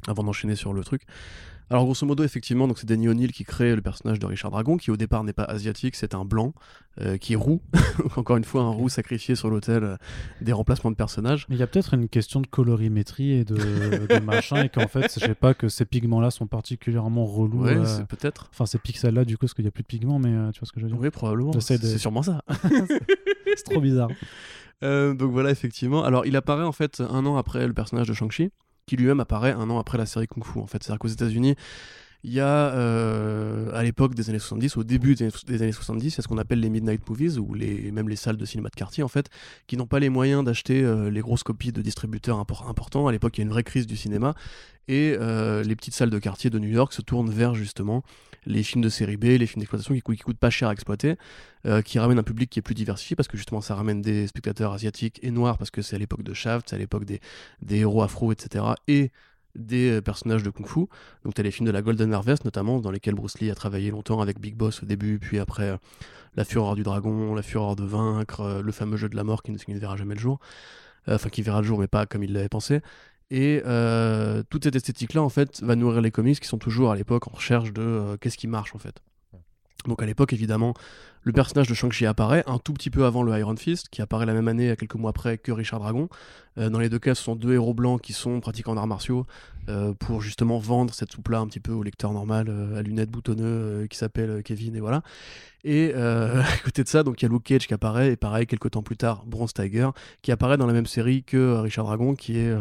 avant 0.07 0.23
d'enchaîner 0.23 0.55
sur 0.55 0.73
le 0.73 0.83
truc. 0.83 1.03
Alors 1.71 1.85
grosso 1.85 2.05
modo, 2.05 2.25
effectivement, 2.25 2.67
donc 2.67 2.77
c'est 2.79 2.85
Danny 2.85 3.07
O'Neill 3.07 3.31
qui 3.31 3.45
crée 3.45 3.73
le 3.77 3.81
personnage 3.81 4.19
de 4.19 4.25
Richard 4.25 4.51
Dragon, 4.51 4.75
qui 4.75 4.91
au 4.91 4.97
départ 4.97 5.23
n'est 5.23 5.31
pas 5.31 5.45
asiatique, 5.45 5.95
c'est 5.95 6.13
un 6.13 6.25
blanc 6.25 6.53
euh, 6.99 7.15
qui 7.15 7.31
est 7.31 7.35
roux. 7.37 7.61
Encore 8.17 8.35
une 8.35 8.43
fois, 8.43 8.63
un 8.63 8.69
roux 8.71 8.89
sacrifié 8.89 9.35
sur 9.35 9.49
l'autel 9.49 9.85
euh, 9.85 9.95
des 10.41 10.51
remplacements 10.51 10.91
de 10.91 10.97
personnages. 10.97 11.45
Mais 11.47 11.55
il 11.55 11.59
y 11.59 11.63
a 11.63 11.67
peut-être 11.67 11.93
une 11.93 12.09
question 12.09 12.41
de 12.41 12.47
colorimétrie 12.47 13.31
et 13.31 13.45
de, 13.45 13.55
de 13.55 14.19
machin, 14.25 14.63
et 14.63 14.67
qu'en 14.69 14.89
fait, 14.89 15.13
je 15.17 15.25
sais 15.25 15.33
pas 15.33 15.53
que 15.53 15.69
ces 15.69 15.85
pigments-là 15.85 16.29
sont 16.29 16.45
particulièrement 16.45 17.25
relous. 17.25 17.63
Ouais, 17.63 17.77
euh, 17.77 18.03
peut-être. 18.03 18.49
Enfin, 18.51 18.65
ces 18.65 18.77
pixels-là, 18.77 19.23
du 19.23 19.37
coup, 19.37 19.45
parce 19.45 19.53
qu'il 19.53 19.63
n'y 19.63 19.69
a 19.69 19.71
plus 19.71 19.83
de 19.83 19.87
pigments, 19.87 20.19
mais 20.19 20.33
euh, 20.33 20.51
tu 20.51 20.59
vois 20.59 20.67
ce 20.67 20.73
que 20.73 20.81
je 20.81 20.87
veux 20.87 20.91
dire 20.91 20.99
Oui, 20.99 21.09
probablement. 21.09 21.51
De- 21.51 21.61
C'est 21.61 21.97
sûrement 21.97 22.23
ça. 22.23 22.41
C'est 23.55 23.63
trop 23.63 23.79
bizarre. 23.79 24.09
Donc 24.81 25.31
voilà, 25.31 25.51
effectivement. 25.51 26.03
Alors, 26.03 26.25
il 26.25 26.35
apparaît 26.35 26.65
en 26.65 26.73
fait 26.73 26.99
un 26.99 27.25
an 27.25 27.37
après 27.37 27.65
le 27.65 27.73
personnage 27.73 28.09
de 28.09 28.13
Shang-Chi, 28.13 28.49
qui 28.85 28.95
lui-même 28.97 29.19
apparaît 29.19 29.51
un 29.51 29.69
an 29.69 29.79
après 29.79 29.97
la 29.97 30.05
série 30.05 30.27
Kung 30.27 30.43
Fu. 30.43 30.59
En 30.59 30.67
fait, 30.67 30.83
c'est-à-dire 30.83 30.99
qu'aux 30.99 31.07
États-Unis, 31.07 31.55
il 32.23 32.33
y 32.33 32.39
a 32.39 32.45
euh, 32.75 33.71
à 33.73 33.83
l'époque 33.83 34.13
des 34.15 34.29
années 34.29 34.39
70, 34.39 34.77
au 34.77 34.83
début 34.83 35.15
des 35.15 35.23
années, 35.25 35.33
des 35.47 35.61
années 35.63 35.71
70, 35.71 36.05
il 36.13 36.17
y 36.17 36.19
a 36.19 36.21
ce 36.21 36.27
qu'on 36.27 36.37
appelle 36.37 36.59
les 36.59 36.69
midnight 36.69 37.07
movies 37.09 37.37
ou 37.39 37.53
les, 37.53 37.91
même 37.91 38.09
les 38.09 38.15
salles 38.15 38.37
de 38.37 38.45
cinéma 38.45 38.69
de 38.69 38.75
quartier 38.75 39.03
en 39.03 39.07
fait, 39.07 39.29
qui 39.67 39.75
n'ont 39.77 39.87
pas 39.87 39.99
les 39.99 40.09
moyens 40.09 40.43
d'acheter 40.43 40.83
euh, 40.83 41.09
les 41.09 41.21
grosses 41.21 41.43
copies 41.43 41.71
de 41.71 41.81
distributeurs 41.81 42.37
impor- 42.39 42.67
importants. 42.69 43.07
À 43.07 43.11
l'époque, 43.11 43.37
il 43.37 43.41
y 43.41 43.43
a 43.43 43.45
une 43.45 43.51
vraie 43.51 43.63
crise 43.63 43.87
du 43.87 43.97
cinéma 43.97 44.35
et 44.87 45.15
euh, 45.19 45.63
les 45.63 45.75
petites 45.75 45.95
salles 45.95 46.09
de 46.09 46.19
quartier 46.19 46.49
de 46.49 46.59
New 46.59 46.69
York 46.69 46.93
se 46.93 47.01
tournent 47.01 47.29
vers 47.31 47.55
justement 47.55 48.03
les 48.45 48.63
films 48.63 48.83
de 48.83 48.89
série 48.89 49.17
B, 49.17 49.23
les 49.25 49.45
films 49.45 49.59
d'exploitation 49.61 49.93
qui, 49.93 50.01
cou- 50.01 50.13
qui 50.13 50.21
coûtent 50.23 50.37
pas 50.37 50.49
cher 50.49 50.69
à 50.69 50.73
exploiter, 50.73 51.15
qui 51.85 51.99
ramènent 51.99 52.17
un 52.17 52.23
public 52.23 52.49
qui 52.49 52.57
est 52.57 52.63
plus 52.63 52.73
diversifié 52.73 53.15
parce 53.15 53.27
que 53.27 53.37
justement 53.37 53.61
ça 53.61 53.75
ramène 53.75 54.01
des 54.01 54.25
spectateurs 54.25 54.73
asiatiques 54.73 55.19
et 55.21 55.29
noirs 55.29 55.59
parce 55.59 55.69
que 55.69 55.83
c'est 55.83 55.95
à 55.95 55.99
l'époque 55.99 56.23
de 56.23 56.33
Shaft, 56.33 56.69
c'est 56.69 56.75
à 56.75 56.79
l'époque 56.79 57.05
des, 57.05 57.19
des 57.61 57.77
héros 57.77 58.01
afro, 58.01 58.31
etc. 58.31 58.65
et 58.87 59.11
des 59.55 59.97
euh, 59.97 60.01
personnages 60.01 60.43
de 60.43 60.49
kung 60.49 60.67
fu. 60.67 60.81
Donc 61.23 61.33
tu 61.33 61.41
as 61.41 61.43
les 61.43 61.51
films 61.51 61.67
de 61.67 61.71
la 61.71 61.81
Golden 61.81 62.13
Harvest 62.13 62.45
notamment, 62.45 62.79
dans 62.79 62.91
lesquels 62.91 63.15
Bruce 63.15 63.39
Lee 63.39 63.51
a 63.51 63.55
travaillé 63.55 63.91
longtemps 63.91 64.21
avec 64.21 64.39
Big 64.39 64.55
Boss 64.55 64.83
au 64.83 64.85
début, 64.85 65.19
puis 65.19 65.39
après 65.39 65.69
euh, 65.69 65.77
La 66.35 66.45
Fureur 66.45 66.75
du 66.75 66.83
Dragon, 66.83 67.33
La 67.35 67.41
Fureur 67.41 67.75
de 67.75 67.83
Vaincre, 67.83 68.41
euh, 68.41 68.61
le 68.61 68.71
fameux 68.71 68.97
jeu 68.97 69.09
de 69.09 69.15
la 69.15 69.23
mort 69.23 69.43
qui 69.43 69.51
ne, 69.51 69.57
qui 69.57 69.73
ne 69.73 69.79
verra 69.79 69.97
jamais 69.97 70.15
le 70.15 70.21
jour. 70.21 70.39
Enfin, 71.07 71.29
qui 71.29 71.41
verra 71.41 71.61
le 71.61 71.67
jour, 71.67 71.79
mais 71.79 71.87
pas 71.87 72.05
comme 72.05 72.23
il 72.23 72.31
l'avait 72.31 72.47
pensé. 72.47 72.81
Et 73.31 73.63
toute 74.51 74.65
cette 74.65 74.75
esthétique-là, 74.75 75.23
en 75.23 75.29
fait, 75.29 75.63
va 75.63 75.75
nourrir 75.75 75.99
les 75.99 76.11
comics 76.11 76.39
qui 76.39 76.47
sont 76.47 76.59
toujours 76.59 76.91
à 76.91 76.95
l'époque 76.95 77.27
en 77.27 77.31
recherche 77.31 77.73
de 77.73 78.17
qu'est-ce 78.21 78.37
qui 78.37 78.45
marche, 78.45 78.75
en 78.75 78.77
fait. 78.77 79.01
Donc 79.87 80.03
à 80.03 80.05
l'époque, 80.05 80.33
évidemment, 80.33 80.75
le 81.23 81.31
personnage 81.31 81.67
de 81.67 81.73
Shang-Chi 81.73 82.05
apparaît 82.05 82.43
un 82.47 82.57
tout 82.57 82.73
petit 82.73 82.89
peu 82.89 83.05
avant 83.05 83.21
le 83.21 83.37
Iron 83.37 83.55
Fist, 83.55 83.89
qui 83.89 84.01
apparaît 84.01 84.25
la 84.25 84.33
même 84.33 84.47
année, 84.47 84.71
à 84.71 84.75
quelques 84.75 84.95
mois 84.95 85.11
après, 85.11 85.37
que 85.37 85.51
Richard 85.51 85.79
Dragon. 85.79 86.09
Euh, 86.57 86.69
dans 86.69 86.79
les 86.79 86.89
deux 86.89 86.99
cas, 86.99 87.15
ce 87.15 87.23
sont 87.23 87.35
deux 87.35 87.53
héros 87.53 87.73
blancs 87.73 88.01
qui 88.01 88.13
sont 88.13 88.39
pratiquants 88.39 88.75
d'arts 88.75 88.87
martiaux 88.87 89.25
euh, 89.69 89.93
pour 89.93 90.21
justement 90.21 90.57
vendre 90.57 90.93
cette 90.93 91.11
soupe-là 91.11 91.39
un 91.39 91.47
petit 91.47 91.59
peu 91.59 91.71
au 91.71 91.83
lecteur 91.83 92.11
normal, 92.11 92.47
euh, 92.49 92.79
à 92.79 92.81
lunettes 92.81 93.11
boutonneux, 93.11 93.87
qui 93.89 93.97
s'appelle 93.97 94.41
Kevin, 94.43 94.75
et 94.75 94.79
voilà. 94.79 95.03
Et 95.63 95.93
à 95.95 96.57
côté 96.63 96.83
de 96.83 96.87
ça, 96.87 97.03
donc 97.03 97.21
il 97.21 97.25
y 97.25 97.27
a 97.27 97.29
Luke 97.29 97.43
Cage 97.43 97.67
qui 97.67 97.73
apparaît, 97.73 98.13
et 98.13 98.15
pareil, 98.15 98.47
quelques 98.47 98.71
temps 98.71 98.81
plus 98.81 98.97
tard, 98.97 99.23
Bronze 99.27 99.53
Tiger, 99.53 99.89
qui 100.23 100.31
apparaît 100.31 100.57
dans 100.57 100.65
la 100.65 100.73
même 100.73 100.87
série 100.87 101.23
que 101.23 101.59
Richard 101.59 101.85
Dragon, 101.85 102.15
qui 102.15 102.39
est. 102.39 102.51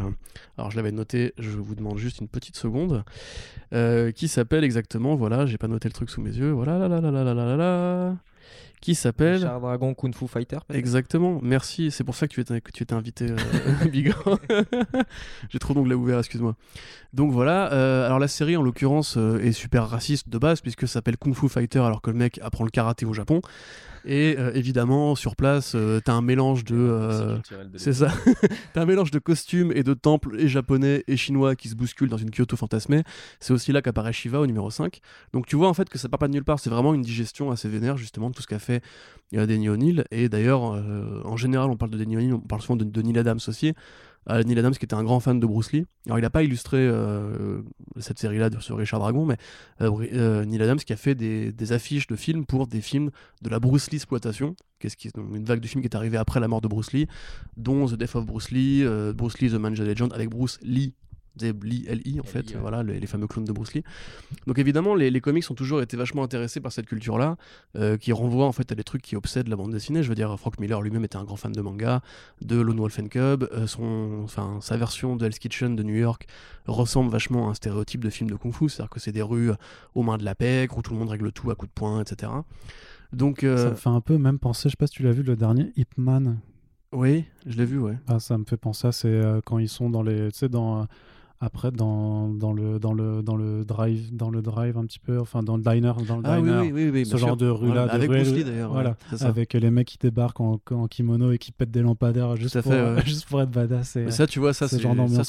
alors 0.58 0.70
je 0.70 0.76
l'avais 0.76 0.92
noté, 0.92 1.32
je 1.38 1.50
vous 1.50 1.74
demande 1.74 1.96
juste 1.96 2.20
une 2.20 2.28
petite 2.28 2.56
seconde, 2.56 3.04
qui 4.14 4.28
s'appelle 4.28 4.64
exactement, 4.64 5.16
voilà, 5.16 5.46
j'ai 5.46 5.56
pas 5.56 5.68
noté 5.68 5.88
le 5.88 5.94
truc 5.94 6.10
sous 6.10 6.20
mes 6.20 6.36
yeux, 6.36 6.50
voilà, 6.50 6.76
là, 6.76 6.88
là, 6.88 7.00
là, 7.00 7.10
là, 7.10 7.24
là, 7.24 7.34
là, 7.34 7.56
là 7.56 8.16
qui 8.80 8.94
s'appelle 8.94 9.40
Dragon 9.40 9.94
Kung 9.94 10.14
Fu 10.14 10.26
Fighter. 10.26 10.58
Exactement, 10.72 11.38
merci. 11.42 11.90
C'est 11.90 12.04
pour 12.04 12.14
ça 12.14 12.26
que 12.26 12.32
tu 12.32 12.40
étais, 12.40 12.60
que 12.60 12.72
tu 12.72 12.82
étais 12.82 12.94
invité, 12.94 13.26
euh, 13.30 13.84
Bigan. 13.90 14.14
J'ai 15.50 15.58
trop 15.58 15.74
d'ongles 15.74 15.92
à 15.92 15.96
ouvert, 15.96 16.18
excuse-moi. 16.18 16.56
Donc 17.12 17.32
voilà, 17.32 17.72
euh, 17.72 18.06
alors 18.06 18.18
la 18.18 18.28
série 18.28 18.56
en 18.56 18.62
l'occurrence 18.62 19.16
euh, 19.16 19.38
est 19.40 19.52
super 19.52 19.88
raciste 19.88 20.28
de 20.28 20.38
base 20.38 20.60
puisque 20.60 20.82
ça 20.82 20.94
s'appelle 20.94 21.16
Kung 21.16 21.34
Fu 21.34 21.48
Fighter 21.48 21.80
alors 21.80 22.00
que 22.00 22.10
le 22.10 22.16
mec 22.16 22.38
apprend 22.42 22.64
le 22.64 22.70
karaté 22.70 23.04
au 23.04 23.12
Japon. 23.12 23.40
Et 24.04 24.36
euh, 24.38 24.52
évidemment, 24.54 25.14
sur 25.14 25.36
place, 25.36 25.74
euh, 25.74 26.00
t'as 26.04 26.12
un 26.12 26.22
mélange 26.22 26.64
de. 26.64 26.76
euh, 26.76 27.38
c'est 27.76 27.92
ça. 27.92 28.08
T'as 28.72 28.82
un 28.82 28.86
mélange 28.86 29.10
de 29.10 29.18
costumes 29.18 29.72
et 29.74 29.82
de 29.82 29.94
temples 29.94 30.38
et 30.38 30.48
japonais 30.48 31.04
et 31.06 31.16
chinois 31.16 31.56
qui 31.56 31.68
se 31.68 31.74
bousculent 31.74 32.08
dans 32.08 32.16
une 32.16 32.30
Kyoto 32.30 32.56
fantasmée. 32.56 33.02
C'est 33.40 33.52
aussi 33.52 33.72
là 33.72 33.82
qu'apparaît 33.82 34.12
Shiva 34.12 34.40
au 34.40 34.46
numéro 34.46 34.70
5. 34.70 35.00
Donc 35.32 35.46
tu 35.46 35.56
vois 35.56 35.68
en 35.68 35.74
fait 35.74 35.88
que 35.88 35.98
ça 35.98 36.08
part 36.08 36.18
pas 36.18 36.28
de 36.28 36.32
nulle 36.32 36.44
part. 36.44 36.60
C'est 36.60 36.70
vraiment 36.70 36.94
une 36.94 37.02
digestion 37.02 37.50
assez 37.50 37.68
vénère 37.68 37.96
justement 37.96 38.30
de 38.30 38.34
tout 38.34 38.42
ce 38.42 38.46
qu'a 38.46 38.58
fait 38.58 38.82
Denny 39.32 39.68
O'Neill. 39.68 40.04
Et 40.10 40.28
d'ailleurs, 40.28 40.62
en 40.62 41.36
général, 41.36 41.70
on 41.70 41.76
parle 41.76 41.90
de 41.90 41.98
Denny 41.98 42.16
O'Neill, 42.16 42.34
on 42.34 42.40
parle 42.40 42.62
souvent 42.62 42.76
de, 42.76 42.84
de 42.84 43.02
Neil 43.02 43.18
Adams 43.18 43.40
aussi. 43.48 43.74
Neil 44.28 44.58
Adams 44.58 44.72
qui 44.72 44.84
était 44.84 44.94
un 44.94 45.02
grand 45.02 45.20
fan 45.20 45.40
de 45.40 45.46
Bruce 45.46 45.72
Lee. 45.72 45.86
Alors 46.06 46.18
il 46.18 46.22
n'a 46.22 46.30
pas 46.30 46.42
illustré 46.42 46.78
euh, 46.78 47.62
cette 47.98 48.18
série-là 48.18 48.50
sur 48.60 48.76
Richard 48.76 49.00
Dragon, 49.00 49.24
mais 49.24 49.36
euh, 49.80 49.90
euh, 50.12 50.44
Neil 50.44 50.62
Adams 50.62 50.78
qui 50.78 50.92
a 50.92 50.96
fait 50.96 51.14
des, 51.14 51.72
affiches 51.72 52.06
de 52.06 52.16
films 52.16 52.46
pour 52.46 52.66
des 52.66 52.80
films 52.80 53.10
de 53.42 53.48
la 53.48 53.60
Bruce 53.60 53.90
Lee 53.90 53.96
exploitation, 53.96 54.56
une 55.14 55.44
vague 55.44 55.60
de 55.60 55.66
films 55.66 55.82
qui 55.82 55.88
est 55.88 55.96
arrivée 55.96 56.16
après 56.16 56.40
la 56.40 56.48
mort 56.48 56.60
de 56.60 56.68
Bruce 56.68 56.92
Lee, 56.92 57.06
dont 57.56 57.86
The 57.86 57.94
Death 57.94 58.16
of 58.16 58.26
Bruce 58.26 58.50
Lee, 58.50 58.84
Bruce 59.14 59.38
Lee 59.38 59.50
The 59.50 59.54
Man 59.54 59.74
Legend 59.74 60.12
avec 60.12 60.30
Bruce 60.30 60.58
Lee. 60.62 60.94
C'est 61.36 61.62
Lee, 61.64 61.84
L.I. 61.88 62.20
en 62.20 62.24
fait, 62.24 62.40
L.I., 62.40 62.54
ouais. 62.54 62.60
voilà, 62.60 62.82
les, 62.82 63.00
les 63.00 63.06
fameux 63.06 63.26
clones 63.26 63.44
de 63.44 63.52
Bruce 63.52 63.72
Lee. 63.74 63.82
Donc 64.46 64.58
évidemment, 64.58 64.94
les, 64.94 65.10
les 65.10 65.20
comics 65.20 65.48
ont 65.50 65.54
toujours 65.54 65.80
été 65.80 65.96
vachement 65.96 66.22
intéressés 66.22 66.60
par 66.60 66.72
cette 66.72 66.86
culture-là, 66.86 67.36
euh, 67.76 67.96
qui 67.96 68.12
renvoie 68.12 68.46
en 68.46 68.52
fait 68.52 68.70
à 68.72 68.74
des 68.74 68.84
trucs 68.84 69.02
qui 69.02 69.16
obsèdent 69.16 69.48
la 69.48 69.56
bande 69.56 69.72
dessinée. 69.72 70.02
Je 70.02 70.08
veux 70.08 70.14
dire, 70.14 70.38
Frank 70.38 70.58
Miller 70.58 70.80
lui-même 70.82 71.04
était 71.04 71.16
un 71.16 71.24
grand 71.24 71.36
fan 71.36 71.52
de 71.52 71.60
manga, 71.60 72.02
de 72.42 72.60
Lone 72.60 72.78
Wolf 72.78 72.98
and 72.98 73.08
Cub. 73.08 73.44
euh, 73.52 73.66
son, 73.66 74.20
enfin, 74.24 74.58
sa 74.60 74.76
version 74.76 75.16
de 75.16 75.24
Hell's 75.26 75.38
Kitchen 75.38 75.76
de 75.76 75.82
New 75.82 75.94
York 75.96 76.26
ressemble 76.66 77.10
vachement 77.10 77.48
à 77.48 77.50
un 77.52 77.54
stéréotype 77.54 78.04
de 78.04 78.10
film 78.10 78.28
de 78.30 78.36
kung-fu, 78.36 78.68
c'est-à-dire 78.68 78.90
que 78.90 79.00
c'est 79.00 79.12
des 79.12 79.22
rues 79.22 79.50
aux 79.94 80.02
mains 80.02 80.18
de 80.18 80.24
la 80.24 80.34
pègre 80.34 80.78
où 80.78 80.82
tout 80.82 80.92
le 80.92 80.98
monde 80.98 81.08
règle 81.10 81.32
tout 81.32 81.50
à 81.50 81.54
coups 81.54 81.70
de 81.70 81.74
poing, 81.74 82.00
etc. 82.02 82.32
Donc, 83.12 83.42
euh, 83.42 83.56
Ça 83.56 83.70
me 83.70 83.74
fait 83.76 83.88
un 83.88 84.00
peu 84.00 84.18
même 84.18 84.38
penser, 84.38 84.68
je 84.68 84.70
sais 84.72 84.76
pas 84.76 84.86
si 84.86 84.92
tu 84.94 85.02
l'as 85.02 85.12
vu, 85.12 85.22
le 85.22 85.34
dernier 85.36 85.72
Ip 85.76 85.96
Man. 85.96 86.38
oui, 86.92 87.24
je 87.46 87.56
l'ai 87.56 87.64
vu, 87.64 87.78
ouais. 87.78 87.96
Ah, 88.08 88.20
ça 88.20 88.38
me 88.38 88.44
fait 88.44 88.56
penser 88.56 88.86
à 88.88 88.92
c'est 88.92 89.08
euh, 89.08 89.40
quand 89.44 89.58
ils 89.58 89.68
sont 89.68 89.90
dans 89.90 90.02
les, 90.02 90.30
tu 90.30 90.38
sais, 90.38 90.48
dans 90.48 90.82
euh, 90.82 90.84
après 91.42 91.70
dans, 91.70 92.28
dans 92.28 92.52
le 92.52 92.78
dans 92.78 92.92
le 92.92 93.22
dans 93.22 93.34
le 93.34 93.64
drive 93.64 94.14
dans 94.14 94.28
le 94.28 94.42
drive 94.42 94.76
un 94.76 94.84
petit 94.84 94.98
peu, 94.98 95.18
enfin 95.18 95.42
dans 95.42 95.56
le 95.56 95.62
diner 95.62 95.92
dans 96.06 96.16
le 96.18 96.22
Ah 96.24 96.38
oui, 96.38 96.48
diner. 96.50 96.60
oui, 96.60 96.70
oui, 96.72 96.90
oui, 96.92 97.06
ce 97.06 97.16
genre 97.16 97.30
sûr. 97.30 97.36
de 97.38 97.48
rue 97.48 97.72
là, 97.72 97.84
avec 97.84 98.10
Bruce 98.10 98.30
Lee 98.32 98.44
d'ailleurs. 98.44 98.70
voilà, 98.72 98.96
ouais, 99.10 99.22
avec 99.22 99.54
les 99.54 99.70
mecs 99.70 99.88
qui 99.88 99.96
débarquent 99.98 100.40
en, 100.40 100.60
en 100.70 100.86
kimono 100.86 101.32
et 101.32 101.38
qui 101.38 101.50
pètent 101.52 101.70
des 101.70 101.80
lampadaires 101.80 102.36
juste, 102.36 102.60
pour, 102.60 102.70
fait, 102.72 102.82
ouais. 102.94 103.02
juste 103.06 103.26
pour 103.26 103.40
être 103.40 103.50
badass. 103.50 103.96
Et, 103.96 104.04
Mais 104.04 104.10
ça, 104.10 104.26
tu 104.26 104.38
vois, 104.38 104.52
ça 104.52 104.68
ce 104.68 104.76
c'est 104.76 104.82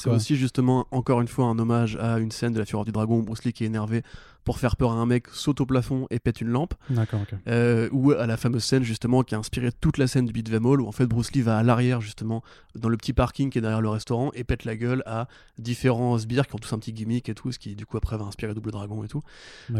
quoi. 0.03 0.14
aussi 0.16 0.36
justement 0.36 0.86
encore 0.91 1.22
une 1.22 1.30
fois 1.30 1.45
un 1.45 1.57
hommage 1.57 1.95
à 2.01 2.20
une 2.20 2.32
scène 2.32 2.51
de 2.53 2.59
la 2.59 2.66
Fureur 2.66 2.84
du 2.84 2.91
Dragon 2.91 3.20
Bruce 3.20 3.45
Lee 3.45 3.53
qui 3.53 3.64
est 3.64 3.68
énervé 3.68 4.03
pour 4.44 4.58
faire 4.60 4.76
peur 4.76 4.92
à 4.92 4.96
un 4.96 5.06
mec 5.06 5.28
saute 5.28 5.62
au 5.62 5.66
plafond 5.66 6.08
et 6.10 6.20
pète 6.20 6.42
une 6.42 6.48
lampe. 6.50 6.74
D'accord. 6.89 7.22
Euh, 7.48 7.89
ou 7.92 8.12
à 8.12 8.26
la 8.26 8.38
fameuse 8.38 8.64
scène 8.64 8.84
justement 8.84 9.22
qui 9.24 9.36
a 9.36 9.38
inspiré 9.38 9.72
toute 9.72 9.98
la 9.98 10.08
scène 10.08 10.26
du 10.26 10.34
Beat 10.34 10.50
Them 10.50 10.66
All 10.66 10.82
où 10.82 10.88
en 10.88 10.92
fait 10.92 11.06
Bruce 11.06 11.32
Lee 11.34 11.42
va 11.42 11.58
à 11.58 11.64
l'arrière 11.64 12.02
justement 12.02 12.42
dans 12.76 12.89
le 12.89 12.98
petit 12.98 13.14
parking 13.14 13.50
qui 13.50 13.58
est 13.58 13.62
derrière 13.62 13.82
le 13.82 13.89
restaurant 13.89 14.32
et 14.34 14.44
pète 14.44 14.66
la 14.66 14.76
gueule 14.76 15.04
à 15.06 15.28
différents 15.60 16.18
sbires 16.18 16.48
qui 16.48 16.56
ont 16.56 16.60
tous 16.60 16.74
un 16.74 16.80
petit 16.80 16.94
gimmick 16.94 17.30
et 17.30 17.36
tout 17.36 17.52
ce 17.52 17.60
qui 17.60 17.76
du 17.76 17.86
coup 17.86 17.98
après 17.98 18.18
va 18.18 18.26
inspirer 18.26 18.54
Double 18.54 18.72
Dragon 18.72 19.04
et 19.04 19.08
tout 19.08 19.22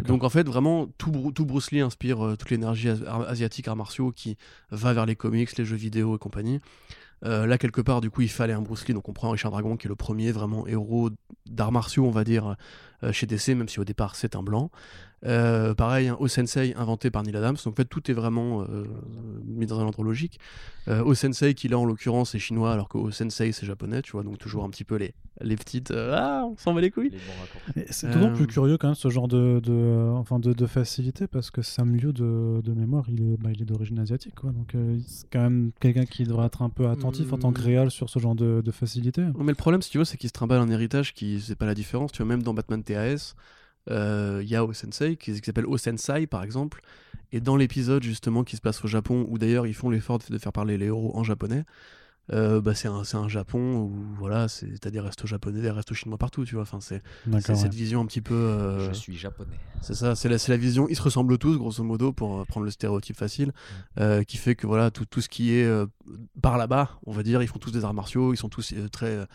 donc 0.08 0.24
en 0.24 0.30
fait 0.30 0.48
vraiment 0.48 0.88
tout, 0.98 1.12
Bru- 1.12 1.34
tout 1.34 1.46
Bruce 1.46 1.72
Lee 1.72 1.82
inspire 1.82 2.26
euh, 2.26 2.36
toute 2.38 2.50
l'énergie 2.52 2.90
as- 2.90 3.02
asiatique 3.28 3.68
arts 3.68 3.76
martiaux 3.76 4.12
qui 4.12 4.38
va 4.72 4.94
vers 4.94 5.06
les 5.06 5.16
comics 5.16 5.58
les 5.58 5.66
jeux 5.66 5.76
vidéo 5.76 6.16
et 6.16 6.20
compagnie 6.20 6.60
Euh, 7.24 7.46
là 7.46 7.60
quelque 7.60 7.82
part 7.82 8.02
du 8.02 8.10
coup 8.10 8.22
il 8.24 8.30
fallait 8.32 8.54
un 8.54 8.64
Bruce 8.64 8.88
Lee 8.88 8.96
donc 8.96 9.08
on 9.08 9.14
prend 9.14 9.30
Richard 9.30 9.52
Dragon 9.52 9.78
qui 9.78 9.86
est 9.86 9.90
le 9.90 9.96
premier 9.96 10.32
vraiment 10.32 10.66
héros 10.66 11.12
d'arts 11.46 11.72
martiaux 11.72 12.06
on 12.08 12.10
va 12.12 12.24
dire 12.24 12.56
chez 13.12 13.26
DC 13.26 13.50
même 13.50 13.68
si 13.68 13.80
au 13.80 13.86
départ 13.86 14.16
c'est 14.16 14.36
un 14.36 14.44
blanc 14.44 14.70
euh, 15.24 15.76
pareil, 15.76 16.08
un 16.08 16.16
O-Sensei 16.20 16.74
inventé 16.76 17.12
par 17.12 17.22
Neil 17.22 17.36
Adams. 17.38 17.56
Donc 17.64 17.74
en 17.74 17.76
fait, 17.76 17.86
tout 17.86 18.10
est 18.10 18.14
vraiment 18.16 18.64
euh, 18.64 18.86
mis 19.46 19.68
dans 19.68 19.80
un 19.80 19.84
ordre 19.84 20.02
logique. 20.04 20.40
Euh, 20.88 21.04
O-Sensei, 21.04 21.54
qui 21.54 21.68
là 21.68 21.78
en 21.78 21.86
l'occurrence 21.86 22.34
est 22.34 22.40
chinois, 22.40 22.74
alors 22.74 22.90
que 22.90 22.98
O-Sensei 22.98 23.52
c'est 23.52 23.68
japonais, 23.68 24.02
tu 24.02 24.14
vois. 24.14 24.24
Donc 24.24 24.40
toujours 24.40 24.64
un 24.64 24.72
petit 24.72 24.84
peu 24.84 24.96
les, 24.96 25.14
les 25.42 25.56
petites. 25.58 25.92
euh, 25.92 26.16
ah, 26.18 26.46
on 26.52 26.58
s'en 26.58 26.74
va 26.74 26.82
les 26.82 26.90
couilles. 26.90 27.12
C'est 27.92 28.08
d'autant 28.12 28.32
Euh, 28.32 28.36
plus 28.36 28.48
curieux 28.48 28.80
quand 28.80 28.88
même 28.88 28.96
ce 28.96 29.10
genre 29.10 29.28
de, 29.28 29.60
de, 29.64 29.72
euh, 29.72 30.10
enfin 30.14 30.40
de, 30.40 30.54
de 30.54 30.66
facilité 30.66 31.28
parce 31.28 31.52
que 31.52 31.62
Sam 31.62 31.96
Liu 31.96 32.14
de, 32.14 32.60
de 32.64 32.74
mémoire 32.74 33.06
il 33.08 33.22
est, 33.34 33.38
bah, 33.38 33.52
il 33.54 33.62
est 33.62 33.66
d'origine 33.66 34.00
asiatique 34.00 34.34
quoi 34.34 34.50
donc 34.52 34.74
euh, 34.74 34.98
c'est 35.06 35.28
quand 35.32 35.42
même 35.42 35.72
quelqu'un 35.80 36.06
qui 36.06 36.24
devrait 36.24 36.48
être 36.48 36.64
un 36.64 36.70
peu 36.70 36.88
attentif 36.88 37.32
en 37.32 37.38
tant 37.38 37.52
que 37.54 37.62
Hmm. 37.62 37.66
réal 37.66 37.92
sur 37.92 38.10
ce 38.10 38.18
genre 38.18 38.34
de, 38.34 38.62
de 38.66 38.72
facilité. 38.72 39.24
Mais 39.38 39.52
le 39.52 39.56
problème, 39.56 39.84
si 39.84 39.92
tu 39.92 40.00
veux, 40.00 40.04
c'est 40.06 40.18
qu'il 40.18 40.30
se 40.30 40.34
trimballe 40.34 40.62
un 40.62 40.70
héritage 40.70 41.14
qui 41.14 41.40
c'est 41.42 41.56
pas 41.56 41.68
la 41.68 41.76
différence. 41.76 42.12
Tu 42.12 42.24
vois, 42.24 42.28
même 42.28 42.42
dans 42.42 42.56
Batman 42.56 42.82
TAS, 42.94 43.36
euh, 43.90 44.40
il 44.44 44.50
y 44.50 44.56
a 44.56 44.64
O-Sensei 44.64 45.16
qui, 45.16 45.34
qui 45.34 45.46
s'appelle 45.46 45.66
O-Sensei 45.66 46.28
par 46.28 46.44
exemple. 46.44 46.82
Et 47.32 47.40
dans 47.40 47.56
l'épisode 47.56 48.04
justement 48.04 48.44
qui 48.44 48.56
se 48.58 48.62
passe 48.62 48.84
au 48.84 48.88
Japon, 48.88 49.26
où 49.30 49.38
d'ailleurs 49.38 49.66
ils 49.68 49.74
font 49.74 49.90
l'effort 49.90 50.20
de, 50.20 50.38
faire 50.38 50.52
parler 50.54 50.78
les 50.78 50.88
héros 50.88 51.12
en 51.18 51.24
japonais, 51.24 51.64
euh, 52.34 52.62
bah, 52.62 52.76
c'est 52.76 52.88
un, 52.88 53.04
c'est 53.04 53.18
un 53.18 53.28
Japon 53.28 53.78
où 53.80 53.94
voilà, 54.18 54.48
c'est- 54.48 54.80
t'as 54.80 54.90
des 54.92 55.00
restos 55.00 55.28
japonais, 55.28 55.60
des 55.62 55.72
restos 55.72 55.96
chinois 55.96 56.18
partout, 56.18 56.46
tu 56.46 56.54
vois. 56.56 56.62
Enfin, 56.64 56.80
c'est 56.80 57.02
ouais. 57.28 57.42
cette 57.42 57.74
vision 57.74 58.02
un 58.02 58.06
petit 58.06 58.22
peu. 58.22 58.36
euh, 58.36 58.88
Je 58.90 58.94
suis 58.94 59.18
japonais. 59.18 59.58
c'est 59.82 59.96
ça, 59.96 60.16
c'est 60.16 60.30
la, 60.30 60.38
c'est 60.38 60.52
la 60.52 60.58
vision. 60.58 60.88
Ils 60.88 60.96
se 60.96 61.02
ressemblent 61.02 61.38
tous, 61.38 61.58
grosso 61.58 61.84
modo, 61.84 62.14
pour 62.14 62.46
prendre 62.46 62.66
le 62.66 62.72
stéréotype 62.72 63.18
facile, 63.18 63.52
euh, 64.00 64.24
qui 64.24 64.38
fait 64.38 64.56
que 64.56 64.68
voilà, 64.68 64.92
tout, 64.92 65.06
tout 65.06 65.20
ce 65.20 65.28
qui 65.30 65.54
est 65.56 65.66
euh, 65.66 65.88
par 66.42 66.58
là-bas, 66.58 67.00
on 67.06 67.12
va 67.12 67.24
dire, 67.24 67.42
ils 67.42 67.48
font 67.48 67.60
tous 67.60 67.72
des 67.72 67.84
arts 67.84 67.94
martiaux, 67.96 68.34
ils 68.34 68.38
sont 68.38 68.50
tous 68.50 68.72
euh, 68.74 68.88
très. 68.88 69.26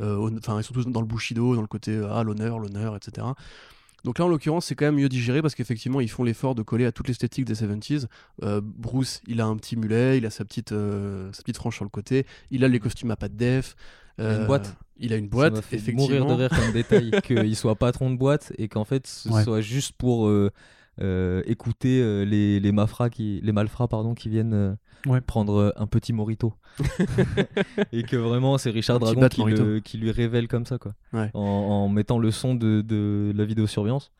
Euh, 0.00 0.16
euh, 0.30 0.38
Enfin, 0.38 0.58
ils 0.58 0.64
sont 0.64 0.74
tous 0.74 0.86
dans 0.86 1.00
le 1.00 1.06
bushido, 1.06 1.54
dans 1.54 1.60
le 1.60 1.66
côté 1.66 1.92
euh, 1.92 2.08
ah, 2.12 2.22
l'honneur, 2.22 2.58
l'honneur, 2.58 2.96
etc. 2.96 3.26
Donc 4.04 4.18
là, 4.18 4.24
en 4.24 4.28
l'occurrence, 4.28 4.64
c'est 4.66 4.74
quand 4.74 4.86
même 4.86 4.94
mieux 4.96 5.10
digéré 5.10 5.42
parce 5.42 5.54
qu'effectivement, 5.54 6.00
ils 6.00 6.08
font 6.10 6.24
l'effort 6.24 6.54
de 6.54 6.62
coller 6.62 6.86
à 6.86 6.92
toute 6.92 7.06
l'esthétique 7.08 7.44
des 7.44 7.54
70s. 7.54 8.06
Euh, 8.42 8.60
Bruce, 8.64 9.20
il 9.26 9.40
a 9.42 9.46
un 9.46 9.56
petit 9.56 9.76
mulet, 9.76 10.16
il 10.16 10.24
a 10.24 10.30
sa 10.30 10.44
petite, 10.46 10.72
euh, 10.72 11.30
sa 11.32 11.42
petite 11.42 11.56
frange 11.58 11.74
sur 11.74 11.84
le 11.84 11.90
côté, 11.90 12.24
il 12.50 12.64
a 12.64 12.68
les 12.68 12.80
costumes 12.80 13.10
à 13.10 13.16
pas 13.16 13.28
de 13.28 13.34
def. 13.36 13.76
a 14.18 14.22
une 14.22 14.28
euh, 14.28 14.46
boîte. 14.46 14.74
Il 15.02 15.12
a 15.12 15.16
une 15.16 15.26
Ça 15.26 15.30
boîte, 15.30 15.52
m'a 15.54 15.62
fait 15.62 15.76
effectivement. 15.76 16.02
mourir 16.02 16.24
de 16.26 16.32
rire 16.32 16.50
comme 16.50 16.72
détail 16.72 17.10
qu'il 17.24 17.56
soit 17.56 17.74
patron 17.74 18.10
de 18.10 18.16
boîte 18.16 18.52
et 18.58 18.68
qu'en 18.68 18.84
fait 18.84 19.06
ce 19.06 19.28
Ouais. 19.28 19.44
soit 19.44 19.60
juste 19.60 19.92
pour 19.98 20.28
euh, 20.28 20.30
euh, 20.30 20.50
écouter 21.46 22.00
euh, 22.02 22.24
les, 22.24 22.60
les 22.60 22.72
mafras 22.72 23.10
qui 23.10 23.40
les 23.42 23.52
malfrats 23.52 23.88
pardon 23.88 24.14
qui 24.14 24.28
viennent 24.28 24.54
euh, 24.54 24.74
Ouais. 25.06 25.22
prendre 25.22 25.54
euh, 25.58 25.70
un 25.76 25.86
petit 25.86 26.12
morito 26.12 26.52
et 27.92 28.02
que 28.02 28.16
vraiment 28.16 28.58
c'est 28.58 28.68
Richard 28.70 28.98
Dragon 29.00 29.28
qui, 29.30 29.40
Morito. 29.40 29.64
le- 29.64 29.80
qui 29.80 29.96
lui 29.96 30.10
révèle 30.10 30.46
comme 30.46 30.66
ça 30.66 30.76
quoi 30.78 30.92
Ouais. 31.14 31.30
en, 31.32 31.40
en 31.40 31.88
mettant 31.88 32.18
le 32.18 32.30
son 32.30 32.54
de, 32.54 32.82
de 32.82 33.32
la 33.34 33.44
vidéosurveillance 33.46 34.12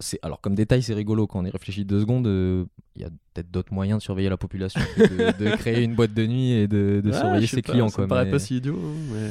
c'est 0.00 0.18
alors 0.22 0.40
comme 0.40 0.54
détail 0.54 0.82
c'est 0.82 0.94
rigolo 0.94 1.26
quand 1.26 1.40
on 1.40 1.44
y 1.44 1.50
réfléchit 1.50 1.84
deux 1.84 2.00
secondes 2.00 2.26
euh, 2.26 2.64
il 2.96 3.02
y 3.02 3.04
a 3.04 3.10
peut-être 3.34 3.50
d'autres 3.50 3.72
moyens 3.72 3.98
de 4.00 4.02
surveiller 4.02 4.28
la 4.28 4.36
population 4.36 4.80
que 4.96 5.02
de, 5.02 5.44
de 5.50 5.50
créer 5.56 5.82
une 5.84 5.94
boîte 5.94 6.12
de 6.14 6.26
nuit 6.26 6.50
et 6.52 6.66
de, 6.68 7.00
de 7.04 7.10
Ouais, 7.10 7.16
surveiller 7.18 7.46
ses 7.46 7.62
pas, 7.62 7.72
clients 7.72 7.88
Ça 7.88 7.94
quoi 7.96 8.04
me 8.04 8.08
paraît 8.08 8.24
mais- 8.24 8.30
pas 8.32 8.38
si 8.38 8.56
idiot. 8.56 8.78
hein, 8.82 8.94
mais- 9.12 9.30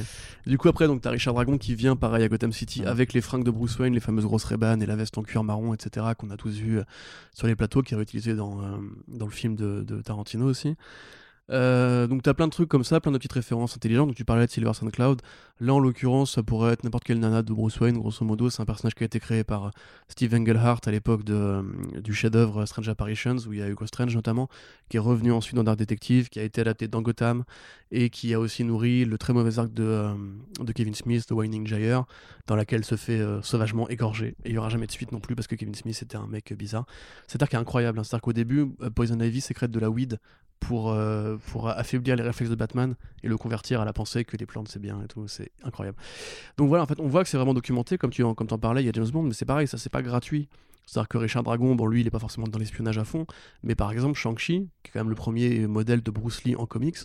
Du 0.52 0.58
coup, 0.58 0.70
après, 0.70 0.88
donc, 0.88 1.02
t'as 1.02 1.10
Richard 1.12 1.34
Dragon 1.34 1.58
qui 1.58 1.76
vient, 1.76 1.96
pareil, 1.98 2.24
à 2.24 2.30
Gotham 2.30 2.54
City, 2.54 2.80
Ouais. 2.82 2.88
avec 2.88 3.12
les 3.14 3.20
fringues 3.22 3.44
de 3.44 3.52
Bruce 3.52 3.78
Wayne, 3.78 3.94
les 3.94 4.00
fameuses 4.00 4.24
grosses 4.26 4.46
Ray-Ban 4.46 4.80
et 4.80 4.86
la 4.86 4.96
veste 4.96 5.18
en 5.18 5.22
cuir 5.24 5.44
marron, 5.44 5.74
etc., 5.74 6.06
qu'on 6.18 6.30
a 6.32 6.38
tous 6.38 6.56
vu 6.56 6.80
euh, 6.80 6.84
sur 7.36 7.46
les 7.46 7.56
plateaux, 7.56 7.82
qui 7.84 7.94
est 7.94 7.98
réutilisé 7.98 8.34
dans, 8.36 8.62
euh, 8.62 8.78
dans 9.10 9.26
le 9.26 9.32
film 9.32 9.56
de, 9.56 9.82
de 9.84 10.02
Tarantino 10.02 10.46
aussi. 10.46 10.76
Euh, 11.52 12.06
donc 12.06 12.22
t'as 12.22 12.34
plein 12.36 12.46
de 12.46 12.52
trucs 12.52 12.70
comme 12.70 12.84
ça, 12.84 13.00
plein 13.00 13.12
de 13.12 13.18
petites 13.18 13.34
références 13.34 13.76
intelligentes. 13.76 14.08
Donc 14.08 14.16
tu 14.16 14.24
parlais 14.26 14.46
de 14.46 14.52
Silver 14.52 14.74
Sun 14.74 14.92
Cloud. 14.92 15.22
Là 15.62 15.74
en 15.74 15.80
l'occurrence, 15.80 16.36
ça 16.36 16.44
pourrait 16.44 16.72
être 16.72 16.86
n'importe 16.86 17.04
quelle 17.04 17.20
nana 17.20 17.42
de 17.44 17.52
Bruce 17.52 17.80
Wayne. 17.82 17.98
Grosso 17.98 18.24
modo, 18.24 18.50
c'est 18.50 18.62
un 18.62 18.66
personnage 18.66 18.96
qui 18.96 19.04
a 19.04 19.06
été 19.06 19.20
créé 19.20 19.44
par 19.44 19.66
euh, 19.66 19.70
Steve 20.08 20.34
Englehart 20.34 20.80
à 20.86 20.92
l'époque 20.92 21.22
euh, 21.30 21.62
du 22.02 22.14
chef-d'œuvre 22.14 22.66
Strange 22.66 22.88
Apparitions, 22.88 23.36
où 23.46 23.52
il 23.52 23.60
y 23.60 23.62
a 23.62 23.68
Hugo 23.68 23.86
Strange 23.86 24.16
notamment, 24.16 24.48
qui 24.88 24.96
est 24.96 25.02
revenu 25.02 25.34
ensuite 25.34 25.56
dans 25.56 25.66
Dark 25.66 25.78
Detective, 25.78 26.30
qui 26.30 26.40
a 26.40 26.44
été 26.44 26.62
adapté 26.62 26.88
dans 26.88 27.02
Gotham 27.02 27.44
et 27.92 28.10
qui 28.10 28.34
a 28.34 28.40
aussi 28.40 28.64
nourri 28.64 29.04
le 29.04 29.18
très 29.18 29.34
mauvais 29.34 29.60
arc 29.60 29.74
de, 29.74 29.84
euh, 29.84 30.14
de 30.62 30.72
Kevin 30.72 30.94
Smith, 30.94 31.28
de 31.28 31.34
Winding 31.34 31.68
Gyre, 31.68 32.06
dans 32.48 32.56
laquelle 32.56 32.86
se 32.86 32.96
fait 32.96 33.20
euh, 33.20 33.42
sauvagement 33.42 33.90
égorger. 33.90 34.36
Et 34.46 34.52
il 34.52 34.54
y 34.54 34.58
aura 34.58 34.70
jamais 34.70 34.88
de 34.88 34.92
suite 34.92 35.12
non 35.12 35.20
plus 35.20 35.36
parce 35.36 35.48
que 35.48 35.56
Kevin 35.56 35.76
Smith 35.76 36.00
était 36.02 36.16
un 36.16 36.28
mec 36.28 36.54
euh, 36.54 36.56
bizarre. 36.56 36.86
Cet 37.28 37.44
arc 37.44 37.54
est 37.54 37.58
incroyable. 37.58 38.00
hein. 38.00 38.04
C'est-à-dire 38.06 38.22
qu'au 38.22 38.34
début, 38.34 38.72
euh, 38.82 38.90
Poison 38.90 39.20
Ivy 39.20 39.42
sécrète 39.42 39.72
de 39.72 39.80
la 39.80 39.90
weed 39.90 40.20
pour, 40.60 40.92
euh, 40.92 41.38
pour 41.48 41.70
affaiblir 41.70 42.16
les 42.18 42.24
réflexes 42.24 42.52
de 42.52 42.56
Batman 42.56 42.96
et 43.24 43.28
le 43.28 43.38
convertir 43.38 43.80
à 43.80 43.86
la 43.86 43.94
pensée 43.94 44.26
que 44.26 44.36
les 44.36 44.46
plantes 44.46 44.68
c'est 44.68 44.80
bien 44.82 45.02
et 45.02 45.08
tout. 45.08 45.28
C'est 45.28 45.49
incroyable. 45.64 45.98
Donc 46.58 46.70
voilà, 46.70 46.84
en 46.84 46.88
fait, 46.88 47.00
on 47.00 47.08
voit 47.08 47.24
que 47.24 47.30
c'est 47.30 47.38
vraiment 47.38 47.54
documenté. 47.54 47.98
Comme 47.98 48.12
tu 48.12 48.24
en, 48.24 48.34
comme 48.34 48.48
t'en 48.48 48.58
parlais, 48.58 48.82
il 48.82 48.86
y 48.86 48.90
a 48.90 48.92
James 48.94 49.10
Bond, 49.10 49.24
mais 49.24 49.34
c'est 49.34 49.46
pareil, 49.46 49.68
ça 49.68 49.78
c'est 49.78 49.90
pas 49.90 50.02
gratuit. 50.02 50.50
C'est-à-dire 50.86 51.08
que 51.08 51.18
Richard 51.20 51.44
Dragon, 51.44 51.76
bon, 51.76 51.86
lui, 51.86 52.02
il 52.02 52.08
est 52.08 52.12
pas 52.12 52.18
forcément 52.18 52.48
dans 52.48 52.58
l'espionnage 52.58 52.98
à 52.98 53.04
fond, 53.04 53.28
mais 53.62 53.76
par 53.76 53.92
exemple, 53.92 54.18
Shang-Chi, 54.18 54.70
qui 54.82 54.90
est 54.90 54.92
quand 54.92 55.00
même 55.02 55.10
le 55.10 55.16
premier 55.16 55.68
modèle 55.68 56.02
de 56.02 56.10
Bruce 56.10 56.44
Lee 56.46 56.56
en 56.56 56.66
comics, 56.66 56.98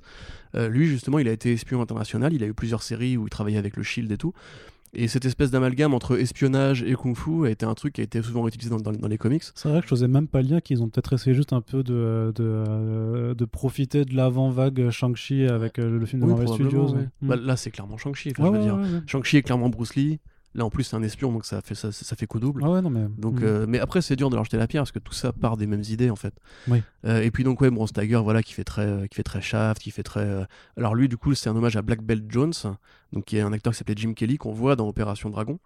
euh, 0.54 0.68
lui, 0.68 0.86
justement, 0.86 1.18
il 1.18 1.28
a 1.28 1.32
été 1.32 1.52
espion 1.52 1.82
international, 1.82 2.32
il 2.32 2.42
a 2.42 2.46
eu 2.46 2.54
plusieurs 2.54 2.82
séries 2.82 3.18
où 3.18 3.26
il 3.26 3.30
travaillait 3.30 3.58
avec 3.58 3.76
le 3.76 3.82
Shield 3.82 4.10
et 4.10 4.16
tout. 4.16 4.32
Et 4.94 5.08
cette 5.08 5.24
espèce 5.24 5.50
d'amalgame 5.50 5.92
entre 5.94 6.18
espionnage 6.18 6.82
et 6.82 6.94
kung-fu 6.94 7.46
a 7.46 7.50
été 7.50 7.66
un 7.66 7.74
truc 7.74 7.94
qui 7.94 8.00
a 8.00 8.04
été 8.04 8.22
souvent 8.22 8.46
utilisé 8.46 8.70
dans, 8.70 8.78
dans- 8.78 8.92
dans 8.92 9.08
les 9.08 9.18
comics. 9.18 9.42
C'est 9.54 9.68
vrai 9.68 9.80
que 9.80 9.88
je 9.88 9.94
n'osais 9.94 10.08
même 10.08 10.28
pas 10.28 10.42
le 10.42 10.48
lien 10.48 10.60
qu'ils 10.60 10.82
ont 10.82 10.88
peut-être 10.88 11.12
essayé 11.14 11.34
juste 11.34 11.52
un 11.52 11.60
peu 11.60 11.82
de, 11.82 12.32
de, 12.34 13.34
de 13.34 13.44
profiter 13.44 14.04
de 14.04 14.14
l'avant-vague 14.14 14.90
Shang-Chi 14.90 15.44
avec 15.46 15.78
euh, 15.78 15.98
le 15.98 16.06
film 16.06 16.22
de 16.22 16.26
Oui, 16.26 16.32
Marvel 16.32 16.48
Studios. 16.48 16.94
ouais. 16.94 17.08
Mm. 17.22 17.28
Bah, 17.28 17.36
là, 17.36 17.56
c'est 17.56 17.70
clairement 17.70 17.96
Shang-Chi. 17.96 18.32
enfin, 18.38 18.50
ouais, 18.50 18.70
ouais. 18.70 19.00
Shang-Chi 19.06 19.38
est 19.38 19.42
clairement 19.42 19.68
Bruce 19.68 19.94
Lee. 19.96 20.20
Là, 20.54 20.64
en 20.64 20.70
plus, 20.70 20.84
c'est 20.84 20.94
un 20.94 21.02
espion, 21.02 21.32
donc 21.32 21.44
ça 21.44 21.60
fait, 21.62 21.74
ça, 21.74 21.90
ça 21.90 22.14
fait 22.14 22.26
coup 22.26 22.38
double. 22.38 22.62
Ah 22.64 22.70
ouais, 22.70 22.82
non, 22.82 22.88
mais. 22.88 23.06
Donc, 23.18 23.40
mm. 23.40 23.44
euh, 23.44 23.66
mais 23.68 23.80
après, 23.80 24.00
c'est 24.02 24.14
dur 24.14 24.30
de 24.30 24.36
leur 24.36 24.44
jeter 24.44 24.56
la 24.56 24.68
pierre 24.68 24.82
parce 24.82 24.92
que 24.92 25.00
tout 25.00 25.12
ça 25.12 25.32
part 25.32 25.56
des 25.56 25.66
mêmes 25.66 25.82
idées 25.88 26.10
en 26.10 26.16
fait. 26.16 26.34
Oui. 26.68 26.80
Euh, 27.04 27.22
et 27.22 27.32
puis 27.32 27.42
donc 27.42 27.60
ouais, 27.60 27.70
Bronze 27.70 27.92
Tiger, 27.92 28.20
voilà, 28.22 28.42
qui 28.42 28.52
fait 28.52 28.62
très, 28.62 28.86
euh, 28.86 29.06
qui 29.08 29.16
fait 29.16 29.24
très 29.24 29.40
Shaft, 29.40 29.82
qui 29.82 29.90
fait 29.90 30.04
très. 30.04 30.46
Alors 30.76 30.94
lui, 30.94 31.08
du 31.08 31.16
coup, 31.16 31.34
c'est 31.34 31.50
un 31.50 31.56
hommage 31.56 31.76
à 31.76 31.82
Black 31.82 32.02
Belt 32.02 32.24
Jones, 32.28 32.52
donc 33.12 33.24
qui 33.24 33.36
est 33.36 33.40
un 33.40 33.52
acteur 33.52 33.72
qui 33.72 33.78
s'appelait 33.78 33.96
Jim 33.96 34.12
Kelly 34.14 34.38
qu'on 34.38 34.52
voit 34.52 34.76
dans 34.76 34.86
Opération 34.86 35.28
Dragon, 35.28 35.58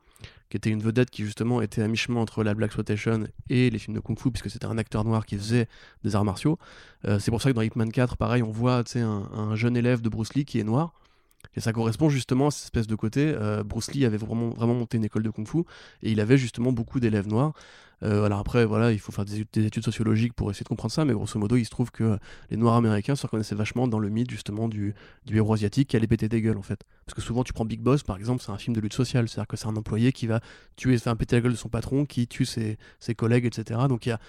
qui 0.48 0.56
était 0.56 0.70
une 0.70 0.82
vedette 0.82 1.10
qui 1.10 1.22
justement 1.22 1.60
était 1.60 1.82
à 1.82 1.88
mi-chemin 1.88 2.20
entre 2.20 2.42
la 2.42 2.54
Black 2.54 2.68
Exploitation 2.68 3.24
et 3.50 3.68
les 3.68 3.78
films 3.78 3.94
de 3.94 4.00
kung-fu 4.00 4.30
puisque 4.30 4.48
c'était 4.48 4.66
un 4.66 4.78
acteur 4.78 5.04
noir 5.04 5.26
qui 5.26 5.36
faisait 5.36 5.68
des 6.02 6.16
arts 6.16 6.24
martiaux. 6.24 6.58
C'est 7.18 7.30
pour 7.30 7.42
ça 7.42 7.50
que 7.50 7.54
dans 7.54 7.62
Hitman 7.62 7.92
4, 7.92 8.16
pareil, 8.16 8.42
on 8.42 8.50
voit 8.50 8.84
tu 8.84 8.92
sais, 8.92 9.00
un, 9.00 9.28
un 9.34 9.54
jeune 9.54 9.76
élève 9.76 10.00
de 10.00 10.08
Bruce 10.08 10.32
Lee 10.32 10.46
qui 10.46 10.58
est 10.58 10.64
noir. 10.64 10.94
Et 11.54 11.60
ça 11.60 11.72
correspond 11.72 12.08
justement 12.08 12.48
à 12.48 12.50
cette 12.50 12.64
espèce 12.64 12.86
de 12.86 12.94
côté. 12.94 13.32
euh, 13.34 13.64
Bruce 13.64 13.90
Lee 13.92 14.04
avait 14.04 14.16
vraiment, 14.16 14.50
vraiment 14.50 14.74
monté 14.74 14.96
une 14.96 15.04
école 15.04 15.22
de 15.22 15.30
kung-fu 15.30 15.58
et 16.02 16.10
il 16.12 16.20
avait 16.20 16.38
justement 16.38 16.72
beaucoup 16.72 17.00
d'élèves 17.00 17.26
noirs. 17.26 17.52
Euh, 18.04 18.24
alors 18.24 18.38
après, 18.38 18.64
voilà, 18.64 18.92
il 18.92 19.00
faut 19.00 19.10
faire 19.10 19.24
des, 19.24 19.40
études- 19.40 19.48
des 19.52 19.66
études 19.66 19.84
sociologiques 19.84 20.32
pour 20.32 20.50
essayer 20.50 20.62
de 20.62 20.68
comprendre 20.68 20.92
ça, 20.92 21.04
mais 21.04 21.12
grosso 21.12 21.36
modo, 21.38 21.56
il 21.56 21.64
se 21.64 21.70
trouve 21.70 21.90
que 21.90 22.16
les 22.48 22.56
Noirs 22.56 22.76
américains 22.76 23.16
se 23.16 23.22
reconnaissaient 23.22 23.56
vachement 23.56 23.88
dans 23.88 23.98
le 23.98 24.08
mythe 24.08 24.30
justement 24.30 24.68
du, 24.68 24.94
du 25.26 25.36
héros 25.36 25.52
asiatique 25.54 25.88
qui 25.88 25.96
allait 25.96 26.06
péter 26.06 26.28
des 26.28 26.40
gueules 26.40 26.58
en 26.58 26.62
fait. 26.62 26.84
Parce 27.06 27.14
que 27.14 27.20
souvent, 27.22 27.42
tu 27.42 27.52
prends 27.52 27.64
Big 27.64 27.80
Boss 27.80 28.04
par 28.04 28.16
exemple, 28.16 28.40
c'est 28.44 28.52
un 28.52 28.58
film 28.58 28.76
de 28.76 28.80
lutte 28.80 28.94
sociale, 28.94 29.28
c'est-à-dire 29.28 29.48
que 29.48 29.56
c'est 29.56 29.66
un 29.66 29.76
employé 29.76 30.12
qui 30.12 30.28
va 30.28 30.40
tuer, 30.76 30.96
faire 30.98 31.16
péter 31.16 31.36
la 31.36 31.42
gueule 31.42 31.52
de 31.52 31.56
son 31.56 31.68
patron, 31.68 32.04
qui 32.04 32.28
tue 32.28 32.44
ses, 32.44 32.78
ses 33.00 33.16
collègues, 33.16 33.46
etc. 33.46 33.80
Donc 33.88 34.06
il 34.06 34.10
y 34.10 34.12
a 34.12 34.20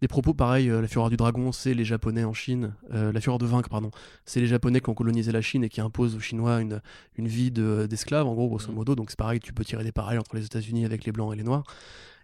des 0.00 0.08
propos 0.08 0.32
pareils, 0.34 0.70
euh, 0.70 0.80
la 0.80 0.88
fureur 0.88 1.10
du 1.10 1.16
dragon, 1.16 1.52
c'est 1.52 1.74
les 1.74 1.84
Japonais 1.84 2.24
en 2.24 2.32
Chine, 2.32 2.74
euh, 2.94 3.12
la 3.12 3.20
fureur 3.20 3.38
de 3.38 3.46
vaincre, 3.46 3.68
pardon, 3.68 3.90
c'est 4.24 4.40
les 4.40 4.46
Japonais 4.46 4.80
qui 4.80 4.88
ont 4.88 4.94
colonisé 4.94 5.30
la 5.32 5.42
Chine 5.42 5.62
et 5.64 5.68
qui 5.68 5.80
imposent 5.80 6.14
aux 6.16 6.20
Chinois 6.20 6.60
une, 6.60 6.80
une 7.16 7.28
vie 7.28 7.50
de- 7.50 7.86
d'esclaves, 7.88 8.26
en 8.26 8.34
gros, 8.34 8.48
grosso 8.48 8.68
Mhm. 8.70 8.74
modo. 8.76 8.94
Donc 8.94 9.10
c'est 9.10 9.18
pareil, 9.18 9.40
tu 9.40 9.52
peux 9.52 9.64
tirer 9.64 9.84
des 9.84 9.92
parallèles 9.92 10.20
entre 10.20 10.36
les 10.36 10.44
États-Unis 10.46 10.84
avec 10.86 11.04
les 11.04 11.12
Blancs 11.12 11.32
et 11.34 11.36
les 11.36 11.42
Noirs. 11.44 11.64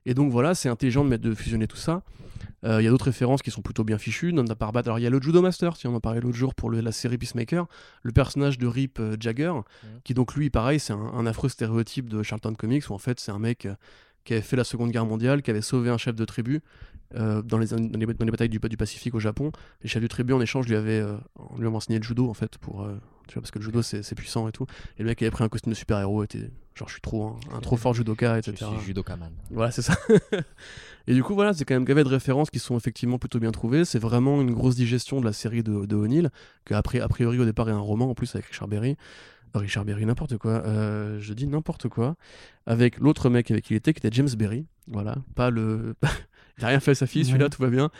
Et 0.08 0.14
donc 0.14 0.30
voilà, 0.30 0.54
c'est 0.54 0.68
intelligent 0.68 1.02
de, 1.04 1.08
mettre, 1.10 1.24
de 1.24 1.34
fusionner 1.34 1.66
tout 1.66 1.76
ça. 1.76 2.02
Euh, 2.64 2.80
Il 2.80 2.84
y 2.84 2.86
a 2.86 2.90
d'autres 2.90 3.06
références 3.06 3.42
qui 3.42 3.50
sont 3.50 3.60
plutôt 3.60 3.82
bien 3.82 3.98
fichues. 3.98 4.32
Non, 4.32 4.44
par 4.44 4.70
battre. 4.72 4.88
Alors 4.88 5.00
il 5.00 5.02
y 5.02 5.06
a 5.06 5.10
le 5.10 5.20
Judo 5.20 5.42
Master, 5.42 5.76
si 5.76 5.86
on 5.88 5.94
en 5.96 6.00
parlait 6.00 6.20
l'autre 6.20 6.36
jour 6.36 6.54
pour 6.54 6.70
le- 6.70 6.80
la 6.80 6.92
série 6.92 7.18
Peacemaker, 7.18 7.66
le 8.02 8.12
personnage 8.12 8.56
de 8.56 8.66
Rip 8.68 9.00
euh, 9.00 9.16
Jagger, 9.18 9.52
qui 10.04 10.14
donc 10.14 10.34
lui, 10.36 10.48
pareil, 10.48 10.78
c'est 10.78 10.92
un, 10.92 10.96
un 11.12 11.26
affreux 11.26 11.48
stéréotype 11.48 12.08
de 12.08 12.22
Charlton 12.22 12.54
Comics 12.54 12.88
où 12.88 12.92
en 12.94 12.98
fait 12.98 13.18
c'est 13.18 13.32
un 13.32 13.38
mec 13.40 13.66
euh, 13.66 13.74
qui 14.24 14.32
avait 14.32 14.42
fait 14.42 14.56
la 14.56 14.64
Seconde 14.64 14.92
Guerre 14.92 15.06
mondiale, 15.06 15.42
qui 15.42 15.50
avait 15.50 15.60
sauvé 15.60 15.90
un 15.90 15.98
chef 15.98 16.14
de 16.14 16.24
tribu 16.24 16.62
euh, 17.14 17.42
dans, 17.42 17.58
les, 17.58 17.68
dans, 17.68 17.76
les, 17.76 18.06
dans 18.06 18.24
les 18.24 18.30
batailles 18.30 18.48
du, 18.48 18.58
du 18.58 18.76
Pacifique 18.76 19.14
au 19.14 19.20
Japon. 19.20 19.52
Les 19.82 19.88
chefs 19.88 20.02
du 20.02 20.08
tribu 20.08 20.32
en 20.32 20.40
échange 20.40 20.66
lui 20.66 20.76
avaient, 20.76 21.00
euh, 21.00 21.16
lui 21.58 21.66
avaient 21.66 21.76
enseigné 21.76 21.98
le 21.98 22.04
judo 22.04 22.28
en 22.28 22.34
fait 22.34 22.58
pour 22.58 22.82
euh, 22.82 22.96
tu 23.28 23.34
vois 23.34 23.42
parce 23.42 23.50
que 23.50 23.58
le 23.58 23.64
judo 23.64 23.82
c'est 23.82 24.14
puissant 24.14 24.48
et 24.48 24.52
tout. 24.52 24.66
Et 24.98 25.02
le 25.02 25.08
mec 25.08 25.20
avait 25.22 25.30
pris 25.30 25.44
un 25.44 25.48
costume 25.48 25.72
de 25.72 25.76
super 25.76 25.98
héros, 25.98 26.24
était 26.24 26.50
genre 26.74 26.88
je 26.88 26.94
suis 26.94 27.00
trop 27.00 27.24
un, 27.24 27.56
un 27.56 27.60
trop 27.60 27.76
fort 27.76 27.94
judoka 27.94 28.34
Je 28.40 28.50
etc. 28.50 28.70
suis 28.76 28.86
judokaman. 28.86 29.32
Voilà, 29.50 29.70
c'est 29.70 29.82
ça. 29.82 29.96
et 31.06 31.14
du 31.14 31.22
coup, 31.22 31.34
voilà, 31.34 31.52
c'est 31.52 31.64
quand 31.64 31.74
même 31.74 31.84
gavé 31.84 32.04
de 32.04 32.08
références 32.08 32.50
qui 32.50 32.58
sont 32.58 32.76
effectivement 32.76 33.18
plutôt 33.18 33.38
bien 33.40 33.50
trouvées. 33.50 33.84
C'est 33.84 33.98
vraiment 33.98 34.40
une 34.40 34.52
grosse 34.52 34.76
digestion 34.76 35.20
de 35.20 35.24
la 35.24 35.32
série 35.32 35.62
de, 35.62 35.86
de 35.86 35.96
O'Neill, 35.96 36.30
qui 36.66 36.74
après, 36.74 37.00
a 37.00 37.08
priori 37.08 37.38
au 37.38 37.44
départ 37.44 37.68
est 37.68 37.72
un 37.72 37.78
roman 37.78 38.10
en 38.10 38.14
plus 38.14 38.34
avec 38.34 38.46
Richard 38.46 38.68
Berry. 38.68 38.96
Richard 39.54 39.84
Berry, 39.84 40.04
n'importe 40.06 40.36
quoi. 40.38 40.64
Euh, 40.66 41.18
je 41.20 41.32
dis 41.32 41.46
n'importe 41.46 41.88
quoi. 41.88 42.16
Avec 42.66 42.98
l'autre 42.98 43.30
mec 43.30 43.50
avec 43.50 43.64
qui 43.64 43.74
il 43.74 43.76
était, 43.76 43.92
qui 43.92 43.98
était 43.98 44.14
James 44.14 44.28
Berry. 44.36 44.66
Voilà, 44.88 45.16
pas 45.34 45.50
le. 45.50 45.94
il 46.58 46.64
rien 46.64 46.80
fait 46.80 46.92
à 46.92 46.94
sa 46.94 47.06
fille, 47.06 47.24
celui-là, 47.24 47.44
Ouais. 47.46 47.50
tout 47.50 47.62
va 47.62 47.68
bien. 47.68 47.90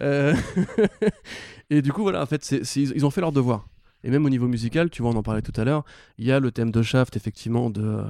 Euh, 0.00 0.34
et 1.70 1.82
du 1.82 1.92
coup, 1.92 2.02
voilà, 2.02 2.22
en 2.22 2.26
fait, 2.26 2.50
ils 2.50 2.92
ils 2.96 3.06
ont 3.06 3.10
fait 3.10 3.20
leur 3.20 3.32
devoir. 3.32 3.66
Et 4.02 4.10
même 4.10 4.24
au 4.24 4.30
niveau 4.30 4.48
musical, 4.48 4.88
tu 4.88 5.02
vois, 5.02 5.10
on 5.10 5.16
en 5.16 5.22
parlait 5.22 5.42
tout 5.42 5.52
à 5.60 5.64
l'heure, 5.64 5.84
il 6.16 6.24
y 6.24 6.32
a 6.32 6.40
le 6.40 6.50
thème 6.50 6.70
de 6.70 6.80
Shaft, 6.80 7.16
effectivement, 7.16 7.68
de. 7.68 7.82
euh, 7.82 8.02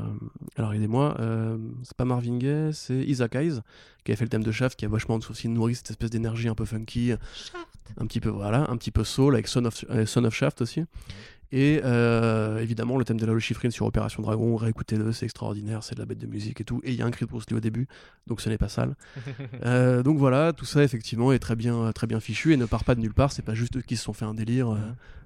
alors, 0.57 0.73
aidez-moi, 0.73 1.17
euh, 1.19 1.59
c'est 1.83 1.97
pas 1.97 2.05
Marvin 2.05 2.39
Gaye, 2.39 2.73
c'est 2.73 2.95
Isaac 3.05 3.35
Hayes, 3.35 3.61
qui 4.05 4.13
a 4.13 4.17
fait 4.17 4.25
le 4.25 4.29
thème 4.29 4.45
de 4.45 4.53
Shaft, 4.53 4.79
qui 4.79 4.85
a 4.85 4.89
vachement 4.89 5.19
aussi 5.29 5.49
nourri 5.49 5.75
cette 5.75 5.91
espèce 5.91 6.11
d'énergie 6.11 6.47
un 6.49 6.55
peu 6.55 6.65
funky, 6.65 7.13
un 7.99 8.07
petit 8.07 8.21
peu, 8.21 8.29
voilà, 8.29 8.71
un 8.71 8.77
petit 8.77 8.93
peu 8.93 9.03
soul, 9.03 9.35
avec 9.35 9.49
Son 9.49 9.65
of, 9.65 9.85
euh, 9.91 10.07
Son 10.07 10.25
of 10.25 10.33
Shaft 10.35 10.63
aussi. 10.63 10.85
Et 11.53 11.81
euh, 11.85 12.59
évidemment, 12.61 12.97
le 12.97 13.05
thème 13.05 13.19
de 13.19 13.27
la 13.27 13.37
Chiffrine 13.41 13.71
sur 13.73 13.85
Opération 13.87 14.23
Dragon, 14.23 14.55
réécoutez-le, 14.57 15.11
c'est 15.13 15.25
extraordinaire, 15.27 15.83
c'est 15.83 15.95
de 15.97 16.01
la 16.01 16.07
bête 16.07 16.19
de 16.19 16.27
musique 16.27 16.61
et 16.61 16.65
tout. 16.65 16.81
Et 16.85 16.91
il 16.93 16.97
y 16.97 17.03
a 17.03 17.07
un 17.07 17.11
cri 17.11 17.25
de 17.25 17.31
Bruce 17.31 17.51
Lee 17.51 17.57
au 17.57 17.61
début, 17.61 17.89
donc 18.29 18.41
ce 18.41 18.49
n'est 18.49 18.59
pas 18.59 18.69
sale. 18.69 18.95
Euh, 19.65 20.03
donc 20.03 20.17
voilà, 20.19 20.53
tout 20.53 20.65
ça 20.65 20.83
effectivement 20.85 21.33
est 21.33 21.39
très 21.39 21.57
bien, 21.57 21.93
très 21.93 22.07
bien 22.07 22.21
fichu 22.21 22.53
et 22.53 22.57
ne 22.57 22.65
part 22.67 22.85
pas 22.85 22.95
de 22.95 23.01
nulle 23.01 23.15
part. 23.15 23.33
C'est 23.33 23.43
pas 23.43 23.55
juste 23.55 23.77
eux 23.77 23.83
qui 23.83 23.97
se 23.97 24.05
sont 24.05 24.13
fait 24.13 24.25
un 24.25 24.35
délire. 24.35 24.71
euh, 24.71 24.79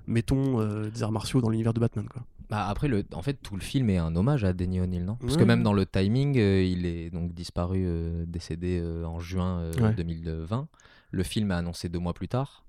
mettons 0.07 0.61
euh, 0.61 0.91
des 0.91 1.03
arts 1.03 1.12
martiaux 1.12 1.41
dans 1.41 1.51
l'univers 1.51 1.72
de 1.75 1.81
Batman, 1.81 2.07
quoi. 2.09 2.22
Bah, 2.51 2.66
après, 2.68 2.89
le, 2.89 3.05
en 3.14 3.22
fait, 3.22 3.35
tout 3.43 3.55
le 3.57 3.62
film 3.62 3.89
est 3.91 3.97
un 3.97 4.14
hommage 4.16 4.45
à 4.45 4.53
Denny 4.53 4.81
O'Neill, 4.81 5.05
non? 5.05 5.16
Parce 5.16 5.37
que 5.39 5.45
même 5.45 5.62
dans 5.62 5.72
le 5.72 5.87
timing, 5.87 6.37
euh, 6.39 6.62
il 6.62 6.85
est 6.85 7.09
donc 7.11 7.33
disparu, 7.33 7.85
euh, 7.87 8.25
décédé 8.27 8.81
euh, 8.83 9.05
en 9.05 9.18
juin 9.18 9.61
euh, 9.61 9.72
Ouais. 9.81 9.95
2020. 9.95 10.68
Le 11.11 11.22
film 11.22 11.51
est 11.53 11.55
annoncé 11.55 11.89
deux 11.89 11.99
mois 12.01 12.12
plus 12.12 12.29
tard, 12.29 12.64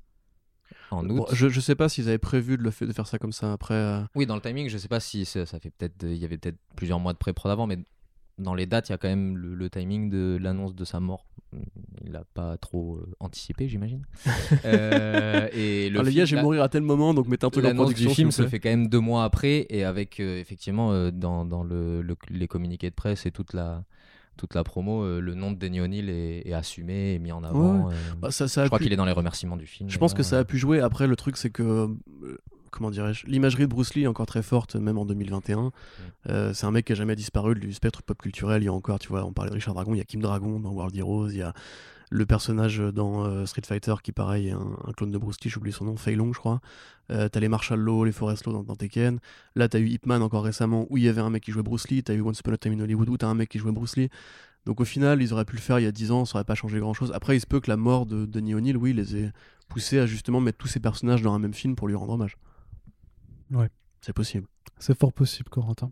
en 0.91 1.09
août. 1.09 1.15
Bon, 1.15 1.25
je, 1.31 1.49
je 1.49 1.59
sais 1.59 1.75
pas 1.75 1.89
s'ils 1.89 2.07
avaient 2.07 2.17
prévu 2.17 2.57
de, 2.57 2.63
le 2.63 2.71
fait, 2.71 2.85
de 2.85 2.93
faire 2.93 3.07
ça 3.07 3.17
comme 3.19 3.31
ça 3.33 3.53
après. 3.53 3.73
euh, 3.73 4.01
Oui, 4.15 4.25
dans 4.25 4.35
le 4.35 4.41
timing, 4.41 4.69
je 4.69 4.77
sais 4.77 4.87
pas 4.87 4.99
si 4.99 5.25
ça, 5.25 5.45
ça 5.45 5.59
fait 5.59 5.71
peut-être, 5.71 6.03
il 6.03 6.15
y 6.17 6.25
avait 6.25 6.37
peut-être 6.37 6.57
plusieurs 6.75 6.99
mois 6.99 7.13
de 7.13 7.17
pré-prod 7.17 7.51
avant, 7.51 7.67
mais 7.67 7.77
dans 8.37 8.53
les 8.53 8.65
dates, 8.65 8.89
il 8.89 8.91
y 8.91 8.95
a 8.95 8.97
quand 8.97 9.07
même 9.07 9.37
le, 9.37 9.55
le 9.55 9.69
timing 9.69 10.09
de 10.09 10.37
l'annonce 10.41 10.75
de 10.75 10.83
sa 10.83 10.99
mort. 10.99 11.25
Il 12.03 12.11
l'a 12.11 12.23
pas 12.33 12.57
trop 12.57 12.97
euh, 12.97 13.15
anticipé, 13.21 13.67
j'imagine. 13.69 14.03
Euh, 14.65 15.47
et 15.53 15.89
le 15.89 15.95
Alors, 15.99 16.03
les 16.05 16.11
film- 16.11 16.21
gars, 16.21 16.25
je 16.25 16.35
vais 16.35 16.41
mourir 16.41 16.61
à 16.63 16.69
tel 16.69 16.81
moment, 16.81 17.13
donc 17.13 17.27
mettez 17.27 17.45
un 17.45 17.49
truc 17.49 17.65
en 17.65 17.73
production. 17.75 18.09
du 18.09 18.15
film 18.15 18.31
se 18.31 18.45
fait 18.47 18.59
quand 18.59 18.69
même 18.69 18.87
deux 18.89 18.99
mois 18.99 19.23
après 19.23 19.65
et 19.69 19.83
avec 19.83 20.19
euh, 20.19 20.39
effectivement 20.39 20.91
euh, 20.91 21.11
dans, 21.11 21.45
dans 21.45 21.63
le, 21.63 22.01
le- 22.01 22.17
les 22.29 22.47
communiqués 22.47 22.89
de 22.89 22.95
presse 22.95 23.25
et 23.25 23.31
toute 23.31 23.53
la, 23.53 23.83
toute 24.37 24.53
la 24.55 24.63
promo, 24.63 25.03
euh, 25.03 25.19
le 25.19 25.33
nom 25.35 25.51
de 25.51 25.57
Denny 25.57 25.81
O'Neill 25.81 26.09
est, 26.09 26.47
est 26.47 26.53
assumé 26.53 27.13
et 27.13 27.19
mis 27.19 27.31
en 27.31 27.43
avant. 27.43 27.89
euh, 27.89 27.93
Bah, 28.21 28.31
ça, 28.31 28.47
ça 28.47 28.61
a 28.61 28.63
je 28.65 28.69
crois 28.69 28.79
pu- 28.79 28.85
qu'il 28.85 28.93
est 28.93 28.97
dans 28.97 29.05
les 29.05 29.11
remerciements 29.11 29.57
du 29.57 29.65
film. 29.67 29.89
Je 29.89 29.97
pense 29.97 30.13
que 30.13 30.23
ça 30.23 30.39
a 30.39 30.43
pu 30.45 30.57
jouer. 30.57 30.79
Après, 30.81 31.07
le 31.07 31.15
truc, 31.15 31.37
c'est 31.37 31.49
que. 31.49 31.63
euh, 31.63 32.37
comment 32.71 32.91
dirais-je 32.91 33.25
L'imagerie 33.27 33.63
de 33.63 33.67
Bruce 33.67 33.93
Lee 33.95 34.03
est 34.03 34.07
encore 34.07 34.25
très 34.25 34.41
forte, 34.43 34.75
même 34.75 34.97
en 34.97 35.05
2021. 35.05 35.71
Euh, 36.29 36.53
c'est 36.53 36.65
un 36.65 36.71
mec 36.71 36.85
qui 36.85 36.91
a 36.91 36.95
jamais 36.95 37.15
disparu 37.15 37.55
du 37.55 37.71
spectre 37.71 38.03
pop 38.03 38.17
culturel. 38.21 38.61
Il 38.63 38.65
y 38.65 38.67
a 38.67 38.73
encore, 38.73 38.99
tu 38.99 39.07
vois, 39.07 39.23
on 39.23 39.31
parlait 39.31 39.49
de 39.49 39.55
Richard 39.55 39.73
Dragon, 39.75 39.93
il 39.93 39.97
y 39.97 40.01
a 40.01 40.05
Kim 40.05 40.21
Dragon 40.21 40.59
dans 40.59 40.71
World 40.71 40.95
Heroes, 40.95 41.29
il 41.29 41.37
y 41.37 41.41
a 41.41 41.53
le 42.15 42.25
personnage 42.25 42.79
dans 42.79 43.25
euh, 43.25 43.45
Street 43.45 43.61
Fighter 43.65 43.95
qui, 44.01 44.11
pareil, 44.11 44.47
est 44.47 44.51
un, 44.51 44.77
un 44.85 44.91
clone 44.93 45.11
de 45.11 45.17
Bruce 45.17 45.37
Lee, 45.43 45.49
j'oublie 45.49 45.71
son 45.71 45.85
nom, 45.85 45.97
Fei 45.97 46.15
Long, 46.15 46.31
je 46.33 46.39
crois. 46.39 46.61
Euh, 47.11 47.27
t'as 47.27 47.39
les 47.39 47.49
Marshall 47.49 47.79
Law, 47.79 48.05
les 48.05 48.11
Forest 48.11 48.45
Law 48.45 48.53
dans, 48.53 48.63
dans 48.63 48.75
Tekken. 48.75 49.19
Là, 49.55 49.67
t'as 49.67 49.79
eu 49.79 49.87
Ip 49.89 50.05
Man 50.05 50.21
encore 50.21 50.43
récemment 50.43 50.87
où 50.89 50.97
il 50.97 51.03
y 51.03 51.09
avait 51.09 51.21
un 51.21 51.29
mec 51.29 51.43
qui 51.43 51.51
jouait 51.51 51.63
Bruce 51.63 51.89
Lee. 51.89 52.03
T'as 52.03 52.13
eu 52.13 52.21
Once 52.21 52.39
Upon 52.39 52.53
a 52.53 52.57
Time 52.57 52.73
in 52.73 52.79
Hollywood 52.79 53.09
où 53.09 53.17
t'as 53.17 53.27
un 53.27 53.35
mec 53.35 53.49
qui 53.49 53.59
jouait 53.59 53.73
Bruce 53.73 53.97
Lee. 53.97 54.09
Donc 54.65 54.79
au 54.79 54.85
final, 54.85 55.21
ils 55.21 55.33
auraient 55.33 55.45
pu 55.45 55.55
le 55.55 55.61
faire 55.61 55.77
il 55.79 55.83
y 55.83 55.87
a 55.87 55.91
10 55.91 56.11
ans, 56.11 56.25
ça 56.25 56.37
aurait 56.37 56.45
pas 56.45 56.55
changé 56.55 56.79
grand 56.79 56.93
chose. 56.93 57.11
Après, 57.13 57.35
il 57.35 57.39
se 57.41 57.45
peut 57.45 57.59
que 57.59 57.69
la 57.69 57.77
mort 57.77 58.05
de 58.05 58.25
Denis 58.25 58.55
O'Neill, 58.55 58.77
oui, 58.77 58.93
les 58.93 59.15
ait 59.17 59.31
poussés 59.67 59.99
à 59.99 60.05
justement 60.05 60.39
mettre 60.39 60.57
tous 60.57 60.67
ces 60.67 60.79
personnages 60.79 61.21
dans 61.21 61.33
un 61.33 61.39
même 61.39 61.53
film 61.53 61.75
pour 61.75 61.87
lui 61.87 61.95
rendre 61.95 62.13
hommage. 62.13 62.37
Ouais. 63.51 63.69
C'est 64.01 64.13
possible. 64.13 64.47
C'est 64.79 64.97
fort 64.97 65.13
possible, 65.13 65.49
Corentin. 65.49 65.91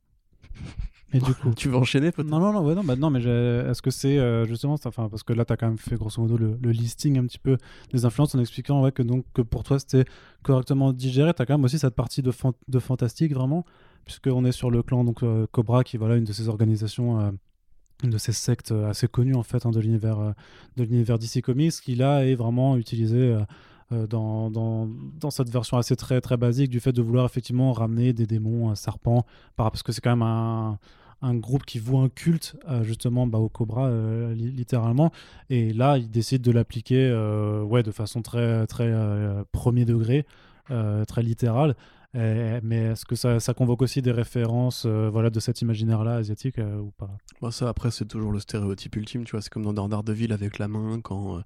Et 1.13 1.19
du 1.19 1.33
coup. 1.35 1.53
Tu 1.55 1.69
veux 1.69 1.75
enchaîner 1.77 2.11
peut-être 2.11 2.27
Non, 2.29 2.39
non, 2.39 2.51
non, 2.53 2.65
ouais, 2.65 2.73
non, 2.75 2.83
bah, 2.83 2.95
non, 2.95 3.09
mais 3.09 3.19
est-ce 3.21 3.81
que 3.81 3.91
c'est 3.91 4.17
euh, 4.17 4.45
justement, 4.45 4.73
enfin, 4.83 5.09
parce 5.09 5.21
que 5.23 5.31
là, 5.33 5.45
tu 5.45 5.53
as 5.53 5.57
quand 5.57 5.67
même 5.67 5.77
fait 5.77 5.95
grosso 5.95 6.21
modo 6.21 6.37
le, 6.37 6.57
le 6.61 6.71
listing 6.71 7.17
un 7.19 7.25
petit 7.25 7.37
peu 7.39 7.57
des 7.91 8.05
influences 8.05 8.33
en 8.35 8.39
expliquant 8.39 8.81
ouais, 8.81 8.91
que, 8.91 9.03
donc, 9.03 9.23
que 9.33 9.41
pour 9.43 9.63
toi 9.63 9.77
c'était 9.79 10.05
correctement 10.41 10.91
digéré. 10.91 11.33
Tu 11.33 11.41
as 11.41 11.45
quand 11.45 11.53
même 11.53 11.63
aussi 11.65 11.77
cette 11.79 11.95
partie 11.95 12.21
de, 12.23 12.31
fan- 12.31 12.53
de 12.67 12.79
fantastique 12.79 13.33
vraiment, 13.33 13.63
puisqu'on 14.05 14.43
est 14.45 14.51
sur 14.51 14.71
le 14.71 14.81
clan 14.81 15.03
donc, 15.03 15.21
euh, 15.23 15.45
Cobra, 15.51 15.83
qui 15.83 15.97
voilà, 15.97 16.15
une 16.15 16.23
de 16.25 16.33
ces 16.33 16.49
organisations, 16.49 17.19
euh, 17.19 17.31
une 18.03 18.09
de 18.09 18.17
ces 18.17 18.33
sectes 18.33 18.71
assez 18.71 19.07
connues 19.07 19.35
en 19.35 19.43
fait 19.43 19.65
hein, 19.65 19.71
de 19.71 19.79
l'univers 19.79 20.33
de 20.77 20.83
l'univers 20.83 21.19
DC 21.19 21.41
Comics, 21.43 21.73
qui 21.73 21.95
là 21.95 22.25
est 22.25 22.35
vraiment 22.35 22.75
utilisé. 22.75 23.37
dans, 24.09 24.49
dans, 24.49 24.89
dans 25.19 25.29
cette 25.29 25.49
version 25.51 25.77
assez 25.77 25.95
très, 25.95 26.19
très 26.19 26.35
basique 26.35 26.71
du 26.71 26.79
fait 26.79 26.91
de 26.91 27.01
vouloir 27.03 27.25
effectivement 27.25 27.71
ramener 27.73 28.11
des 28.11 28.25
démons, 28.25 28.71
un 28.71 28.75
serpent, 28.75 29.23
par- 29.55 29.69
parce 29.69 29.83
que 29.83 29.91
c'est 29.91 30.01
quand 30.01 30.09
même 30.09 30.23
un, 30.23 30.79
un 31.23 31.33
groupe 31.35 31.65
qui 31.65 31.79
voue 31.79 31.97
un 31.97 32.09
culte 32.09 32.55
euh, 32.69 32.83
justement 32.83 33.25
bah, 33.25 33.39
au 33.39 33.49
Cobra 33.49 33.87
euh, 33.87 34.33
li- 34.35 34.51
littéralement. 34.51 35.11
Et 35.49 35.73
là 35.73 35.97
ils 35.97 36.11
décident 36.11 36.43
de 36.43 36.51
l'appliquer 36.51 37.09
euh, 37.09 37.63
ouais 37.63 37.81
de 37.81 37.91
façon 37.91 38.21
très 38.21 38.67
très 38.67 38.93
premier 39.51 39.85
degré 39.85 40.25
très 41.07 41.23
littérale 41.23 41.75
mais 42.13 42.91
est-ce 42.91 43.05
que 43.05 43.15
ça, 43.15 43.39
ça 43.39 43.53
convoque 43.55 43.81
aussi 43.81 44.01
des 44.03 44.11
références 44.11 44.85
voilà 44.85 45.29
de 45.31 45.39
cet 45.39 45.61
imaginaire 45.61 46.03
là 46.03 46.15
asiatique 46.15 46.59
ou 46.59 46.91
pas? 46.91 47.09
Bah, 47.41 47.51
ça, 47.51 47.67
après, 47.67 47.91
c'est 47.91 48.05
toujours 48.05 48.31
le 48.31 48.39
stéréotype 48.39 48.95
ultime, 48.95 49.23
tu 49.23 49.31
vois. 49.31 49.41
C'est 49.41 49.49
comme 49.51 49.73
dans 49.73 49.89
Daredevil 49.89 50.31
avec 50.31 50.59
la 50.59 50.67
main, 50.67 51.01
quand, 51.01 51.41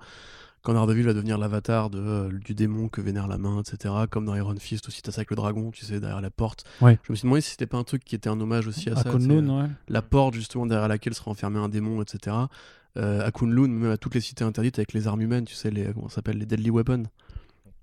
quand 0.67 0.73
Daredevil 0.73 1.05
va 1.05 1.13
devenir 1.13 1.37
l'avatar 1.37 1.89
de, 1.89 1.97
euh, 1.97 2.29
du 2.43 2.53
démon 2.53 2.89
que 2.89 2.99
vénère 2.99 3.29
la 3.29 3.37
main, 3.37 3.61
etc. 3.61 3.93
Comme 4.11 4.25
dans 4.25 4.35
Iron 4.35 4.53
Fist 4.59 4.85
aussi, 4.89 5.01
t'as 5.01 5.13
ça 5.13 5.19
avec 5.19 5.29
le 5.29 5.37
dragon, 5.37 5.71
tu 5.71 5.85
sais, 5.85 6.01
derrière 6.01 6.19
la 6.19 6.29
porte. 6.29 6.65
Ouais. 6.81 6.99
Je 7.03 7.13
me 7.13 7.15
suis 7.15 7.23
demandé 7.23 7.39
si 7.39 7.51
c'était 7.51 7.67
pas 7.67 7.77
un 7.77 7.85
truc 7.85 8.03
qui 8.03 8.15
était 8.15 8.27
un 8.27 8.37
hommage 8.41 8.67
aussi 8.67 8.89
à, 8.89 8.97
À 8.97 9.03
ça. 9.03 9.09
Kunlun, 9.09 9.47
ouais. 9.47 9.69
La 9.87 10.01
porte, 10.01 10.33
justement, 10.33 10.65
derrière 10.65 10.89
laquelle 10.89 11.13
sera 11.13 11.31
enfermé 11.31 11.57
un 11.57 11.69
démon, 11.69 12.01
etc. 12.01 12.35
Euh, 12.97 13.25
à 13.25 13.31
Kunlun, 13.31 13.69
même 13.69 13.91
à 13.91 13.97
toutes 13.97 14.13
les 14.15 14.19
cités 14.19 14.43
interdites 14.43 14.77
avec 14.77 14.91
les 14.91 15.07
armes 15.07 15.21
humaines, 15.21 15.45
tu 15.45 15.55
sais, 15.55 15.71
les, 15.71 15.85
comment 15.93 16.09
ça 16.09 16.15
s'appelle, 16.15 16.37
les 16.37 16.45
Deadly 16.45 16.69
Weapons. 16.69 17.03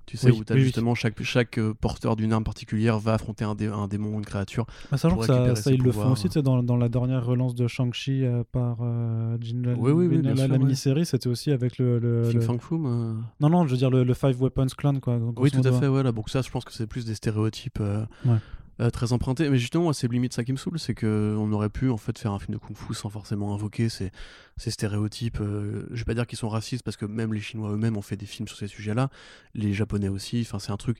Tu 0.07 0.17
sais, 0.19 0.27
Oui, 0.31 0.33
où 0.33 0.41
oui, 0.41 0.45
oui. 0.57 0.61
justement 0.65 0.95
chaque, 0.95 1.23
chaque 1.23 1.57
euh, 1.59 1.73
porteur 1.73 2.15
d'une 2.17 2.33
arme 2.33 2.45
particulière 2.45 2.99
va 2.99 3.15
affronter 3.15 3.45
un, 3.45 3.55
dé- 3.55 3.69
un 3.69 3.89
démon, 3.89 4.19
une 4.19 4.25
créature. 4.27 4.67
Ah, 4.93 4.99
sachant 4.99 5.17
que 5.17 5.25
ça, 5.27 5.71
ils 5.73 5.81
le 5.83 5.93
font 5.93 6.13
aussi, 6.13 6.29
tu 6.29 6.35
sais, 6.35 6.43
dans, 6.43 6.63
dans 6.63 6.77
la 6.77 6.89
dernière 6.91 7.25
relance 7.25 7.55
de 7.55 7.67
Shang-Chi 7.67 8.25
euh, 8.25 8.43
par 8.53 8.79
euh, 8.83 9.37
Jin 9.41 9.63
la, 9.63 9.75
la 9.75 10.47
ouais. 10.47 10.59
mini-série, 10.59 11.07
c'était 11.07 11.29
aussi 11.29 11.51
avec 11.53 11.79
le. 11.79 11.99
le- 11.99 12.31
le- 12.31 12.41
Fang 12.41 12.59
Foom, 12.59 12.85
euh, 12.87 13.15
Non, 13.41 13.49
non, 13.49 13.67
je 13.67 13.71
veux 13.73 13.79
dire 13.79 13.91
le, 13.91 14.05
le 14.05 14.15
Five 14.15 14.41
Weapons 14.43 14.67
Clan, 14.77 15.01
quoi. 15.01 15.19
Oui, 15.37 15.51
tout 15.51 15.67
à 15.67 15.73
fait, 15.73 15.89
voilà. 15.89 16.13
Donc 16.13 16.29
ça, 16.29 16.43
je 16.43 16.51
pense 16.51 16.65
que 16.65 16.73
c'est 16.73 16.87
plus 16.87 17.05
des 17.07 17.15
stéréotypes 17.15 17.79
euh, 17.81 18.05
Ouais. 18.27 18.37
Euh, 18.81 18.91
très 18.91 19.12
empruntés. 19.12 19.49
Mais 19.51 19.59
justement, 19.59 19.93
c'est 19.93 20.11
limite 20.11 20.33
ça 20.33 20.45
qui 20.45 20.53
me 20.53 20.57
saoule, 20.57 20.79
c'est 20.79 20.95
qu'on 20.95 21.53
aurait 21.53 21.70
pu 21.70 21.91
en 21.91 21.97
fait 21.97 22.18
faire 22.18 22.33
un 22.33 22.39
film 22.39 22.55
de 22.55 22.59
kung-fu 22.59 22.95
sans 22.95 23.09
forcément 23.09 23.55
invoquer 23.55 23.89
ces, 23.89 24.11
stéréotypes. 24.57 25.41
euh, 25.41 25.87
je 25.91 25.99
vais 25.99 26.05
pas 26.05 26.14
dire 26.14 26.27
qu'ils 26.27 26.39
sont 26.39 26.49
racistes, 26.49 26.85
parce 26.85 26.97
que 26.97 27.07
même 27.07 27.33
les 27.33 27.41
Chinois 27.41 27.70
eux-mêmes 27.70 27.97
ont 27.97 28.03
fait 28.03 28.16
des 28.16 28.27
films 28.27 28.49
sur 28.49 28.57
ces 28.57 28.68
sujets-là, 28.68 29.11
les 29.55 29.72
Japonais 29.72 30.09
aussi. 30.09 30.41
Enfin, 30.47 30.59
c'est 30.59 30.72
un 30.72 30.77
truc 30.77 30.99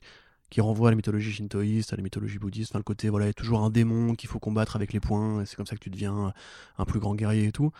qui 0.49 0.61
renvoie 0.61 0.89
à 0.89 0.91
la 0.91 0.95
mythologie 0.95 1.31
shintoïste, 1.31 1.91
à 1.93 1.95
la 1.95 2.03
mythologie 2.03 2.37
bouddhiste. 2.37 2.71
Enfin, 2.71 2.79
le 2.79 2.83
côté, 2.83 3.09
voilà, 3.09 3.25
il 3.25 3.29
y 3.29 3.31
a 3.31 3.33
toujours 3.33 3.61
un 3.61 3.69
démon 3.69 4.15
qu'il 4.15 4.29
faut 4.29 4.39
combattre 4.39 4.75
avec 4.75 4.93
les 4.93 4.99
poings, 4.99 5.41
et 5.41 5.45
c'est 5.45 5.55
comme 5.55 5.65
ça 5.65 5.75
que 5.75 5.81
tu 5.81 5.89
deviens 5.89 6.33
un 6.77 6.85
plus 6.85 6.99
grand 6.99 7.15
guerrier 7.15 7.45
et 7.47 7.51
tout. 7.51 7.71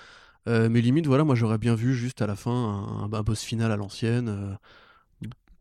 Euh, 0.47 0.69
mais 0.69 0.81
limite, 0.81 1.07
voilà, 1.07 1.23
moi 1.23 1.35
j'aurais 1.35 1.57
bien 1.57 1.75
vu 1.75 1.95
juste 1.95 2.21
à 2.21 2.27
la 2.27 2.35
fin 2.35 2.51
un, 2.51 3.11
un 3.11 3.23
boss 3.23 3.41
final 3.41 3.71
à 3.71 3.77
l'ancienne. 3.77 4.57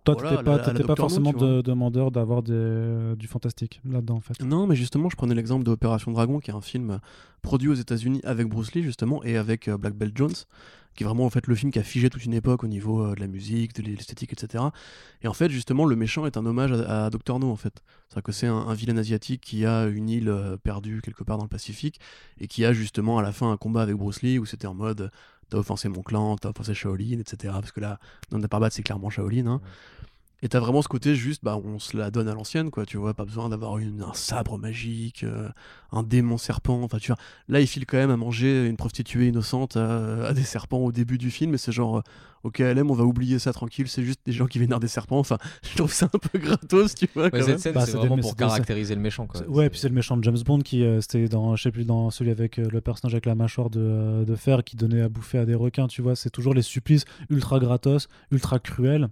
Toi, 0.05 0.15
Voilà, 0.15 0.31
t'étais 0.31 0.43
pas, 0.45 0.51
la- 0.53 0.57
la 0.59 0.65
t'étais 0.65 0.83
pas 0.83 0.87
Doctor 0.89 0.97
No, 1.09 1.09
forcément 1.25 1.33
de- 1.33 1.63
demandeur 1.63 2.11
d'avoir 2.11 2.43
des- 2.43 2.53
euh, 2.55 3.17
du 3.17 3.27
fantastique 3.27 3.81
là-dedans, 3.89 4.17
en 4.17 4.21
fait. 4.21 4.43
Non, 4.43 4.67
mais 4.67 4.77
justement, 4.77 5.09
je 5.09 5.17
prenais 5.17 5.35
l'exemple 5.35 5.65
de 5.65 5.71
Opération 5.71 6.13
Dragon, 6.13 6.41
qui 6.41 6.51
est 6.51 6.55
un 6.55 6.61
film 6.61 6.91
euh, 6.91 6.99
produit 7.43 7.69
aux 7.71 7.75
États-Unis 7.75 8.21
avec 8.25 8.47
Bruce 8.49 8.75
Lee, 8.75 8.83
justement, 8.83 9.23
et 9.25 9.37
avec 9.39 9.67
euh, 9.69 9.79
Black 9.79 9.95
Belt 9.95 10.15
Jones, 10.17 10.35
qui 10.95 11.03
est 11.03 11.07
vraiment 11.07 11.25
en 11.25 11.31
fait 11.31 11.47
le 11.47 11.55
film 11.55 11.73
qui 11.73 11.79
a 11.79 11.83
figé 11.83 12.09
toute 12.11 12.25
une 12.25 12.35
époque 12.35 12.63
au 12.65 12.67
niveau 12.69 13.03
euh, 13.03 13.15
de 13.15 13.21
la 13.21 13.27
musique, 13.27 13.75
de 13.75 13.83
l'esthétique, 13.83 14.33
etc. 14.35 14.65
Et 15.23 15.29
en 15.29 15.33
fait, 15.33 15.49
justement, 15.51 15.87
le 15.87 15.97
méchant 15.97 16.27
est 16.27 16.37
un 16.37 16.45
hommage 16.45 16.73
à, 16.73 17.07
à 17.07 17.11
Dr. 17.11 17.39
No, 17.39 17.51
en 17.51 17.57
fait. 17.57 17.83
C'est-à-dire 18.09 18.23
que 18.25 18.33
c'est 18.33 18.47
un, 18.47 18.55
un 18.57 18.75
vilain 18.75 18.97
asiatique 18.99 19.41
qui 19.41 19.65
a 19.65 19.87
une 19.87 20.09
île 20.11 20.33
perdue 20.63 21.01
quelque 21.03 21.25
part 21.25 21.39
dans 21.39 21.45
le 21.45 21.49
Pacifique, 21.49 21.99
et 22.39 22.47
qui 22.47 22.65
a 22.67 22.73
justement 22.75 23.17
à 23.19 23.23
la 23.23 23.33
fin 23.33 23.51
un 23.51 23.57
combat 23.57 23.81
avec 23.83 23.97
Bruce 23.97 24.21
Lee 24.23 24.39
où 24.39 24.45
c'était 24.45 24.67
en 24.67 24.75
mode 24.75 25.11
t'as 25.55 25.61
offensé 25.61 25.89
mon 25.89 26.03
clan, 26.03 26.37
t'as 26.37 26.51
offensé 26.51 26.75
Shaolin, 26.75 27.21
etc. 27.21 27.55
Parce 27.55 27.71
que 27.71 27.81
là, 27.81 27.99
dans 28.31 28.39
le 28.39 28.49
Parbat, 28.49 28.71
c'est 28.71 28.83
clairement 28.83 29.09
Shaolin. 29.09 29.47
Hein. 29.47 29.61
Et 30.45 30.49
t'as 30.49 30.61
vraiment 30.61 30.83
ce 30.83 30.89
côté 30.89 31.15
juste, 31.15 31.43
bah, 31.43 31.59
on 31.65 31.79
se 31.79 31.97
la 31.97 32.11
donne 32.11 32.29
à 32.29 32.35
l'ancienne, 32.35 32.71
quoi, 32.71 32.85
tu 32.85 32.99
vois, 32.99 33.15
pas 33.15 33.25
besoin 33.25 33.49
d'avoir 33.49 33.79
une, 33.79 34.03
un 34.03 34.13
sabre 34.13 34.59
magique, 34.59 35.25
euh, 35.25 35.49
un 35.91 36.03
démon 36.03 36.37
serpent, 36.37 36.83
enfin, 36.83 36.99
tu 36.99 37.09
vois. 37.09 37.17
Là, 37.49 37.61
il 37.63 37.67
file 37.67 37.87
quand 37.87 37.97
même 37.97 38.11
à 38.11 38.17
manger 38.19 38.67
une 38.67 38.77
prostituée 38.77 39.29
innocente 39.29 39.79
à, 39.79 40.27
à 40.27 40.33
des 40.35 40.43
serpents 40.43 40.79
au 40.81 40.93
début 40.93 41.17
du 41.17 41.31
film, 41.31 41.55
et 41.55 41.57
c'est 41.57 41.73
genre, 41.73 41.97
euh, 41.97 42.03
ok, 42.43 42.59
LM, 42.61 42.91
on 42.91 42.95
va 42.95 43.05
oublier 43.05 43.39
ça 43.39 43.55
tranquille, 43.55 43.89
c'est 43.89 44.03
juste 44.03 44.21
des 44.27 44.33
gens 44.33 44.45
qui 44.47 44.59
vénèrent 44.59 44.81
des 44.81 44.87
serpents, 44.89 45.19
enfin, 45.19 45.39
je 45.63 45.77
trouve 45.77 45.91
ça 45.93 46.11
un 46.13 46.19
peu 46.19 46.39
gratos, 46.39 46.95
tu 46.95 47.09
vois, 47.15 47.31
Ouais, 47.33 47.43
cette 47.43 47.61
scène, 47.61 47.73
Bah, 47.73 47.87
c'est 47.87 47.93
vraiment 47.97 48.17
pour 48.19 48.33
caractériser 48.37 48.95
le 48.95 49.01
méchant. 49.01 49.27
Quoi. 49.27 49.41
C'est- 49.41 49.49
Ouais, 49.49 49.71
puis 49.71 49.81
c'est 49.81 49.89
le 49.89 49.95
méchant 49.95 50.19
de 50.19 50.25
James 50.25 50.43
Bond 50.45 50.59
qui, 50.59 50.85
euh, 50.85 51.01
c'était 51.01 51.27
dans, 51.29 51.57
je 51.57 51.63
sais 51.63 51.73
plus, 51.73 51.87
dans 51.87 52.11
celui 52.11 52.31
avec 52.31 52.59
euh, 52.59 52.69
le 52.71 52.83
personnage 52.83 53.15
avec 53.15 53.25
la 53.25 53.35
mâchoire 53.35 53.71
de, 53.71 53.81
euh, 53.81 54.25
de 54.27 54.35
fer 54.37 54.63
qui 54.63 54.77
donnait 54.77 55.01
à 55.01 55.09
bouffer 55.09 55.39
à 55.39 55.47
des 55.47 55.55
requins, 55.55 55.87
tu 55.87 56.03
vois. 56.03 56.17
C'est 56.17 56.29
toujours 56.29 56.53
les 56.53 56.61
supplices 56.61 57.07
ultra 57.31 57.59
gratos, 57.59 58.09
ultra 58.31 58.59
cruels, 58.59 59.09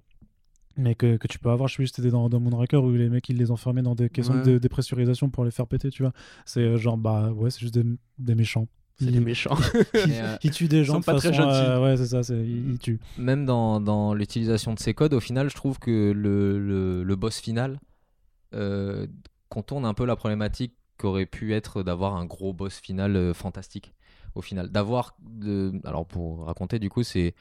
mais 0.77 0.95
que, 0.95 1.16
que 1.16 1.27
tu 1.29 1.39
peux 1.39 1.51
avoir. 1.51 1.68
Je 1.68 1.75
sais 1.75 1.77
plus, 1.77 1.89
c'était 1.89 2.11
dans, 2.11 2.29
dans 2.29 2.41
Moonraker 2.41 2.77
où 2.83 2.93
les 2.93 3.09
mecs 3.09 3.29
ils 3.29 3.37
les 3.37 3.51
enfermaient 3.51 3.83
dans 3.83 3.95
des 3.95 4.09
caissons 4.09 4.35
Ouais. 4.35 4.43
de 4.43 4.59
dépressurisation 4.59 5.31
pour 5.31 5.45
les 5.45 5.51
faire 5.51 5.66
péter, 5.66 5.91
tu 5.91 6.03
vois. 6.03 6.12
C'est 6.45 6.61
euh, 6.61 6.77
genre, 6.79 6.97
bah 6.97 7.31
ouais, 7.33 7.51
c'est 7.51 7.61
juste 7.61 7.75
des, 7.75 7.85
des 8.18 8.35
méchants. 8.35 8.66
C'est 8.99 9.11
des 9.11 9.20
méchants. 9.20 9.57
Ils, 9.95 10.12
euh, 10.12 10.37
ils 10.45 10.51
tuent 10.51 10.68
des 10.68 10.85
gens 10.85 10.95
sont 10.95 11.01
de 11.01 11.05
pas 11.05 11.14
très 11.14 11.33
façon, 11.33 11.43
euh, 11.49 11.75
gentils. 11.77 11.83
ouais, 11.83 11.97
c'est 11.97 12.07
ça, 12.07 12.23
c'est, 12.23 12.37
ils, 12.39 12.73
ils 12.73 12.79
tuent. 12.79 13.01
même 13.18 13.47
dans, 13.47 13.81
dans 13.81 14.14
l'utilisation 14.14 14.75
de 14.75 14.79
ces 14.79 14.95
codes, 14.95 15.14
au 15.14 15.20
final, 15.20 15.49
je 15.51 15.55
trouve 15.57 15.79
que 15.79 16.12
le, 16.12 16.59
le, 16.61 17.03
le 17.03 17.16
boss 17.16 17.41
final 17.41 17.81
euh, 18.55 19.07
contourne 19.49 19.85
un 19.85 19.95
peu 19.95 20.05
la 20.05 20.16
problématique 20.16 20.75
qu'aurait 20.99 21.27
pu 21.27 21.53
être 21.55 21.83
d'avoir 21.83 22.16
un 22.16 22.27
gros 22.27 22.53
boss 22.53 22.79
final 22.79 23.16
euh, 23.16 23.35
fantastique. 23.35 23.93
Au 24.35 24.43
final, 24.43 24.68
d'avoir. 24.70 25.16
de- 25.20 25.73
Alors, 25.85 26.07
pour 26.07 26.45
raconter, 26.47 26.79
du 26.79 26.89
coup, 26.89 27.03
c'est. 27.03 27.35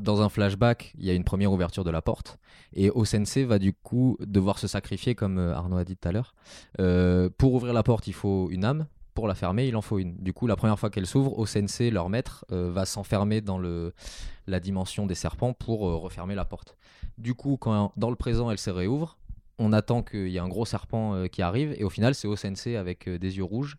Dans 0.00 0.20
un 0.20 0.28
flashback, 0.28 0.92
il 0.98 1.06
y 1.06 1.10
a 1.10 1.14
une 1.14 1.24
première 1.24 1.50
ouverture 1.50 1.82
de 1.82 1.90
la 1.90 2.02
porte 2.02 2.38
et 2.74 2.90
Osensei 2.90 3.44
va 3.44 3.58
du 3.58 3.72
coup 3.72 4.16
devoir 4.20 4.58
se 4.58 4.66
sacrifier, 4.66 5.14
comme 5.14 5.38
euh, 5.38 5.54
Arnaud 5.54 5.78
a 5.78 5.84
dit 5.84 5.96
tout 5.96 6.08
à 6.08 6.12
l'heure. 6.12 6.34
Euh, 6.80 7.30
pour 7.36 7.54
ouvrir 7.54 7.72
la 7.72 7.82
porte, 7.82 8.06
il 8.06 8.12
faut 8.12 8.50
une 8.50 8.64
âme. 8.64 8.86
Pour 9.14 9.26
la 9.26 9.34
fermer, 9.34 9.66
il 9.66 9.74
en 9.74 9.82
faut 9.82 9.98
une. 9.98 10.16
Du 10.18 10.32
coup, 10.32 10.46
la 10.46 10.54
première 10.54 10.78
fois 10.78 10.90
qu'elle 10.90 11.06
s'ouvre, 11.06 11.36
Osensei, 11.38 11.90
leur 11.90 12.08
maître, 12.08 12.44
euh, 12.52 12.70
va 12.70 12.84
s'enfermer 12.84 13.40
dans 13.40 13.58
le, 13.58 13.92
la 14.46 14.60
dimension 14.60 15.06
des 15.06 15.16
serpents 15.16 15.54
pour 15.54 15.80
refermer 15.80 16.34
la 16.34 16.44
porte. 16.44 16.76
Du 17.16 17.34
coup, 17.34 17.56
quand 17.56 17.92
dans 17.96 18.10
le 18.10 18.16
présent 18.16 18.50
elle 18.50 18.58
se 18.58 18.70
réouvre, 18.70 19.18
on 19.58 19.72
attend 19.72 20.02
qu'il 20.02 20.28
y 20.28 20.36
ait 20.36 20.40
un 20.40 20.48
gros 20.48 20.66
serpent 20.66 21.26
qui 21.32 21.42
arrive 21.42 21.74
et 21.76 21.82
au 21.82 21.90
final 21.90 22.14
c'est 22.14 22.28
Osensei 22.28 22.76
avec 22.76 23.08
des 23.08 23.38
yeux 23.38 23.44
rouges. 23.44 23.76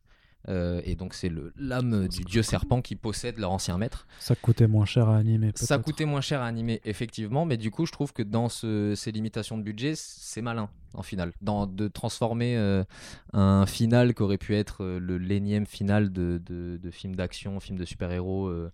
Euh, 0.47 0.81
et 0.85 0.95
donc 0.95 1.13
c'est 1.13 1.27
le- 1.27 1.51
l'âme 1.57 2.07
du 2.07 2.23
dieu 2.23 2.41
serpent 2.43 2.81
qui 2.81 2.95
possède 2.95 3.37
leur 3.39 3.51
ancien 3.51 3.77
maître. 3.77 4.07
Ça 4.19 4.35
coûtait 4.35 4.67
moins 4.67 4.85
cher 4.85 5.09
à 5.09 5.17
animer. 5.17 5.51
Ça 5.55 5.77
coûtait 5.77 6.05
moins 6.05 6.21
cher 6.21 6.41
à 6.41 6.45
animer 6.45 6.79
effectivement, 6.85 7.45
mais 7.45 7.57
du 7.57 7.71
coup 7.71 7.85
je 7.85 7.91
trouve 7.91 8.13
que 8.13 8.23
dans 8.23 8.47
ce- 8.47 8.93
ces 8.95 9.11
limitations 9.11 9.57
de 9.57 9.63
budget 9.63 9.93
c'est 9.95 10.41
malin 10.41 10.69
en 10.93 11.03
final. 11.03 11.33
Dans, 11.41 11.67
de 11.67 11.89
transformer 11.89 12.55
euh, 12.55 12.85
un 13.33 13.65
final 13.65 14.13
qui 14.13 14.21
aurait 14.23 14.37
pu 14.37 14.55
être 14.55 14.83
euh, 14.83 14.97
le 14.99 15.17
l'énième 15.17 15.65
final 15.65 16.11
de, 16.11 16.41
de, 16.45 16.79
de 16.81 16.89
film 16.91 17.15
d'action, 17.15 17.59
film 17.59 17.77
de 17.77 17.83
super-héros 17.85 18.47
euh, 18.47 18.71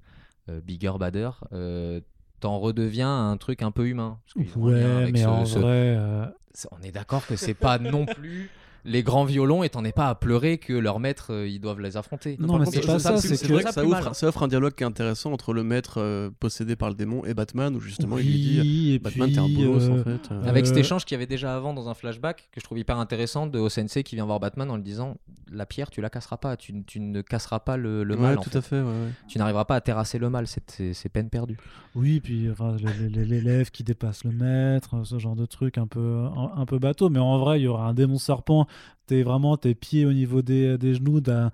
euh, 0.50 0.62
bigger, 0.62 0.94
badder. 1.00 1.32
euh, 1.52 2.00
T'en 2.42 2.60
redeviens 2.60 3.30
un 3.32 3.38
truc 3.38 3.64
un 3.64 3.72
peu 3.72 3.88
humain. 3.88 4.20
Parce 4.36 4.56
Ouais, 4.56 5.10
mais 5.12 5.24
ce- 5.24 5.28
en 5.28 5.46
ce- 5.46 5.58
vrai, 5.58 5.96
euh, 5.98 6.26
on 6.72 6.82
est 6.84 6.92
d'accord 6.92 7.26
que 7.26 7.36
c'est 7.38 7.54
pas 7.56 7.80
non 7.80 8.06
plus 8.06 8.52
les 8.86 9.02
grands 9.04 9.26
violons 9.26 9.64
et 9.64 9.70
t'en 9.70 9.84
es 9.84 9.92
pas 9.92 10.08
à 10.10 10.16
pleurer 10.16 10.58
que 10.60 10.72
leur 10.74 11.00
maître 11.00 11.34
euh, 11.34 11.48
ils 11.48 11.60
doivent 11.60 11.82
les 11.82 11.98
affronter. 11.98 12.38
Non, 12.40 12.60
mais 12.60 12.66
c'est 12.68 12.86
pas 12.86 13.00
ça, 13.00 13.18
c'est 13.18 13.36
que- 13.48 13.52
vrai 13.54 13.64
ça 13.64 13.70
que 13.70 13.74
ça 13.76 13.82
offre, 13.84 13.90
mal. 14.06 14.16
ça 14.16 14.28
offre 14.28 14.44
un 14.44 14.48
dialogue 14.48 14.74
qui 14.76 14.84
est 14.84 14.88
intéressant 14.88 15.32
entre 15.34 15.54
le 15.54 15.64
maître 15.64 15.96
euh, 16.00 16.30
possédé 16.40 16.76
par 16.76 16.90
le 16.90 16.96
démon 16.96 17.26
et 17.26 17.34
Batman, 17.34 17.76
où 17.76 17.80
justement 17.80 18.18
il 18.20 18.26
lui 18.26 18.34
dit 18.62 18.94
et 18.94 19.00
Batman, 19.00 19.32
t'es 19.32 19.40
un 19.40 19.50
bolos 19.50 19.90
en 19.90 19.98
euh, 19.98 20.04
fait. 20.04 20.32
euh. 20.32 20.44
Avec 20.46 20.68
cet 20.68 20.78
échange 20.78 21.04
qu'il 21.04 21.16
y 21.16 21.18
avait 21.18 21.26
déjà 21.26 21.56
avant 21.56 21.74
dans 21.74 21.90
un 21.90 21.94
flashback 21.96 22.48
que 22.52 22.60
je 22.62 22.64
trouve 22.66 22.78
hyper 22.78 22.98
intéressant 23.00 23.48
de 23.48 23.58
Osensei 23.60 24.04
qui 24.04 24.16
vient 24.16 24.26
voir 24.26 24.40
Batman 24.40 24.70
en 24.70 24.76
lui 24.76 24.84
disant 24.84 25.18
la 25.52 25.66
pierre 25.66 25.90
tu 25.90 26.02
la 26.02 26.10
casseras 26.10 26.38
pas, 26.38 26.56
tu, 26.58 26.84
tu 26.86 27.00
ne 27.00 27.22
casseras 27.22 27.60
pas 27.60 27.78
le, 27.78 28.04
le 28.04 28.16
Ouais, 28.16 28.22
mal 28.22 28.38
en 28.38 28.42
tout 28.42 28.50
fait. 28.52 28.58
à 28.58 28.62
fait. 28.62 28.78
ouais, 28.82 28.84
ouais. 28.84 29.10
Tu 29.28 29.38
n'arriveras 29.40 29.66
pas 29.66 29.76
à 29.76 29.82
terrasser 29.82 30.18
le 30.20 30.30
mal, 30.30 30.46
c'est- 30.48 31.10
peine 31.10 31.30
perdue. 31.30 31.58
Oui, 31.96 32.20
puis 32.20 32.50
enfin, 32.52 32.76
l'élève 33.10 33.72
qui 33.72 33.84
dépasse 33.84 34.24
le 34.26 34.32
maître, 34.32 35.04
ce 35.06 35.18
genre 35.20 35.36
de 35.36 35.46
truc 35.46 35.78
un 35.78 35.88
peu, 35.88 36.26
un, 36.36 36.52
un 36.62 36.66
peu 36.66 36.78
bateau. 36.80 37.10
Mais 37.10 37.20
en 37.20 37.38
vrai, 37.40 37.60
il 37.60 37.64
y 37.64 37.68
aura 37.68 37.88
un 37.88 37.94
démon 37.94 38.18
serpent. 38.18 38.68
T'es 39.08 39.22
vraiment 39.22 39.56
tes 39.56 39.76
pieds 39.76 40.04
au 40.08 40.14
niveau 40.14 40.42
des, 40.42 40.80
des 40.80 40.96
genoux 40.96 41.22
d'un 41.22 41.52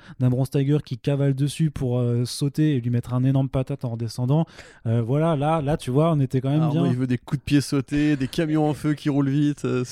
tiger 0.49 0.77
qui 0.85 0.97
cavale 0.97 1.33
dessus 1.33 1.69
pour 1.69 1.99
euh, 1.99 2.23
sauter 2.23 2.75
et 2.75 2.79
lui 2.79 2.89
mettre 2.89 3.13
un 3.13 3.25
énorme 3.25 3.49
patate 3.49 3.83
en 3.83 3.89
redescendant. 3.89 4.45
Euh, 4.85 5.01
voilà, 5.01 5.35
là, 5.35 5.61
là, 5.61 5.75
tu 5.75 5.91
vois, 5.91 6.13
on 6.13 6.19
était 6.21 6.39
quand 6.39 6.49
même 6.49 6.61
Arnaud, 6.61 6.83
bien. 6.83 6.91
il 6.91 6.97
veut 6.97 7.07
des 7.07 7.17
coups 7.17 7.39
de 7.39 7.43
pied 7.43 7.59
sautés, 7.59 8.15
des 8.15 8.29
camions 8.29 8.69
en 8.69 8.73
feu 8.73 8.93
qui 8.93 9.09
roulent 9.09 9.29
vite. 9.29 9.65
euh, 9.65 9.83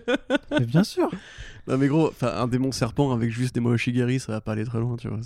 bien 0.66 0.82
sûr. 0.82 1.08
non 1.68 1.78
mais 1.78 1.86
gros, 1.86 2.10
un 2.20 2.48
démon 2.48 2.72
serpent 2.72 3.12
avec 3.12 3.30
juste 3.30 3.54
des 3.54 3.60
Moshigiri, 3.60 4.18
ça 4.18 4.32
va 4.32 4.40
pas 4.40 4.52
aller 4.52 4.64
très 4.64 4.80
loin, 4.80 4.96
tu 4.96 5.06
vois. 5.06 5.20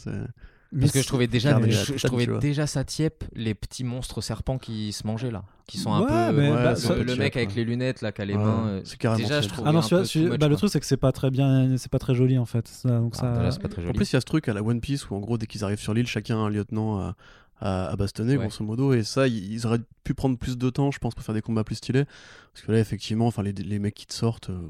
Parce 0.78 0.92
que 0.92 1.00
je 1.00 1.06
trouvais 1.06 1.26
déjà, 1.26 1.58
je, 1.62 2.06
trouvais 2.06 2.24
tu 2.24 2.30
vois. 2.30 2.40
déjà 2.40 2.66
ça 2.66 2.84
tiep 2.84 3.24
les 3.34 3.54
petits 3.54 3.84
monstres 3.84 4.20
serpents 4.20 4.58
qui 4.58 4.92
se 4.92 5.06
mangeaient 5.06 5.30
là, 5.30 5.44
qui 5.66 5.78
sont 5.78 5.92
un 5.94 6.00
Ouais, 6.02 6.06
peu 6.06 6.32
mais 6.38 6.50
Ouais, 6.50 6.54
bah, 6.56 6.70
le- 6.70 6.76
ça- 6.76 6.94
le, 6.96 7.06
tiep, 7.06 7.18
mec 7.18 7.36
avec 7.36 7.54
les 7.54 7.64
lunettes 7.64 8.02
là 8.02 8.12
qui 8.12 8.20
a 8.20 8.24
les 8.26 8.34
Ouais, 8.34 8.44
mains. 8.44 8.66
euh, 8.68 8.80
c'est 8.84 8.98
carrément 8.98 9.22
déjà 9.22 9.40
je 9.40 9.48
Ah 9.64 9.72
non, 9.72 9.80
too 9.80 9.98
much, 9.98 10.38
bah, 10.38 10.48
le 10.48 10.56
truc 10.56 10.70
c'est 10.70 10.80
que 10.80 10.84
c'est 10.86 10.98
pas 10.98 11.10
très 11.12 11.30
bien, 11.30 11.76
c'est 11.78 11.90
pas 11.90 11.98
très 11.98 12.14
joli 12.14 12.36
en 12.36 12.44
fait. 12.44 12.68
Ça, 12.68 12.98
donc 12.98 13.14
Ah, 13.16 13.50
ça, 13.50 13.58
pas 13.60 13.68
très 13.68 13.86
En 13.88 13.92
plus, 13.92 14.12
il 14.12 14.16
y 14.16 14.16
a 14.16 14.20
ce 14.20 14.26
truc 14.26 14.46
à 14.48 14.52
la 14.52 14.62
One 14.62 14.80
Piece 14.82 15.08
où 15.08 15.14
en 15.14 15.20
gros, 15.20 15.38
dès 15.38 15.46
qu'ils 15.46 15.64
arrivent 15.64 15.80
sur 15.80 15.94
l'île, 15.94 16.06
chacun 16.06 16.36
a 16.36 16.40
un 16.40 16.50
lieutenant 16.50 16.98
à, 17.00 17.16
à, 17.60 17.86
à 17.88 17.96
bastonner, 17.96 18.36
Ouais. 18.36 18.44
grosso 18.46 18.62
modo. 18.62 18.92
Et 18.92 19.04
ça, 19.04 19.26
ils 19.26 19.50
ils 19.52 19.66
auraient 19.66 19.80
pu 20.04 20.12
prendre 20.12 20.36
plus 20.36 20.58
de 20.58 20.68
temps, 20.70 20.90
je 20.90 20.98
pense, 20.98 21.14
pour 21.14 21.24
faire 21.24 21.34
des 21.34 21.40
combats 21.42 21.64
plus 21.64 21.76
stylés. 21.76 22.04
Parce 22.52 22.66
que 22.66 22.72
là, 22.72 22.78
effectivement, 22.78 23.26
enfin, 23.26 23.42
les, 23.42 23.52
les 23.52 23.78
mecs 23.78 23.94
qui 23.94 24.06
te 24.06 24.12
sortent. 24.14 24.50
euh, 24.50 24.68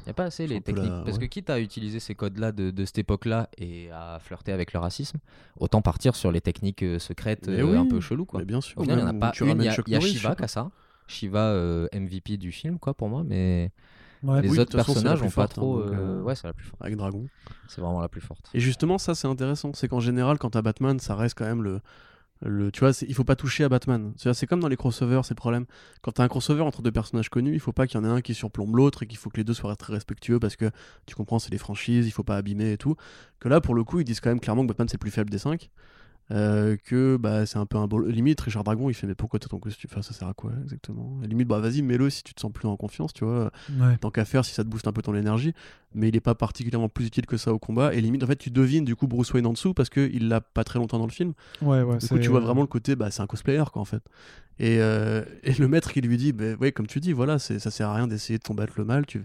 Il 0.00 0.06
n'y 0.06 0.10
a 0.10 0.14
pas 0.14 0.24
assez 0.24 0.46
les 0.46 0.60
techniques. 0.60 0.90
la- 0.90 1.02
Parce 1.04 1.16
ouais. 1.18 1.22
que 1.22 1.26
quitte 1.26 1.50
à 1.50 1.60
utiliser 1.60 2.00
ces 2.00 2.14
codes-là 2.14 2.52
de, 2.52 2.70
de 2.70 2.84
cette 2.84 2.98
époque-là 2.98 3.48
et 3.58 3.90
à 3.90 4.18
flirter 4.20 4.52
avec 4.52 4.72
le 4.72 4.80
racisme, 4.80 5.18
autant 5.58 5.82
partir 5.82 6.14
sur 6.16 6.32
les 6.32 6.40
techniques 6.40 6.82
euh, 6.82 6.98
secrètes 6.98 7.48
euh, 7.48 7.62
oui, 7.62 7.76
un 7.76 7.86
peu 7.86 8.00
chelou 8.00 8.24
quoi. 8.24 8.40
mais 8.40 8.46
bien 8.46 8.60
sûr. 8.60 8.78
Au 8.78 8.82
final, 8.82 8.98
il 8.98 9.02
n'y 9.04 9.10
en 9.10 9.16
a 9.16 9.18
pas 9.18 9.32
une. 9.40 9.60
Il 9.60 9.64
y 9.64 9.68
a, 9.68 9.98
y 9.98 10.02
Shiva 10.02 10.34
a 10.38 10.48
ça. 10.48 10.70
Shiva, 11.06 11.40
euh, 11.48 11.88
MVP 11.92 12.36
du 12.36 12.52
film, 12.52 12.78
quoi, 12.78 12.94
pour 12.94 13.08
moi. 13.08 13.24
Mais 13.26 13.72
ouais, 14.22 14.42
les 14.42 14.48
Oui, 14.50 14.58
autres 14.60 14.72
façon, 14.72 14.92
personnages 14.94 15.18
plus 15.18 15.26
ont 15.26 15.30
pas 15.30 15.42
forte, 15.42 15.52
hein, 15.52 15.60
trop. 15.60 15.82
donc, 15.82 15.92
euh, 15.92 15.96
euh, 16.20 16.22
Ouais, 16.22 16.34
c'est 16.36 16.46
la 16.46 16.52
plus 16.52 16.66
forte. 16.66 16.80
avec 16.82 16.96
Dragon. 16.96 17.26
C'est 17.68 17.80
vraiment 17.80 18.00
la 18.00 18.08
plus 18.08 18.20
forte. 18.20 18.48
Et 18.54 18.60
justement, 18.60 18.96
ça, 18.96 19.14
c'est 19.16 19.26
intéressant. 19.26 19.72
C'est 19.74 19.88
qu'en 19.88 20.00
général, 20.00 20.38
quand 20.38 20.50
t'as 20.50 20.62
Batman, 20.62 20.98
ça 21.00 21.16
reste 21.16 21.36
quand 21.36 21.46
même 21.46 21.62
le. 21.62 21.80
Tu 22.42 22.80
vois, 22.80 22.92
il 23.06 23.14
faut 23.14 23.24
pas 23.24 23.36
toucher 23.36 23.64
à 23.64 23.68
Batman. 23.68 24.14
C'est 24.16 24.46
comme 24.46 24.60
dans 24.60 24.68
les 24.68 24.76
crossovers, 24.76 25.24
c'est 25.24 25.34
le 25.34 25.36
problème. 25.36 25.66
Quand 26.00 26.12
t'as 26.12 26.24
un 26.24 26.28
crossover 26.28 26.62
entre 26.62 26.80
deux 26.80 26.90
personnages 26.90 27.28
connus, 27.28 27.52
il 27.52 27.60
faut 27.60 27.72
pas 27.72 27.86
qu'il 27.86 28.00
y 28.00 28.02
en 28.02 28.06
ait 28.06 28.12
un 28.12 28.22
qui 28.22 28.32
surplombe 28.32 28.74
l'autre 28.76 29.02
et 29.02 29.06
qu'il 29.06 29.18
faut 29.18 29.28
que 29.28 29.36
les 29.36 29.44
deux 29.44 29.52
soient 29.52 29.76
très 29.76 29.92
respectueux 29.92 30.40
parce 30.40 30.56
que 30.56 30.70
tu 31.04 31.14
comprends, 31.14 31.38
c'est 31.38 31.50
des 31.50 31.58
franchises, 31.58 32.06
il 32.06 32.12
faut 32.12 32.24
pas 32.24 32.36
abîmer 32.36 32.72
et 32.72 32.78
tout. 32.78 32.96
Que 33.40 33.48
là, 33.48 33.60
pour 33.60 33.74
le 33.74 33.84
coup, 33.84 34.00
ils 34.00 34.04
disent 34.04 34.20
quand 34.20 34.30
même 34.30 34.40
clairement 34.40 34.62
que 34.62 34.68
Batman 34.68 34.88
c'est 34.88 34.98
plus 34.98 35.10
faible 35.10 35.28
des 35.28 35.38
cinq. 35.38 35.70
Euh, 36.32 36.76
que 36.76 37.16
bah, 37.16 37.44
c'est 37.44 37.58
un 37.58 37.66
peu 37.66 37.76
un 37.76 37.88
beau... 37.88 38.06
limite 38.06 38.40
Richard 38.40 38.62
Dragon 38.62 38.88
il 38.88 38.94
fait 38.94 39.08
mais 39.08 39.16
pourquoi 39.16 39.40
t'as 39.40 39.48
ton 39.48 39.58
costume 39.58 39.90
enfin, 39.90 40.00
ça 40.00 40.14
sert 40.14 40.28
à 40.28 40.32
quoi 40.32 40.52
exactement? 40.62 41.18
Et 41.24 41.26
limite 41.26 41.48
bah 41.48 41.58
vas-y 41.58 41.82
mets-le 41.82 42.08
si 42.08 42.22
tu 42.22 42.34
te 42.34 42.40
sens 42.40 42.52
plus 42.52 42.68
en 42.68 42.76
confiance 42.76 43.12
tu 43.12 43.24
vois. 43.24 43.50
Ouais. 43.80 43.96
tant 43.96 44.12
qu'à 44.12 44.24
faire 44.24 44.44
si 44.44 44.54
ça 44.54 44.62
te 44.62 44.68
booste 44.68 44.86
un 44.86 44.92
peu 44.92 45.02
ton 45.02 45.14
énergie. 45.16 45.54
Mais 45.92 46.08
il 46.08 46.14
est 46.14 46.20
pas 46.20 46.36
particulièrement 46.36 46.88
plus 46.88 47.06
utile 47.06 47.26
que 47.26 47.36
ça 47.36 47.52
au 47.52 47.58
combat. 47.58 47.92
Et 47.94 48.00
limite 48.00 48.22
en 48.22 48.28
fait 48.28 48.36
tu 48.36 48.50
devines 48.50 48.84
du 48.84 48.94
coup 48.94 49.08
Bruce 49.08 49.32
Wayne 49.32 49.46
en 49.46 49.52
dessous 49.52 49.74
parce 49.74 49.88
que 49.88 50.08
il 50.12 50.28
l'a 50.28 50.40
pas 50.40 50.62
très 50.62 50.78
longtemps 50.78 51.00
dans 51.00 51.06
le 51.06 51.10
film. 51.10 51.32
Ouais, 51.62 51.82
ouais, 51.82 51.98
du 51.98 52.06
coup 52.06 52.18
tu 52.20 52.28
vois 52.28 52.40
vraiment 52.40 52.62
le 52.62 52.68
côté 52.68 52.94
bah 52.94 53.10
c'est 53.10 53.22
un 53.22 53.26
cosplayer 53.26 53.64
quoi 53.72 53.82
en 53.82 53.86
fait. 53.86 54.02
Et, 54.60 54.76
euh, 54.78 55.24
et 55.42 55.54
le 55.54 55.66
maître 55.66 55.90
qui 55.90 56.00
lui 56.00 56.16
dit 56.16 56.32
bah, 56.32 56.54
ouais 56.60 56.70
comme 56.70 56.86
tu 56.86 57.00
dis 57.00 57.12
voilà 57.12 57.40
c'est 57.40 57.58
ça 57.58 57.72
sert 57.72 57.88
à 57.88 57.94
rien 57.94 58.06
d'essayer 58.06 58.38
de 58.38 58.44
combattre 58.44 58.74
le 58.76 58.84
mal 58.84 59.04
tu 59.04 59.24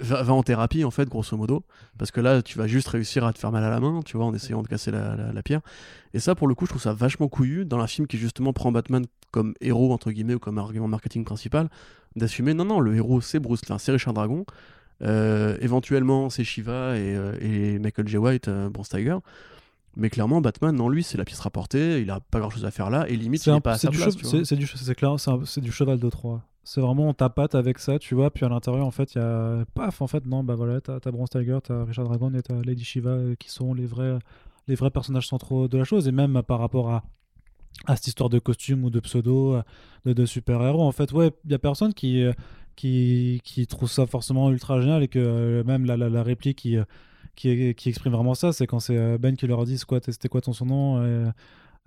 va, 0.00 0.22
va 0.22 0.32
en 0.32 0.42
thérapie 0.42 0.84
en 0.84 0.90
fait 0.90 1.08
grosso 1.08 1.36
modo 1.36 1.64
parce 1.98 2.10
que 2.10 2.20
là 2.20 2.42
tu 2.42 2.58
vas 2.58 2.66
juste 2.66 2.88
réussir 2.88 3.24
à 3.24 3.32
te 3.32 3.38
faire 3.38 3.50
mal 3.50 3.64
à 3.64 3.70
la 3.70 3.80
main 3.80 4.00
tu 4.04 4.16
vois 4.16 4.26
en 4.26 4.34
essayant 4.34 4.62
de 4.62 4.68
casser 4.68 4.90
la, 4.90 5.16
la- 5.16 5.32
la 5.32 5.42
pierre 5.42 5.60
et 6.14 6.20
ça 6.20 6.34
pour 6.34 6.46
le 6.48 6.54
coup 6.54 6.66
je 6.66 6.70
trouve 6.70 6.82
ça 6.82 6.92
vachement 6.92 7.28
couillu 7.28 7.64
dans 7.64 7.78
un 7.80 7.86
film 7.86 8.06
qui 8.06 8.16
justement 8.18 8.52
prend 8.52 8.70
Batman 8.72 9.04
comme 9.30 9.54
héros 9.60 9.92
entre 9.92 10.10
guillemets 10.12 10.34
ou 10.34 10.38
comme 10.38 10.58
argument 10.58 10.86
marketing 10.88 11.24
principal 11.24 11.68
d'assumer 12.16 12.54
non 12.54 12.64
non 12.64 12.80
le 12.80 12.94
héros 12.94 13.20
c'est 13.20 13.40
Bruce 13.40 13.60
enfin, 13.64 13.78
c'est 13.78 13.92
Richard 13.92 14.14
Dragon 14.14 14.44
Euh, 15.02 15.56
éventuellement 15.62 16.28
c'est 16.28 16.44
Shiva 16.44 16.94
et, 16.98 17.16
euh, 17.16 17.32
et 17.40 17.78
Michael 17.78 18.06
J. 18.06 18.18
White 18.18 18.48
euh, 18.48 18.68
Bronze 18.68 18.90
Tiger 18.90 19.16
mais 19.96 20.10
clairement 20.10 20.42
Batman 20.42 20.76
non 20.76 20.90
lui 20.90 21.02
c'est 21.02 21.16
la 21.16 21.24
pièce 21.24 21.40
rapportée 21.40 22.02
il 22.02 22.10
a 22.10 22.20
pas 22.20 22.38
grand 22.38 22.50
chose 22.50 22.66
à 22.66 22.70
faire 22.70 22.90
là 22.90 23.08
et 23.08 23.16
limite 23.16 23.40
C'est 23.42 23.50
il 23.50 23.60
pas 23.62 23.72
à 23.72 23.78
sa 23.78 23.88
place 23.96 24.14
du, 24.16 24.22
clair, 24.22 25.14
c'est 25.46 25.60
du 25.62 25.72
cheval 25.72 25.98
de 25.98 26.10
Troie. 26.10 26.42
C'est 26.62 26.80
vraiment 26.80 27.08
on 27.08 27.14
tapate 27.14 27.54
avec 27.54 27.78
ça, 27.78 27.98
tu 27.98 28.14
vois. 28.14 28.30
Puis 28.30 28.44
à 28.44 28.48
l'intérieur, 28.48 28.86
en 28.86 28.90
fait, 28.90 29.14
il 29.14 29.18
y 29.18 29.20
a 29.20 29.64
paf. 29.74 30.02
En 30.02 30.06
fait, 30.06 30.26
non, 30.26 30.44
bah 30.44 30.54
voilà, 30.54 30.80
t'as 30.80 31.00
t'as 31.00 31.10
Bronze 31.10 31.30
Tiger, 31.30 31.58
t'as 31.62 31.84
Richard 31.84 32.04
Dragon 32.04 32.32
et 32.34 32.42
t'as 32.42 32.60
Lady 32.62 32.84
Shiva 32.84 33.10
euh, 33.10 33.34
qui 33.36 33.50
sont 33.50 33.72
les 33.74 33.86
vrais, 33.86 34.18
les 34.68 34.74
vrais 34.74 34.90
personnages 34.90 35.26
centraux 35.26 35.68
de 35.68 35.78
la 35.78 35.84
chose. 35.84 36.06
Et 36.06 36.12
même 36.12 36.36
euh, 36.36 36.42
par 36.42 36.60
rapport 36.60 36.90
à 36.90 37.04
à 37.86 37.96
cette 37.96 38.08
histoire 38.08 38.28
de 38.28 38.38
costume 38.38 38.84
ou 38.84 38.90
de 38.90 39.00
pseudo 39.00 39.54
euh, 39.54 39.62
de, 40.14 40.26
super-héros, 40.26 40.82
en 40.82 40.92
fait, 40.92 41.12
ouais, 41.12 41.30
il 41.44 41.52
y 41.52 41.54
a 41.54 41.58
personne 41.58 41.94
qui 41.94 42.24
qui, 42.76 43.40
trouve 43.68 43.90
ça 43.90 44.06
forcément 44.06 44.50
ultra 44.50 44.80
génial 44.80 45.02
et 45.02 45.08
que 45.08 45.62
même 45.66 45.84
la, 45.84 45.96
la, 45.96 46.22
réplique 46.22 46.58
qui, 46.58 46.76
qui, 47.36 47.74
qui 47.74 47.88
exprime 47.90 48.12
vraiment 48.12 48.34
ça, 48.34 48.52
c'est 48.52 48.66
quand 48.66 48.80
c'est 48.80 49.18
Ben 49.18 49.36
qui 49.36 49.46
leur 49.46 49.64
dit 49.64 49.78
c'était 49.78 50.28
quoi 50.28 50.40
ton 50.40 50.54
son 50.54 50.66
nom 50.66 51.32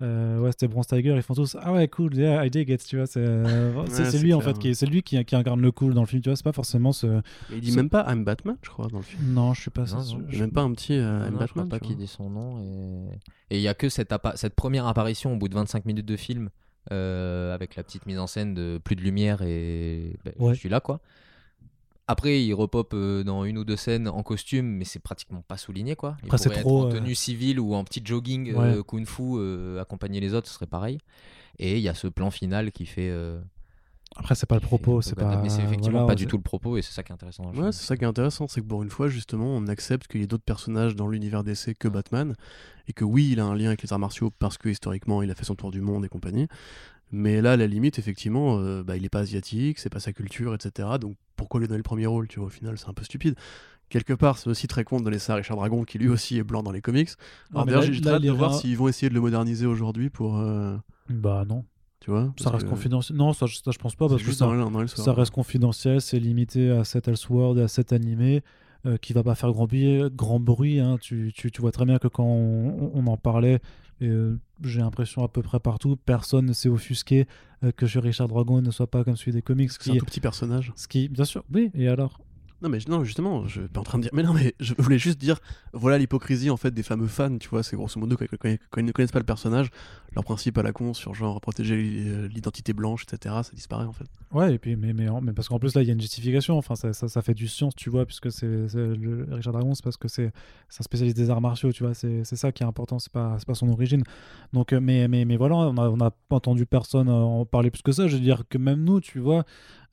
euh, 0.02 0.40
ouais, 0.40 0.50
c'était 0.50 0.68
Bronze 0.68 0.86
Tiger. 0.86 1.14
Ils 1.16 1.22
font 1.22 1.34
tous 1.34 1.56
Ah 1.60 1.72
ouais, 1.72 1.86
cool, 1.88 2.14
yeah, 2.16 2.44
I 2.44 2.50
dig 2.50 2.68
it. 2.68 2.84
Tu 2.84 2.96
vois, 2.96 3.06
c'est 3.06 3.20
euh, 3.20 3.86
c'est- 3.86 4.12
Ouais, 4.16 4.18
lui 4.22 4.34
en 4.34 4.40
fait 4.40 4.58
qui, 4.58 4.74
c'est 4.74 4.86
lui 4.86 5.02
qui, 5.02 5.22
qui 5.24 5.36
incarne 5.36 5.60
le 5.60 5.70
cool 5.72 5.94
dans 5.94 6.00
le 6.02 6.06
film. 6.06 6.20
Tu 6.22 6.28
vois, 6.28 6.36
c'est 6.36 6.42
pas 6.44 6.52
forcément 6.52 6.92
ce. 6.92 7.06
Mais 7.06 7.22
il 7.52 7.60
dit 7.60 7.70
ce- 7.72 7.76
même 7.76 7.88
pas 7.90 8.04
I'm 8.10 8.24
Batman 8.24 8.56
je 8.62 8.70
crois 8.70 8.88
dans 8.88 8.98
le 8.98 9.04
film 9.04 9.22
Non, 9.32 9.54
je 9.54 9.60
suis 9.62 9.70
pas 9.70 9.82
Non, 9.84 10.00
sûr. 10.02 10.18
non. 10.18 10.24
il 10.30 10.34
y 10.34 10.38
a 10.38 10.40
même 10.40 10.50
pas 10.52 10.62
un 10.62 10.72
petit 10.72 10.94
euh, 10.94 11.18
Non, 11.20 11.26
I'm 11.26 11.32
non, 11.34 11.40
je 11.40 11.46
crois 11.46 11.62
Batman 11.62 11.68
pas 11.68 11.78
tu 11.80 11.86
qu'il 11.86 11.96
dit 11.96 12.06
son 12.06 12.28
nom. 12.30 12.60
Et 13.50 13.54
et 13.54 13.58
il 13.58 13.62
y 13.62 13.68
a 13.68 13.74
que 13.74 13.88
cette, 13.88 14.12
cette 14.34 14.54
première 14.54 14.86
apparition 14.86 15.32
au 15.32 15.36
bout 15.36 15.48
de 15.48 15.54
25 15.54 15.84
minutes 15.84 16.06
de 16.06 16.16
film 16.16 16.50
euh, 16.92 17.54
avec 17.54 17.76
la 17.76 17.82
petite 17.82 18.04
mise 18.06 18.18
en 18.18 18.26
scène 18.26 18.52
de 18.54 18.78
plus 18.82 18.96
de 18.96 19.00
lumière 19.00 19.42
et 19.42 20.16
ben, 20.24 20.32
Ouais. 20.38 20.54
je 20.54 20.58
suis 20.58 20.68
là 20.68 20.80
quoi. 20.80 21.00
Après, 22.06 22.42
il 22.44 22.52
repop 22.52 22.92
euh, 22.92 23.24
dans 23.24 23.44
une 23.44 23.56
ou 23.56 23.64
deux 23.64 23.76
scènes 23.76 24.08
en 24.08 24.22
costume, 24.22 24.66
mais 24.66 24.84
c'est 24.84 24.98
pratiquement 24.98 25.42
pas 25.42 25.56
souligné 25.56 25.96
quoi. 25.96 26.16
Il 26.22 26.26
Après, 26.26 26.38
c'est 26.38 26.50
trop, 26.50 26.80
être 26.82 26.86
en 26.86 26.88
euh, 26.90 26.92
tenue 27.00 27.14
civile 27.14 27.58
ou 27.60 27.74
en 27.74 27.82
petit 27.84 28.02
jogging 28.04 28.50
euh, 28.52 28.76
Ouais. 28.78 28.82
kung-fu, 28.86 29.22
euh, 29.38 29.80
accompagner 29.80 30.20
les 30.20 30.34
autres, 30.34 30.46
ce 30.48 30.54
serait 30.54 30.66
pareil. 30.66 30.98
Et 31.58 31.76
il 31.78 31.82
y 31.82 31.88
a 31.88 31.94
ce 31.94 32.06
plan 32.08 32.30
final 32.30 32.72
qui 32.72 32.84
fait. 32.84 33.08
euh, 33.10 33.40
Après, 34.16 34.34
c'est 34.34 34.46
pas 34.46 34.56
le 34.56 34.60
propos. 34.60 35.00
C'est 35.00 35.14
pas. 35.14 35.40
Mais 35.42 35.48
c'est 35.48 35.62
effectivement 35.62 36.00
voilà, 36.00 36.06
pas 36.06 36.14
du 36.14 36.26
tout 36.26 36.36
le 36.36 36.42
propos 36.42 36.76
et 36.76 36.82
c'est 36.82 36.92
ça 36.92 37.02
qui 37.02 37.10
est 37.10 37.14
intéressant 37.14 37.44
dans 37.44 37.50
le 37.50 37.56
Ouais, 37.56 37.62
film. 37.62 37.72
c'est 37.72 37.86
ça 37.86 37.96
qui 37.96 38.04
est 38.04 38.06
intéressant, 38.06 38.48
c'est 38.48 38.60
que 38.60 38.66
pour 38.66 38.82
une 38.82 38.90
fois, 38.90 39.08
justement, 39.08 39.46
on 39.56 39.66
accepte 39.66 40.06
qu'il 40.06 40.20
y 40.20 40.24
ait 40.24 40.26
d'autres 40.26 40.44
personnages 40.44 40.94
dans 40.96 41.08
l'univers 41.08 41.42
d'essai 41.42 41.74
que 41.74 41.88
Batman, 41.88 42.34
et 42.86 42.92
que 42.92 43.04
oui, 43.04 43.30
il 43.32 43.40
a 43.40 43.44
un 43.46 43.54
lien 43.54 43.68
avec 43.68 43.82
les 43.82 43.92
arts 43.94 43.98
martiaux 43.98 44.30
parce 44.38 44.58
que 44.58 44.68
historiquement, 44.68 45.22
il 45.22 45.30
a 45.30 45.34
fait 45.34 45.44
son 45.44 45.54
tour 45.54 45.70
du 45.70 45.80
monde 45.80 46.04
et 46.04 46.08
compagnie. 46.08 46.48
Mais 47.12 47.40
là, 47.40 47.52
à 47.52 47.56
la 47.56 47.66
limite, 47.66 47.98
effectivement, 47.98 48.58
euh, 48.58 48.82
bah, 48.82 48.96
il 48.96 49.04
est 49.04 49.08
pas 49.08 49.20
asiatique, 49.20 49.78
c'est 49.78 49.90
pas 49.90 50.00
sa 50.00 50.12
culture, 50.12 50.54
etc. 50.54 50.98
Donc 50.98 51.16
pourquoi 51.44 51.60
lui 51.60 51.68
donner 51.68 51.78
le 51.78 51.82
premier 51.84 52.06
rôle, 52.06 52.26
tu 52.28 52.38
vois, 52.38 52.48
au 52.48 52.50
final, 52.50 52.76
c'est 52.78 52.88
un 52.88 52.94
peu 52.94 53.04
stupide. 53.04 53.34
Quelque 53.90 54.12
part, 54.14 54.38
c'est 54.38 54.48
aussi 54.50 54.66
très 54.66 54.82
con 54.82 55.00
de 55.00 55.08
laisser 55.10 55.30
à 55.30 55.36
Richard 55.36 55.56
Dragon, 55.56 55.84
qui 55.84 55.98
lui 55.98 56.08
aussi 56.08 56.38
est 56.38 56.42
blanc 56.42 56.62
dans 56.62 56.72
les 56.72 56.80
comics. 56.80 57.10
Alors 57.52 57.66
d'ailleurs, 57.66 57.82
j'ai 57.82 58.00
hâte 58.08 58.22
de 58.22 58.30
voir 58.30 58.50
s'ils 58.60 58.76
vont 58.76 58.88
essayer 58.88 59.08
de 59.10 59.14
le 59.14 59.20
moderniser 59.20 59.66
aujourd'hui 59.66 60.08
pour. 60.10 60.38
euh, 60.38 60.76
Bah 61.10 61.44
non, 61.46 61.64
tu 62.00 62.10
vois 62.10 62.32
ça 62.38 62.50
reste 62.50 62.64
que 62.64 62.70
confidentiel. 62.70 63.16
Non, 63.18 63.32
ça, 63.34 63.46
ça, 63.46 63.70
je 63.70 63.78
pense 63.78 63.94
pas 63.94 64.08
parce 64.08 64.22
que 64.22 64.32
ça, 64.32 65.12
reste 65.12 65.32
confidentiel. 65.32 66.00
C'est 66.00 66.18
limité 66.18 66.70
à 66.70 66.84
cet 66.84 67.08
Elseworld 67.08 67.58
et 67.58 67.62
à 67.62 67.68
cet 67.68 67.92
animé. 67.92 68.42
euh, 68.86 68.96
qui 68.98 69.12
va 69.14 69.22
pas 69.22 69.34
faire 69.34 69.50
grand 69.52 69.66
bruit, 69.66 70.02
grand 70.12 70.40
bruit 70.40 70.78
hein. 70.80 70.98
Tu, 71.00 71.32
tu, 71.34 71.50
tu 71.50 71.60
vois 71.62 71.72
très 71.72 71.86
bien 71.86 71.98
que 71.98 72.08
quand 72.08 72.24
on, 72.26 72.90
on 72.94 73.06
en 73.06 73.16
parlait, 73.16 73.60
et, 74.02 74.08
euh, 74.08 74.38
j'ai 74.62 74.80
l'impression 74.80 75.24
à 75.24 75.28
peu 75.28 75.42
près 75.42 75.60
partout, 75.60 75.96
personne 75.96 76.46
ne 76.46 76.52
s'est 76.52 76.68
offusqué 76.68 77.26
euh, 77.62 77.72
que 77.72 77.86
chez 77.86 78.00
Richard 78.00 78.28
Dragon 78.28 78.60
ne 78.60 78.70
soit 78.70 78.86
pas 78.86 79.04
comme 79.04 79.16
celui 79.16 79.32
des 79.32 79.42
comics. 79.42 79.70
C'est 79.72 79.90
un 79.92 79.96
tout 79.96 80.06
petit 80.06 80.20
personnage. 80.20 80.72
ce 80.76 80.88
qui, 80.88 81.08
bien 81.08 81.24
sûr, 81.24 81.44
oui. 81.52 81.70
Et 81.74 81.88
alors 81.88 82.20
Non 82.62 82.68
mais 82.70 82.78
non 82.88 83.04
justement, 83.04 83.46
je 83.46 83.60
suis 83.60 83.68
pas 83.68 83.80
en 83.80 83.84
train 83.84 83.98
de 83.98 84.02
dire. 84.04 84.10
Mais 84.14 84.22
non 84.22 84.32
mais 84.32 84.54
je 84.60 84.72
voulais 84.78 84.98
juste 84.98 85.18
dire, 85.18 85.38
voilà 85.72 85.98
l'hypocrisie 85.98 86.50
en 86.50 86.56
fait 86.56 86.70
des 86.72 86.82
fameux 86.82 87.06
fans, 87.08 87.36
tu 87.38 87.48
vois, 87.48 87.62
c'est 87.62 87.76
grosso 87.76 87.98
modo 88.00 88.16
quand, 88.16 88.26
ils 88.78 88.84
ne 88.84 88.92
connaissent 88.92 89.12
pas 89.12 89.18
le 89.18 89.24
personnage, 89.24 89.70
leur 90.14 90.24
principe 90.24 90.56
à 90.58 90.62
la 90.62 90.72
con 90.72 90.94
sur 90.94 91.14
genre 91.14 91.40
protéger 91.40 91.76
l'i- 91.76 92.28
l'identité 92.28 92.72
blanche, 92.72 93.04
etc. 93.04 93.34
Ça 93.42 93.50
disparaît 93.52 93.84
en 93.84 93.92
fait. 93.92 94.06
Ouais, 94.32 94.54
et 94.54 94.58
puis, 94.58 94.76
mais, 94.76 94.92
mais, 94.92 95.06
mais 95.22 95.32
parce 95.32 95.48
qu'en 95.48 95.58
plus, 95.58 95.74
là, 95.74 95.82
il 95.82 95.86
y 95.86 95.90
a 95.90 95.92
une 95.92 96.00
justification. 96.00 96.56
Enfin, 96.58 96.74
ça, 96.74 96.92
ça, 96.92 97.06
ça 97.08 97.22
fait 97.22 97.34
du 97.34 97.46
sens, 97.46 97.74
tu 97.76 97.90
vois, 97.90 98.04
puisque 98.06 98.32
c'est 98.32 98.66
Richard 99.30 99.52
Dragon, 99.52 99.74
c'est 99.74 99.84
parce 99.84 99.96
que 99.96 100.08
c'est 100.08 100.26
un 100.26 100.82
spécialiste 100.82 101.16
des 101.16 101.30
arts 101.30 101.40
martiaux, 101.40 101.70
tu 101.72 101.84
vois. 101.84 101.94
C'est 101.94 102.24
ça 102.24 102.50
qui 102.50 102.62
est 102.62 102.66
important, 102.66 102.98
c'est 102.98 103.12
pas, 103.12 103.36
pas 103.46 103.54
son 103.54 103.68
origine. 103.68 104.02
Donc, 104.52 104.72
euh, 104.72 104.80
mais, 104.80 105.06
mais, 105.08 105.24
mais 105.24 105.36
voilà, 105.36 105.56
on 105.56 105.76
a, 105.76 105.88
on 105.88 106.00
a 106.00 106.10
pas 106.10 106.36
entendu 106.36 106.66
personne 106.66 107.08
euh, 107.08 107.12
en 107.12 107.44
parler 107.46 107.70
plus 107.70 107.82
que 107.82 107.92
ça. 107.92 108.08
Je 108.08 108.16
veux 108.16 108.22
dire 108.22 108.42
que 108.48 108.58
même 108.58 108.82
nous, 108.82 109.00
tu 109.00 109.18
vois, 109.20 109.44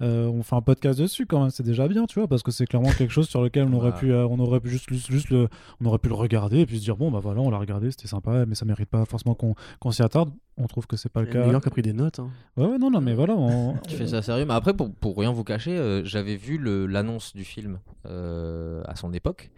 euh, 0.02 0.26
on 0.28 0.42
fait 0.44 0.56
un 0.56 0.62
podcast 0.62 1.00
dessus 1.00 1.26
quand 1.26 1.42
même, 1.42 1.50
c'est 1.52 1.64
déjà 1.64 1.88
bien, 1.88 2.06
tu 2.06 2.20
vois, 2.20 2.28
parce 2.28 2.44
que 2.44 2.52
c'est 2.52 2.66
clairement 2.66 2.92
quelque 2.92 3.12
chose 3.12 3.30
sur 3.30 3.42
lequel 3.42 3.68
on 3.68 3.74
aurait 3.74 3.94
pu, 4.00 4.12
euh, 4.12 4.26
on 4.28 4.40
aurait 4.40 4.60
pu 4.60 4.70
juste, 4.70 4.86
juste, 4.92 5.12
juste 5.12 5.30
le, 5.30 5.48
on 5.80 5.86
aurait 5.86 6.00
pu 6.00 6.10
le 6.10 6.16
regarder 6.16 6.60
et 6.60 6.66
puis 6.66 6.80
se 6.80 6.84
dire, 6.84 6.98
bon, 6.98 7.12
bah 7.12 7.20
voilà, 7.20 7.42
on 7.42 7.50
l'a 7.50 7.58
regardé, 7.60 7.92
c'était 7.92 8.08
sympa, 8.08 8.46
mais 8.46 8.56
ça 8.56 8.66
mérite 8.66 8.90
pas 8.90 9.06
forcément 9.06 9.36
qu'on 9.36 9.56
qu'on 9.80 9.92
s'y 9.92 10.02
attarde. 10.02 10.32
On 10.58 10.68
trouve 10.68 10.86
que 10.88 10.98
c'est 10.98 11.10
pas 11.12 11.22
le 11.22 11.28
cas. 11.28 11.46
New 11.46 11.52
York 11.52 11.66
a 11.66 11.70
pris 11.70 11.82
des 11.82 11.94
notes. 11.94 12.20
hein. 12.20 12.30
Ouais, 12.58 12.66
ouais, 12.68 12.78
non, 12.78 12.92
non, 12.92 13.00
mais 13.02 13.14
voilà. 13.14 13.34
on- 13.36 13.74
qui 13.88 13.96
fait 13.96 14.08
ça 14.08 14.22
sérieux. 14.22 14.46
Mais 14.46 14.54
après, 14.54 14.74
pour, 14.74 14.94
pour 14.94 15.18
rien 15.18 15.32
vous 15.32 15.44
cacher, 15.44 15.78
euh, 15.78 16.04
j'avais 16.04 16.36
vu 16.36 16.58
le- 16.58 16.86
l'annonce 16.88 17.34
du 17.36 17.44
film 17.44 17.80
euh, 18.08 18.82
à 18.86 18.96
son 18.96 19.14
époque, 19.14 19.50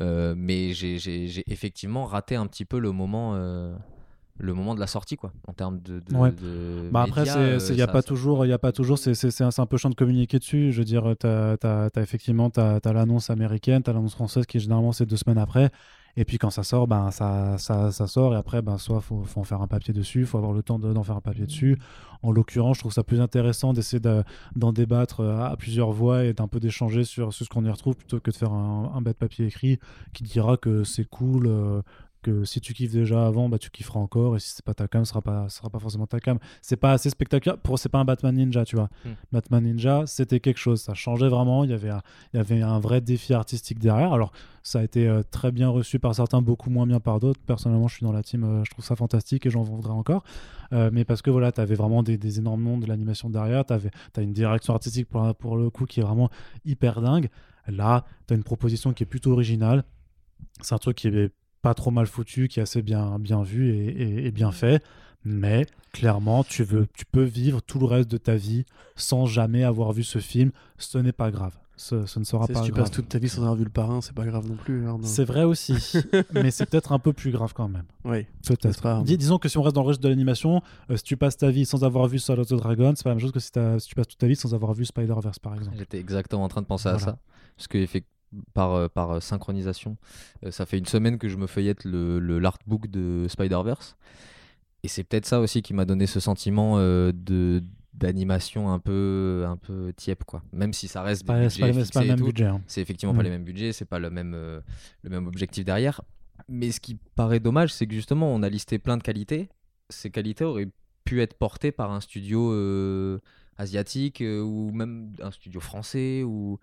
euh, 0.00 0.34
mais 0.36 0.72
j'ai 0.74 0.96
effectivement 1.50 2.04
raté 2.04 2.36
un 2.36 2.46
petit 2.46 2.64
peu 2.64 2.78
le 2.78 2.92
moment, 2.92 3.32
euh, 3.34 3.74
le 4.38 4.52
moment 4.52 4.74
de 4.74 4.80
la 4.80 4.86
sortie, 4.86 5.16
quoi, 5.16 5.32
en 5.46 5.52
termes 5.52 5.80
de. 5.80 6.00
de- 6.00 6.16
Ouais. 6.16 6.32
de 6.32 6.88
Bah 6.90 7.02
après, 7.02 7.22
euh, 7.36 7.58
il 7.70 7.74
n'y 7.76 7.82
a 7.82 7.86
ça- 7.86 7.92
pas 7.92 8.02
toujours, 8.02 8.44
il 8.44 8.52
a 8.52 8.58
pas 8.58 8.72
toujours, 8.72 8.98
c'est 8.98 9.40
un, 9.42 9.48
un 9.56 9.66
peu 9.66 9.76
chiant 9.76 9.90
de 9.90 9.94
communiquer 9.94 10.38
dessus. 10.38 10.72
Je 10.72 10.78
veux 10.78 10.84
dire, 10.84 11.14
tu 11.20 11.26
as, 11.26 11.90
effectivement, 11.96 12.50
tu 12.50 12.60
as, 12.60 12.80
l'annonce 12.92 13.30
américaine, 13.30 13.82
tu 13.82 13.90
as 13.90 13.92
l'annonce 13.92 14.14
française 14.14 14.44
qui 14.46 14.58
généralement 14.60 14.92
c'est 14.92 15.06
deux 15.06 15.16
semaines 15.16 15.38
après. 15.38 15.70
Et 16.16 16.24
puis 16.24 16.38
quand 16.38 16.50
ça 16.50 16.62
sort, 16.62 16.86
ben, 16.86 17.10
ça, 17.10 17.58
ça, 17.58 17.90
ça 17.90 18.06
sort. 18.06 18.34
Et 18.34 18.36
après, 18.36 18.62
ben, 18.62 18.78
soit 18.78 19.00
faut, 19.00 19.24
faut 19.24 19.40
en 19.40 19.44
faire 19.44 19.60
un 19.62 19.66
papier 19.66 19.92
dessus, 19.92 20.20
il 20.20 20.26
faut 20.26 20.38
avoir 20.38 20.52
le 20.52 20.62
temps 20.62 20.78
de- 20.78 20.92
d'en 20.92 21.02
faire 21.02 21.16
un 21.16 21.20
papier 21.20 21.44
dessus. 21.46 21.76
En 22.22 22.30
l'occurrence, 22.30 22.76
je 22.76 22.82
trouve 22.82 22.92
ça 22.92 23.02
plus 23.02 23.20
intéressant 23.20 23.72
d'essayer 23.72 23.98
de- 23.98 24.22
d'en 24.54 24.72
débattre 24.72 25.20
euh, 25.20 25.40
à 25.44 25.56
plusieurs 25.56 25.90
voix 25.90 26.24
et 26.24 26.32
d'un 26.32 26.46
peu 26.46 26.60
d'échanger 26.60 27.02
sur, 27.02 27.32
sur 27.32 27.44
ce 27.44 27.50
qu'on 27.50 27.64
y 27.64 27.68
retrouve 27.70 27.96
plutôt 27.96 28.20
que 28.20 28.30
de 28.30 28.36
faire 28.36 28.52
un, 28.52 28.92
un 28.94 29.00
bête 29.02 29.18
papier 29.18 29.46
écrit 29.46 29.80
qui 30.12 30.22
dira 30.22 30.56
que 30.56 30.84
c'est 30.84 31.04
cool. 31.04 31.46
euh, 31.48 31.82
que 32.24 32.44
si 32.44 32.60
tu 32.60 32.72
kiffes 32.74 32.92
déjà 32.92 33.26
avant, 33.26 33.48
bah 33.48 33.58
tu 33.58 33.70
kifferas 33.70 34.00
encore, 34.00 34.36
et 34.36 34.40
si 34.40 34.50
c'est 34.50 34.64
pas 34.64 34.74
ta 34.74 34.88
cam, 34.88 35.04
ce 35.04 35.10
sera 35.10 35.22
pas, 35.22 35.48
ce 35.48 35.58
sera 35.58 35.70
pas 35.70 35.78
forcément 35.78 36.06
ta 36.06 36.18
cam. 36.18 36.38
C'est 36.62 36.76
pas 36.76 36.92
assez 36.92 37.10
spectaculaire. 37.10 37.58
Pour, 37.58 37.78
c'est 37.78 37.88
pas 37.88 37.98
un 37.98 38.04
Batman 38.04 38.34
Ninja, 38.34 38.64
tu 38.64 38.76
vois. 38.76 38.88
Hmm. 39.04 39.12
Batman 39.30 39.62
Ninja, 39.62 40.04
c'était 40.06 40.40
quelque 40.40 40.58
chose. 40.58 40.80
Ça 40.80 40.94
changeait 40.94 41.28
vraiment. 41.28 41.62
Il 41.62 41.70
y 41.70 41.74
avait, 41.74 41.90
un, 41.90 42.02
il 42.32 42.38
y 42.38 42.40
avait 42.40 42.62
un 42.62 42.80
vrai 42.80 43.00
défi 43.00 43.34
artistique 43.34 43.78
derrière. 43.78 44.12
Alors, 44.12 44.32
ça 44.62 44.80
a 44.80 44.82
été 44.82 45.06
euh, 45.06 45.22
très 45.30 45.52
bien 45.52 45.68
reçu 45.68 45.98
par 45.98 46.14
certains, 46.14 46.40
beaucoup 46.40 46.70
moins 46.70 46.86
bien 46.86 46.98
par 46.98 47.20
d'autres. 47.20 47.40
Personnellement, 47.46 47.86
je 47.86 47.96
suis 47.96 48.06
dans 48.06 48.12
la 48.12 48.22
team, 48.22 48.44
euh, 48.44 48.64
je 48.64 48.70
trouve 48.70 48.84
ça 48.84 48.96
fantastique 48.96 49.44
et 49.46 49.50
j'en 49.50 49.62
voudrais 49.62 49.92
encore. 49.92 50.24
Euh, 50.72 50.90
mais 50.92 51.04
parce 51.04 51.20
que 51.20 51.30
voilà, 51.30 51.52
tu 51.52 51.60
avais 51.60 51.74
vraiment 51.74 52.02
des, 52.02 52.16
des 52.16 52.38
énormes 52.38 52.62
noms 52.62 52.78
de 52.78 52.86
l'animation 52.86 53.28
derrière. 53.28 53.64
Tu 53.66 53.74
as 53.74 54.22
une 54.22 54.32
direction 54.32 54.74
artistique 54.74 55.08
pour, 55.08 55.34
pour 55.36 55.56
le 55.56 55.68
coup 55.70 55.84
qui 55.84 56.00
est 56.00 56.02
vraiment 56.02 56.30
hyper 56.64 57.02
dingue. 57.02 57.28
Là, 57.68 58.04
tu 58.26 58.34
as 58.34 58.36
une 58.36 58.44
proposition 58.44 58.92
qui 58.92 59.02
est 59.02 59.06
plutôt 59.06 59.32
originale. 59.32 59.84
C'est 60.62 60.74
un 60.74 60.78
truc 60.78 60.96
qui 60.96 61.08
est 61.08 61.32
pas 61.64 61.74
trop 61.74 61.90
mal 61.90 62.06
foutu, 62.06 62.46
qui 62.48 62.60
est 62.60 62.62
assez 62.62 62.82
bien, 62.82 63.18
bien 63.18 63.42
vu 63.42 63.70
et, 63.70 63.86
et- 63.88 64.26
et 64.26 64.30
bien 64.30 64.52
fait. 64.52 64.82
Mais 65.24 65.64
clairement, 65.92 66.44
tu, 66.44 66.62
veux, 66.64 66.86
tu 66.92 67.06
peux 67.06 67.22
vivre 67.24 67.62
tout 67.62 67.78
le 67.78 67.86
reste 67.86 68.10
de 68.10 68.18
ta 68.18 68.34
vie 68.36 68.66
sans 68.96 69.24
jamais 69.24 69.64
avoir 69.64 69.92
vu 69.92 70.04
ce 70.04 70.18
film. 70.18 70.50
Ce 70.76 70.98
n'est 70.98 71.12
pas 71.12 71.30
grave. 71.30 71.56
ce, 71.76 72.04
ce 72.06 72.18
ne 72.20 72.24
sera 72.24 72.46
pas 72.46 72.60
si 72.60 72.66
tu 72.66 72.70
grave. 72.72 72.84
passes 72.84 72.90
toute 72.92 73.08
ta 73.08 73.18
vie 73.18 73.28
sans 73.30 73.40
avoir 73.40 73.54
vu 73.56 73.64
le 73.64 73.70
parrain, 73.70 74.00
c'est 74.02 74.12
pas 74.14 74.26
grave 74.26 74.46
non 74.46 74.56
plus. 74.56 74.86
Arnaud. 74.86 75.06
C'est 75.06 75.24
vrai 75.24 75.42
aussi, 75.44 75.74
mais 76.34 76.50
c'est 76.52 76.66
peut-être 76.66 76.92
un 76.92 76.98
peu 77.00 77.12
plus 77.14 77.30
grave 77.32 77.52
quand 77.54 77.68
même. 77.68 77.86
Oui. 78.04 78.26
Peut-être. 78.46 78.80
Grave. 78.80 79.04
Dis- 79.04 79.16
disons 79.16 79.38
que 79.38 79.48
si 79.48 79.56
on 79.58 79.62
reste 79.62 79.74
dans 79.74 79.80
le 79.82 79.88
registre 79.88 80.04
de 80.04 80.10
l'animation, 80.10 80.60
euh, 80.90 80.96
si 80.98 81.02
tu 81.02 81.16
passes 81.16 81.36
ta 81.38 81.50
vie 81.50 81.64
sans 81.64 81.82
avoir 81.82 82.06
vu 82.06 82.18
of 82.28 82.46
the 82.46 82.54
Dragon, 82.54 82.92
c'est 82.94 83.02
pas 83.02 83.10
la 83.10 83.14
même 83.16 83.22
chose 83.22 83.32
que 83.32 83.40
si, 83.40 83.50
tu 83.88 83.94
passes 83.94 84.06
toute 84.08 84.18
ta 84.18 84.26
vie 84.28 84.36
sans 84.36 84.54
avoir 84.54 84.74
vu 84.74 84.84
Spider-Verse 84.84 85.38
par 85.40 85.54
exemple. 85.54 85.76
J'étais 85.78 85.98
exactement 85.98 86.44
en 86.44 86.48
train 86.48 86.60
de 86.62 86.66
penser 86.66 86.90
à 86.90 86.98
ça. 86.98 87.18
Parce 87.56 87.66
que 87.66 87.78
par, 88.52 88.72
euh, 88.74 88.88
par 88.88 89.10
euh, 89.12 89.20
synchronisation, 89.20 89.96
euh, 90.44 90.50
ça 90.50 90.66
fait 90.66 90.78
une 90.78 90.86
semaine 90.86 91.18
que 91.18 91.28
je 91.28 91.36
me 91.36 91.46
feuillette 91.46 91.84
le, 91.84 92.18
le 92.18 92.38
l'artbook 92.38 92.88
de 92.88 93.26
Spider-Verse. 93.28 93.96
Et 94.82 94.88
c'est 94.88 95.04
peut-être 95.04 95.26
ça 95.26 95.40
aussi 95.40 95.62
qui 95.62 95.72
m'a 95.74 95.84
donné 95.84 96.06
ce 96.06 96.20
sentiment 96.20 96.78
de 96.78 97.62
d'animation 97.94 98.72
un 98.72 98.80
peu 98.80 99.44
un 99.46 99.56
peu 99.56 99.92
tiep 99.96 100.24
quoi. 100.24 100.42
Même 100.52 100.72
si 100.72 100.88
ça 100.88 101.00
reste 101.02 101.22
des 101.22 101.26
pas, 101.28 101.48
c'est 101.48 101.60
pas 101.60 101.68
pas 101.92 102.00
le 102.02 102.08
même 102.08 102.18
tout, 102.18 102.26
budget. 102.26 102.46
hein. 102.46 102.60
c'est 102.66 102.82
effectivement 102.82 103.14
pas 103.14 103.20
Mm. 103.20 103.24
les 103.24 103.30
mêmes 103.30 103.44
budgets, 103.44 103.72
c'est 103.72 103.84
pas 103.84 104.00
le 104.00 104.10
même, 104.10 104.32
euh, 104.34 104.60
le 105.02 105.10
même 105.10 105.26
objectif 105.28 105.64
derrière. 105.64 106.02
Mais 106.48 106.72
ce 106.72 106.80
qui 106.80 106.98
paraît 107.14 107.38
dommage, 107.40 107.72
c'est 107.72 107.86
que 107.86 107.94
justement, 107.94 108.34
on 108.34 108.42
a 108.42 108.48
listé 108.48 108.78
plein 108.78 108.96
de 108.96 109.02
qualités. 109.04 109.48
Ces 109.90 110.10
qualités 110.10 110.44
auraient 110.44 110.68
pu 111.04 111.22
être 111.22 111.34
portées 111.34 111.70
par 111.70 111.92
un 111.92 112.00
studio 112.00 112.52
euh, 112.52 113.20
asiatique 113.58 114.20
euh, 114.20 114.40
ou 114.42 114.72
même 114.72 115.12
un 115.22 115.30
studio 115.30 115.60
français 115.60 116.24
ou 116.24 116.58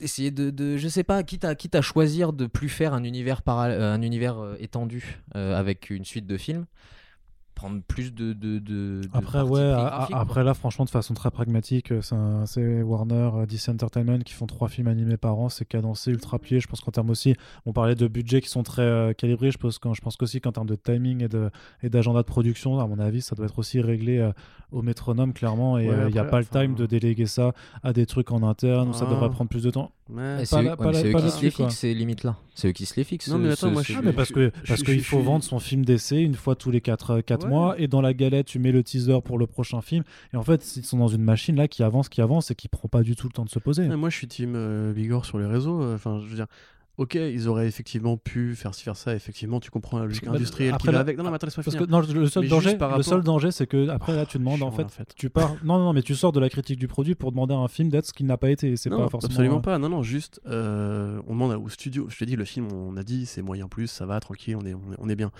essayer 0.00 0.30
de, 0.30 0.50
de 0.50 0.76
je 0.76 0.88
sais 0.88 1.04
pas 1.04 1.22
quitte 1.22 1.44
à 1.44 1.54
quitte 1.54 1.80
choisir 1.80 2.32
de 2.32 2.46
plus 2.46 2.68
faire 2.68 2.94
un 2.94 3.04
univers 3.04 3.42
euh, 3.48 3.94
un 3.94 4.02
univers 4.02 4.38
euh, 4.38 4.56
étendu 4.60 5.20
euh, 5.36 5.58
avec 5.58 5.90
une 5.90 6.04
suite 6.04 6.26
de 6.26 6.36
films 6.36 6.66
prendre 7.58 7.82
plus 7.82 8.14
de, 8.14 8.32
de, 8.32 8.58
de- 8.60 9.00
de 9.02 9.08
Après, 9.12 9.42
ouais, 9.42 9.60
a- 9.60 10.06
après 10.14 10.44
là, 10.44 10.54
franchement, 10.54 10.84
de 10.84 10.90
façon 10.90 11.12
très 11.14 11.30
pragmatique, 11.32 11.90
euh, 11.92 12.44
c'est 12.46 12.82
Warner, 12.82 13.30
euh, 13.34 13.46
DC 13.46 13.68
Entertainment 13.70 14.20
qui 14.20 14.32
font 14.32 14.46
trois 14.46 14.68
films 14.68 14.86
animés 14.86 15.16
par 15.16 15.36
an, 15.38 15.48
c'est 15.48 15.64
cadencé, 15.64 16.12
ultra 16.12 16.38
plié. 16.38 16.60
Je 16.60 16.68
pense 16.68 16.80
qu'en 16.80 16.92
termes 16.92 17.10
aussi, 17.10 17.34
on 17.66 17.72
parlait 17.72 17.96
de 17.96 18.06
budgets 18.06 18.40
qui 18.40 18.48
sont 18.48 18.62
très 18.62 18.82
euh, 18.82 19.12
calibrés. 19.12 19.50
Je 19.50 19.58
pense, 19.58 19.78
qu'en- 19.78 19.92
je 19.92 20.00
pense 20.00 20.16
qu'aussi 20.16 20.40
qu'en 20.40 20.52
termes 20.52 20.68
de 20.68 20.76
timing 20.76 21.24
et 21.24 21.28
de 21.28 21.50
et 21.82 21.90
d'agenda 21.90 22.20
de 22.20 22.26
production, 22.26 22.78
à 22.78 22.86
mon 22.86 22.98
avis, 23.00 23.22
ça 23.22 23.34
doit 23.34 23.46
être 23.46 23.58
aussi 23.58 23.80
réglé 23.80 24.18
euh, 24.18 24.30
au 24.70 24.82
métronome 24.82 25.32
clairement. 25.32 25.78
Et 25.78 25.88
Ouais, 25.88 25.94
euh, 25.94 26.08
il 26.08 26.12
n'y 26.12 26.18
a 26.20 26.24
pas 26.24 26.38
le 26.38 26.46
time 26.46 26.74
de 26.76 26.86
déléguer 26.86 27.26
ça 27.26 27.52
à 27.82 27.92
des 27.92 28.06
trucs 28.06 28.30
en 28.30 28.42
interne 28.42 28.90
où 28.90 28.92
ça 28.92 29.04
devrait 29.06 29.30
prendre 29.30 29.50
plus 29.50 29.64
de 29.64 29.70
temps. 29.70 29.90
C'est 30.08 30.50
pas 30.50 30.62
eux, 30.62 30.64
la- 30.64 30.70
ouais, 30.70 30.76
pas 30.76 30.84
mais 30.86 30.92
la- 30.92 30.98
c'est 31.00 31.08
eux 31.08 31.12
qui 31.20 31.30
se 31.30 31.42
les 31.42 31.50
fixent 31.50 31.74
ces 31.76 31.94
limites 31.94 32.24
là 32.24 32.36
c'est 32.54 32.68
eux 32.68 32.72
qui 32.72 32.86
se 32.86 32.96
les 32.96 33.04
fixent 33.04 33.28
Non, 33.28 33.38
mais 33.38 33.54
ce- 33.54 33.64
attends, 33.66 33.72
moi, 33.72 33.82
ce- 33.84 33.92
je 33.92 33.98
Ah, 33.98 34.02
mais 34.02 34.12
parce 34.12 34.32
que, 34.32 34.50
je- 34.64 34.68
parce 34.68 34.80
je- 34.80 34.84
qu'il 34.86 35.02
faut 35.04 35.20
vendre 35.20 35.44
son 35.44 35.58
film 35.58 35.84
d'essai 35.84 36.16
une 36.22 36.34
fois 36.34 36.56
tous 36.56 36.70
les 36.70 36.80
4, 36.80 37.20
Ouais. 37.20 37.48
mois 37.48 37.78
et 37.78 37.88
dans 37.88 38.00
la 38.00 38.14
galette 38.14 38.46
tu 38.46 38.58
mets 38.58 38.72
le 38.72 38.82
teaser 38.82 39.20
pour 39.22 39.38
le 39.38 39.46
prochain 39.46 39.80
film 39.82 40.04
et 40.32 40.36
en 40.36 40.42
fait 40.42 40.76
ils 40.76 40.84
sont 40.84 40.96
dans 40.98 41.08
une 41.08 41.22
machine 41.22 41.56
là 41.56 41.68
qui 41.68 41.82
avance 41.82 42.08
qui 42.08 42.20
avance 42.22 42.50
et 42.50 42.54
qui 42.54 42.68
prend 42.68 42.88
pas 42.88 43.02
du 43.02 43.16
tout 43.16 43.26
le 43.26 43.32
temps 43.32 43.44
de 43.44 43.50
se 43.50 43.58
poser 43.58 43.86
Ouais, 43.86 43.96
moi, 43.96 44.08
je 44.10 44.16
suis 44.16 44.26
team 44.28 44.54
euh, 44.56 44.92
Vigor 44.96 45.24
sur 45.26 45.38
les 45.38 45.46
réseaux. 45.46 45.82
euh, 45.82 45.94
Enfin, 45.94 46.18
je 46.22 46.26
veux 46.28 46.36
dire, 46.36 46.46
ok, 46.98 47.14
ils 47.14 47.48
auraient 47.48 47.66
effectivement 47.66 48.16
pu 48.16 48.54
faire 48.54 48.74
ci, 48.74 48.82
faire 48.82 48.96
ça. 48.96 49.14
Effectivement, 49.14 49.60
tu 49.60 49.70
comprends 49.70 49.98
la 49.98 50.04
logique 50.04 50.24
bah, 50.26 50.32
industrielle 50.32 50.76
qui 50.76 50.86
va 50.86 50.92
là- 50.92 51.00
avec. 51.00 51.16
Non, 51.16 51.24
non, 51.24 51.30
mais 51.30 51.36
attends, 51.36 51.46
laisse-moi 51.46 51.64
parce 51.64 51.74
finir. 51.76 51.86
que 51.86 51.90
non, 51.92 52.00
le 52.00 52.26
seul 52.28 52.42
Mais 52.42 52.48
danger 52.48 52.74
le 52.76 52.84
rapport- 52.84 53.04
seul 53.04 53.22
danger 53.22 53.50
c'est 53.50 53.66
que 53.66 53.88
après 53.88 54.14
là 54.14 54.26
tu 54.26 54.38
demandes 54.38 54.62
en 54.62 54.70
fait, 54.70 54.86
tu 55.16 55.30
pars 55.30 55.54
non 55.64 55.78
non 55.78 55.92
mais 55.92 56.02
tu 56.02 56.14
sors 56.14 56.32
de 56.32 56.40
la 56.40 56.48
critique 56.50 56.78
du 56.78 56.88
produit 56.88 57.14
pour 57.14 57.30
demander 57.32 57.54
à 57.54 57.58
un 57.58 57.68
film 57.68 57.88
d'être 57.88 58.06
ce 58.06 58.12
qu'il 58.12 58.26
n'a 58.26 58.36
pas 58.36 58.50
été 58.50 58.76
c'est 58.76 58.90
pas 58.90 59.08
forcément 59.08 59.32
absolument 59.32 59.56
euh, 59.58 59.60
pas. 59.60 59.78
Non, 59.78 59.88
non, 59.88 60.02
juste, 60.02 60.40
euh, 60.46 61.20
on 61.26 61.32
demande 61.32 61.52
au 61.54 61.68
studio. 61.68 62.06
Je 62.10 62.18
te 62.18 62.24
dis, 62.24 62.36
le 62.36 62.44
film, 62.44 62.68
on 62.72 62.96
a 62.96 63.02
dit, 63.02 63.26
c'est 63.26 63.42
moyen 63.42 63.68
plus, 63.68 63.86
ça 63.86 64.04
va, 64.06 64.18
tranquille, 64.20 64.56
on 64.56 64.66
est, 64.66 64.74
on 64.74 64.92
est, 64.92 64.96
on 64.98 65.08
est 65.08 65.16
bien. 65.16 65.30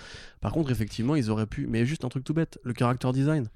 Par 0.41 0.51
contre, 0.51 0.71
effectivement, 0.71 1.15
ils 1.15 1.29
auraient 1.29 1.45
pu. 1.45 1.67
Mais 1.67 1.85
juste 1.85 2.05
un 2.05 2.09
truc 2.09 2.23
tout 2.23 2.33
bête, 2.33 2.57
le 2.63 2.73
character 2.77 3.11
design. 3.11 3.47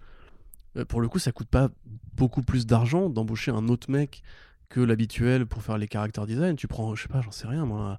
Euh, 0.78 0.86
pour 0.86 1.01
le 1.01 1.08
coup, 1.08 1.20
ça 1.20 1.32
coûte 1.32 1.47
pas 1.47 1.70
beaucoup 2.16 2.41
plus 2.41 2.66
d'argent 2.66 3.10
d'embaucher 3.10 3.51
un 3.51 3.68
autre 3.70 3.89
mec 3.91 4.24
que 4.70 4.80
l'habituel 4.80 5.45
pour 5.45 5.61
faire 5.61 5.78
les 5.78 5.88
character 5.88 6.22
design. 6.26 6.55
Tu 6.55 6.68
prends, 6.68 6.95
je 6.95 7.03
sais 7.03 7.07
pas, 7.07 7.22
j'en 7.22 7.32
sais 7.32 7.47
rien, 7.47 7.66
moi, 7.66 7.97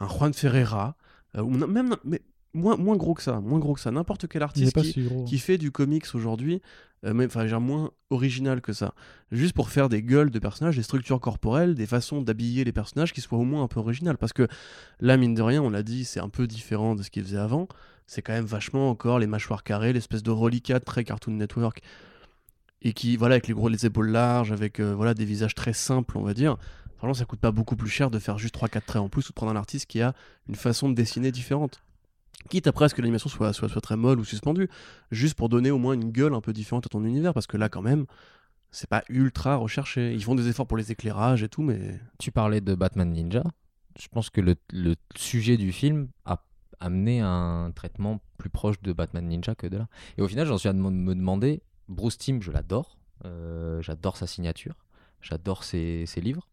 un 0.00 0.08
Juan 0.08 0.32
Ferreira, 0.32 0.96
euh, 1.36 1.42
ou 1.42 1.50
même, 1.50 1.96
mais 2.04 2.20
moins, 2.56 2.76
moins 2.76 2.96
gros 2.96 3.14
que 3.14 3.22
ça, 3.22 3.40
moins 3.40 3.58
gros 3.58 3.74
que 3.74 3.80
ça. 3.80 3.90
N'importe 3.90 4.26
quel 4.26 4.42
artiste 4.42 4.76
qui, 5.26 5.38
fait 5.38 5.58
du 5.58 5.70
comics 5.70 6.06
aujourd'hui, 6.14 6.60
euh, 7.04 7.14
même, 7.14 7.26
enfin, 7.26 7.46
genre 7.46 7.60
moins 7.60 7.90
original 8.10 8.60
que 8.60 8.72
ça. 8.72 8.94
Juste 9.30 9.54
pour 9.54 9.70
faire 9.70 9.88
des 9.88 10.02
gueules 10.02 10.30
de 10.30 10.38
personnages, 10.38 10.76
des 10.76 10.82
structures 10.82 11.20
corporelles, 11.20 11.74
des 11.74 11.86
façons 11.86 12.22
d'habiller 12.22 12.64
les 12.64 12.72
personnages 12.72 13.12
qui 13.12 13.20
soient 13.20 13.38
au 13.38 13.44
moins 13.44 13.62
un 13.62 13.68
peu 13.68 13.80
originales. 13.80 14.18
Parce 14.18 14.32
que 14.32 14.48
là, 15.00 15.16
mine 15.16 15.34
de 15.34 15.42
rien, 15.42 15.62
on 15.62 15.70
l'a 15.70 15.82
dit, 15.82 16.04
c'est 16.04 16.20
un 16.20 16.28
peu 16.28 16.46
différent 16.46 16.94
de 16.94 17.02
ce 17.02 17.10
qu'il 17.10 17.22
faisait 17.22 17.38
avant. 17.38 17.68
C'est 18.06 18.22
quand 18.22 18.32
même 18.32 18.44
vachement 18.44 18.90
encore 18.90 19.18
les 19.18 19.26
mâchoires 19.26 19.62
carrées, 19.62 19.92
l'espèce 19.92 20.22
de 20.22 20.30
reliquat 20.30 20.80
très 20.80 21.04
Cartoon 21.04 21.32
Network. 21.32 21.82
Et 22.82 22.92
qui, 22.92 23.16
voilà, 23.16 23.34
avec 23.34 23.48
les 23.48 23.54
gros 23.54 23.68
les 23.68 23.86
épaules 23.86 24.10
larges, 24.10 24.52
avec 24.52 24.80
euh, 24.80 24.94
voilà, 24.94 25.14
des 25.14 25.24
visages 25.24 25.54
très 25.54 25.72
simples, 25.72 26.18
on 26.18 26.22
va 26.22 26.34
dire. 26.34 26.56
Franchement, 26.98 27.14
ça 27.14 27.24
coûte 27.24 27.40
pas 27.40 27.52
beaucoup 27.52 27.76
plus 27.76 27.90
cher 27.90 28.10
de 28.10 28.18
faire 28.18 28.38
juste 28.38 28.56
3-4 28.56 28.80
traits 28.82 29.02
en 29.02 29.08
plus 29.08 29.28
ou 29.28 29.32
de 29.32 29.34
prendre 29.34 29.52
un 29.52 29.56
artiste 29.56 29.86
qui 29.86 30.00
a 30.00 30.14
une 30.48 30.54
façon 30.54 30.88
de 30.88 30.94
dessiner 30.94 31.30
différente. 31.30 31.82
Quitte 32.48 32.66
après 32.66 32.84
à 32.84 32.88
ce 32.88 32.94
que 32.94 33.02
l'animation 33.02 33.28
soit, 33.28 33.52
soit, 33.52 33.68
soit 33.68 33.80
très 33.80 33.96
molle 33.96 34.20
ou 34.20 34.24
suspendue, 34.24 34.68
juste 35.10 35.34
pour 35.34 35.48
donner 35.48 35.70
au 35.70 35.78
moins 35.78 35.94
une 35.94 36.10
gueule 36.10 36.34
un 36.34 36.40
peu 36.40 36.52
différente 36.52 36.86
à 36.86 36.88
ton 36.88 37.04
univers, 37.04 37.34
parce 37.34 37.46
que 37.46 37.56
là, 37.56 37.68
quand 37.68 37.82
même, 37.82 38.06
c'est 38.70 38.88
pas 38.88 39.02
ultra 39.08 39.56
recherché. 39.56 40.12
Ils 40.12 40.22
font 40.22 40.34
des 40.34 40.48
efforts 40.48 40.66
pour 40.66 40.76
les 40.76 40.92
éclairages 40.92 41.42
et 41.42 41.48
tout, 41.48 41.62
mais. 41.62 41.98
Tu 42.18 42.30
parlais 42.30 42.60
de 42.60 42.74
Batman 42.74 43.10
Ninja. 43.10 43.42
Je 43.98 44.08
pense 44.08 44.30
que 44.30 44.40
le, 44.40 44.54
le 44.70 44.94
sujet 45.16 45.56
du 45.56 45.72
film 45.72 46.08
a 46.24 46.42
amené 46.78 47.20
un 47.20 47.72
traitement 47.74 48.20
plus 48.36 48.50
proche 48.50 48.80
de 48.82 48.92
Batman 48.92 49.26
Ninja 49.26 49.54
que 49.54 49.66
de 49.66 49.78
là. 49.78 49.88
Et 50.18 50.22
au 50.22 50.28
final, 50.28 50.46
j'en 50.46 50.58
suis 50.58 50.68
à 50.68 50.72
me 50.72 50.90
me 50.90 51.14
demander, 51.14 51.62
Bruce 51.88 52.18
Timm, 52.18 52.42
je 52.42 52.50
l'adore. 52.52 52.98
Euh, 53.24 53.80
j'adore 53.82 54.16
sa 54.16 54.26
signature. 54.26 54.74
J'adore 55.20 55.64
ses, 55.64 56.04
ses 56.06 56.20
livres. 56.20 56.48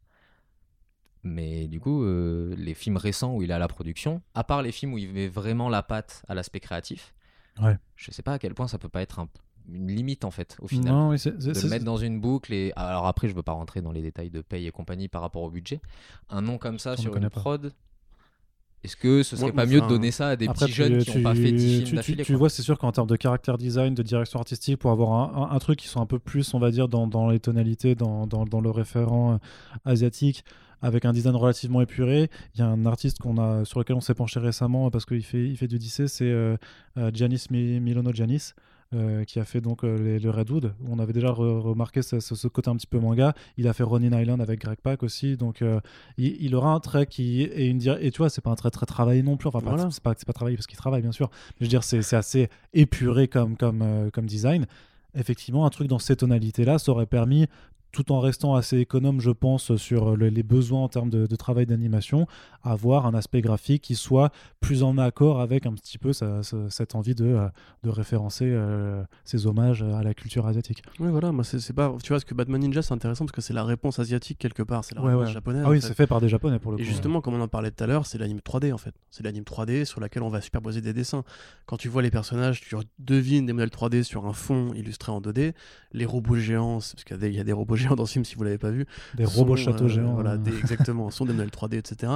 Mais 1.24 1.68
du 1.68 1.80
coup, 1.80 2.04
euh, 2.04 2.54
les 2.58 2.74
films 2.74 2.98
récents 2.98 3.34
où 3.36 3.42
il 3.42 3.50
est 3.52 3.54
à 3.54 3.60
la 3.60 3.68
production, 3.70 4.22
à 4.36 4.44
part 4.44 4.62
les 4.62 4.72
films 4.74 4.94
où 4.94 4.98
il 4.98 5.12
met 5.14 5.28
vraiment 5.28 5.70
la 5.70 5.82
patte 5.82 6.24
à 6.28 6.36
l'aspect 6.36 6.60
créatif, 6.60 7.14
Ouais. 7.62 7.78
je 7.96 8.12
sais 8.12 8.24
pas 8.24 8.34
à 8.34 8.40
quel 8.40 8.54
point 8.54 8.68
ça 8.68 8.78
peut 8.78 8.90
pas 8.90 9.02
être 9.02 9.20
un- 9.20 9.30
une 9.70 9.88
limite 9.92 10.26
en 10.26 10.32
fait, 10.32 10.58
au 10.60 10.68
final 10.68 10.92
non 10.94 11.10
oui, 11.12 11.20
c'est- 11.20 11.40
c'est- 11.40 11.54
de 11.54 11.62
le 11.62 11.70
mettre 11.70 11.86
dans 11.86 11.96
une 11.98 12.20
boucle 12.20 12.52
et 12.52 12.74
alors 12.76 13.06
après 13.08 13.30
je 13.30 13.36
veux 13.36 13.44
pas 13.44 13.52
rentrer 13.54 13.82
dans 13.82 13.92
les 13.94 14.02
détails 14.02 14.32
de 14.32 14.42
paye 14.42 14.66
et 14.68 14.72
compagnie 14.72 15.08
par 15.08 15.22
rapport 15.22 15.44
au 15.44 15.50
budget 15.52 15.80
un 16.30 16.42
nom 16.42 16.58
comme 16.58 16.80
ça 16.80 16.90
On 16.90 16.94
ne 16.94 16.98
sur 16.98 17.16
une 17.16 17.30
prod 17.30 17.72
est-ce 18.84 18.96
que 18.98 19.24
ce 19.24 19.36
serait 19.38 19.52
pas 19.52 19.66
mieux 19.66 19.82
de 19.82 19.88
donner 19.88 20.12
ça 20.12 20.30
à 20.30 20.36
des 20.36 20.48
Après, 20.48 20.66
petits 20.66 20.74
tu- 20.74 20.78
jeunes 20.78 20.98
qui 21.00 21.12
tu- 21.12 21.18
ont 21.18 21.24
pas 21.24 21.36
fait 21.36 21.52
10 21.52 21.66
tu- 21.66 21.76
films 21.78 21.86
tu- 21.88 21.96
d'affilée 21.96 22.24
Tu 22.24 22.32
quoi 22.34 22.40
vois, 22.40 22.50
c'est 22.50 22.62
sûr 22.62 22.78
qu'en 22.78 22.92
termes 22.92 23.08
de 23.08 23.16
caractère 23.16 23.58
design, 23.58 23.94
de 23.96 24.04
direction 24.04 24.40
artistique, 24.40 24.78
pour 24.80 24.92
avoir 24.92 25.12
un, 25.14 25.44
un- 25.52 25.56
un 25.56 25.60
truc 25.60 25.80
qui 25.80 25.88
soit 25.88 26.02
un 26.02 26.06
peu 26.06 26.20
plus, 26.20 26.54
on 26.54 26.60
va 26.60 26.70
dire, 26.72 26.88
dans, 26.88 27.08
dans 27.08 27.30
les 27.30 27.40
tonalités, 27.40 27.96
dans, 27.96 28.28
dans, 28.28 28.46
dans 28.46 28.62
le 28.62 28.70
référent 28.70 29.34
euh, 29.34 29.38
asiatique, 29.86 30.44
avec 30.82 31.06
un 31.06 31.14
design 31.14 31.36
relativement 31.36 31.80
épuré, 31.82 32.30
il 32.56 32.60
y 32.60 32.62
a 32.62 32.68
un 32.68 32.86
artiste 32.86 33.20
qu'on 33.20 33.38
a, 33.38 33.64
sur 33.64 33.80
lequel 33.80 33.96
on 33.96 34.02
s'est 34.02 34.14
penché 34.14 34.40
récemment 34.42 34.92
parce 34.92 35.06
qu'il 35.06 35.24
fait, 35.24 35.48
il 35.48 35.56
fait 35.56 35.68
du 35.68 35.80
DC, 35.80 36.08
c'est 36.08 36.26
euh, 36.26 36.58
euh, 36.98 37.10
Giannis 37.14 37.46
Mi- 37.52 37.80
Milono 37.80 38.12
Giannis. 38.12 38.52
Euh, 38.94 39.24
qui 39.24 39.40
a 39.40 39.46
fait 39.46 39.62
donc 39.62 39.84
euh, 39.84 39.98
les- 39.98 40.20
le 40.20 40.30
Redwood 40.30 40.74
où 40.82 40.88
on 40.94 41.00
avait 41.00 41.14
déjà 41.14 41.28
re- 41.30 41.60
remarqué 41.60 42.02
ce, 42.02 42.20
ce- 42.20 42.36
ce 42.36 42.48
côté 42.48 42.70
un 42.70 42.76
petit 42.76 42.88
peu 42.88 43.00
manga. 43.00 43.34
Il 43.58 43.68
a 43.68 43.74
fait 43.74 43.84
Ronin 43.84 44.20
Island 44.20 44.40
avec 44.42 44.62
Greg 44.62 44.78
Pak 44.82 45.04
aussi. 45.04 45.36
Donc 45.38 45.62
euh, 45.62 45.80
il, 46.18 46.38
il 46.44 46.56
aura 46.56 46.74
un 46.74 46.80
trait 46.80 47.06
qui 47.06 47.44
est 47.44 47.68
une 47.68 47.78
dir- 47.80 47.98
et 48.02 48.12
tu 48.12 48.20
vois 48.20 48.30
c'est 48.30 48.42
pas 48.42 48.52
un 48.52 48.56
trait 48.56 48.70
très 48.72 48.86
travaillé 48.86 49.24
non 49.24 49.38
plus. 49.38 49.48
Enfin 49.48 49.60
Voilà. 49.64 49.90
c'est 49.92 50.04
pas 50.04 50.14
c'est 50.18 50.26
pas 50.28 50.34
travaillé 50.34 50.58
parce 50.58 50.68
qu'il 50.68 50.78
travaille 50.78 51.02
bien 51.02 51.12
sûr. 51.12 51.30
Mais 51.32 51.56
je 51.62 51.66
veux 51.66 51.70
dire 51.70 51.84
c'est 51.84 52.14
assez 52.16 52.50
épuré 52.74 53.28
comme 53.28 53.58
comme 53.58 54.10
comme 54.14 54.26
design. 54.26 54.66
Effectivement 55.16 55.66
un 55.66 55.70
truc 55.70 55.88
dans 55.88 56.00
ces 56.00 56.16
tonalités 56.16 56.66
là 56.66 56.80
ça 56.80 56.92
aurait 56.92 57.06
permis 57.06 57.46
tout 57.94 58.12
en 58.12 58.20
restant 58.20 58.56
assez 58.56 58.80
économe, 58.80 59.22
je 59.22 59.30
pense, 59.32 59.76
sur 59.78 60.18
le- 60.18 60.28
les 60.28 60.44
besoins 60.44 60.82
en 60.84 60.90
termes 60.90 61.10
de, 61.10 61.28
de 61.28 61.36
travail 61.38 61.66
d'animation, 61.66 62.28
avoir 62.64 63.06
un 63.06 63.14
aspect 63.14 63.40
graphique 63.42 63.84
qui 63.84 63.96
soit 63.96 64.32
plus 64.60 64.84
en 64.84 64.98
accord 64.98 65.40
avec 65.40 65.66
un 65.66 65.74
petit 65.74 65.98
peu 65.98 66.12
sa- 66.12 66.44
sa- 66.44 66.70
cette 66.70 66.96
envie 66.96 67.14
de, 67.16 67.26
euh, 67.26 67.48
de 67.84 67.90
référencer 67.90 68.46
euh, 68.48 69.04
ces 69.24 69.46
hommages 69.48 69.84
à 69.84 70.02
la 70.04 70.14
culture 70.14 70.48
asiatique. 70.48 70.82
Oui, 71.00 71.10
voilà, 71.12 71.32
moi, 71.32 71.44
c'est 71.44 71.72
pas. 71.74 71.96
Tu 72.04 72.10
vois, 72.10 72.20
ce 72.20 72.26
que 72.26 72.34
Batman 72.34 72.60
Ninja, 72.62 72.82
c'est 72.82 72.94
intéressant 72.94 73.26
parce 73.26 73.32
que 73.36 73.42
c'est 73.42 73.54
la 73.54 73.64
réponse 73.64 74.00
asiatique 74.00 74.40
quelque 74.40 74.64
part, 74.64 74.84
c'est 74.84 74.96
la 74.96 75.02
Ouais, 75.02 75.12
réponse 75.12 75.28
ouais. 75.28 75.34
japonaise. 75.34 75.64
Ah 75.66 75.70
oui, 75.70 75.82
c'est 75.82 75.94
fait 75.94 76.08
par 76.08 76.20
des 76.20 76.30
japonais 76.30 76.58
pour 76.60 76.72
le 76.72 76.80
Et 76.80 76.82
coup. 76.82 76.88
justement, 76.90 77.22
comme 77.22 77.36
on 77.36 77.42
en 77.42 77.48
parlait 77.48 77.70
tout 77.72 77.84
à 77.84 77.88
l'heure, 77.88 78.08
c'est 78.08 78.18
l'anime 78.18 78.40
3D 78.40 78.74
en 78.74 78.78
fait. 78.80 78.96
C'est 79.12 79.24
l'anime 79.24 79.44
3D 79.44 79.86
sur 79.86 80.02
laquelle 80.02 80.24
on 80.24 80.30
va 80.30 80.42
superposer 80.42 80.82
des 80.82 80.94
dessins. 80.94 81.24
Quand 81.68 81.78
tu 81.78 81.90
vois 81.90 82.02
les 82.02 82.12
personnages, 82.12 82.62
tu 82.62 82.76
devines 82.98 83.46
des 83.46 83.54
modèles 83.54 83.70
3D 83.70 84.02
sur 84.04 84.26
un 84.26 84.34
fond 84.34 84.74
illustré 84.74 85.12
en 85.12 85.22
2D. 85.22 85.54
Les 85.92 86.06
robots 86.06 86.36
géants, 86.38 86.80
parce 86.80 87.04
qu'il 87.04 87.16
y 87.16 87.20
a 87.20 87.22
des- 87.22 87.30
il 87.30 87.36
y, 87.36 87.40
a 87.40 87.44
des 87.44 87.54
robots 87.54 87.76
géants 87.84 87.96
dans 87.96 88.06
ce 88.06 88.14
film 88.14 88.26
si 88.26 88.36
vous 88.36 88.44
l'avez 88.44 88.58
pas 88.58 88.72
vu. 88.72 88.86
des 89.16 89.26
sont, 89.26 89.32
robots 89.40 89.56
châteaux 89.56 89.86
euh, 89.86 89.90
géants. 89.90 90.14
Voilà, 90.14 90.38
des- 90.38 90.58
exactement, 90.58 91.10
sont 91.12 91.26
des 91.26 91.34
modèles 91.34 91.50
3D, 91.52 91.76
etc. 91.78 92.14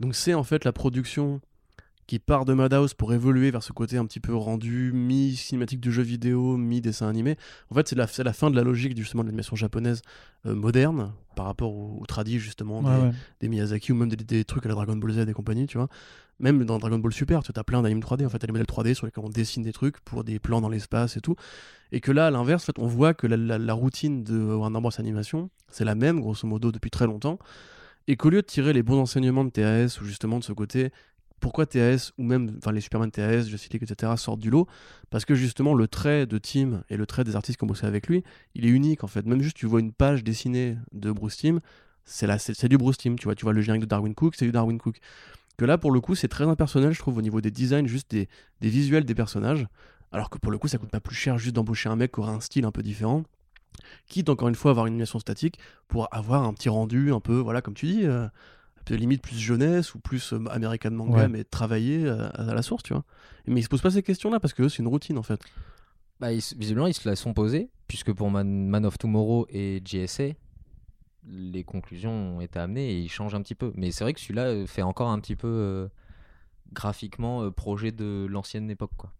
Donc 0.00 0.14
c'est 0.14 0.34
en 0.34 0.42
fait 0.44 0.64
la 0.64 0.72
production 0.72 1.40
qui 2.10 2.18
part 2.18 2.44
de 2.44 2.54
Madhouse 2.54 2.92
pour 2.92 3.12
évoluer 3.14 3.52
vers 3.52 3.62
ce 3.62 3.72
côté 3.72 3.96
un 3.96 4.04
petit 4.04 4.18
peu 4.18 4.34
rendu 4.34 4.90
mi-cinématique 4.92 5.78
du 5.80 5.92
jeu 5.92 6.02
vidéo, 6.02 6.56
mi-dessin 6.56 7.06
animé. 7.08 7.36
En 7.70 7.74
fait, 7.76 7.86
c'est 7.86 7.94
la, 7.94 8.32
fin 8.32 8.50
de 8.50 8.56
la 8.56 8.62
logique 8.64 8.96
justement 8.96 9.22
de 9.22 9.28
l'animation 9.28 9.54
japonaise 9.54 10.02
euh, 10.46 10.54
moderne 10.56 11.12
par 11.36 11.46
rapport 11.46 11.72
au, 11.72 11.98
au 12.00 12.06
tradi 12.06 12.40
justement 12.40 12.80
Ouais, 12.80 12.96
des, 12.96 13.02
ouais. 13.04 13.10
des 13.42 13.48
Miyazaki 13.48 13.92
ou 13.92 13.94
même 13.94 14.08
des, 14.08 14.16
des 14.16 14.44
trucs 14.44 14.66
à 14.66 14.68
la 14.68 14.74
Dragon 14.74 14.96
Ball 14.96 15.12
Z 15.12 15.18
et 15.28 15.32
compagnie, 15.32 15.66
tu 15.68 15.78
vois. 15.78 15.88
Même 16.40 16.64
dans 16.64 16.78
Dragon 16.78 16.98
Ball 16.98 17.12
Super, 17.12 17.42
tu 17.44 17.52
as 17.54 17.62
plein 17.64 17.80
d'animes 17.82 18.00
3D, 18.00 18.26
en 18.26 18.28
fait, 18.28 18.38
t'as 18.40 18.46
les 18.48 18.52
modèles 18.52 18.66
3D 18.66 18.94
sur 18.94 19.06
lesquels 19.06 19.24
on 19.24 19.28
dessine 19.28 19.62
des 19.62 19.72
trucs 19.72 20.00
pour 20.00 20.24
des 20.24 20.38
plans 20.40 20.60
dans 20.60 20.68
l'espace 20.70 21.16
et 21.16 21.20
tout. 21.20 21.36
Et 21.92 22.00
que 22.00 22.10
là, 22.10 22.26
à 22.26 22.30
l'inverse, 22.32 22.64
en 22.64 22.66
fait, 22.66 22.78
on 22.80 22.86
voit 22.86 23.14
que 23.14 23.26
la, 23.28 23.36
la- 23.36 23.58
la 23.58 23.72
routine 23.74 24.24
de 24.24 24.36
Warner 24.36 24.80
Bros. 24.80 24.90
Animation, 24.98 25.48
c'est 25.68 25.84
la 25.84 25.94
même, 25.94 26.18
grosso 26.20 26.46
modo, 26.48 26.72
depuis 26.72 26.90
très 26.90 27.06
longtemps. 27.06 27.38
Et 28.08 28.16
qu'au 28.16 28.30
lieu 28.30 28.40
de 28.40 28.46
tirer 28.46 28.72
les 28.72 28.82
bons 28.82 28.98
enseignements 28.98 29.44
de 29.44 29.50
TAS 29.50 30.00
ou 30.00 30.04
justement 30.04 30.38
de 30.38 30.44
ce 30.44 30.52
côté, 30.52 30.90
pourquoi 31.40 31.66
TAS 31.66 32.12
ou 32.18 32.22
même 32.22 32.54
enfin, 32.58 32.72
les 32.72 32.80
Superman 32.80 33.10
TAS, 33.10 33.42
Justice 33.48 33.70
etc. 33.82 34.12
sortent 34.16 34.40
du 34.40 34.50
lot 34.50 34.66
Parce 35.10 35.24
que 35.24 35.34
justement, 35.34 35.74
le 35.74 35.88
trait 35.88 36.26
de 36.26 36.38
Tim 36.38 36.82
et 36.90 36.96
le 36.96 37.06
trait 37.06 37.24
des 37.24 37.34
artistes 37.36 37.58
qui 37.58 37.64
ont 37.64 37.66
bossé 37.66 37.86
avec 37.86 38.06
lui, 38.08 38.22
il 38.54 38.64
est 38.66 38.68
unique 38.70 39.02
en 39.04 39.06
fait. 39.08 39.26
Même 39.26 39.40
juste, 39.42 39.56
tu 39.56 39.66
vois 39.66 39.80
une 39.80 39.92
page 39.92 40.22
dessinée 40.22 40.76
de 40.92 41.10
Bruce 41.10 41.36
Timm, 41.38 41.60
c'est 42.04 42.26
la- 42.26 42.38
c'est 42.38 42.68
du 42.68 42.78
Bruce 42.78 42.98
Timm, 42.98 43.18
tu 43.18 43.24
vois. 43.24 43.34
Tu 43.34 43.44
vois 43.44 43.52
le 43.52 43.60
générique 43.62 43.82
de 43.82 43.86
Darwin 43.86 44.14
Cook, 44.14 44.34
c'est 44.36 44.44
du 44.44 44.52
Darwin 44.52 44.78
Cook. 44.78 45.00
Que 45.56 45.64
là, 45.64 45.78
pour 45.78 45.90
le 45.92 46.00
coup, 46.00 46.14
c'est 46.14 46.28
très 46.28 46.44
impersonnel, 46.44 46.92
je 46.92 46.98
trouve, 46.98 47.18
au 47.18 47.22
niveau 47.22 47.40
des 47.40 47.50
designs, 47.50 47.86
juste 47.86 48.10
des, 48.10 48.28
des 48.60 48.68
visuels 48.68 49.04
des 49.04 49.14
personnages. 49.14 49.66
Alors 50.12 50.30
que 50.30 50.38
pour 50.38 50.50
le 50.50 50.58
coup, 50.58 50.68
ça 50.68 50.78
coûte 50.78 50.90
pas 50.90 51.00
plus 51.00 51.14
cher 51.14 51.38
juste 51.38 51.54
d'embaucher 51.54 51.88
un 51.88 51.96
mec 51.96 52.12
qui 52.12 52.20
aura 52.20 52.32
un 52.32 52.40
style 52.40 52.64
un 52.64 52.72
peu 52.72 52.82
différent. 52.82 53.22
Quitte 54.08 54.28
encore 54.28 54.48
une 54.48 54.54
fois 54.54 54.70
à 54.70 54.72
avoir 54.72 54.86
une 54.86 54.94
animation 54.94 55.18
statique 55.18 55.58
pour 55.88 56.08
avoir 56.14 56.42
un 56.44 56.52
petit 56.52 56.68
rendu 56.68 57.12
un 57.12 57.20
peu, 57.20 57.38
voilà, 57.38 57.62
comme 57.62 57.74
tu 57.74 57.86
dis, 57.86 58.04
euh, 58.04 58.26
limite 58.94 59.22
plus 59.22 59.36
jeunesse 59.38 59.94
ou 59.94 60.00
plus 60.00 60.32
euh, 60.32 60.44
American 60.50 60.90
manga, 60.90 61.16
Ouais. 61.18 61.28
mais 61.28 61.44
travaillé 61.44 62.04
euh, 62.06 62.28
à 62.34 62.54
la 62.54 62.62
source, 62.62 62.82
tu 62.82 62.92
vois. 62.92 63.04
Mais 63.46 63.60
ils 63.60 63.64
se 63.64 63.68
posent 63.68 63.82
pas 63.82 63.90
ces 63.90 64.02
questions-là 64.02 64.40
parce 64.40 64.52
que 64.54 64.68
c'est 64.68 64.78
une 64.78 64.88
routine 64.88 65.18
en 65.18 65.22
fait. 65.22 65.40
Bah, 66.20 66.32
ils 66.32 66.42
se- 66.42 66.54
visiblement, 66.54 66.86
ils 66.86 66.94
se 66.94 67.08
la 67.08 67.16
sont 67.16 67.32
posées, 67.34 67.70
puisque 67.88 68.12
pour 68.12 68.30
Man, 68.30 68.68
Man 68.68 68.84
of 68.84 68.98
Tomorrow 68.98 69.46
et 69.50 69.80
GSA, 69.84 70.34
les 71.26 71.64
conclusions 71.64 72.36
ont 72.36 72.40
été 72.40 72.58
amenées 72.58 72.90
et 72.92 72.98
ils 73.00 73.08
changent 73.10 73.34
un 73.34 73.42
petit 73.42 73.54
peu. 73.54 73.72
Mais 73.74 73.90
c'est 73.90 74.04
vrai 74.04 74.12
que 74.12 74.20
celui-là 74.20 74.44
euh, 74.46 74.66
fait 74.66 74.82
encore 74.82 75.08
un 75.10 75.18
petit 75.20 75.36
peu 75.36 75.48
euh, 75.48 75.88
graphiquement 76.72 77.42
euh, 77.42 77.50
projet 77.50 77.92
de 77.92 78.26
l'ancienne 78.28 78.70
époque. 78.70 78.92
Quoi. 78.96 79.12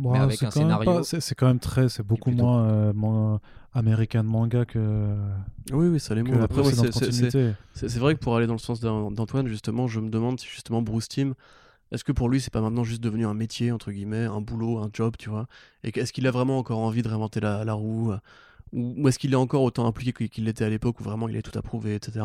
Bon, 0.00 0.12
Mais 0.12 0.18
avec 0.18 0.38
c'est 0.38 0.46
un 0.46 0.50
quand 0.50 0.60
même 0.60 0.68
scénario 0.70 0.94
pas- 0.98 1.02
C'est 1.04 1.20
c'est 1.20 1.34
quand 1.34 1.46
même 1.46 1.58
très. 1.60 1.90
C'est 1.90 2.02
beaucoup 2.02 2.30
plutôt 2.30 2.42
moins 2.42 2.64
euh, 2.64 2.92
man- 2.94 3.38
American 3.74 4.22
manga 4.24 4.64
que, 4.64 5.14
Oui, 5.72 5.88
oui, 5.88 6.00
ça 6.00 6.14
les 6.14 6.22
la 6.22 6.44
Après, 6.44 6.64
c'est- 6.64 6.70
c'est- 6.70 6.86
c'est- 6.92 7.00
continuité. 7.00 7.52
C'est 7.74 7.88
c'est 7.90 7.98
vrai 8.00 8.14
que 8.14 8.20
pour 8.20 8.34
aller 8.34 8.46
dans 8.46 8.54
le 8.54 8.58
sens 8.58 8.80
d'An- 8.80 9.10
d'Antoine, 9.10 9.46
justement, 9.46 9.88
je 9.88 10.00
me 10.00 10.08
demande 10.08 10.40
si 10.40 10.46
justement 10.48 10.80
Bruce 10.80 11.06
Timm, 11.08 11.34
est-ce 11.92 12.02
que 12.02 12.12
pour 12.12 12.30
lui, 12.30 12.40
c'est 12.40 12.50
pas 12.52 12.62
maintenant 12.62 12.82
juste 12.82 13.02
devenu 13.02 13.26
un 13.26 13.34
métier, 13.34 13.72
entre 13.72 13.92
guillemets, 13.92 14.24
un 14.24 14.40
boulot, 14.40 14.78
un 14.78 14.88
job, 14.90 15.16
tu 15.18 15.28
vois? 15.28 15.46
Et 15.84 15.96
est-ce 15.98 16.14
qu'il 16.14 16.26
a 16.26 16.30
vraiment 16.30 16.56
encore 16.58 16.78
envie 16.78 17.02
de 17.02 17.08
réinventer 17.08 17.40
la, 17.40 17.62
la 17.66 17.74
roue 17.74 18.12
Ou, 18.72 18.94
ou 19.02 19.08
est-ce 19.08 19.18
qu'il 19.18 19.32
est 19.32 19.36
encore 19.36 19.62
autant 19.64 19.86
impliqué 19.86 20.28
qu'il 20.30 20.44
l'était 20.44 20.64
à 20.64 20.70
l'époque 20.70 20.98
où 21.00 21.04
vraiment 21.04 21.28
il 21.28 21.36
est 21.36 21.42
tout 21.42 21.56
approuvé, 21.58 21.94
etc. 21.94 22.24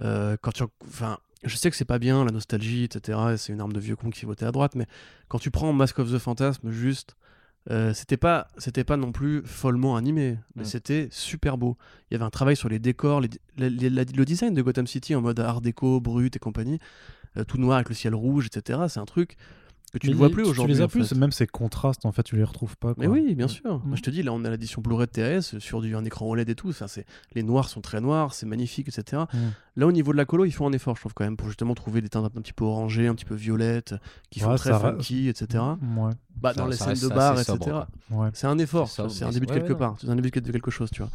Euh, 0.00 0.36
quand 0.40 0.52
tu, 0.52 0.64
enfin, 0.86 1.18
je 1.44 1.56
sais 1.56 1.70
que 1.70 1.76
c'est 1.76 1.84
pas 1.84 1.98
bien, 1.98 2.24
la 2.24 2.30
nostalgie, 2.32 2.84
etc. 2.84 3.18
et 3.32 3.36
C'est 3.36 3.52
une 3.52 3.60
arme 3.60 3.72
de 3.72 3.80
vieux 3.80 3.96
con 3.96 4.10
qui 4.10 4.24
votait 4.26 4.46
à 4.46 4.52
droite, 4.52 4.74
mais 4.74 4.86
quand 5.28 5.38
tu 5.38 5.50
prends 5.50 5.72
Mask 5.72 5.98
of 5.98 6.10
the 6.12 6.18
Phantasm, 6.18 6.70
juste. 6.70 7.16
euh, 7.70 7.92
c'était 7.92 8.16
pas 8.16 8.46
c'était 8.56 8.84
pas 8.84 8.96
non 8.96 9.12
plus 9.12 9.42
follement 9.44 9.96
animé 9.96 10.38
mais 10.54 10.62
Mm. 10.62 10.66
c'était 10.66 11.08
super 11.10 11.58
beau 11.58 11.76
il 12.10 12.14
y 12.14 12.16
avait 12.16 12.24
un 12.24 12.30
travail 12.30 12.56
sur 12.56 12.68
les 12.70 12.78
décors 12.78 13.20
les- 13.20 13.28
les- 13.58 13.68
les- 13.68 13.90
la- 13.90 14.04
le 14.04 14.24
design 14.24 14.54
de 14.54 14.62
Gotham 14.62 14.86
City 14.86 15.14
en 15.14 15.20
mode 15.20 15.38
art 15.40 15.60
déco 15.60 16.00
brut 16.00 16.34
et 16.34 16.38
compagnie 16.38 16.78
euh, 17.36 17.44
tout 17.44 17.58
noir 17.58 17.76
avec 17.76 17.90
le 17.90 17.94
ciel 17.96 18.14
rouge 18.14 18.46
etc 18.46 18.78
c'est 18.88 19.00
un 19.00 19.04
truc 19.04 19.36
que 19.90 19.98
tu 19.98 20.06
Mais 20.08 20.12
ne 20.12 20.18
vois 20.18 20.28
plus 20.30 20.42
Tu 20.44 20.50
aujourd'hui 20.50 20.74
les 20.74 20.80
as 20.82 20.84
en 20.84 20.88
plus, 20.88 21.08
fait. 21.08 21.14
même 21.14 21.32
ces 21.32 21.46
contrastes, 21.46 22.04
en 22.06 22.12
fait, 22.12 22.22
tu 22.22 22.36
les 22.36 22.44
retrouves 22.44 22.76
pas. 22.76 22.94
mais 22.98 23.06
oui 23.06 23.34
bien 23.34 23.48
sûr 23.48 23.78
Mm. 23.78 23.88
Moi, 23.88 23.96
je 23.96 24.02
te 24.02 24.10
dis 24.10 24.22
là 24.22 24.32
on 24.32 24.44
a 24.44 24.50
l'édition 24.50 24.82
Blu-ray 24.82 25.06
de 25.06 25.12
TAS 25.12 25.58
sur 25.58 25.80
du, 25.80 25.94
un 25.96 26.04
écran 26.04 26.26
OLED 26.28 26.48
et 26.48 26.54
tout 26.54 26.68
enfin, 26.70 26.86
c'est 26.88 27.06
les 27.34 27.42
noirs 27.42 27.68
sont 27.68 27.80
très 27.80 28.00
noirs 28.00 28.34
c'est 28.34 28.46
magnifique 28.46 28.88
etc 28.88 29.22
Mm. 29.32 29.36
là 29.76 29.86
au 29.86 29.92
niveau 29.92 30.12
de 30.12 30.16
la 30.18 30.24
colo 30.24 30.44
ils 30.44 30.50
font 30.52 30.66
un 30.68 30.72
effort 30.72 30.94
je 30.96 31.00
trouve 31.02 31.14
quand 31.14 31.24
même 31.24 31.36
pour 31.36 31.48
justement 31.48 31.74
trouver 31.74 32.00
des 32.00 32.08
teintes 32.08 32.24
un 32.36 32.40
petit 32.40 32.52
peu 32.52 32.64
orangées 32.64 33.06
un 33.08 33.14
petit 33.14 33.24
peu 33.24 33.34
violettes 33.34 33.94
qui 34.30 34.40
font 34.40 34.50
Ouais, 34.50 34.56
très 34.56 34.78
funky 34.78 35.28
etc 35.28 35.62
Ouais, 35.96 36.12
bah, 36.36 36.52
Ça- 36.54 36.60
dans 36.60 36.66
les 36.66 36.76
ça 36.76 36.94
scènes 36.94 37.08
de 37.08 37.14
bar 37.14 37.38
etc 37.40 37.58
ouais. 38.10 38.28
c'est 38.34 38.46
un 38.46 38.58
effort, 38.58 38.88
C'est 38.88 39.24
un 39.24 39.30
début 39.30 39.46
de 39.46 39.52
quelque 39.52 39.72
part, 39.72 39.96
c'est 40.00 40.08
un 40.08 40.16
début 40.16 40.30
de 40.30 40.52
quelque 40.52 40.70
chose, 40.70 40.90
tu 40.90 41.02
vois. 41.02 41.10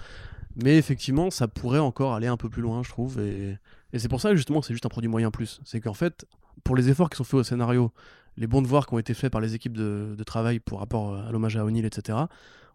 Mais 0.64 0.78
effectivement, 0.78 1.32
ça 1.32 1.48
pourrait 1.48 1.80
encore 1.80 2.14
aller 2.14 2.28
un 2.28 2.38
peu 2.38 2.48
plus 2.48 2.62
loin, 2.62 2.84
je 2.84 2.90
trouve. 2.90 3.20
Et, 3.20 3.58
et 3.92 3.98
c'est 4.00 4.08
pour 4.08 4.22
ça 4.22 4.30
que 4.30 4.36
justement, 4.36 4.62
c'est 4.62 4.74
juste 4.74 4.86
un 4.86 4.90
produit 4.90 5.10
moyen 5.10 5.32
plus. 5.32 5.60
C'est 5.66 5.80
qu'en 5.82 5.96
fait, 5.96 6.26
pour 6.64 6.76
les 6.76 6.90
efforts 6.90 7.10
qui 7.10 7.18
sont 7.18 7.24
faits 7.24 7.34
au 7.40 7.44
scénario, 7.44 7.92
les 8.38 8.48
bons 8.48 8.62
devoirs 8.62 8.88
qui 8.88 8.94
ont 8.94 9.00
été 9.00 9.14
faits 9.14 9.32
par 9.32 9.42
les 9.42 9.56
équipes 9.56 9.74
de, 9.78 10.16
travail 10.26 10.60
pour 10.60 10.80
rapport 10.80 11.16
à 11.16 11.32
l'hommage 11.32 11.56
à 11.58 11.66
O'Neill, 11.66 11.86
etc., 11.86 12.18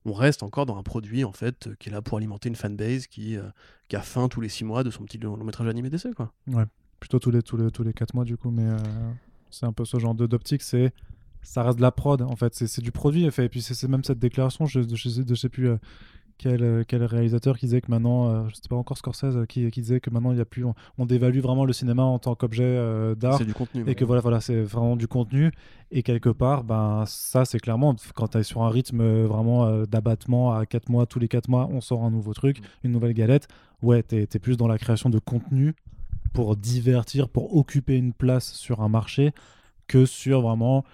on 0.04 0.12
reste 0.12 0.42
encore 0.42 0.64
dans 0.64 0.78
un 0.78 0.82
produit 0.82 1.24
en 1.24 1.32
fait 1.32 1.68
qui 1.80 1.88
est 1.88 1.92
là 1.92 2.00
pour 2.00 2.18
alimenter 2.18 2.48
une 2.48 2.54
fanbase 2.54 3.06
qui, 3.08 3.36
euh, 3.36 3.42
qui 3.88 3.96
a 3.96 4.00
faim 4.00 4.28
tous 4.28 4.40
les 4.40 4.48
six 4.48 4.64
mois 4.64 4.84
de 4.84 4.90
son 4.90 5.04
petit 5.04 5.18
long 5.18 5.36
métrage 5.38 5.66
animé 5.66 5.90
d'essai, 5.90 6.12
quoi. 6.14 6.32
Plutôt 7.00 7.18
tous 7.18 7.30
les, 7.30 7.42
tous 7.42 7.56
les, 7.56 7.70
tous 7.70 7.82
les 7.82 7.92
4 7.92 8.14
mois, 8.14 8.24
du 8.24 8.36
coup, 8.36 8.50
mais 8.50 8.64
euh, 8.64 8.76
c'est 9.50 9.66
un 9.66 9.72
peu 9.72 9.84
ce 9.84 9.98
genre 9.98 10.14
de- 10.14 10.26
d'optique. 10.26 10.62
C'est. 10.62 10.92
Ça 11.42 11.62
reste 11.62 11.76
de 11.78 11.82
la 11.82 11.92
prod, 11.92 12.20
en 12.22 12.34
fait. 12.36 12.54
C'est 12.54 12.66
c'est 12.66 12.82
du 12.82 12.90
produit, 12.90 13.26
en 13.26 13.30
fait. 13.30 13.44
Et 13.44 13.48
puis, 13.48 13.62
c'est 13.62 13.86
même 13.88 14.02
cette 14.02 14.18
déclaration, 14.18 14.66
je, 14.66 14.80
je, 14.92 15.34
sais- 15.34 15.48
plus. 15.48 15.68
euh, 15.68 15.76
quel, 16.38 16.62
euh, 16.62 16.84
quel 16.86 17.04
réalisateur 17.04 17.58
qui 17.58 17.66
disait 17.66 17.80
que 17.80 17.90
maintenant, 17.90 18.28
euh, 18.28 18.48
je 18.48 18.54
sais 18.54 18.62
pas 18.70 18.76
encore 18.76 18.96
Scorsese, 18.96 19.36
euh, 19.36 19.44
qui, 19.44 19.70
qui 19.70 19.80
disait 19.82 20.00
que 20.00 20.08
maintenant 20.08 20.30
il 20.32 20.38
y 20.38 20.40
a 20.40 20.44
plus, 20.44 20.64
on, 20.64 20.74
on 20.96 21.04
dévalue 21.04 21.40
vraiment 21.40 21.64
le 21.64 21.72
cinéma 21.72 22.04
en 22.04 22.18
tant 22.18 22.34
qu'objet 22.34 22.78
d'art. 23.16 23.38
C'est 23.38 23.44
du 23.44 23.54
contenu. 23.54 23.84
et 23.86 23.94
que 23.94 24.04
voilà, 24.04 24.22
voilà 24.22 24.40
c'est 24.40 24.62
vraiment 24.62 24.96
du 24.96 25.08
contenu. 25.08 25.50
Et 25.90 26.02
quelque 26.02 26.28
part 26.28 26.64
ben 26.64 27.04
ça 27.06 27.44
c'est 27.44 27.58
clairement 27.58 27.96
quand 28.14 28.28
tu 28.28 28.38
es 28.38 28.42
sur 28.42 28.62
un 28.62 28.70
rythme 28.70 29.02
vraiment 29.24 29.84
d'abattement 29.86 30.52
à 30.52 30.66
4 30.66 30.90
mois 30.90 31.06
tous 31.06 31.18
les 31.18 31.28
4 31.28 31.48
mois 31.48 31.66
on 31.72 31.80
sort 31.80 32.04
un 32.04 32.10
nouveau 32.10 32.34
truc 32.34 32.60
une 32.84 32.92
nouvelle 32.92 33.14
galette. 33.14 33.48
Ouais 33.82 34.02
tu 34.02 34.16
es, 34.16 34.26
plus 34.38 34.56
dans 34.56 34.68
la 34.68 34.78
création 34.78 35.08
de 35.08 35.18
contenu 35.18 35.74
pour 36.34 36.56
divertir 36.56 37.28
pour 37.28 37.56
occuper 37.56 37.96
une 37.96 38.12
place 38.12 38.52
sur 38.52 38.82
un 38.82 38.88
marché 38.88 39.32
que 39.86 40.04
sur 40.04 40.42
vraiment 40.42 40.84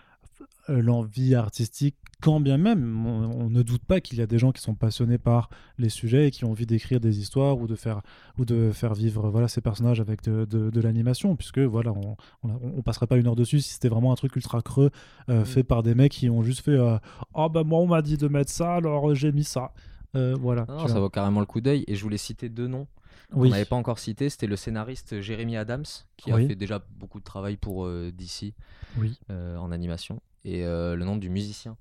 l'envie 0.69 1.35
artistique 1.35 1.97
quand 2.25 2.41
bien 2.41 2.57
même 2.59 3.07
on, 3.07 3.45
on 3.45 3.51
ne 3.51 3.63
doute 3.63 3.85
pas 3.85 4.01
qu'il 4.01 4.19
y 4.19 4.23
a 4.23 4.27
des 4.27 4.39
gens 4.39 4.51
qui 4.53 4.63
sont 4.63 4.75
passionnés 4.75 5.19
par 5.19 5.51
les 5.79 5.89
sujets 5.91 6.29
et 6.29 6.31
qui 6.31 6.45
ont 6.45 6.51
envie 6.51 6.65
d'écrire 6.67 6.99
des 7.01 7.19
histoires 7.21 7.59
ou 7.59 7.67
de 7.67 7.75
faire 7.75 8.01
ou 8.39 8.45
de 8.45 8.71
faire 8.73 8.95
vivre 8.95 9.29
voilà 9.29 9.47
ces 9.49 9.61
personnages 9.61 10.01
avec 10.01 10.23
de, 10.23 10.45
de- 10.45 10.71
de 10.71 10.81
l'animation 10.81 11.37
puisque 11.37 11.59
voilà 11.59 11.93
on, 11.93 12.17
on, 12.43 12.49
on 12.79 12.83
passerait 12.83 13.07
pas 13.07 13.17
une 13.19 13.27
heure 13.27 13.37
dessus 13.37 13.61
si 13.61 13.75
c'était 13.75 13.89
vraiment 13.91 14.13
un 14.13 14.17
truc 14.17 14.35
ultra 14.37 14.63
creux 14.63 14.91
euh, 15.29 15.43
Mm. 15.43 15.45
fait 15.45 15.65
par 15.65 15.83
des 15.83 15.95
mecs 15.95 16.13
qui 16.13 16.31
ont 16.31 16.43
juste 16.43 16.61
fait 16.65 16.71
euh, 16.73 16.97
oh 17.35 17.49
bah 17.49 17.65
moi 17.65 17.79
on 17.81 17.87
m'a 17.87 18.01
dit 18.03 18.17
de 18.17 18.29
mettre 18.29 18.51
ça 18.53 18.75
alors 18.77 19.15
j'ai 19.15 19.31
mis 19.33 19.45
ça 19.45 19.73
Euh, 20.17 20.37
voilà 20.41 20.65
Non, 20.69 20.87
ça 20.89 21.01
vaut 21.01 21.11
carrément 21.11 21.41
le 21.41 21.47
coup 21.47 21.61
d'œil. 21.61 21.83
Et 21.89 21.97
je 21.97 22.03
voulais 22.05 22.19
citer 22.19 22.49
deux 22.49 22.69
noms 22.69 22.87
oui 23.33 23.49
qu'on 23.49 23.53
n'avait 23.55 23.65
pas 23.65 23.75
encore 23.75 23.99
cités. 23.99 24.31
C'était 24.31 24.47
le 24.47 24.55
scénariste 24.55 25.21
Jeremy 25.21 25.57
Adams, 25.57 25.85
qui 26.17 26.33
Oui. 26.33 26.45
a 26.45 26.47
fait 26.47 26.55
déjà 26.55 26.79
beaucoup 27.01 27.19
de 27.19 27.25
travail 27.25 27.57
pour 27.57 27.85
euh, 27.85 28.13
DC 28.13 28.55
oui 28.97 29.19
euh, 29.31 29.57
en 29.57 29.73
animation. 29.73 30.21
Et 30.45 30.63
le 30.63 31.03
nom 31.05 31.17
du 31.17 31.31
musicien, 31.31 31.77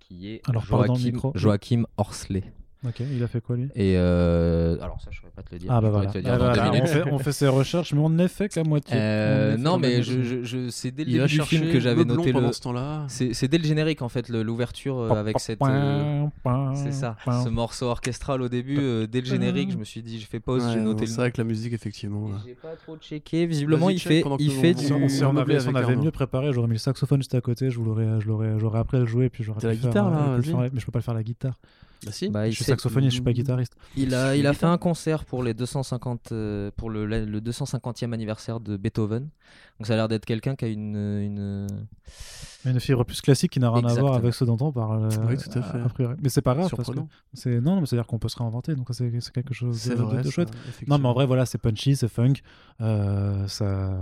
qui 0.00 0.30
est 0.30 0.48
Alors, 0.48 0.64
Joachim. 0.64 1.18
Joachim 1.34 1.84
Horsley. 1.96 2.44
Ok 2.86 3.00
il 3.00 3.22
a 3.22 3.26
fait 3.28 3.40
quoi 3.40 3.56
lui? 3.56 3.68
Et 3.74 3.94
euh, 3.96 4.76
alors 4.80 5.00
ça, 5.00 5.10
je 5.10 5.16
ne 5.18 5.20
saurais 5.22 5.32
pas 5.34 5.42
te 5.42 5.52
le 5.52 5.58
dire. 5.58 5.70
ah 5.72 5.80
bah 5.80 5.90
voilà, 5.90 6.10
te 6.10 6.18
le 6.18 6.24
dire 6.24 6.32
Ah, 6.34 6.38
dans 6.38 6.44
voilà. 6.44 6.70
deux 6.70 6.80
on, 6.82 6.86
fait, 6.86 7.02
on 7.12 7.18
fait 7.18 7.32
ses 7.32 7.48
recherches 7.48 7.92
mais 7.94 8.00
on 8.00 8.10
n'est 8.10 8.28
fait 8.28 8.48
qu'à 8.48 8.62
moitié 8.64 8.96
Euh, 8.96 9.56
non, 9.56 9.78
mais 9.78 10.02
je, 10.02 10.22
je, 10.22 10.42
je- 10.44 10.68
c'est 10.70 10.90
dès 10.90 11.04
le 11.04 11.12
début 11.12 11.26
du 11.26 11.40
film 11.42 11.70
que 11.72 11.80
j'avais 11.80 12.04
noté 12.04 12.32
pendant 12.32 12.48
le. 12.48 12.52
ce 12.52 12.60
temps-là. 12.60 13.06
C'est 13.08 13.34
c'est 13.34 13.48
dès 13.48 13.58
le 13.58 13.64
générique 13.64 14.02
en 14.02 14.08
fait, 14.08 14.28
le- 14.28 14.42
l'ouverture 14.42 14.98
euh, 14.98 15.10
avec 15.10 15.38
cette. 15.40 15.60
euh, 15.62 16.26
C'est 16.74 16.92
ça, 16.92 17.16
ce 17.26 17.48
morceau 17.48 17.86
orchestral 17.86 18.42
au 18.42 18.48
début, 18.48 18.78
euh, 18.78 19.06
dès 19.06 19.20
le 19.20 19.26
générique, 19.26 19.72
je 19.72 19.76
me 19.78 19.84
suis 19.84 20.02
dit, 20.02 20.20
je 20.20 20.26
fais 20.26 20.40
pause, 20.40 20.64
Ouais, 20.64 20.72
j'ai 20.72 20.80
noté 20.80 21.02
le 21.02 21.06
C'est 21.10 21.16
vrai 21.16 21.30
que 21.32 21.38
la 21.38 21.44
musique, 21.44 21.72
effectivement. 21.72 22.28
J'ai 22.44 22.54
pas 22.54 22.74
trop 22.76 22.96
checké. 22.96 23.46
Visiblement, 23.46 23.90
il 23.90 24.00
fait, 24.00 24.24
il 24.38 24.50
fait 24.50 24.74
du. 24.74 24.84
Si 25.08 25.24
on, 25.24 25.36
avait, 25.36 25.58
on 25.66 26.02
mieux 26.02 26.10
préparé, 26.10 26.52
j'aurais 26.52 26.66
mis 26.68 26.74
le 26.74 26.78
saxophone 26.78 27.20
juste 27.20 27.34
à 27.34 27.40
côté, 27.40 27.70
je 27.70 27.80
l'aurais, 27.80 28.20
je 28.20 28.26
l'aurais, 28.26 28.58
j'aurais 28.58 28.78
appris 28.80 28.96
à 28.98 29.00
le 29.00 29.06
jouer, 29.06 29.28
puis 29.28 29.44
j'aurais 29.44 29.60
la 29.62 29.74
faire, 29.74 29.88
guitare, 29.88 30.10
là, 30.10 30.36
mais 30.38 30.70
je 30.80 30.84
peux 30.84 30.92
pas 30.92 30.98
le 30.98 31.02
faire 31.04 31.14
la 31.14 31.22
guitare. 31.22 31.54
Bah 32.06 32.12
si. 32.12 32.28
Bah, 32.28 32.50
je 32.50 32.54
suis 32.54 32.64
saxophoniste, 32.64 33.10
je 33.10 33.14
suis 33.16 33.22
pas 33.24 33.32
guitariste. 33.32 33.76
Il 33.96 34.14
a, 34.14 34.36
il 34.36 34.46
a 34.46 34.52
fait 34.52 34.66
un 34.66 34.78
concert 34.78 35.24
pour 35.24 35.42
les 35.42 35.54
250, 35.54 36.32
euh, 36.32 36.70
pour 36.76 36.90
le, 36.90 37.06
le 37.06 37.40
250e 37.40 38.12
anniversaire 38.12 38.60
de 38.60 38.76
Beethoven. 38.76 39.28
Donc 39.78 39.86
ça 39.86 39.94
a 39.94 39.96
l'air 39.96 40.08
d'être 40.08 40.24
quelqu'un 40.24 40.54
qui 40.56 40.64
a 40.64 40.68
une, 40.68 40.96
une. 40.96 41.66
Une 42.66 42.80
fibre 42.80 43.04
plus 43.04 43.20
classique 43.20 43.52
qui 43.52 43.60
n'a 43.60 43.70
rien 43.70 43.84
à 43.84 43.94
voir 43.94 44.14
avec 44.14 44.32
ce 44.34 44.44
dont 44.44 44.56
on 44.60 44.72
parle. 44.72 45.04
euh, 45.12 45.26
Oui, 45.28 45.36
tout 45.36 45.58
à 45.58 45.62
fait. 45.62 45.78
a 45.80 45.88
priori. 45.88 46.14
Mais 46.22 46.30
c'est 46.30 46.40
pas 46.40 46.54
grave 46.54 46.70
parce 46.74 46.88
que 46.90 46.98
c'est 47.34 47.60
non, 47.60 47.80
mais 47.80 47.86
c'est 47.86 47.96
à 47.96 47.98
dire 47.98 48.06
qu'on 48.06 48.18
peut 48.18 48.28
se 48.30 48.36
réinventer, 48.38 48.74
donc 48.74 48.88
c'est, 48.92 49.10
quelque 49.32 49.52
chose 49.52 49.84
de, 49.84 49.94
de- 49.94 50.00
vrai. 50.02 50.18
de 50.18 50.22
ça, 50.22 50.30
chouette. 50.30 50.50
Non, 50.86 50.98
mais 50.98 51.08
en 51.08 51.12
vrai, 51.12 51.26
voilà, 51.26 51.44
c'est 51.44 51.58
punchy, 51.58 51.94
c'est 51.96 52.08
funk, 52.08 52.34
euh, 52.80 53.46
ça, 53.48 53.92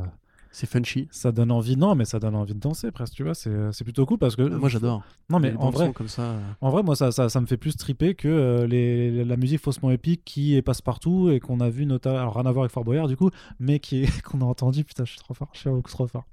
C'est 0.53 0.67
funchy. 0.69 1.09
ça 1.11 1.33
donne 1.33 1.51
envie. 1.51 1.77
Non, 1.77 1.95
mais 1.95 2.05
ça 2.05 2.19
donne 2.21 2.35
envie 2.37 2.55
de 2.55 2.61
danser 2.61 2.91
presque, 2.91 3.15
tu 3.15 3.25
vois. 3.25 3.35
C'est 3.35 3.51
c'est 3.73 3.85
plutôt 3.85 4.05
cool 4.07 4.19
parce 4.19 4.37
que. 4.37 4.43
Moi, 4.43 4.69
j'adore. 4.69 5.03
Non, 5.31 5.39
mais 5.41 5.51
Les 5.53 5.57
en 5.57 5.71
vrai, 5.71 5.93
comme 5.93 6.09
ça. 6.09 6.23
euh, 6.23 6.41
En 6.61 6.71
vrai, 6.71 6.83
moi, 6.83 6.95
ça, 6.95 7.11
ça, 7.11 7.29
ça 7.31 7.41
me 7.41 7.47
fait 7.47 7.57
plus 7.57 7.75
triper 7.77 8.15
que 8.15 8.29
euh, 8.29 8.67
les, 8.67 9.25
la 9.25 9.37
musique 9.39 9.61
faussement 9.61 9.91
épique 9.91 10.23
qui 10.25 10.55
est 10.55 10.63
passe-partout 10.63 11.31
et 11.31 11.41
qu'on 11.41 11.61
a 11.61 11.71
vu 11.71 11.87
notamment. 11.87 12.19
Alors, 12.19 12.35
rien 12.37 12.45
à 12.47 12.53
voir 12.53 12.65
avec 12.65 12.73
Fort 12.73 12.85
Boyard, 12.85 13.09
du 13.09 13.17
coup, 13.17 13.31
mais 13.59 13.79
qui 13.79 14.05
qu'on 14.25 14.41
a 14.43 14.45
entendu. 14.45 14.85
Putain, 14.85 15.05
je 15.07 15.13
suis 15.13 15.21
trop 15.21 15.33
fort, 15.35 15.49
je 15.55 15.61
suis 15.61 15.71
beaucoup 15.71 15.91
trop 15.91 16.07
fort. 16.07 16.25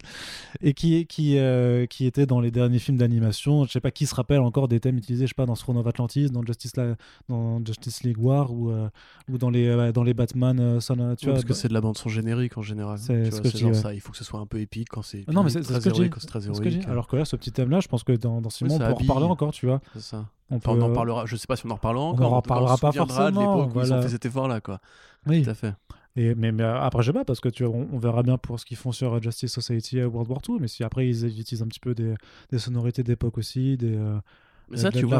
Et 0.61 0.73
qui, 0.73 1.05
qui, 1.07 1.37
euh, 1.37 1.85
qui 1.85 2.05
était 2.05 2.25
dans 2.25 2.41
les 2.41 2.51
derniers 2.51 2.79
films 2.79 2.97
d'animation. 2.97 3.65
Je 3.65 3.71
sais 3.71 3.79
pas 3.79 3.91
qui 3.91 4.05
se 4.05 4.15
rappelle 4.15 4.41
encore 4.41 4.67
des 4.67 4.79
thèmes 4.81 4.97
utilisés, 4.97 5.25
je 5.25 5.29
sais 5.29 5.33
pas, 5.35 5.45
dans 5.45 5.55
Throne 5.55 5.77
of 5.77 5.87
Atlantis, 5.87 6.29
dans 6.29 6.43
Justice, 6.43 6.75
La- 6.75 6.95
dans 7.29 7.63
Justice 7.65 8.03
League 8.03 8.17
War 8.19 8.51
ou, 8.51 8.69
euh, 8.69 8.89
ou 9.31 9.37
dans, 9.37 9.49
les, 9.49 9.67
euh, 9.67 9.91
dans 9.93 10.03
les 10.03 10.13
Batman 10.13 10.59
euh, 10.59 10.79
Son, 10.81 10.95
tu 10.95 11.01
ouais, 11.01 11.15
vois, 11.23 11.33
parce 11.33 11.45
que 11.45 11.53
c'est 11.53 11.69
de 11.69 11.73
la 11.73 11.79
bande 11.81 11.97
son 11.97 12.09
générique 12.09 12.57
en 12.57 12.61
général. 12.61 12.97
C'est 12.99 13.31
ce 13.31 13.39
que 13.41 13.47
c'est 13.47 13.57
je 13.57 13.65
dis, 13.65 13.73
genre 13.73 13.75
ça. 13.75 13.93
Il 13.93 14.01
faut 14.01 14.08
que 14.11 14.17
ce 14.17 14.23
soit 14.23 14.39
un 14.39 14.45
peu 14.45 14.59
épique 14.59 14.89
quand 14.89 15.01
c'est. 15.01 15.27
Non, 15.31 15.43
mais 15.43 15.49
c'est 15.49 15.61
très 15.61 15.87
héroïque 15.87 16.15
très 16.27 16.45
héroïque. 16.45 16.85
Alors 16.87 17.07
que 17.07 17.15
là, 17.15 17.25
ce 17.25 17.35
petit 17.35 17.51
thème-là, 17.51 17.79
je 17.79 17.87
pense 17.87 18.03
que 18.03 18.11
dans, 18.13 18.41
dans 18.41 18.49
Oui, 18.61 18.67
mois, 18.67 18.75
on 18.75 18.79
peut 18.79 18.85
en 18.85 18.95
reparler 18.95 19.25
encore, 19.25 19.51
tu 19.51 19.65
vois. 19.65 19.81
C'est 19.93 20.01
ça. 20.01 20.25
On 20.49 20.57
Enfin, 20.57 20.71
on 20.71 20.81
en 20.81 20.91
parlera. 20.93 21.25
Je 21.25 21.35
sais 21.35 21.47
pas 21.47 21.55
si 21.55 21.65
on 21.65 21.69
en 21.71 21.75
reparlera 21.75 22.05
on 22.05 22.09
encore. 22.11 22.33
en 22.33 22.41
mais 22.65 22.71
en 22.71 22.75
se 22.75 22.81
pas 22.81 22.91
souviendra 22.91 23.29
de 23.31 23.35
forcément, 23.35 23.55
l'époque 23.55 23.75
où 23.75 23.79
ils 23.79 23.85
voilà. 23.85 23.99
ont 23.99 24.01
fait 24.01 24.09
cet 24.09 24.25
effort-là, 24.25 24.61
quoi. 24.61 24.79
Oui. 25.27 25.43
Tout 25.43 25.49
à 25.49 25.53
fait. 25.53 25.73
Et, 26.15 26.33
mais, 26.35 26.51
mais 26.51 26.63
euh, 26.63 26.81
après, 26.81 27.03
je 27.03 27.07
sais 27.07 27.13
pas, 27.13 27.23
parce 27.23 27.39
que 27.39 27.49
tu 27.49 27.63
on, 27.65 27.87
on 27.93 27.97
verra 27.99 28.23
bien 28.23 28.37
pour 28.37 28.59
ce 28.59 28.65
qu'ils 28.65 28.77
font 28.77 28.91
sur 28.91 29.13
euh, 29.13 29.21
Justice 29.21 29.53
Society 29.53 29.99
et 29.99 30.05
World 30.05 30.29
War 30.29 30.39
II, 30.49 30.57
mais 30.59 30.67
si 30.67 30.83
après 30.83 31.07
ils 31.07 31.39
utilisent 31.39 31.61
un 31.61 31.67
petit 31.67 31.79
peu 31.79 31.93
des, 31.93 32.15
des 32.51 32.57
sonorités 32.59 33.03
d'époque 33.03 33.37
aussi, 33.37 33.77
des, 33.77 33.95
euh, 33.95 34.17
Mais 34.71 34.77
ça, 34.77 34.89
tu 34.99 35.05
vois, 35.05 35.19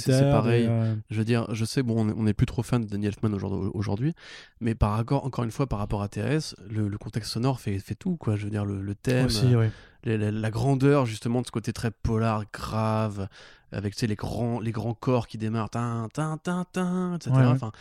c'est- 0.00 0.30
pareil. 0.30 0.66
euh, 0.70 0.94
Je 1.10 1.18
veux 1.18 1.24
dire, 1.24 1.46
je 1.54 1.64
sais, 1.64 1.82
bon, 1.82 2.04
on 2.04 2.08
est- 2.08 2.14
on 2.16 2.22
n'est 2.24 2.34
plus 2.34 2.46
trop 2.46 2.62
fan 2.62 2.82
de 2.84 2.88
Danny 2.88 3.06
Elfman 3.06 3.32
aujourd'hui- 3.74 4.14
mais 4.60 4.74
par 4.74 4.94
accord, 4.98 5.24
encore 5.24 5.44
une 5.44 5.50
fois, 5.50 5.66
par 5.66 5.78
rapport 5.78 6.02
à 6.02 6.08
TRS, 6.08 6.54
le, 6.68 6.88
le 6.88 6.98
contexte 6.98 7.32
sonore 7.32 7.60
fait, 7.60 7.78
fait 7.78 7.94
tout, 7.94 8.16
quoi. 8.16 8.36
Je 8.36 8.44
veux 8.44 8.50
dire, 8.50 8.64
le, 8.64 8.80
le 8.80 8.94
thème, 8.94 9.26
aussi, 9.26 9.54
oui. 9.56 9.66
les- 10.04 10.16
la, 10.18 10.30
la 10.30 10.50
grandeur, 10.50 11.04
justement, 11.06 11.40
de 11.42 11.46
ce 11.46 11.52
côté 11.52 11.72
très 11.72 11.90
polar, 11.90 12.44
grave, 12.52 13.28
avec, 13.72 13.94
tu 13.94 14.00
sais, 14.00 14.06
les 14.06 14.14
grands, 14.16 14.60
les 14.60 14.72
grands 14.72 14.94
corps 14.94 15.26
qui 15.26 15.38
démarrent, 15.38 15.70
tin, 15.70 16.08
tin, 16.14 16.38
tin, 16.38 16.64
tin, 16.72 17.14
etc. 17.16 17.30
Ouais, 17.32 17.42
ouais. 17.42 17.48
Enfin, 17.52 17.72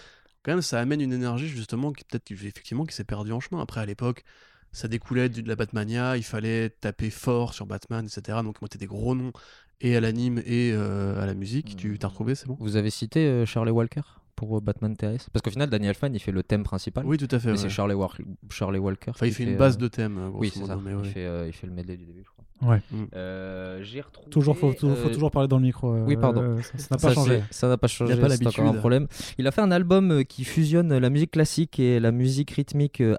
quand 0.44 0.52
même, 0.52 0.62
ça 0.62 0.80
amène 0.80 1.02
une 1.02 1.14
énergie, 1.14 1.48
justement, 1.48 1.92
qui 1.92 2.04
peut-être, 2.04 2.32
effectivement, 2.32 2.86
qui 2.86 2.96
s'est 2.96 3.04
perdue 3.04 3.32
en 3.32 3.40
chemin. 3.40 3.62
Après, 3.62 3.82
à 3.82 3.86
l'époque, 3.86 4.24
ça 4.72 4.88
découlait 4.90 5.30
de 5.30 5.48
la 5.48 5.56
Batmania, 5.56 6.18
il 6.18 6.24
fallait 6.24 6.70
taper 6.70 7.10
fort 7.10 7.54
sur 7.54 7.66
Batman, 7.66 8.06
etc. 8.06 8.40
Donc, 8.44 8.62
monter 8.62 8.78
des 8.78 8.88
gros 8.88 9.16
noms, 9.16 9.32
et 9.82 9.96
à 9.96 10.02
l'anime, 10.02 10.40
et 10.46 10.72
euh, 10.74 11.22
à 11.22 11.26
la 11.26 11.34
musique. 11.34 11.76
Tu 11.76 11.98
t'as 12.00 12.08
retrouvé, 12.08 12.36
c'est 12.36 12.48
bon? 12.48 12.58
Vous 12.60 12.76
avez 12.78 12.90
cité 12.90 13.20
euh, 13.28 13.46
Charlie 13.46 13.72
Walker 13.72 14.02
pour 14.36 14.58
euh, 14.58 14.62
Batman 14.62 14.96
TRS 14.96 15.30
Parce 15.32 15.42
qu'au 15.44 15.52
final, 15.52 15.70
Daniel 15.70 15.96
Fan, 15.96 16.14
il 16.14 16.20
fait 16.20 16.32
le 16.32 16.44
thème 16.44 16.64
principal. 16.64 17.06
Oui, 17.06 17.18
tout 17.18 17.28
à 17.32 17.40
fait. 17.40 17.48
mais 17.48 17.54
ouais. 17.54 17.58
c'est 17.58 17.70
Charlie, 17.70 17.94
War- 17.94 18.18
Charlie 18.50 18.80
Walker. 18.80 19.12
Enfin, 19.12 19.26
il 19.28 19.34
fait 19.34 19.44
une 19.44 19.58
base 19.58 19.76
euh, 19.76 19.80
de 19.80 19.88
thème. 19.88 20.18
euh, 20.18 20.30
Oui, 20.34 20.52
c'est 20.54 20.66
ça. 20.66 20.78
il, 20.86 20.96
ouais. 20.96 21.04
fait, 21.06 21.26
euh, 21.26 21.48
il 21.48 21.54
fait 21.54 21.68
le 21.68 21.74
medley 21.74 21.96
du 21.98 22.06
début, 22.06 22.24
je 22.24 22.30
crois. 22.30 22.72
Ouais. 22.72 22.82
Mm. 22.92 23.04
Euh, 23.16 23.84
J'ai 23.84 24.00
retrouvé. 24.02 24.30
Toujours, 24.30 24.58
faut, 24.58 24.72
faut, 24.72 24.96
faut 24.96 25.08
euh, 25.10 25.14
toujours 25.14 25.30
parler 25.32 25.48
dans 25.50 25.58
le 25.58 25.64
micro. 25.64 25.94
euh, 25.94 26.04
oui, 26.06 26.16
pardon. 26.18 26.42
euh, 26.42 26.62
ça 26.62 26.78
ça 26.78 26.88
n'a 26.92 26.98
pas 27.02 27.08
ça, 27.10 27.14
changé. 27.14 27.44
Ça 27.52 27.68
n'a 27.68 27.78
pas 27.78 27.88
changé. 27.88 28.14
Il 28.14 28.18
a 28.20 28.22
pas 28.22 28.30
c'est 28.30 28.46
encore 28.48 28.52
l'habitude. 28.64 28.78
un 28.78 28.80
problème. 28.80 29.08
Il 29.38 29.48
a 29.48 29.52
fait 29.52 29.62
un 29.62 29.72
album 29.72 30.12
euh, 30.12 30.24
qui 30.24 30.44
fusionne 30.46 30.98
la 30.98 31.10
musique 31.10 31.32
classique 31.32 31.80
et 31.80 32.00
la 32.00 32.12
musique 32.12 32.52
rythmique 32.52 33.02
euh, 33.02 33.16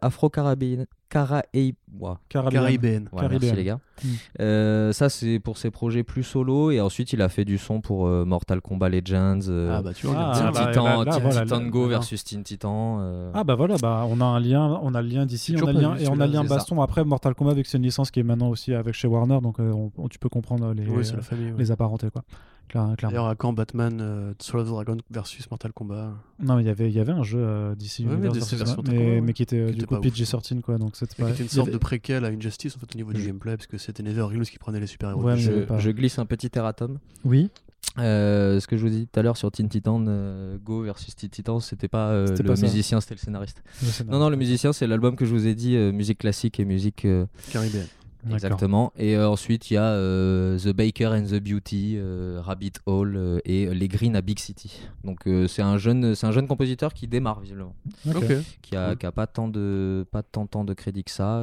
Ouah. 1.11 2.19
Caribéen. 2.29 2.61
Caribéenne. 2.61 3.09
Merci 3.13 3.53
les 3.55 3.65
gars. 3.65 3.79
Mm. 4.05 4.09
Euh, 4.41 4.93
ça, 4.93 5.09
c'est 5.09 5.39
pour 5.39 5.57
ses 5.57 5.71
projets 5.71 6.03
plus 6.03 6.23
solo. 6.23 6.71
Et 6.71 6.81
ensuite, 6.81 7.13
il 7.13 7.23
a 7.23 7.29
fait 7.29 7.45
du 7.45 7.59
son 7.59 7.81
pour 7.81 8.07
euh, 8.07 8.25
Mortal 8.25 8.61
Kombat 8.61 8.89
Legends. 8.91 9.41
euh, 9.49 9.77
Ah 9.79 9.83
bah 9.83 9.93
tu 9.95 10.07
vois, 10.07 10.17
Ah, 10.19 10.51
bah, 10.53 10.67
Titan, 10.67 10.85
là, 10.85 11.05
là, 11.05 11.13
Teen 11.13 11.23
voilà, 11.23 11.43
Titan 11.45 11.61
là, 11.61 11.69
Go 11.71 11.83
là. 11.85 11.89
versus 11.89 12.25
Teen 12.25 12.43
Titan. 12.43 12.99
euh, 13.01 13.31
Ah 13.35 13.45
bah 13.45 13.55
voilà, 13.55 13.77
bah 13.81 14.05
on 14.09 14.21
a 14.21 14.25
un 14.25 14.41
lien, 14.41 14.79
on 14.83 14.95
a 14.95 15.01
le 15.03 15.09
lien 15.09 15.25
d'ici, 15.27 15.55
on 15.63 15.67
a 15.67 15.73
lien 15.73 15.97
et 15.97 16.09
on 16.09 16.21
a 16.21 16.27
le 16.27 16.33
lien 16.33 16.43
c'est 16.43 16.49
ça. 16.49 16.55
baston. 16.57 16.83
Après 16.83 17.05
Mortal 17.05 17.35
Kombat 17.35 17.53
avec 17.53 17.67
c'est 17.67 17.79
une 17.79 17.85
licence 17.85 18.11
qui 18.11 18.21
est 18.21 18.25
maintenant 18.25 18.49
aussi 18.51 18.75
avec 18.75 18.95
chez 18.95 19.09
Warner, 19.09 19.39
donc 19.43 19.61
euh, 19.61 19.71
on- 19.73 19.93
on- 19.97 20.09
tu 20.09 20.19
peux 20.19 20.29
comprendre 20.29 20.73
les, 20.75 20.87
Oui, 20.87 21.05
la 21.15 21.23
famille. 21.23 21.47
ouais. 21.53 21.55
les 21.59 21.71
apparentés 21.71 22.11
quoi. 22.11 22.23
Claire-. 22.69 23.11
D'ailleurs, 23.11 23.27
à 23.29 23.35
quand 23.35 23.53
Batman 23.53 23.99
euh, 24.01 24.33
Soul 24.41 24.61
of 24.61 24.67
the 24.69 24.71
Dragon 24.71 24.97
versus 25.11 25.51
Mortal 25.51 25.73
Kombat 25.73 26.13
Non, 26.41 26.57
mais 26.57 26.63
il 26.63 26.67
y 26.67 26.71
avait, 26.71 26.89
il 26.89 26.95
y 26.95 27.01
avait 27.01 27.13
un 27.13 27.23
jeu 27.23 27.39
euh, 27.41 27.75
d'ici, 27.75 28.07
Ouais, 28.07 28.17
mais 28.17 28.29
mais, 28.89 29.21
mais 29.21 29.33
qui 29.33 29.43
était 29.43 29.57
euh, 29.61 29.67
Qui 29.67 29.73
du 29.73 29.79
était 29.79 29.87
coup 29.87 29.95
pas 29.95 30.01
ouf, 30.01 30.07
PG-13 30.07 30.61
quoi, 30.61 30.79
donc 30.79 30.97
c'était 30.97 31.15
Qui 31.17 31.23
pas. 31.23 31.31
était 31.31 31.43
une 31.43 31.49
sorte 31.49 31.69
avait- 31.69 31.75
de 31.75 31.79
préquel 31.79 32.25
à 32.25 32.29
Injustice 32.29 32.77
en 32.77 32.81
fait, 32.81 32.95
au 32.95 32.97
niveau 32.99 33.13
du 33.13 33.25
gameplay, 33.25 33.57
parce 33.57 33.67
que 33.67 33.79
c'était 33.79 34.03
NetherRealms 34.03 34.45
qui 34.45 34.59
prenait 34.59 34.81
les 34.81 34.87
super-héros. 34.87 35.23
Ouais, 35.23 35.37
je, 35.37 35.53
pas. 35.65 35.79
je 35.79 35.91
glisse 35.91 36.19
un 36.19 36.27
petit 36.27 36.51
erratum. 36.55 36.99
Oui. 37.25 37.51
Euh, 37.99 38.61
ce 38.61 38.67
que 38.67 38.77
je 38.77 38.83
vous 38.83 38.91
dis 38.91 39.07
tout 39.07 39.19
à 39.19 39.23
l'heure 39.23 39.37
sur 39.39 39.51
Teen 39.51 39.69
Titan 39.71 40.05
euh, 40.07 40.59
Go 40.63 40.83
versus 40.83 41.15
Teen 41.17 41.31
Titan, 41.31 41.61
c'était 41.61 41.89
pas 41.89 42.09
euh, 42.11 42.27
le 42.37 42.45
pas 42.45 42.61
musicien, 42.61 43.01
c'était 43.01 43.15
le 43.15 43.21
scénariste. 43.21 43.63
je 43.81 43.87
sais 43.87 44.05
Non, 44.05 44.19
non, 44.19 44.29
le 44.29 44.37
musicien, 44.37 44.73
c'est 44.75 44.87
l'album 44.87 45.17
que 45.17 45.25
je 45.25 45.31
vous 45.33 45.47
ai 45.47 45.55
dit, 45.55 45.77
euh, 45.77 45.93
musique 45.93 46.19
classique 46.19 46.61
et 46.61 46.65
musique. 46.67 47.05
euh, 47.07 47.25
Caribéenne. 47.53 47.87
Exactement. 48.33 48.93
Et 48.97 49.17
euh, 49.17 49.29
ensuite, 49.29 49.71
il 49.71 49.75
y 49.75 49.77
a 49.77 49.85
euh, 49.85 50.59
The 50.59 50.69
Baker 50.75 51.07
and 51.09 51.25
the 51.25 51.41
Beauty, 51.41 51.95
euh, 51.97 52.41
Rabbit 52.43 52.73
Hole 52.87 53.15
euh, 53.17 53.39
et 53.45 53.73
Les 53.75 53.89
Green 53.89 54.17
à 54.17 54.21
Big 54.23 54.39
City. 54.39 54.81
Donc, 55.05 55.27
euh, 55.27 55.47
c'est 55.47 55.63
un, 55.63 55.79
jeune- 55.79 56.15
c'est 56.15 56.27
un 56.27 56.33
jeune 56.33 56.47
compositeur 56.47 56.93
qui 56.95 57.07
démarre, 57.07 57.41
visiblement. 57.41 57.75
Ok. 58.09 58.17
Ok. 58.17 58.25
Qui 58.63 58.77
a, 58.77 58.89
Cool. 58.89 58.99
qui 58.99 59.07
a 59.07 59.13
pas, 59.13 59.27
tant 59.27 59.49
de, 59.49 60.05
pas 60.11 60.23
tant, 60.23 60.47
tant 60.47 60.65
de 60.65 60.75
crédit 60.75 61.05
que 61.05 61.11
ça. 61.11 61.41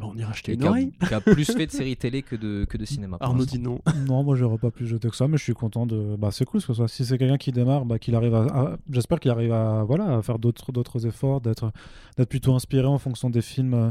on 0.00 0.16
ira 0.16 0.30
acheter 0.30 0.52
et 0.52 0.54
une 0.54 0.60
qui 0.60 0.66
a, 1.04 1.06
qui 1.08 1.14
a 1.14 1.20
plus 1.20 1.44
fait 1.44 1.66
de 1.66 1.70
séries 1.72 1.96
télé 1.96 2.22
que 2.22 2.36
de, 2.36 2.64
que 2.64 2.76
de 2.76 2.84
cinéma. 2.84 3.16
Arnaud 3.20 3.44
dit 3.44 3.58
non. 3.58 3.80
Non, 4.06 4.22
moi 4.22 4.36
j'aurais 4.36 4.58
pas 4.58 4.70
plus 4.70 4.86
jeté 4.86 5.08
que 5.08 5.16
ça, 5.16 5.28
mais 5.28 5.36
je 5.36 5.42
suis 5.42 5.54
content 5.54 5.86
de. 5.86 6.16
Bah, 6.18 6.30
c'est 6.32 6.44
cool 6.44 6.60
ce 6.60 6.66
que 6.66 6.74
soit. 6.74 6.88
Si 6.88 7.04
c'est 7.04 7.18
quelqu'un 7.18 7.38
qui 7.38 7.52
démarre, 7.52 7.84
bah, 7.84 7.98
qu'il 7.98 8.14
arrive 8.14 8.34
à. 8.34 8.42
à- 8.44 8.76
J'espère 8.90 9.20
qu'il 9.20 9.30
arrive 9.30 9.52
à 9.52 9.84
voilà 9.84 10.16
à 10.18 10.22
faire 10.22 10.38
d'autres 10.38 10.72
d'autres 10.72 11.06
efforts, 11.06 11.40
d'être 11.40 11.70
d'être 12.16 12.28
plutôt 12.28 12.54
inspiré 12.54 12.86
en 12.86 12.98
fonction 12.98 13.30
des 13.30 13.42
films 13.42 13.74
euh, 13.74 13.90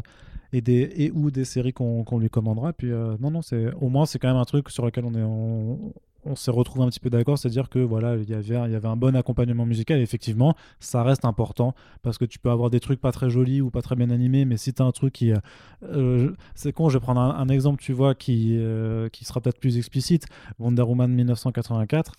et 0.55 0.61
des 0.61 0.89
et 0.95 1.11
ou 1.11 1.31
des 1.31 1.45
séries 1.45 1.73
qu'on 1.73 2.03
qu'on 2.03 2.17
lui 2.19 2.29
commandera. 2.29 2.73
Puis 2.73 2.91
euh, 2.91 3.17
non 3.19 3.31
non, 3.31 3.41
au 3.81 3.89
moins 3.89 4.05
c'est 4.05 4.19
quand 4.19 4.29
même 4.29 4.37
un 4.37 4.45
truc 4.45 4.69
sur 4.69 4.85
lequel 4.85 5.05
on 5.05 5.13
est 5.13 5.23
on, 5.23 5.93
on 6.25 6.35
s'est 6.35 6.51
retrouvé 6.51 6.85
un 6.85 6.89
petit 6.89 6.99
peu 6.99 7.09
d'accord, 7.09 7.37
c'est-à-dire 7.37 7.69
que 7.69 7.79
voilà 7.79 8.15
il 8.15 8.29
y 8.29 8.33
avait 8.33 8.55
il 8.67 8.71
y 8.71 8.75
avait 8.75 8.87
un 8.87 8.95
bon 8.95 9.15
accompagnement 9.15 9.65
musical. 9.65 9.99
Effectivement, 9.99 10.55
ça 10.79 11.03
reste 11.03 11.25
important 11.25 11.75
parce 12.01 12.17
que 12.17 12.25
tu 12.25 12.39
peux 12.39 12.49
avoir 12.49 12.69
des 12.69 12.79
trucs 12.79 13.01
pas 13.01 13.11
très 13.11 13.29
jolis 13.29 13.61
ou 13.61 13.69
pas 13.69 13.81
très 13.81 13.95
bien 13.95 14.09
animés, 14.09 14.45
mais 14.45 14.57
si 14.57 14.73
tu 14.73 14.81
as 14.81 14.85
un 14.85 14.91
truc 14.91 15.13
qui 15.13 15.31
euh, 15.31 15.37
euh, 15.83 16.31
c'est 16.55 16.71
con, 16.71 16.89
je 16.89 16.97
vais 16.97 17.01
prendre 17.01 17.21
un, 17.21 17.35
un 17.35 17.49
exemple, 17.49 17.81
tu 17.81 17.93
vois, 17.93 18.15
qui, 18.15 18.55
euh, 18.57 19.09
qui 19.09 19.25
sera 19.25 19.41
peut-être 19.41 19.59
plus 19.59 19.77
explicite. 19.77 20.25
Wonder 20.59 20.83
Woman 20.83 21.11
1984. 21.11 22.13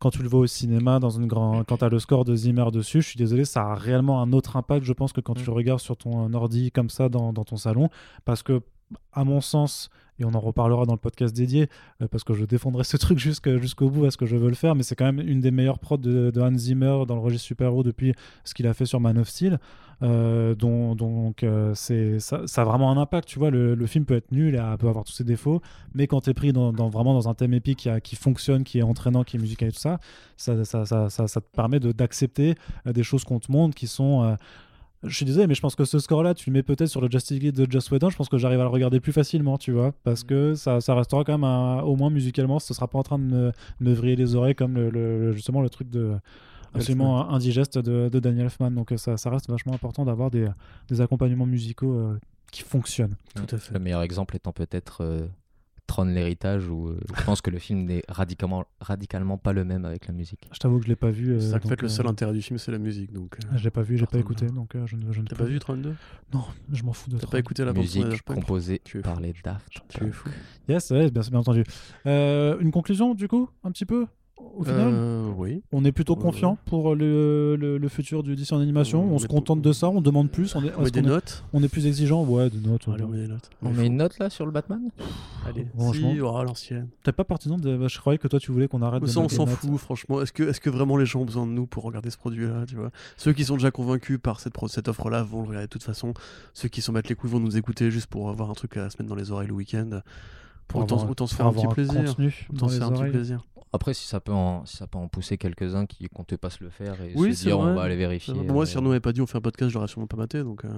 Quand 0.00 0.10
tu 0.10 0.22
le 0.22 0.28
vois 0.28 0.40
au 0.40 0.46
cinéma, 0.46 0.98
dans 0.98 1.10
une 1.10 1.26
grande, 1.26 1.66
quand 1.66 1.76
tu 1.76 1.84
as 1.84 1.90
le 1.90 1.98
score 1.98 2.24
de 2.24 2.34
Zimmer 2.34 2.70
dessus, 2.72 3.02
je 3.02 3.08
suis 3.08 3.18
désolé, 3.18 3.44
ça 3.44 3.62
a 3.62 3.74
réellement 3.74 4.22
un 4.22 4.32
autre 4.32 4.56
impact, 4.56 4.84
je 4.84 4.94
pense, 4.94 5.12
que 5.12 5.20
quand 5.20 5.34
tu 5.34 5.44
le 5.44 5.52
regardes 5.52 5.80
sur 5.80 5.96
ton 5.96 6.32
ordi 6.32 6.72
comme 6.72 6.88
ça 6.88 7.10
dans, 7.10 7.34
dans 7.34 7.44
ton 7.44 7.56
salon. 7.56 7.90
Parce 8.24 8.42
que, 8.42 8.62
à 9.12 9.24
mon 9.24 9.40
sens, 9.40 9.90
et 10.20 10.24
on 10.24 10.34
en 10.34 10.40
reparlera 10.40 10.84
dans 10.84 10.92
le 10.92 10.98
podcast 10.98 11.34
dédié, 11.34 11.68
euh, 12.02 12.08
parce 12.08 12.24
que 12.24 12.34
je 12.34 12.44
défendrai 12.44 12.84
ce 12.84 12.96
truc 12.96 13.18
jusqu'au 13.18 13.90
bout, 13.90 14.02
parce 14.02 14.16
que 14.16 14.26
je 14.26 14.36
veux 14.36 14.48
le 14.48 14.54
faire, 14.54 14.74
mais 14.74 14.82
c'est 14.82 14.94
quand 14.94 15.10
même 15.10 15.20
une 15.26 15.40
des 15.40 15.50
meilleures 15.50 15.78
prods 15.78 15.96
de, 15.96 16.32
Hans 16.40 16.56
Zimmer 16.56 17.04
dans 17.06 17.14
le 17.14 17.20
registre 17.20 17.46
super-héros 17.46 17.82
depuis 17.82 18.14
ce 18.44 18.54
qu'il 18.54 18.66
a 18.66 18.74
fait 18.74 18.86
sur 18.86 19.00
Man 19.00 19.18
of 19.18 19.28
Steel. 19.28 19.58
Euh, 20.02 20.54
dont- 20.54 20.94
donc 20.94 21.42
euh, 21.42 21.74
ça, 21.74 22.38
a 22.56 22.64
vraiment 22.64 22.90
un 22.90 22.96
impact 22.96 23.28
tu 23.28 23.38
vois 23.38 23.50
le, 23.50 23.86
film 23.86 24.06
peut 24.06 24.16
être 24.16 24.32
nul 24.32 24.54
et 24.54 24.76
peut 24.78 24.88
avoir 24.88 25.04
tous 25.04 25.12
ses 25.12 25.24
défauts 25.24 25.60
mais 25.92 26.06
quand 26.06 26.22
tu 26.22 26.30
es 26.30 26.32
pris 26.32 26.54
dans, 26.54 26.72
vraiment 26.88 27.12
dans 27.12 27.28
un 27.28 27.34
thème 27.34 27.52
épique 27.52 27.86
qui, 28.02 28.16
fonctionne 28.16 28.64
qui 28.64 28.78
est 28.78 28.82
entraînant 28.82 29.24
qui 29.24 29.36
est 29.36 29.38
musical 29.38 29.68
et 29.68 29.72
tout 29.72 29.78
ça 29.78 30.00
ça, 30.38 30.54
te 30.54 31.54
permet 31.54 31.80
d'accepter 31.80 32.54
euh, 32.86 32.94
des 32.94 33.02
choses 33.02 33.24
qu'on 33.24 33.40
te 33.40 33.52
montre 33.52 33.74
qui 33.74 33.86
sont 33.86 34.38
je 35.02 35.14
suis 35.16 35.24
désolé, 35.24 35.46
mais 35.46 35.54
je 35.54 35.60
pense 35.60 35.74
que 35.76 35.84
ce 35.84 35.98
score-là, 35.98 36.34
tu 36.34 36.50
le 36.50 36.54
mets 36.54 36.62
peut-être 36.62 36.88
sur 36.88 37.00
le 37.00 37.08
Justice 37.10 37.40
League 37.40 37.54
de 37.54 37.70
Joss 37.70 37.90
Whedon. 37.90 38.10
Je 38.10 38.16
pense 38.16 38.28
que 38.28 38.36
j'arrive 38.38 38.60
à 38.60 38.64
le 38.64 38.68
regarder 38.68 39.00
plus 39.00 39.12
facilement, 39.12 39.56
tu 39.58 39.72
vois, 39.72 39.92
parce 40.04 40.24
que 40.24 40.54
ça, 40.54 40.80
ça 40.80 40.94
restera 40.94 41.24
quand 41.24 41.32
même, 41.32 41.44
un- 41.44 41.80
au 41.82 41.96
moins 41.96 42.10
musicalement, 42.10 42.58
ce 42.58 42.74
sera 42.74 42.86
pas 42.88 42.98
en 42.98 43.02
train 43.02 43.18
de 43.18 43.52
me, 43.80 43.92
vriller 43.94 44.16
les 44.16 44.34
oreilles 44.34 44.54
comme 44.54 44.74
le, 44.74 44.90
le- 44.90 45.32
justement 45.32 45.62
le 45.62 45.70
truc 45.70 45.88
de 45.90 46.12
absolument 46.74 47.30
indigeste 47.30 47.78
de, 47.78 48.08
de 48.08 48.18
Daniel 48.20 48.44
Elfman. 48.44 48.70
Donc 48.70 48.92
euh, 48.92 48.96
ça, 48.96 49.16
ça 49.16 49.30
reste 49.30 49.48
vachement 49.50 49.72
important 49.74 50.04
d'avoir 50.04 50.30
des, 50.30 50.46
des 50.88 51.00
accompagnements 51.00 51.46
musicaux 51.46 51.92
euh, 51.94 52.18
qui 52.52 52.62
fonctionnent. 52.62 53.16
Tout 53.34 53.54
à 53.56 53.58
fait. 53.58 53.74
Le 53.74 53.80
meilleur 53.80 54.02
exemple 54.02 54.36
étant 54.36 54.52
peut-être 54.52 54.98
euh, 55.02 55.26
Tron 55.90 56.04
l'héritage 56.04 56.68
où 56.68 56.86
euh, 56.86 57.00
je 57.18 57.24
pense 57.24 57.40
que 57.40 57.50
le 57.50 57.58
film 57.58 57.84
n'est 57.84 58.02
radicalement, 58.08 58.64
radicalement 58.80 59.38
pas 59.38 59.52
le 59.52 59.64
même 59.64 59.84
avec 59.84 60.06
la 60.06 60.14
musique. 60.14 60.48
Je 60.52 60.58
t'avoue 60.60 60.78
que 60.78 60.84
je 60.84 60.88
l'ai 60.88 60.94
pas 60.94 61.10
vu. 61.10 61.32
euh, 61.32 61.40
C'est 61.40 61.50
ça, 61.50 61.56
en 61.56 61.68
fait, 61.68 61.82
le 61.82 61.88
seul 61.88 62.06
euh, 62.06 62.10
intérêt 62.10 62.32
du 62.32 62.42
film, 62.42 62.58
c'est 62.58 62.70
la 62.70 62.78
musique. 62.78 63.12
Donc, 63.12 63.36
euh, 63.44 63.56
je 63.58 63.64
l'ai 63.64 63.70
pas 63.70 63.82
vu, 63.82 63.98
j'ai 63.98 64.06
pas 64.06 64.18
écouté, 64.18 64.46
là. 64.46 64.52
donc 64.52 64.76
euh, 64.76 64.86
je 64.86 64.94
ne, 64.94 65.10
je 65.10 65.20
ne 65.20 65.26
T'as 65.26 65.34
pas 65.34 65.44
vu 65.44 65.58
32 65.58 65.96
Non, 66.32 66.44
je 66.72 66.82
m'en 66.84 66.92
fous 66.92 67.10
de 67.10 67.18
T'as 67.18 67.26
pas 67.26 67.40
écouté 67.40 67.64
la 67.64 67.72
Musique 67.72 68.22
composée 68.22 68.80
par 69.02 69.18
les 69.20 69.34
Daft 69.42 69.80
Tu 69.88 70.04
es 70.04 70.12
fou. 70.12 70.28
Yes, 70.68 70.92
bien, 70.92 71.08
bien 71.08 71.38
entendu. 71.40 71.64
Euh, 72.06 72.56
une 72.60 72.70
conclusion, 72.70 73.14
du 73.16 73.26
coup, 73.26 73.48
un 73.64 73.72
petit 73.72 73.84
peu? 73.86 74.06
Au 74.56 74.64
final 74.64 74.88
Euh, 74.92 75.30
oui. 75.36 75.62
On 75.72 75.84
est 75.84 75.92
plutôt 75.92 76.14
Ouais, 76.16 76.22
confiant 76.22 76.58
pour 76.66 76.94
le, 76.94 77.56
le, 77.56 77.78
le 77.78 77.88
futur 77.88 78.22
du 78.22 78.36
DC 78.36 78.52
en 78.52 78.60
animation. 78.60 79.02
Ouais, 79.04 79.10
on 79.10 79.14
on 79.14 79.18
se 79.18 79.26
contente 79.26 79.62
de 79.62 79.72
ça, 79.72 79.88
on 79.88 80.00
demande 80.00 80.30
plus. 80.30 80.54
On 80.54 80.62
est, 80.64 80.72
On 80.76 80.82
met 80.82 80.90
des 80.90 80.98
est- 80.98 81.02
notes. 81.02 81.44
on 81.52 81.62
est 81.62 81.68
plus 81.68 81.86
exigeant? 81.86 82.24
Ouais, 82.24 82.50
des 82.50 82.58
notes. 82.66 82.88
Allez, 82.92 83.04
on 83.04 83.08
met 83.08 83.18
des 83.18 83.28
notes. 83.28 83.48
On 83.62 83.66
Il 83.68 83.72
met 83.72 83.76
faut- 83.78 83.82
une 83.86 83.96
note 83.96 84.18
là 84.18 84.28
sur 84.30 84.44
le 84.46 84.52
Batman? 84.52 84.80
Allez, 85.48 85.66
Franchement. 85.78 86.12
si, 86.12 86.20
oh, 86.20 86.42
l'ancienne. 86.42 86.88
T'es 87.02 87.12
pas 87.12 87.24
partisan 87.24 87.56
de. 87.56 87.76
bah, 87.76 87.88
Je 87.88 87.98
croyais 87.98 88.18
que 88.18 88.28
toi 88.28 88.38
tu 88.38 88.52
voulais 88.52 88.68
qu'on 88.68 88.82
arrête 88.82 89.02
de. 89.02 89.06
Ça, 89.06 89.20
on 89.20 89.28
s'en 89.28 89.46
fout, 89.46 89.78
franchement. 89.78 90.20
Est-ce 90.20 90.32
que, 90.32 90.42
est 90.42 90.60
que 90.60 90.70
vraiment 90.70 90.96
les 90.96 91.06
gens 91.06 91.20
ont 91.20 91.24
besoin 91.26 91.46
de 91.46 91.52
nous 91.52 91.66
pour 91.66 91.84
regarder 91.84 92.10
ce 92.10 92.18
produit-là 92.18 92.64
tu 92.66 92.76
vois? 92.76 92.90
Ceux 93.16 93.32
qui 93.32 93.44
sont 93.44 93.54
déjà 93.54 93.70
convaincus 93.70 94.18
par 94.22 94.40
cette, 94.40 94.88
offre-là 94.88 95.22
vont 95.22 95.42
le 95.42 95.48
regarder 95.48 95.66
de 95.66 95.70
toute 95.70 95.82
façon. 95.84 96.12
Ceux 96.54 96.68
qui 96.68 96.82
s'en 96.82 96.92
battent 96.92 97.08
les 97.08 97.14
couilles 97.14 97.30
vont 97.30 97.40
nous 97.40 97.56
écouter 97.56 97.90
juste 97.90 98.06
pour 98.08 98.28
avoir 98.30 98.50
un 98.50 98.54
truc 98.54 98.76
à 98.76 98.90
se 98.90 98.96
mettre 98.98 99.08
dans 99.08 99.14
les 99.16 99.30
oreilles 99.30 99.48
le 99.48 99.54
week-end. 99.54 100.00
Pour 100.68 100.82
autant, 100.82 100.96
avoir- 100.96 101.10
autant 101.10 101.26
se 101.26 101.34
faire 101.34 101.46
un 101.46 101.52
petit 101.52 101.66
plaisir. 101.66 102.14
Autant 102.52 102.68
se 102.68 102.78
faire 102.78 102.86
un 102.88 102.92
petit 102.92 103.10
plaisir. 103.10 103.44
Après, 103.72 103.94
si 103.94 104.06
ça 104.06 104.18
peut 104.20 104.32
en, 104.32 104.64
si 104.66 104.76
ça 104.76 104.86
peut 104.88 104.98
en 104.98 105.06
pousser 105.08 105.38
quelques-uns 105.38 105.86
qui 105.86 106.08
comptaient 106.08 106.36
pas 106.36 106.50
se 106.50 106.62
le 106.64 106.70
faire 106.70 107.00
et 107.02 107.12
Oui, 107.14 107.34
se 107.36 107.44
dire 107.44 107.58
vrai. 107.58 107.70
on 107.70 107.74
va 107.74 107.82
aller 107.82 107.96
vérifier. 107.96 108.34
Moi, 108.34 108.62
euh, 108.62 108.66
si 108.66 108.76
Arnaud 108.76 108.88
m'avait 108.90 109.00
pas 109.00 109.12
dit 109.12 109.20
on 109.20 109.26
fait 109.26 109.38
un 109.38 109.42
podcast, 109.42 109.70
je 109.70 109.74
l'aurais 109.76 109.86
sûrement 109.88 110.08
pas 110.08 110.16
maté. 110.16 110.42
Donc, 110.42 110.64
euh. 110.64 110.68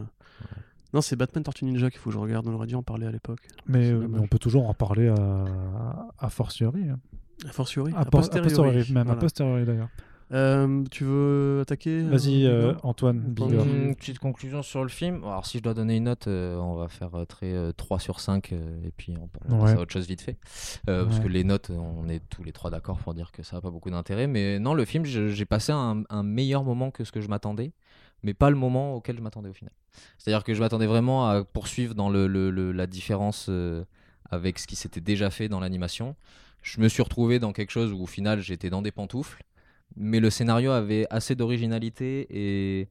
Non, 0.93 1.01
c'est 1.01 1.17
Batman 1.17 1.43
Tortue 1.43 1.65
Ninja 1.65 1.91
qu'il 1.91 1.99
faut 2.01 2.11
que 2.11 2.15
je 2.15 2.21
regarde. 2.21 2.47
On 2.47 2.53
aurait 2.53 2.67
dû 2.67 2.75
en 2.75 2.83
parler 2.83 3.07
à 3.07 3.11
l'époque. 3.11 3.41
Mais, 3.67 3.91
euh, 3.91 4.07
mais 4.11 4.19
on 4.19 4.27
peut 4.27 4.39
toujours 4.39 4.69
en 4.69 4.75
parler 4.75 5.09
à, 5.09 6.07
à 6.19 6.29
fortiori. 6.29 6.87
hein. 6.91 6.99
A 7.49 7.53
fortiori. 7.53 7.93
A, 7.97 8.01
a 8.01 8.05
po- 8.05 8.19
a 8.19 8.21
posteriori. 8.21 8.49
posteriori, 8.55 8.93
même 8.93 9.05
Voilà. 9.05 9.19
a 9.19 9.21
posteriori 9.21 9.65
d'ailleurs. 9.65 9.89
Euh, 10.33 10.83
tu 10.91 11.05
veux 11.05 11.61
attaquer 11.61 12.03
Vas-y, 12.05 12.47
euh, 12.47 12.51
euh, 12.51 12.73
Bigor 12.73 12.85
Antoine. 12.87 13.35
Euh, 13.41 13.65
Une 13.89 13.95
petite 13.95 14.19
conclusion 14.19 14.63
sur 14.63 14.83
le 14.83 14.89
film. 14.89 15.23
Alors, 15.25 15.45
si 15.45 15.59
je 15.59 15.63
dois 15.63 15.75
donner 15.75 15.97
une 15.97 16.05
note, 16.05 16.27
euh, 16.27 16.57
on 16.57 16.75
va 16.75 16.89
faire 16.89 17.15
euh, 17.15 17.25
très 17.27 17.53
euh, 17.53 17.73
3 17.73 17.99
sur 17.99 18.19
5 18.21 18.53
euh, 18.53 18.83
et 18.87 18.93
puis 18.97 19.15
on 19.21 19.29
peut 19.29 19.41
Ouais. 19.53 19.61
passer 19.61 19.75
à 19.75 19.81
autre 19.81 19.93
chose 19.93 20.07
vite 20.07 20.23
fait. 20.23 20.39
Euh, 20.89 21.05
Parce 21.05 21.21
que 21.21 21.29
les 21.29 21.45
notes, 21.45 21.69
euh, 21.71 21.77
on 21.77 22.09
est 22.09 22.23
tous 22.31 22.43
les 22.45 22.53
trois 22.53 22.71
d'accord 22.71 22.97
pour 22.99 23.13
dire 23.13 23.31
que 23.31 23.43
ça 23.43 23.57
n'a 23.57 23.61
pas 23.63 23.71
beaucoup 23.71 23.91
d'intérêt. 23.91 24.27
Mais 24.27 24.59
non, 24.59 24.73
le 24.73 24.85
film, 24.87 25.05
j'ai 25.05 25.45
passé 25.45 25.71
un, 25.73 26.03
un 26.09 26.23
meilleur 26.23 26.65
moment 26.65 26.91
que 26.91 27.05
ce 27.05 27.13
que 27.13 27.21
je 27.21 27.29
m'attendais, 27.29 27.73
mais 28.23 28.33
pas 28.33 28.49
le 28.49 28.57
moment 28.57 28.95
auquel 28.95 29.17
je 29.19 29.23
m'attendais 29.23 29.51
au 29.51 29.55
final. 29.55 29.73
C'est-à-dire 30.17 30.45
que 30.45 30.55
je 30.55 30.61
m'attendais 30.61 30.87
vraiment 30.87 31.29
à 31.29 31.45
poursuivre 31.45 31.95
dans 31.95 32.09
le, 32.09 32.27
le- 32.27 32.51
le- 32.51 32.73
la 32.73 32.87
différence 32.87 33.49
euh, 33.51 33.85
avec 34.31 34.59
ce 34.59 34.67
qui 34.67 34.77
s'était 34.77 35.03
déjà 35.03 35.29
fait 35.29 35.49
dans 35.51 35.61
l'animation. 35.61 36.17
Je 36.63 36.81
me 36.81 36.89
suis 36.89 37.03
retrouvé 37.03 37.39
dans 37.39 37.53
quelque 37.53 37.71
chose 37.73 37.93
où 37.93 38.01
au 38.03 38.07
final 38.07 38.41
j'étais 38.41 38.71
dans 38.71 38.81
des 38.81 38.93
pantoufles, 38.93 39.43
mais 39.97 40.21
le 40.21 40.31
scénario 40.31 40.71
avait 40.73 41.07
assez 41.11 41.35
d'originalité 41.35 42.27
et, 42.31 42.89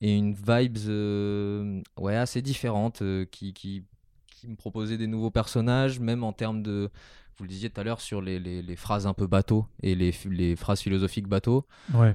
et 0.00 0.16
une 0.16 0.34
vibes 0.34 0.78
euh, 0.88 1.80
ouais, 1.98 2.16
assez 2.16 2.42
différente 2.42 3.02
euh, 3.02 3.24
qui, 3.24 3.52
qui, 3.52 3.84
qui 4.28 4.48
me 4.48 4.56
proposait 4.56 4.98
des 4.98 5.06
nouveaux 5.06 5.30
personnages, 5.30 6.00
même 6.00 6.24
en 6.24 6.32
termes 6.32 6.62
de. 6.62 6.90
Vous 7.36 7.44
le 7.44 7.48
disiez 7.50 7.70
tout 7.70 7.80
à 7.80 7.84
l'heure 7.84 8.00
sur 8.00 8.20
les, 8.20 8.40
les- 8.40 8.62
les 8.62 8.76
phrases 8.76 9.06
un 9.06 9.14
peu 9.14 9.26
bateau 9.28 9.66
et 9.82 9.94
les, 9.94 10.12
les 10.28 10.56
phrases 10.56 10.80
philosophiques 10.80 11.28
bateau. 11.28 11.64
Ouais. 11.94 12.14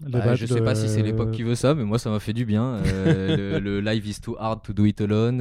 Bah, 0.00 0.34
je 0.34 0.46
sais 0.46 0.60
pas 0.62 0.74
si 0.74 0.88
c'est 0.88 1.02
l'époque 1.02 1.30
qui 1.30 1.42
veut 1.42 1.54
ça, 1.54 1.74
mais 1.74 1.84
moi 1.84 1.98
ça 1.98 2.10
m'a 2.10 2.20
fait 2.20 2.32
du 2.32 2.44
bien. 2.44 2.74
Euh, 2.84 3.60
le, 3.60 3.80
le 3.80 3.80
life 3.92 4.06
is 4.06 4.20
too 4.20 4.36
hard 4.38 4.62
to 4.62 4.72
do 4.72 4.84
it 4.84 5.00
alone. 5.00 5.40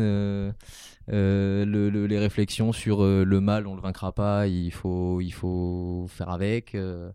Euh, 1.10 1.66
le- 1.66 1.90
le- 1.90 2.06
les 2.06 2.20
réflexions 2.20 2.72
sur 2.72 3.04
euh, 3.04 3.24
le 3.26 3.40
mal, 3.42 3.66
on 3.68 3.76
le 3.76 3.82
vaincra 3.82 4.12
pas, 4.12 4.48
il 4.48 4.72
faut, 4.72 5.20
il 5.22 5.32
faut 5.32 6.06
faire 6.10 6.30
avec. 6.30 6.76
euh. 6.76 7.12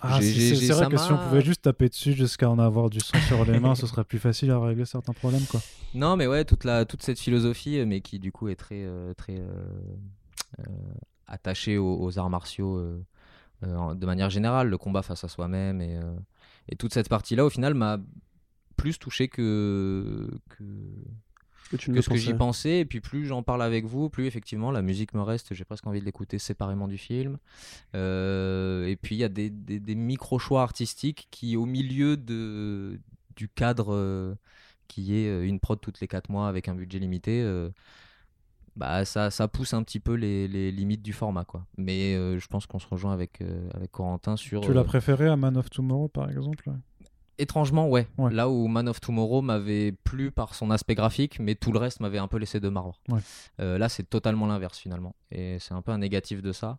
Ah, 0.00 0.18
c'est 0.56 0.72
vrai 0.74 0.86
que 0.90 0.96
si 0.98 1.12
on 1.12 1.18
pouvait 1.18 1.42
juste 1.42 1.62
taper 1.62 1.88
dessus 1.88 2.12
jusqu'à 2.14 2.48
en 2.48 2.58
avoir 2.58 2.90
du 2.90 3.00
sang 3.00 3.18
sur 3.26 3.44
les 3.44 3.58
mains, 3.60 3.74
ce 3.74 3.86
serait 3.86 4.04
plus 4.04 4.18
facile 4.18 4.50
à 4.50 4.58
régler 4.60 4.84
certains 4.86 5.12
problèmes. 5.12 5.44
Quoi. 5.50 5.60
Non, 5.94 6.16
mais 6.16 6.26
ouais, 6.26 6.44
toute, 6.44 6.64
la, 6.64 6.84
toute 6.84 7.02
cette 7.02 7.18
philosophie, 7.18 7.82
mais 7.86 8.00
qui 8.02 8.18
du 8.18 8.30
coup 8.30 8.48
est 8.48 8.56
très, 8.56 8.86
très 9.16 9.38
attachée 11.26 11.78
aux, 11.78 11.98
aux 12.02 12.18
arts 12.18 12.30
martiaux 12.30 12.80
de 13.62 14.06
manière 14.06 14.30
générale, 14.30 14.68
le 14.68 14.78
combat 14.78 15.02
face 15.02 15.24
à 15.24 15.28
soi-même 15.28 15.80
et, 15.80 15.98
et 16.68 16.76
toute 16.76 16.92
cette 16.94 17.08
partie-là, 17.08 17.44
au 17.44 17.50
final, 17.50 17.74
m'a 17.74 17.98
plus 18.76 18.98
touché 18.98 19.28
que, 19.28 20.30
que, 20.50 20.62
que 21.68 21.76
tu 21.76 22.02
ce 22.02 22.08
que 22.08 22.16
j'y 22.16 22.34
pensais. 22.34 22.80
Et 22.80 22.84
puis 22.84 23.00
plus 23.00 23.26
j'en 23.26 23.42
parle 23.42 23.62
avec 23.62 23.84
vous, 23.84 24.08
plus 24.08 24.26
effectivement 24.26 24.70
la 24.70 24.82
musique 24.82 25.14
me 25.14 25.22
reste. 25.22 25.54
J'ai 25.54 25.64
presque 25.64 25.86
envie 25.86 26.00
de 26.00 26.04
l'écouter 26.04 26.38
séparément 26.38 26.88
du 26.88 26.98
film. 26.98 27.38
Euh, 27.94 28.86
et 28.86 28.96
puis 28.96 29.16
il 29.16 29.18
y 29.18 29.24
a 29.24 29.28
des, 29.28 29.50
des, 29.50 29.80
des 29.80 29.94
micro-choix 29.94 30.62
artistiques 30.62 31.28
qui, 31.30 31.56
au 31.56 31.66
milieu 31.66 32.16
de, 32.16 33.00
du 33.36 33.48
cadre 33.48 33.94
euh, 33.94 34.34
qui 34.88 35.14
est 35.14 35.28
euh, 35.28 35.46
une 35.46 35.60
prod 35.60 35.80
toutes 35.80 36.00
les 36.00 36.08
4 36.08 36.30
mois 36.30 36.48
avec 36.48 36.68
un 36.68 36.74
budget 36.74 36.98
limité, 36.98 37.42
euh, 37.42 37.70
bah, 38.76 39.04
ça, 39.04 39.30
ça 39.30 39.48
pousse 39.48 39.74
un 39.74 39.82
petit 39.82 39.98
peu 39.98 40.14
les, 40.14 40.46
les 40.46 40.70
limites 40.70 41.02
du 41.02 41.12
format. 41.12 41.44
Quoi. 41.44 41.66
Mais 41.76 42.14
euh, 42.14 42.38
je 42.38 42.46
pense 42.46 42.66
qu'on 42.66 42.78
se 42.78 42.86
rejoint 42.86 43.12
avec, 43.12 43.40
euh, 43.40 43.68
avec 43.74 43.90
Corentin 43.90 44.36
sur... 44.36 44.60
Tu 44.60 44.70
euh, 44.70 44.74
l'as 44.74 44.84
préféré 44.84 45.26
à 45.26 45.36
Man 45.36 45.56
of 45.56 45.68
Tomorrow, 45.68 46.08
par 46.08 46.30
exemple? 46.30 46.70
Étrangement, 47.38 47.88
ouais. 47.88 48.08
Ouais. 48.18 48.32
Là 48.32 48.48
où 48.48 48.66
Man 48.66 48.88
of 48.88 49.00
Tomorrow 49.00 49.42
m'avait 49.42 49.92
plu 49.92 50.30
par 50.30 50.54
son 50.54 50.70
aspect 50.70 50.94
graphique, 50.94 51.38
mais 51.38 51.54
tout 51.54 51.70
le 51.72 51.78
reste 51.78 52.00
m'avait 52.00 52.18
un 52.18 52.26
peu 52.26 52.36
laissé 52.36 52.58
de 52.58 52.68
marbre. 52.68 53.00
Ouais. 53.08 53.20
Euh, 53.60 53.78
là, 53.78 53.88
c'est 53.88 54.08
totalement 54.08 54.46
l'inverse 54.46 54.78
finalement. 54.78 55.14
Et 55.30 55.58
c'est 55.60 55.74
un 55.74 55.82
peu 55.82 55.92
un 55.92 55.98
négatif 55.98 56.40
de 56.40 56.52
ça. 56.52 56.78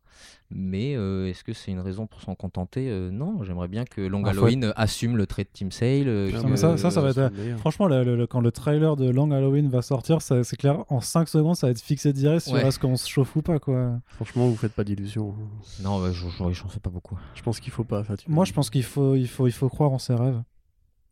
Mais 0.49 0.95
euh, 0.95 1.27
est-ce 1.27 1.43
que 1.43 1.53
c'est 1.53 1.69
une 1.69 1.79
raison 1.81 2.07
pour 2.07 2.21
s'en 2.21 2.33
contenter? 2.33 2.89
Euh, 2.89 3.11
Non, 3.11 3.43
j'aimerais 3.43 3.67
bien 3.67 3.85
que 3.85 4.01
Long 4.01 4.23
Halloween 4.25 4.73
assume 4.75 5.17
le 5.17 5.27
trait 5.27 5.43
de 5.43 5.49
Team 5.53 5.71
Sale. 5.71 6.07
euh, 6.07 6.31
Non, 6.31 6.49
mais 6.49 6.57
ça- 6.57 6.75
ça, 6.77 6.89
ça 6.89 7.01
va 7.01 7.09
être-. 7.09 7.31
Franchement, 7.59 7.87
le- 7.87 8.15
le- 8.15 8.25
quand 8.27 8.41
le 8.41 8.51
trailer 8.51 8.95
de 8.95 9.07
Long 9.09 9.29
Halloween 9.29 9.69
va 9.69 9.83
sortir, 9.83 10.21
c'est 10.23 10.57
clair, 10.57 10.83
en 10.89 10.99
5 10.99 11.27
secondes, 11.29 11.55
ça 11.55 11.67
va 11.67 11.71
être 11.71 11.81
fixé 11.81 12.11
direct 12.11 12.41
sur 12.41 12.53
Ouais. 12.53 12.65
est-ce 12.65 12.79
qu'on 12.79 12.95
se 12.97 13.07
chauffe 13.07 13.35
ou 13.35 13.43
pas. 13.43 13.59
quoi. 13.59 13.99
Franchement, 14.07 14.47
vous 14.47 14.55
faites 14.55 14.73
pas 14.73 14.83
d'illusions. 14.83 15.35
Non, 15.81 16.01
ouais, 16.01 16.11
je- 16.13 16.27
je- 16.29 16.51
j'en 16.53 16.67
fais 16.69 16.79
pas 16.79 16.89
beaucoup. 16.89 17.19
Je 17.35 17.43
pense 17.43 17.59
qu'il 17.59 17.71
faut 17.71 17.83
pas. 17.83 18.03
Moi, 18.27 18.45
je 18.45 18.53
pense 18.53 18.69
qu'il 18.71 18.83
faut, 18.83 19.15
il 19.15 19.27
faut, 19.27 19.45
il 19.47 19.51
faut 19.53 19.69
croire 19.69 19.91
en 19.91 19.99
ses 19.99 20.15
rêves. 20.15 20.41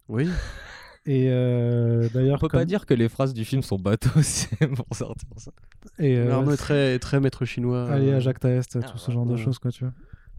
Oui. 0.10 0.28
Et 1.10 1.28
euh, 1.30 2.08
d'ailleurs, 2.14 2.36
On 2.36 2.40
peut 2.40 2.48
comme- 2.50 2.60
pas 2.60 2.66
dire 2.66 2.86
que 2.86 2.94
les 2.94 3.08
phrases 3.10 3.34
du 3.34 3.46
film 3.46 3.62
sont 3.62 3.78
bateaux 3.78 4.10
c'est 4.22 4.68
pour 4.68 4.86
sortir 4.92 5.28
ça. 5.38 5.52
et, 6.00 6.18
euh, 6.18 6.56
très, 6.58 7.00
très 7.00 7.20
maître 7.22 7.46
chinois. 7.46 7.90
Allez, 7.90 8.12
euh, 8.12 8.18
à 8.18 8.20
Jacques 8.20 8.42
Taest, 8.42 8.78
Ah, 8.82 8.86
tout 8.86 8.98
ce 8.98 9.10
genre 9.12 9.26
de 9.26 9.38
choses, 9.38 9.58
quoi, 9.58 9.72
tu 9.72 9.86
vois. 9.86 9.94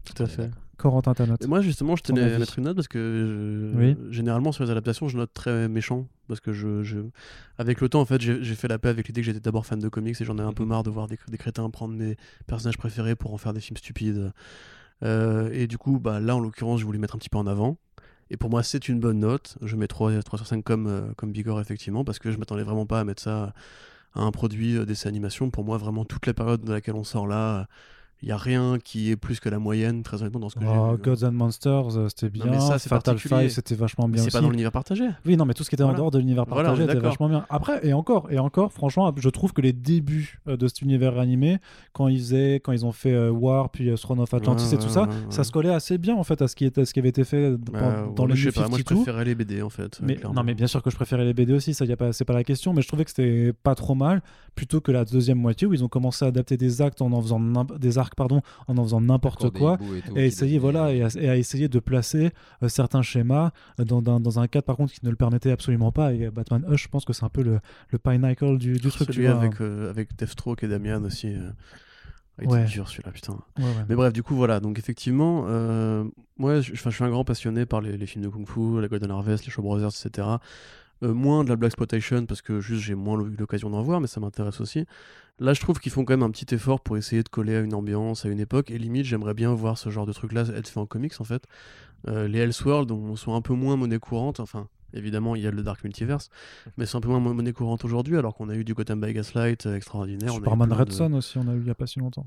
Tout 0.05 0.21
à 0.23 0.27
fait. 0.27 0.49
Corentin, 0.77 1.13
ta 1.13 1.25
note. 1.25 1.43
Et 1.43 1.47
moi, 1.47 1.59
justement, 1.61 1.95
je 1.97 2.03
tenais 2.03 2.21
à 2.21 2.39
mettre 2.39 2.57
une 2.57 2.63
note 2.65 2.75
parce 2.75 2.87
que 2.87 3.71
je- 3.73 3.77
Oui. 3.77 3.97
généralement 4.11 4.51
sur 4.53 4.63
les 4.63 4.69
adaptations, 4.71 5.09
je 5.09 5.17
note 5.17 5.33
très 5.33 5.67
méchant 5.67 6.07
parce 6.29 6.39
que 6.39 6.53
je, 6.53 6.83
je- 6.83 6.99
avec 7.57 7.81
le 7.81 7.89
temps, 7.89 7.99
en 7.99 8.05
fait, 8.05 8.21
j'ai 8.21 8.41
j'ai 8.43 8.55
fait 8.55 8.67
la 8.69 8.79
paix 8.79 8.87
avec 8.89 9.07
l'idée 9.07 9.19
que 9.21 9.25
j'étais 9.25 9.41
d'abord 9.41 9.65
fan 9.65 9.79
de 9.79 9.89
comics 9.89 10.15
et 10.21 10.23
j'en 10.23 10.37
ai 10.37 10.41
un 10.41 10.53
peu 10.53 10.63
Mhm. 10.63 10.69
marre 10.69 10.83
de 10.83 10.89
voir 10.89 11.07
des, 11.07 11.17
des 11.27 11.37
crétins 11.37 11.69
prendre 11.69 11.93
mes 11.95 12.15
personnages 12.47 12.77
préférés 12.77 13.15
pour 13.15 13.33
en 13.33 13.37
faire 13.37 13.53
des 13.53 13.59
films 13.59 13.75
stupides. 13.77 14.31
Euh, 15.03 15.49
et 15.51 15.67
du 15.67 15.77
coup, 15.77 15.99
bah, 15.99 16.19
là, 16.19 16.35
en 16.35 16.39
l'occurrence, 16.39 16.79
je 16.79 16.85
voulais 16.85 16.99
mettre 16.99 17.15
un 17.15 17.19
petit 17.19 17.29
peu 17.29 17.37
en 17.37 17.47
avant. 17.47 17.77
Et 18.31 18.37
pour 18.37 18.49
moi, 18.49 18.63
c'est 18.63 18.89
une 18.89 18.99
bonne 18.99 19.19
note. 19.19 19.57
Je 19.61 19.75
mets 19.75 19.87
3, 19.87 20.21
3 20.21 20.39
sur 20.39 20.47
5 20.47 20.63
comme, 20.63 20.87
euh, 20.87 21.13
comme 21.17 21.33
effectivement, 21.35 22.03
parce 22.03 22.19
que 22.19 22.31
je 22.31 22.37
m'attendais 22.37 22.63
vraiment 22.63 22.85
pas 22.85 22.99
à 22.99 23.03
mettre 23.03 23.21
ça 23.21 23.53
à 24.13 24.21
un 24.21 24.31
produit 24.31 24.77
euh, 24.77 24.85
d'essai 24.85 25.07
animation. 25.07 25.49
Pour 25.49 25.63
moi, 25.63 25.77
vraiment, 25.77 26.05
toute 26.05 26.27
la 26.27 26.33
période 26.33 26.61
de 26.61 26.71
laquelle 26.71 26.95
on 26.95 27.03
sort 27.03 27.27
là, 27.27 27.67
il 28.21 28.25
n'y 28.27 28.31
a 28.31 28.37
rien 28.37 28.77
qui 28.83 29.11
est 29.11 29.15
plus 29.15 29.39
que 29.39 29.47
la 29.49 29.59
moyenne, 29.59 30.03
très 30.03 30.21
honnêtement, 30.21 30.39
dans 30.41 30.49
ce 30.49 30.55
que 30.55 30.59
Oh, 30.63 30.67
j'ai 30.67 30.73
vu. 30.73 30.79
hein. 30.79 30.97
Gods 31.01 31.25
and 31.25 31.31
Monsters, 31.31 31.97
euh, 31.97 32.07
c'était 32.09 32.37
Non, 32.37 32.45
bien. 32.45 32.51
mais 32.53 32.59
ça, 32.59 32.77
c'est 32.79 32.89
Fatal. 32.89 33.17
Five, 33.17 33.49
c'était 33.49 33.75
vachement 33.75 34.09
bien 34.09 34.23
c'est 34.23 34.31
pas 34.31 34.41
dans 34.41 34.49
l'univers 34.49 34.71
partagé. 34.71 35.05
Oui, 35.25 35.37
non, 35.37 35.45
mais 35.45 35.53
tout 35.53 35.63
ce 35.63 35.69
qui 35.69 35.75
était 35.75 35.83
en 35.83 35.87
Voilà. 35.87 35.99
dehors 35.99 36.11
de 36.11 36.19
l'univers 36.19 36.45
Voilà, 36.47 36.69
partagé 36.69 36.83
est 36.89 36.93
était 36.93 36.99
vachement 37.01 37.29
bien. 37.29 37.45
Après, 37.49 37.85
et 37.87 37.93
encore, 37.93 38.27
et 38.31 38.39
encore, 38.39 38.71
franchement, 38.73 39.13
je 39.15 39.29
trouve 39.29 39.53
que 39.53 39.61
les 39.61 39.73
débuts 39.73 40.39
euh, 40.47 40.57
de 40.57 40.67
cet 40.67 40.81
univers 40.81 41.17
animé, 41.17 41.57
quand 41.93 42.07
ils 42.07 42.19
faisaient, 42.19 42.55
quand 42.55 42.71
ils 42.73 42.85
ont 42.85 42.91
fait 42.91 43.13
euh, 43.13 43.29
War, 43.31 43.69
puis 43.69 43.89
euh, 43.89 43.95
Throne 43.95 44.19
of 44.19 44.33
Atlantis 44.33 44.65
Ouais, 44.67 44.73
et 44.75 44.77
tout 44.77 44.85
ouais, 44.85 44.89
ça, 44.89 45.01
ouais, 45.03 45.07
ça 45.29 45.43
se 45.43 45.51
collait 45.51 45.73
assez 45.73 45.97
bien 45.97 46.15
en 46.15 46.23
fait 46.23 46.41
à 46.41 46.47
ce 46.47 46.55
qui 46.55 46.65
était, 46.65 46.85
ce 46.85 46.93
qui 46.93 46.99
avait 46.99 47.09
été 47.09 47.23
fait 47.23 47.51
dans, 47.51 47.71
Bah, 47.71 48.05
dans 48.15 48.23
ouais, 48.23 48.29
les 48.31 48.35
je 48.35 48.49
sais 48.49 48.51
pas, 48.53 48.67
moi 48.67 48.77
je 48.77 48.83
52. 48.83 48.95
préférais 49.03 49.25
les 49.25 49.35
BD 49.35 49.61
en 49.61 49.69
fait. 49.69 49.99
Mais, 50.01 50.17
non, 50.33 50.43
mais 50.43 50.55
bien 50.55 50.67
sûr 50.67 50.83
que 50.83 50.89
je 50.89 50.95
préférais 50.95 51.25
les 51.25 51.33
BD 51.33 51.53
aussi, 51.53 51.73
ça 51.73 51.85
y 51.85 51.91
a 51.93 51.97
pas, 51.97 52.11
c'est 52.13 52.25
pas 52.25 52.33
la 52.33 52.43
question, 52.43 52.73
mais 52.73 52.81
je 52.81 52.87
trouvais 52.87 53.05
que 53.05 53.11
c'était 53.11 53.53
pas 53.63 53.75
trop 53.75 53.95
mal, 53.95 54.21
plutôt 54.55 54.81
que 54.81 54.91
la 54.91 55.05
deuxième 55.05 55.37
moitié 55.39 55.67
où 55.67 55.73
ils 55.73 55.83
ont 55.83 55.87
commencé 55.89 56.25
à 56.25 56.27
adapter 56.27 56.57
des 56.57 56.81
actes 56.81 57.01
en 57.01 57.11
en 57.13 57.21
faisant 57.21 57.39
des 57.79 57.97
arcs 57.97 58.08
pardon, 58.15 58.41
en 58.67 58.77
en 58.77 58.83
faisant 58.83 59.01
n'importe 59.01 59.49
quoi. 59.51 59.77
et 59.95 60.01
tout 60.01 60.11
Et 60.11 60.13
qui 60.13 60.19
essayer, 60.21 60.59
voilà, 60.59 60.93
et 60.93 61.03
à, 61.03 61.07
et 61.17 61.29
à 61.29 61.35
essayer 61.37 61.67
de 61.67 61.79
placer 61.79 62.31
euh, 62.63 62.67
certains 62.69 63.01
schémas 63.01 63.51
euh, 63.79 63.85
dans, 63.85 64.01
dans, 64.01 64.19
dans 64.19 64.39
un 64.39 64.47
cadre 64.47 64.65
par 64.65 64.75
contre 64.77 64.93
qui 64.93 64.99
ne 65.03 65.09
le 65.09 65.15
permettait 65.15 65.51
absolument 65.51 65.91
pas. 65.91 66.13
Et 66.13 66.25
euh, 66.27 66.31
Batman 66.31 66.63
Hush, 66.69 66.83
je 66.83 66.87
pense 66.89 67.05
que 67.05 67.13
c'est 67.13 67.25
un 67.25 67.29
peu 67.29 67.43
le, 67.43 67.59
le 67.89 67.97
pinnacle 67.99 68.57
du, 68.57 68.73
du 68.73 68.89
truc. 68.89 69.07
tu 69.07 69.13
Celui 69.13 69.27
vois. 69.27 69.37
avec, 69.37 69.59
euh, 69.61 69.89
avec 69.89 70.15
Deathstroke 70.17 70.63
et 70.63 70.67
Damian 70.67 71.03
aussi. 71.03 71.27
euh, 71.27 71.49
Il 72.39 72.45
était 72.45 72.53
Ouais. 72.53 72.63
dur 72.65 72.87
celui-là, 72.87 73.11
putain. 73.11 73.33
Ouais, 73.57 73.63
ouais. 73.65 73.71
Mais 73.89 73.95
bref, 73.95 74.13
du 74.13 74.23
coup, 74.23 74.33
voilà. 74.35 74.61
Donc, 74.61 74.79
effectivement, 74.79 75.43
euh, 75.47 76.05
moi, 76.37 76.61
je, 76.61 76.73
suis 76.73 77.03
un 77.03 77.09
grand 77.09 77.25
passionné 77.25 77.65
par 77.65 77.81
les, 77.81 77.97
les 77.97 78.05
films 78.05 78.23
de 78.23 78.29
Kung 78.29 78.47
Fu, 78.47 78.79
la 78.79 78.87
Golden 78.87 79.11
Harvest, 79.11 79.45
les 79.45 79.51
Shaw 79.51 79.61
Brothers, 79.61 79.89
etc. 79.89 80.25
Euh, 81.01 81.13
moins 81.13 81.43
de 81.45 81.49
la 81.49 81.55
Black 81.55 81.69
Exploitation 81.69 82.25
parce 82.25 82.41
que 82.41 82.59
juste 82.59 82.81
j'ai 82.81 82.95
moins 82.95 83.17
eu 83.21 83.35
l'occasion 83.37 83.69
d'en 83.69 83.81
voir, 83.81 84.01
mais 84.01 84.07
ça 84.07 84.19
m'intéresse 84.19 84.59
aussi. 84.59 84.85
Là, 85.39 85.53
je 85.53 85.61
trouve 85.61 85.79
qu'ils 85.79 85.93
font 85.93 86.03
quand 86.03 86.11
même 86.13 86.23
un 86.23 86.31
petit 86.31 86.53
effort 86.53 86.81
pour 86.81 86.97
essayer 86.97 87.23
de 87.23 87.29
coller 87.29 87.55
à 87.55 87.61
une 87.61 87.73
ambiance, 87.73 88.25
à 88.25 88.29
une 88.29 88.41
époque. 88.41 88.69
Et 88.71 88.77
limite, 88.77 89.05
j'aimerais 89.05 89.33
bien 89.33 89.53
voir 89.53 89.77
ce 89.77 89.89
genre 89.89 90.05
de 90.05 90.11
truc-là 90.11 90.41
être 90.53 90.67
fait 90.67 90.79
en 90.79 90.85
comics, 90.85 91.13
en 91.19 91.23
fait. 91.23 91.45
Euh, 92.09 92.27
les 92.27 92.39
Elseworlds 92.39 92.91
on- 92.91 93.15
sont 93.15 93.33
un 93.33 93.41
peu 93.41 93.53
moins 93.53 93.77
monnaie 93.77 93.99
courante. 93.99 94.41
Enfin, 94.41 94.67
évidemment, 94.93 95.37
il 95.37 95.41
y 95.41 95.47
a 95.47 95.51
le 95.51 95.63
Dark 95.63 95.81
Multiverse, 95.85 96.29
mais 96.77 96.85
c'est 96.85 96.97
un 96.97 97.01
peu 97.01 97.07
moins 97.07 97.21
mon- 97.21 97.33
monnaie 97.33 97.53
courante 97.53 97.85
aujourd'hui, 97.85 98.17
alors 98.17 98.35
qu'on 98.35 98.49
a 98.49 98.55
eu 98.55 98.65
du 98.65 98.73
Gotham 98.73 98.99
by 98.99 99.13
Gaslight 99.13 99.65
euh, 99.67 99.75
extraordinaire. 99.77 100.33
on 100.33 100.35
a 100.35 100.39
eu 100.39 100.43
Superman 100.43 100.67
plein 100.67 100.77
Red 100.79 100.87
de- 100.89 100.93
Son 100.93 101.13
aussi, 101.13 101.37
on 101.37 101.47
a 101.47 101.53
eu 101.53 101.61
il 101.61 101.67
y 101.67 101.69
a 101.69 101.75
pas 101.75 101.87
si 101.87 101.99
longtemps. 101.99 102.25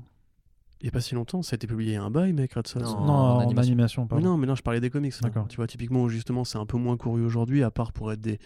Il 0.83 0.87
n'y 0.87 0.89
a 0.89 0.91
pas 0.91 0.99
si 1.01 1.15
longtemps, 1.15 1.41
ça 1.41 1.53
a 1.53 1.55
été 1.55 1.65
publié 1.65 1.95
un 1.95 2.11
bail, 2.11 2.33
mec, 2.33 2.53
Red. 2.53 2.65
Non, 2.75 2.83
en 2.83 3.35
en 3.37 3.39
animation. 3.39 3.61
animation, 3.71 4.07
Mais 4.11 4.21
non, 4.21 4.37
mais 4.37 4.45
non, 4.47 4.53
je 4.55 4.61
parlais 4.61 4.81
des 4.81 4.89
comics. 4.89 5.13
D'accord. 5.21 5.47
Tu 5.47 5.55
vois, 5.55 5.65
typiquement, 5.65 6.09
justement, 6.09 6.43
c'est 6.43 6.57
un 6.57 6.65
peu 6.65 6.77
moins 6.77 6.97
couru 6.97 7.23
aujourd'hui, 7.25 7.63
à 7.63 7.71
part 7.71 7.93
pour 7.93 8.11
être 8.11 8.19
des, 8.21 8.37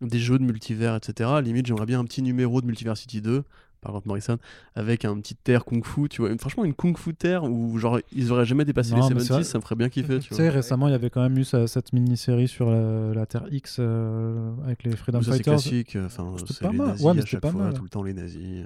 des 0.00 0.18
jeux 0.20 0.38
de 0.38 0.44
multivers, 0.44 0.94
etc. 0.94 1.28
Limite, 1.42 1.66
j'aimerais 1.66 1.86
bien 1.86 1.98
un 1.98 2.04
petit 2.04 2.22
numéro 2.22 2.60
de 2.60 2.66
Multiversity 2.66 3.20
2, 3.20 3.42
par 3.80 3.90
Grant 3.90 4.02
Morrison, 4.04 4.36
avec 4.76 5.04
un 5.04 5.18
petit 5.18 5.34
terre 5.34 5.64
kung 5.64 5.84
fu, 5.84 6.08
tu 6.08 6.22
vois. 6.22 6.30
Franchement, 6.38 6.64
une 6.64 6.74
kung 6.74 6.96
fu 6.96 7.12
terre 7.12 7.42
où, 7.42 7.76
genre, 7.78 7.98
ils 8.12 8.30
auraient 8.30 8.44
jamais 8.46 8.64
dépassé 8.64 8.94
Non, 8.94 9.08
les 9.08 9.14
mais 9.14 9.20
c'est 9.22 9.32
70s, 9.32 9.32
vrai. 9.32 9.42
ça 9.44 9.58
me 9.58 9.62
ferait 9.62 9.74
bien 9.74 9.88
kiffer, 9.88 10.20
tu 10.20 10.28
Tu 10.28 10.34
vois. 10.34 10.36
sais, 10.44 10.48
récemment, 10.48 10.86
il 10.86 10.92
y 10.92 10.94
avait 10.94 11.10
quand 11.10 11.22
même 11.22 11.36
eu 11.38 11.44
ça- 11.44 11.66
cette 11.66 11.92
mini-série 11.92 12.46
sur 12.46 12.70
la, 12.70 13.12
la 13.14 13.26
Terre 13.26 13.46
X 13.50 13.78
euh, 13.80 14.52
avec 14.64 14.84
les 14.84 14.94
Freedom 14.94 15.22
ça, 15.22 15.32
c'est 15.32 15.38
Fighters. 15.38 15.54
classique, 15.54 15.96
euh, 15.96 16.06
enfin, 16.06 16.36
c'est 16.46 16.60
pas 16.60 16.70
les 16.70 16.78
mal. 16.78 16.86
nazis 16.88 17.04
Ouais, 17.04 17.14
mais 17.14 17.22
à 17.22 17.26
chaque 17.26 17.40
pas 17.40 17.50
fois, 17.50 17.62
mal. 17.64 17.74
tout 17.74 17.82
le 17.82 17.88
temps 17.88 18.02
les 18.04 18.14
nazis. 18.14 18.64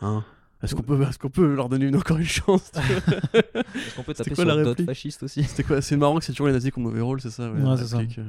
Hein 0.00 0.22
est-ce 0.62 0.74
qu'on 0.74 0.82
peut, 0.82 1.00
est 1.02 1.18
qu'on 1.18 1.30
peut 1.30 1.54
leur 1.54 1.68
donner 1.68 1.86
une, 1.86 1.96
encore 1.96 2.18
une 2.18 2.24
chance 2.24 2.70
Est-ce 3.34 3.94
qu'on 3.96 4.02
peut 4.02 4.14
taper 4.14 4.30
quoi 4.30 4.44
sur 4.44 4.44
la 4.44 4.56
d'autres 4.56 4.68
réplique 4.70 4.86
fascistes 4.86 5.22
aussi 5.22 5.42
C'était 5.44 5.62
quoi 5.62 5.80
C'est 5.80 5.96
marrant 5.96 6.18
que 6.18 6.24
c'est 6.24 6.32
toujours 6.32 6.48
les 6.48 6.52
nazis 6.52 6.70
qui 6.70 6.78
ont 6.78 6.82
le 6.82 6.88
mauvais 6.90 7.00
rôle, 7.00 7.20
c'est 7.20 7.30
ça 7.30 7.50
Ouais, 7.50 7.76
c'est 7.78 7.86
ça. 7.86 7.98
euh. 7.98 8.24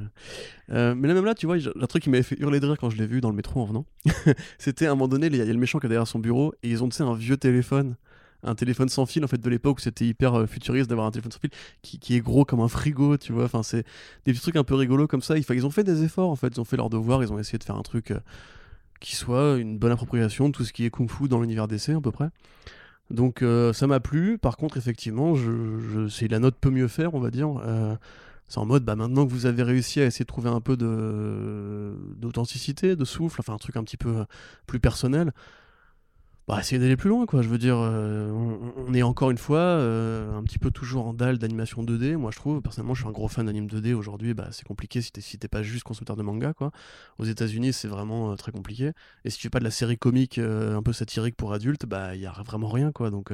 Euh, 0.70 0.94
mais 0.94 1.08
là, 1.08 1.14
même 1.14 1.24
là, 1.24 1.34
tu 1.34 1.46
vois, 1.46 1.58
j'ai 1.58 1.70
un 1.80 1.86
truc 1.86 2.02
qui 2.04 2.10
m'avait 2.10 2.22
fait 2.22 2.38
hurler 2.40 2.60
de 2.60 2.66
rire 2.66 2.76
quand 2.78 2.90
je 2.90 2.96
l'ai 2.96 3.06
vu 3.06 3.20
dans 3.20 3.30
le 3.30 3.36
métro 3.36 3.60
en 3.60 3.66
venant. 3.66 3.84
C'était 4.58 4.86
à 4.86 4.92
un 4.92 4.94
moment 4.94 5.08
donné, 5.08 5.26
il 5.26 5.36
y 5.36 5.40
a 5.40 5.44
il 5.44 5.46
y 5.46 5.50
a 5.50 5.52
le 5.52 5.58
méchant 5.60 5.78
qui 5.78 5.86
est 5.86 5.88
derrière 5.90 6.06
son 6.08 6.18
bureau 6.20 6.54
et 6.62 6.70
ils 6.70 6.82
ont, 6.82 6.88
tu 6.88 6.96
sais, 6.96 7.02
un 7.02 7.14
vieux 7.14 7.36
téléphone. 7.36 7.96
Un 8.44 8.56
téléphone 8.56 8.88
sans 8.88 9.06
fil 9.06 9.22
en 9.22 9.28
fait 9.28 9.40
de 9.40 9.48
l'époque 9.48 9.78
où 9.78 9.80
c'était 9.80 10.04
hyper 10.04 10.34
euh, 10.34 10.46
futuriste 10.46 10.88
d'avoir 10.90 11.06
un 11.06 11.12
téléphone 11.12 11.30
sans 11.30 11.38
fil 11.38 11.50
qui, 11.80 12.00
qui 12.00 12.16
est 12.16 12.20
gros 12.20 12.44
comme 12.44 12.58
un 12.58 12.66
frigo, 12.66 13.16
tu 13.16 13.32
vois. 13.32 13.44
Enfin, 13.44 13.62
c'est 13.62 13.84
des 14.24 14.32
petits 14.32 14.40
trucs 14.42 14.56
un 14.56 14.64
peu 14.64 14.74
rigolos 14.74 15.06
comme 15.06 15.22
ça. 15.22 15.36
Ils 15.38 15.64
ont 15.66 15.70
fait 15.70 15.84
des 15.84 16.02
efforts 16.02 16.28
en 16.28 16.34
fait, 16.34 16.48
ils 16.48 16.60
ont 16.60 16.64
fait 16.64 16.76
leur 16.76 16.90
devoir, 16.90 17.22
ils 17.22 17.32
ont 17.32 17.38
essayé 17.38 17.58
de 17.58 17.62
faire 17.62 17.76
un 17.76 17.82
truc 17.82 18.10
euh, 18.10 18.18
qui 19.02 19.16
soit 19.16 19.58
une 19.58 19.76
bonne 19.78 19.92
appropriation 19.92 20.48
de 20.48 20.54
tout 20.54 20.64
ce 20.64 20.72
qui 20.72 20.86
est 20.86 20.90
kung 20.90 21.10
fu 21.10 21.28
dans 21.28 21.40
l'univers 21.40 21.68
DC 21.68 21.90
à 21.90 22.00
peu 22.00 22.12
près. 22.12 22.30
Donc 23.10 23.42
euh, 23.42 23.72
ça 23.72 23.86
m'a 23.86 24.00
plu. 24.00 24.38
Par 24.38 24.56
contre, 24.56 24.78
effectivement, 24.78 25.34
c'est 26.08 26.28
la 26.28 26.38
note 26.38 26.56
peut 26.58 26.70
mieux 26.70 26.88
faire, 26.88 27.14
on 27.14 27.20
va 27.20 27.30
dire. 27.30 27.60
Euh, 27.64 27.94
c'est 28.48 28.58
en 28.58 28.66
mode, 28.66 28.84
bah, 28.84 28.96
maintenant 28.96 29.24
que 29.26 29.30
vous 29.30 29.46
avez 29.46 29.62
réussi 29.62 30.00
à 30.00 30.06
essayer 30.06 30.24
de 30.24 30.28
trouver 30.28 30.50
un 30.50 30.60
peu 30.60 30.76
d'authenticité, 30.76 32.96
de 32.96 33.04
souffle, 33.04 33.40
enfin 33.40 33.54
un 33.54 33.58
truc 33.58 33.76
un 33.76 33.84
petit 33.84 33.96
peu 33.96 34.24
plus 34.66 34.78
personnel, 34.78 35.32
bah, 36.48 36.58
essayez 36.60 36.80
d'aller 36.80 36.96
plus 36.96 37.08
loin, 37.08 37.24
quoi. 37.24 37.40
Je 37.42 37.48
veux 37.48 37.58
dire, 37.58 37.76
euh, 37.78 38.30
on, 38.88 38.92
est 38.94 39.02
encore 39.02 39.30
une 39.30 39.38
fois 39.38 39.60
euh, 39.60 40.36
un 40.36 40.42
petit 40.42 40.58
peu 40.58 40.72
toujours 40.72 41.06
en 41.06 41.14
dalle 41.14 41.38
d'animation 41.38 41.84
2D. 41.84 42.16
Moi, 42.16 42.32
je 42.32 42.36
trouve, 42.36 42.60
personnellement, 42.60 42.94
je 42.94 43.02
suis 43.02 43.08
un 43.08 43.12
gros 43.12 43.28
fan 43.28 43.46
d'anime 43.46 43.66
2D. 43.66 43.94
Aujourd'hui, 43.94 44.34
bah, 44.34 44.48
c'est 44.50 44.66
compliqué 44.66 45.00
si 45.02 45.12
t'es, 45.12 45.20
si 45.20 45.38
pas 45.38 45.62
juste 45.62 45.84
constructeur 45.84 46.16
de 46.16 46.22
manga, 46.22 46.52
quoi. 46.52 46.72
Aux 47.18 47.24
États-Unis, 47.24 47.72
c'est 47.72 47.86
vraiment 47.86 48.32
euh, 48.32 48.36
très 48.36 48.50
compliqué. 48.50 48.90
Et 49.24 49.30
si 49.30 49.38
tu 49.38 49.42
fais 49.42 49.50
pas 49.50 49.60
de 49.60 49.64
la 49.64 49.70
série 49.70 49.98
comique 49.98 50.38
un 50.38 50.82
peu 50.82 50.92
satirique 50.92 51.36
pour 51.36 51.52
adultes, 51.52 51.86
bah, 51.86 52.16
il 52.16 52.20
y 52.20 52.26
a 52.26 52.32
vraiment 52.32 52.68
rien, 52.68 52.90
quoi. 52.90 53.10
Donc, 53.10 53.32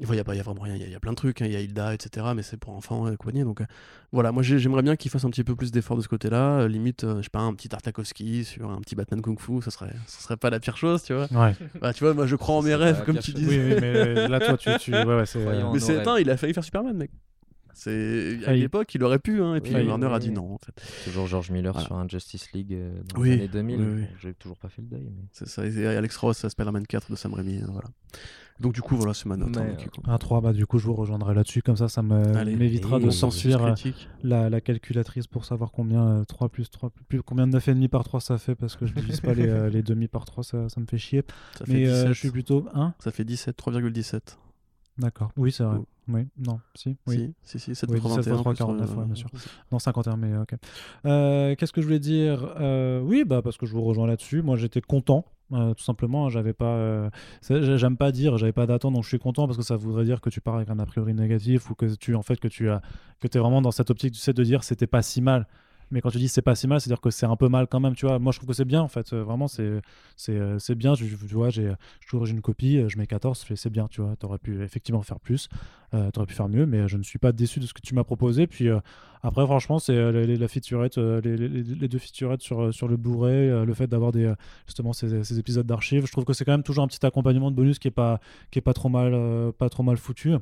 il 0.00 0.10
n'y 0.10 0.18
a, 0.20 0.24
pas- 0.24 0.34
y 0.34 0.40
a 0.40 0.42
vraiment 0.42 0.62
rien. 0.62 0.74
Il 0.76 0.80
y, 0.82 0.84
a- 0.84 0.88
y 0.88 0.94
a 0.94 1.00
plein 1.00 1.10
de 1.12 1.16
trucs. 1.16 1.42
hein. 1.42 1.46
Il 1.46 1.52
y 1.52 1.56
a 1.56 1.60
Hilda, 1.60 1.92
etc. 1.94 2.26
Mais 2.36 2.42
c'est 2.42 2.56
pour 2.56 2.72
enfants 2.74 3.10
et 3.10 3.16
compagnie. 3.16 3.42
Donc, 3.44 3.60
euh, 3.60 3.64
voilà. 4.12 4.32
Moi, 4.32 4.42
j'ai- 4.42 4.58
j'aimerais 4.58 4.82
bien 4.82 4.96
qu'ils 4.96 5.10
fassent 5.10 5.24
un 5.24 5.30
petit 5.30 5.44
peu 5.44 5.56
plus 5.56 5.70
d'efforts 5.72 5.96
de 5.96 6.02
ce 6.02 6.08
côté-là. 6.08 6.60
Euh, 6.60 6.68
limite, 6.68 7.04
euh, 7.04 7.18
je 7.18 7.22
sais 7.24 7.30
pas, 7.30 7.40
un 7.40 7.52
petit 7.54 7.68
Tartakovsky 7.68 8.44
sur 8.44 8.70
un 8.70 8.80
petit 8.80 8.94
Batman 8.94 9.20
Kung 9.22 9.38
Fu. 9.40 9.60
Ça 9.62 9.70
serait, 9.70 9.92
ça 10.06 10.20
serait 10.22 10.36
pas 10.36 10.50
la 10.50 10.60
pire 10.60 10.76
chose, 10.76 11.02
tu 11.02 11.14
vois. 11.14 11.26
Ouais. 11.32 11.54
Bah, 11.80 11.92
tu 11.92 12.04
vois, 12.04 12.14
moi, 12.14 12.26
je 12.26 12.36
crois 12.36 12.56
en 12.56 12.62
mes 12.62 12.74
rêves, 12.74 13.04
comme 13.04 13.18
tu 13.18 13.32
dis. 13.32 13.46
Oui, 13.46 13.58
oui, 13.58 13.74
mais 13.80 13.96
euh, 13.96 14.28
là, 14.28 14.40
toi, 14.40 14.56
tu. 14.56 14.70
tu... 14.78 14.92
Ouais, 14.92 15.04
ouais, 15.04 15.26
c'est. 15.26 15.40
Croyant. 15.40 15.72
Mais 15.72 15.80
c'est 15.80 16.02
il 16.20 16.30
a 16.30 16.36
failli 16.36 16.54
faire 16.54 16.64
Superman, 16.64 16.96
mec. 16.96 17.10
C'est 17.78 18.38
à 18.46 18.52
l'époque, 18.54 18.94
il 18.94 19.02
aurait 19.04 19.18
pu, 19.18 19.40
hein, 19.42 19.54
et 19.54 19.60
puis 19.60 19.74
Oui, 19.74 19.84
Warner 19.86 20.06
oui, 20.08 20.12
a 20.14 20.18
dit 20.18 20.30
non. 20.30 20.54
En 20.54 20.58
fait, 20.58 20.72
Toujours 21.04 21.26
George 21.26 21.50
Miller 21.50 21.72
Voilà. 21.72 21.86
sur 21.86 21.96
un 21.96 22.08
Justice 22.08 22.52
League 22.52 22.72
euh, 22.74 23.00
dans 23.14 23.20
Oui, 23.20 23.28
les 23.30 23.34
années 23.36 23.48
2000. 23.48 23.80
oui, 23.80 23.86
oui. 23.86 24.00
Bon, 24.02 24.06
J'ai 24.20 24.34
toujours 24.34 24.56
pas 24.58 24.68
fait 24.68 24.82
le 24.82 24.88
deuil. 24.88 25.04
Mais... 25.04 25.22
c'est 25.32 25.48
ça. 25.48 25.64
Et 25.66 25.86
Alex 25.86 26.16
Ross, 26.16 26.44
à 26.44 26.50
Spider-Man 26.50 26.86
4 26.86 27.10
de 27.10 27.16
Sam 27.16 27.34
Raimi, 27.34 27.62
euh, 27.62 27.66
voilà. 27.70 27.88
Donc 28.60 28.74
du 28.74 28.82
coup, 28.82 28.96
voilà, 28.96 29.14
c'est 29.14 29.26
ma 29.26 29.36
note. 29.36 29.50
Mais, 29.50 29.58
hein, 29.58 29.66
euh, 29.78 29.84
donc. 29.84 30.08
Un 30.08 30.18
3, 30.18 30.40
bah 30.40 30.52
du 30.52 30.66
coup 30.66 30.80
je 30.80 30.86
vous 30.86 30.94
rejoindrai 30.94 31.32
là-dessus, 31.32 31.62
comme 31.62 31.76
ça 31.76 31.88
ça 31.88 32.02
m'évitera 32.02 32.98
de 32.98 33.08
s'enfuir 33.10 33.62
euh, 33.64 33.74
la, 34.24 34.50
la 34.50 34.60
calculatrice 34.60 35.28
pour 35.28 35.44
savoir 35.44 35.70
combien 35.70 36.04
euh, 36.08 36.24
3 36.24 36.48
plus 36.48 36.68
3 36.68 36.90
plus, 37.08 37.22
combien 37.22 37.46
de 37.46 37.56
9,5 37.56 37.86
par 37.88 38.02
3 38.02 38.20
ça 38.20 38.36
fait 38.36 38.56
parce 38.56 38.74
que 38.74 38.84
je 38.86 38.94
divise 38.94 39.20
pas 39.20 39.34
les, 39.34 39.46
euh, 39.46 39.70
les 39.70 39.84
demi 39.84 40.08
par 40.08 40.24
3 40.24 40.42
ça, 40.42 40.68
ça 40.68 40.80
me 40.80 40.86
fait 40.86 40.98
chier. 40.98 41.22
Ça 41.56 41.66
fait 41.66 41.72
Mais 41.72 41.86
euh, 41.86 41.92
17. 42.00 42.08
je 42.08 42.18
suis 42.18 42.30
plutôt 42.32 42.66
1 42.74 42.94
Ça 42.98 43.12
fait 43.12 43.24
17, 43.24 43.56
3,17. 43.56 44.20
D'accord. 44.98 45.30
Oui, 45.36 45.52
c'est 45.52 45.64
vrai. 45.64 45.78
Oui, 46.08 46.26
non, 46.38 46.58
si, 46.74 46.96
oui. 47.06 47.34
Si, 47.42 47.58
si, 47.58 47.74
si, 47.74 47.84
Oui, 47.86 47.98
7,21. 48.00 48.16
17, 48.18 48.34
3, 48.34 48.52
plus, 48.52 48.58
49, 48.58 48.90
euh, 48.90 48.94
ouais, 48.94 49.04
bien 49.04 49.14
sûr. 49.14 49.28
Non, 49.70 49.78
51, 49.78 50.16
mais 50.16 50.36
ok. 50.38 50.54
Euh, 51.04 51.54
Qu'est-ce 51.54 51.72
que 51.72 51.82
je 51.82 51.86
voulais 51.86 51.98
dire 51.98 52.54
Euh, 52.58 53.00
Oui, 53.02 53.24
bah 53.26 53.42
parce 53.42 53.58
que 53.58 53.66
je 53.66 53.74
vous 53.74 53.82
rejoins 53.82 54.06
là-dessus. 54.06 54.40
Moi, 54.42 54.56
j'étais 54.56 54.80
content. 54.80 55.26
euh, 55.52 55.74
tout 55.74 55.84
simplement, 55.84 56.28
j'avais 56.30 56.52
pas, 56.54 56.76
euh, 56.76 57.10
j'aime 57.48 57.96
pas 57.96 58.10
dire, 58.12 58.36
j'avais 58.38 58.52
pas 58.52 58.66
d'attente, 58.66 58.94
donc 58.94 59.02
je 59.04 59.08
suis 59.08 59.18
content 59.18 59.46
parce 59.46 59.56
que 59.58 59.64
ça 59.64 59.76
voudrait 59.76 60.04
dire 60.04 60.20
que 60.20 60.30
tu 60.30 60.40
pars 60.40 60.56
avec 60.56 60.68
un 60.70 60.78
a 60.78 60.86
priori 60.86 61.12
négatif 61.14 61.70
ou 61.70 61.74
que 61.74 61.94
tu, 61.94 62.14
en 62.14 62.22
fait, 62.22 62.38
que 62.40 62.48
tu 62.48 62.68
as, 62.70 62.80
que 63.20 63.28
es 63.28 63.38
vraiment 63.38 63.60
dans 63.62 63.70
cette 63.70 63.90
optique, 63.90 64.12
tu 64.14 64.20
sais, 64.20 64.32
de 64.32 64.44
dire 64.44 64.64
c'était 64.64 64.86
pas 64.86 65.02
si 65.02 65.20
mal. 65.20 65.46
Mais 65.90 66.00
quand 66.00 66.10
tu 66.10 66.18
dis 66.18 66.28
c'est 66.28 66.42
pas 66.42 66.54
si 66.54 66.66
mal, 66.66 66.80
c'est-à-dire 66.80 67.00
que 67.00 67.10
c'est 67.10 67.26
un 67.26 67.36
peu 67.36 67.48
mal 67.48 67.66
quand 67.66 67.80
même, 67.80 67.94
tu 67.94 68.06
vois. 68.06 68.18
Moi, 68.18 68.32
je 68.32 68.38
trouve 68.38 68.48
que 68.48 68.54
c'est 68.54 68.64
bien, 68.64 68.82
en 68.82 68.88
fait. 68.88 69.12
Euh, 69.12 69.22
vraiment, 69.22 69.46
euh, 69.58 69.80
c'est 70.16 70.74
bien. 70.74 70.94
Je, 70.94 71.06
je- 71.06 71.16
tu 71.16 71.34
vois, 71.34 71.50
j'ai 71.50 71.72
je 72.00 72.24
j'ai 72.24 72.32
une 72.32 72.42
copie, 72.42 72.78
euh, 72.78 72.88
je 72.88 72.98
mets 72.98 73.06
14, 73.06 73.40
je 73.40 73.46
fais, 73.46 73.56
c'est 73.56 73.70
bien, 73.70 73.88
tu 73.88 74.00
vois. 74.02 74.16
T'aurais 74.16 74.38
pu 74.38 74.62
effectivement 74.62 75.02
faire 75.02 75.20
plus, 75.20 75.48
euh, 75.94 76.10
t'aurais 76.10 76.26
pu 76.26 76.34
faire 76.34 76.48
mieux, 76.48 76.66
mais 76.66 76.88
je 76.88 76.96
ne 76.96 77.02
suis 77.02 77.18
pas 77.18 77.32
déçu 77.32 77.60
de 77.60 77.66
ce 77.66 77.74
que 77.74 77.80
tu 77.80 77.94
m'as 77.94 78.04
proposé. 78.04 78.46
Puis 78.46 78.68
après, 79.22 79.44
franchement, 79.44 79.78
c'est 79.78 80.12
la 80.12 80.48
featurette, 80.48 80.98
les, 80.98 81.88
deux 81.88 81.98
featurettes 81.98 82.42
sur, 82.42 82.72
sur 82.72 82.88
le 82.88 82.96
Blu-ray, 82.96 83.64
le 83.64 83.74
fait 83.74 83.86
d'avoir 83.86 84.12
justement 84.66 84.92
ces, 84.92 85.38
épisodes 85.38 85.66
d'archives. 85.66 86.06
Je 86.06 86.12
trouve 86.12 86.24
que 86.24 86.32
c'est 86.32 86.44
quand 86.44 86.52
même 86.52 86.62
toujours 86.62 86.84
un 86.84 86.88
petit 86.88 87.04
accompagnement 87.04 87.50
de 87.50 87.56
bonus 87.56 87.78
qui 87.78 87.88
est 87.88 87.92
pas 87.92 88.20
pas 88.64 88.74
trop 88.74 88.88
mal 88.88 89.52
pas 89.58 89.68
trop 89.68 89.82
mal 89.82 89.96
foutu. 89.96 90.34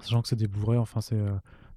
Sachant 0.00 0.22
que 0.22 0.28
c'est 0.28 0.36
des 0.36 0.46
Blu-ray, 0.46 0.78
enfin 0.78 1.00
c'est 1.00 1.18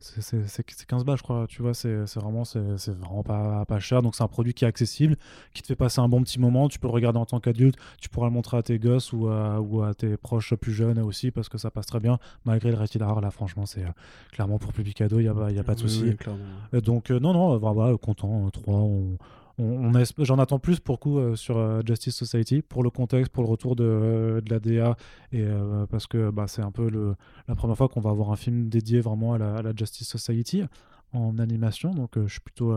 c'est- 0.04 0.22
c'est 0.22 0.48
c'est- 0.48 0.66
c'est 0.70 0.86
15 0.86 1.04
balles, 1.06 1.18
je 1.18 1.24
crois. 1.24 1.46
Tu 1.48 1.62
vois, 1.62 1.74
c'est 1.74 1.96
vraiment, 2.16 2.44
c'est 2.46 2.60
vraiment 2.92 3.24
pas, 3.24 3.66
pas 3.66 3.80
cher. 3.80 4.02
Donc, 4.02 4.16
c'est 4.16 4.24
un 4.24 4.28
produit 4.28 4.54
qui 4.54 4.66
est 4.66 4.68
accessible, 4.68 5.16
qui 5.54 5.62
te 5.62 5.68
fait 5.68 5.76
passer 5.76 6.02
un 6.02 6.08
bon 6.10 6.22
petit 6.22 6.40
moment. 6.40 6.68
Tu 6.70 6.78
peux 6.80 6.88
le 6.88 6.94
regarder 6.94 7.20
en 7.20 7.26
tant 7.26 7.40
qu'adulte. 7.40 7.78
Tu 8.00 8.10
pourras 8.10 8.28
le 8.28 8.34
montrer 8.34 8.58
à 8.58 8.64
tes 8.64 8.78
gosses 8.80 9.14
ou 9.14 9.28
à, 9.30 9.60
ou 9.62 9.82
à 9.82 9.94
tes 9.94 10.18
proches 10.18 10.54
plus 10.56 10.74
jeunes 10.74 11.00
aussi, 11.00 11.32
parce 11.32 11.50
que 11.50 11.58
ça 11.58 11.72
passe 11.72 11.86
très 11.86 12.00
bien. 12.00 12.20
Malgré 12.46 12.70
le 12.72 12.78
rated 12.78 13.02
R, 13.02 13.22
là, 13.22 13.32
franchement, 13.32 13.66
c'est 13.66 13.84
euh, 13.84 13.90
clairement 14.32 14.60
pour 14.60 14.74
public 14.74 15.00
ado, 15.02 15.20
il 15.20 15.24
n'y 15.24 15.30
a, 15.30 15.34
pas- 15.34 15.52
y 15.52 15.60
a 15.60 15.64
pas 15.64 15.76
de 15.76 15.82
Oui, 15.84 15.90
souci. 15.90 16.04
oui. 16.04 16.18
Euh, 16.74 16.82
Donc, 16.82 17.10
euh, 17.10 17.20
non, 17.20 17.34
non, 17.34 17.54
euh, 17.54 17.58
voilà, 17.58 17.98
content. 17.98 18.50
3, 18.52 18.76
on. 18.76 19.18
On- 19.60 19.92
J'en 20.20 20.40
attends 20.40 20.60
plus 20.60 20.80
pour 20.80 21.00
coup 21.00 21.20
euh, 21.20 21.36
sur 21.36 21.58
euh, 21.58 21.82
Justice 21.86 22.16
Society, 22.16 22.62
pour 22.62 22.84
le 22.84 22.90
contexte, 22.90 23.32
pour 23.32 23.44
le 23.44 23.50
retour 23.50 23.76
de, 23.76 23.84
euh, 23.84 24.42
de 24.42 24.50
la 24.50 24.60
DA, 24.60 24.96
et 25.32 25.42
euh, 25.42 25.86
parce 25.88 26.08
que 26.08 26.30
bah, 26.32 26.46
c'est 26.48 26.62
un 26.62 26.72
peu 26.72 26.90
la 27.48 27.56
première 27.56 27.78
fois 27.78 27.88
qu'on 27.88 28.02
va 28.02 28.10
avoir 28.10 28.32
un 28.32 28.36
film 28.36 28.70
dédié 28.70 29.00
vraiment 29.00 29.34
à 29.34 29.38
la, 29.38 29.74
Justice 29.76 30.08
Society 30.10 30.64
en 31.14 31.38
animation, 31.38 31.92
donc 31.92 32.12
je 32.16 32.28
suis 32.32 32.42
plutôt, 32.42 32.76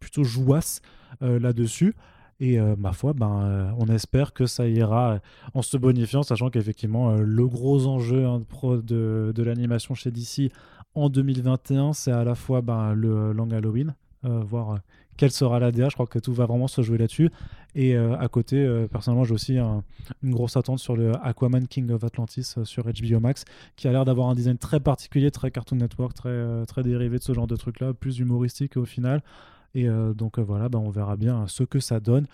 plutôt 0.00 0.24
jouasse 0.24 0.80
là-dessus. 1.20 1.94
Et 2.40 2.58
ma 2.58 2.92
foi, 2.92 3.12
ben, 3.14 3.72
on 3.78 3.86
espère 3.86 4.32
que 4.32 4.46
ça 4.46 4.66
ira 4.68 5.20
en 5.54 5.62
se 5.62 5.76
bonifiant, 5.76 6.22
sachant 6.22 6.50
qu'effectivement, 6.50 7.14
le 7.16 7.46
gros 7.46 7.86
enjeu 7.86 8.26
hein, 8.26 8.40
de, 8.40 8.80
de, 8.82 9.32
de 9.34 9.42
l'animation 9.42 9.94
chez 9.94 10.10
DC 10.10 10.50
en 10.94 11.08
2021, 11.08 11.92
c'est 11.92 12.10
à 12.10 12.24
la 12.24 12.34
fois 12.34 12.60
ben, 12.60 12.92
le 12.92 13.32
Long 13.32 13.50
Halloween, 13.50 13.94
voir 14.22 14.70
euh, 14.72 14.76
quelle 15.16 15.30
sera 15.30 15.58
la 15.58 15.72
DA. 15.72 15.88
Je 15.88 15.94
crois 15.94 16.06
que 16.06 16.18
tout 16.18 16.32
va 16.32 16.46
vraiment 16.46 16.68
se 16.68 16.82
jouer 16.82 16.98
là-dessus. 16.98 17.30
Et 17.74 17.94
euh, 17.96 18.16
à 18.18 18.28
côté, 18.28 18.56
euh, 18.56 18.86
personnellement, 18.86 19.24
j'ai 19.24 19.34
aussi 19.34 19.58
un- 19.58 19.82
une 20.22 20.32
grosse 20.32 20.56
attente 20.56 20.78
sur 20.78 20.96
le 20.96 21.12
Aquaman 21.22 21.66
King 21.66 21.90
of 21.90 22.04
Atlantis 22.04 22.54
euh, 22.58 22.64
sur 22.64 22.84
HBO 22.84 23.20
Max, 23.20 23.44
qui 23.76 23.86
a 23.88 23.92
l'air 23.92 24.04
d'avoir 24.04 24.28
un 24.28 24.34
design 24.34 24.56
très 24.58 24.80
particulier, 24.80 25.30
très 25.30 25.50
Cartoon 25.50 25.76
Network, 25.76 26.14
très, 26.14 26.64
très 26.66 26.82
dérivé 26.82 27.18
de 27.18 27.22
ce 27.22 27.32
genre 27.34 27.46
de 27.46 27.56
truc-là, 27.56 27.92
plus 27.92 28.18
humoristique 28.18 28.76
au 28.76 28.84
final. 28.84 29.22
Et 29.74 29.88
donc 30.16 30.38
voilà, 30.38 30.70
ben, 30.70 30.78
on 30.78 30.88
verra 30.88 31.16
bien 31.16 31.46
ce 31.48 31.62
que 31.62 31.80
ça 31.80 32.00
donne. 32.00 32.26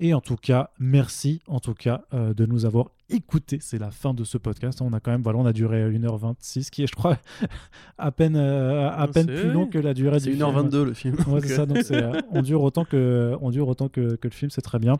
Et 0.00 0.14
en 0.14 0.20
tout 0.20 0.34
cas, 0.34 0.70
merci 0.80 1.40
en 1.46 1.60
tout 1.60 1.74
cas 1.74 2.02
de 2.12 2.44
nous 2.44 2.64
avoir 2.64 2.86
écoutés. 3.10 3.58
C'est 3.60 3.78
la 3.78 3.90
fin 3.90 4.14
de 4.14 4.24
ce 4.24 4.38
podcast. 4.38 4.80
On 4.82 4.92
a 4.92 5.00
quand 5.00 5.10
même, 5.10 5.22
voilà, 5.22 5.38
on 5.38 5.46
a 5.46 5.52
duré 5.52 5.88
1h26, 5.90 6.70
qui 6.70 6.82
est, 6.82 6.86
je 6.86 6.94
crois, 6.94 7.18
à 7.98 8.10
peine, 8.12 8.36
euh, 8.36 8.90
à 8.90 9.08
peine 9.08 9.26
plus 9.26 9.50
long 9.50 9.66
que 9.66 9.78
la 9.78 9.94
durée 9.94 10.18
du 10.18 10.32
film. 10.32 10.38
1h22 10.38 10.82
le 10.82 10.94
film. 10.94 11.16
Ouais, 11.26 11.40
donc, 11.40 11.44
c'est 11.44 11.52
euh, 11.52 11.56
ça. 11.56 11.66
Donc 11.66 11.78
c'est, 11.82 12.02
euh, 12.02 12.20
on 12.30 12.42
dure 12.42 12.62
autant 12.62 12.84
que, 12.84 13.36
on 13.40 13.50
dure 13.50 13.68
autant 13.68 13.88
que, 13.88 14.16
que 14.16 14.28
le 14.28 14.34
film, 14.34 14.50
c'est 14.50 14.62
très 14.62 14.78
bien. 14.78 14.94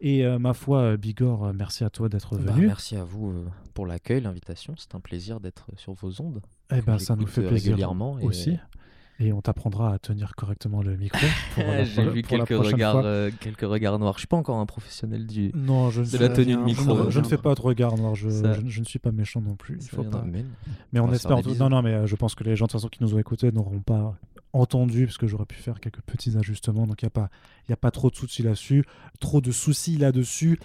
Et 0.00 0.26
euh, 0.26 0.38
ma 0.38 0.52
foi, 0.52 0.96
Bigor, 0.98 1.52
merci 1.54 1.82
à 1.82 1.88
toi 1.90 2.08
d'être 2.08 2.36
Bah, 2.36 2.52
venu. 2.52 2.66
merci 2.66 2.96
à 2.96 3.04
vous 3.04 3.30
euh, 3.30 3.44
pour 3.72 3.86
l'accueil, 3.86 4.20
l'invitation. 4.20 4.74
C'est 4.76 4.94
un 4.94 5.00
plaisir 5.00 5.40
d'être 5.40 5.66
sur 5.76 5.94
vos 5.94 6.20
ondes. 6.20 6.42
Eh 6.74 6.82
ben, 6.82 6.98
ça 6.98 7.16
nous 7.16 7.26
fait 7.26 7.42
plaisir 7.42 7.70
régulièrement 7.72 8.18
aussi. 8.22 8.50
Et 8.50 8.58
on 9.20 9.40
t'apprendra 9.40 9.92
à 9.94 9.98
tenir 9.98 10.34
correctement 10.36 10.82
le 10.82 10.96
micro. 10.96 11.18
J'ai 11.56 12.08
vu 12.08 12.22
pour 12.22 12.30
quelques 12.44 12.48
regards, 12.66 12.92
fois. 13.00 13.04
euh, 13.04 13.30
quelques 13.40 13.62
regards 13.62 13.98
noirs. 13.98 14.14
Je 14.14 14.18
suis 14.20 14.26
pas 14.26 14.36
encore 14.36 14.58
un 14.58 14.66
professionnel 14.66 15.26
du. 15.26 15.50
Non, 15.54 15.90
je 15.90 16.02
ne 16.02 16.06
de 16.06 16.18
la 16.18 16.28
tenue 16.28 16.54
de 16.56 16.60
micro, 16.60 17.04
Je, 17.06 17.10
je 17.10 17.20
ne 17.20 17.24
fais 17.24 17.38
pas 17.38 17.54
de 17.54 17.60
regard 17.62 17.96
noir. 17.96 18.14
Je, 18.14 18.28
Ça- 18.28 18.52
je- 18.54 18.66
je 18.68 18.80
ne 18.80 18.84
suis 18.84 18.98
pas 18.98 19.12
méchant 19.12 19.40
non 19.40 19.56
plus. 19.56 19.78
Il 19.80 19.88
faut 19.88 20.04
pas. 20.04 20.24
mais 20.92 21.00
On 21.00 21.12
espère. 21.12 21.40
tout-. 21.42 21.54
Non, 21.54 21.68
non, 21.70 21.82
mais 21.82 21.92
euh, 21.94 22.06
je 22.06 22.14
pense 22.16 22.34
que 22.34 22.44
les 22.44 22.56
gens 22.56 22.66
de 22.66 22.70
toute 22.70 22.80
façon 22.80 22.88
qui 22.88 23.02
nous 23.02 23.14
ont 23.14 23.18
écoutés 23.18 23.50
n'auront 23.52 23.80
pas 23.80 24.18
entendu 24.52 25.06
parce 25.06 25.18
que 25.18 25.26
j'aurais 25.26 25.44
pu 25.46 25.56
faire 25.56 25.80
quelques 25.80 26.00
petits 26.02 26.36
ajustements. 26.36 26.86
Donc 26.86 27.00
il 27.02 27.06
n'y 27.06 27.08
a 27.08 27.10
pas, 27.10 27.30
il 27.66 27.70
y 27.70 27.74
a 27.74 27.76
pas 27.78 27.90
trop 27.90 28.10
de 28.10 28.16
soucis 28.16 28.42
là-dessus, 28.42 28.84
trop 29.20 29.40
de 29.40 29.50
soucis 29.50 29.96
là-dessus. 29.96 30.58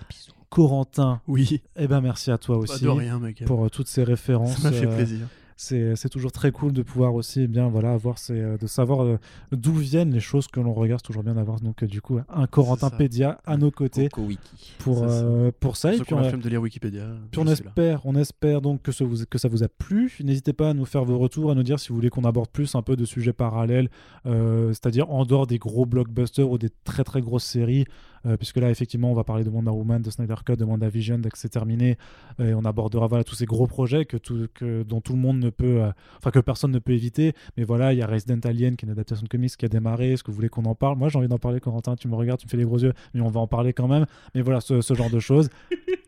Corentin, 0.49 1.21
Oui. 1.29 1.61
eh 1.77 1.87
ben 1.87 2.01
merci 2.01 2.29
à 2.29 2.37
toi 2.37 2.57
Pas 2.57 2.63
aussi 2.73 2.83
de 2.83 2.89
rien, 2.89 3.19
mec. 3.19 3.41
pour 3.45 3.63
euh, 3.65 3.69
toutes 3.69 3.87
ces 3.87 4.03
références. 4.03 4.57
Ça 4.57 4.69
m'a 4.69 4.75
fait 4.75 4.85
euh, 4.85 4.95
plaisir. 4.95 5.27
C'est 5.61 5.95
c'est 5.95 6.09
toujours 6.09 6.31
très 6.31 6.51
cool 6.51 6.73
de 6.73 6.81
pouvoir 6.81 7.13
aussi 7.13 7.41
eh 7.41 7.47
bien 7.47 7.67
voilà 7.69 7.93
avoir 7.93 8.17
ces, 8.17 8.33
euh, 8.33 8.57
de 8.57 8.65
savoir 8.65 9.03
euh, 9.03 9.19
d'où 9.51 9.73
viennent 9.73 10.11
les 10.11 10.19
choses 10.19 10.47
que 10.47 10.59
l'on 10.59 10.73
regarde 10.73 11.01
c'est 11.01 11.07
toujours 11.07 11.21
bien 11.23 11.35
d'avoir 11.35 11.59
donc 11.59 11.83
euh, 11.83 11.87
du 11.87 12.01
coup 12.01 12.19
un 12.29 12.47
Corentin 12.47 12.89
ça. 12.89 12.95
Pédia 12.97 13.39
à 13.45 13.57
nos 13.57 13.69
côtés 13.69 14.09
Coco 14.09 14.27
Wiki. 14.27 14.73
pour 14.79 14.97
ça. 14.99 15.05
euh, 15.05 15.51
pour 15.59 15.77
ça 15.77 15.89
et 15.93 15.97
ceux 15.97 15.99
puis 16.03 16.07
qui 16.07 16.13
ont 16.15 16.17
on, 16.17 16.21
la 16.21 16.29
flemme 16.29 16.41
de 16.41 16.49
lire 16.49 16.61
Wikipédia. 16.61 17.05
puis 17.29 17.39
on 17.39 17.45
espère 17.45 18.01
on 18.05 18.15
espère 18.15 18.61
donc 18.61 18.81
que, 18.81 18.91
ce 18.91 19.03
vous, 19.03 19.23
que 19.29 19.37
ça 19.37 19.49
vous 19.49 19.61
a 19.61 19.67
plu 19.67 20.11
n'hésitez 20.23 20.53
pas 20.53 20.71
à 20.71 20.73
nous 20.73 20.85
faire 20.85 21.05
vos 21.05 21.19
retours 21.19 21.51
à 21.51 21.55
nous 21.55 21.63
dire 21.63 21.79
si 21.79 21.89
vous 21.89 21.95
voulez 21.95 22.09
qu'on 22.09 22.23
aborde 22.23 22.49
plus 22.49 22.73
un 22.73 22.81
peu 22.81 22.95
de 22.95 23.05
sujets 23.05 23.33
parallèles 23.33 23.89
euh, 24.25 24.69
c'est-à-dire 24.69 25.11
en 25.11 25.25
dehors 25.25 25.45
des 25.45 25.59
gros 25.59 25.85
blockbusters 25.85 26.49
ou 26.49 26.57
des 26.57 26.69
très 26.83 27.03
très 27.03 27.21
grosses 27.21 27.43
séries 27.45 27.85
euh, 28.25 28.35
puisque 28.37 28.57
là 28.57 28.69
effectivement 28.71 29.11
on 29.11 29.15
va 29.15 29.23
parler 29.23 29.43
de 29.43 29.49
Wonder 29.49 29.71
Woman, 29.71 30.01
de 30.01 30.09
Snyder 30.09 30.35
Cut, 30.43 30.55
de 30.55 30.65
WandaVision 30.65 31.19
dès 31.19 31.29
que 31.29 31.37
c'est 31.37 31.49
terminé 31.49 31.97
et 32.39 32.53
on 32.55 32.65
abordera 32.65 33.05
voilà 33.07 33.23
tous 33.23 33.35
ces 33.35 33.45
gros 33.45 33.67
projets 33.67 34.05
que 34.05 34.17
tout, 34.17 34.47
que, 34.55 34.81
dont 34.83 35.01
tout 35.01 35.13
le 35.13 35.19
monde 35.19 35.37
ne 35.39 35.50
peut 35.51 35.81
euh, 35.81 35.91
enfin 36.17 36.31
que 36.31 36.39
personne 36.39 36.71
ne 36.71 36.79
peut 36.79 36.93
éviter. 36.93 37.33
Mais 37.57 37.63
voilà 37.63 37.93
il 37.93 37.99
y 37.99 38.01
a 38.01 38.07
Resident 38.07 38.39
Alien 38.43 38.75
qui 38.75 38.85
est 38.85 38.87
une 38.87 38.93
adaptation 38.93 39.23
de 39.23 39.29
comics 39.29 39.55
qui 39.55 39.65
a 39.65 39.69
démarré. 39.69 40.13
Est-ce 40.13 40.23
que 40.23 40.31
vous 40.31 40.35
voulez 40.35 40.49
qu'on 40.49 40.65
en 40.65 40.75
parle? 40.75 40.97
Moi 40.97 41.09
j'ai 41.09 41.17
envie 41.17 41.27
d'en 41.27 41.37
parler 41.37 41.59
Corentin. 41.59 41.95
Tu 41.95 42.07
me 42.07 42.15
regardes 42.15 42.39
tu 42.39 42.47
me 42.47 42.49
fais 42.49 42.57
des 42.57 42.63
gros 42.63 42.79
yeux 42.79 42.93
mais 43.13 43.21
on 43.21 43.29
va 43.29 43.39
en 43.39 43.47
parler 43.47 43.73
quand 43.73 43.87
même. 43.87 44.05
Mais 44.35 44.41
voilà 44.41 44.61
ce, 44.61 44.81
genre 44.81 45.09
de 45.09 45.19
choses. 45.19 45.49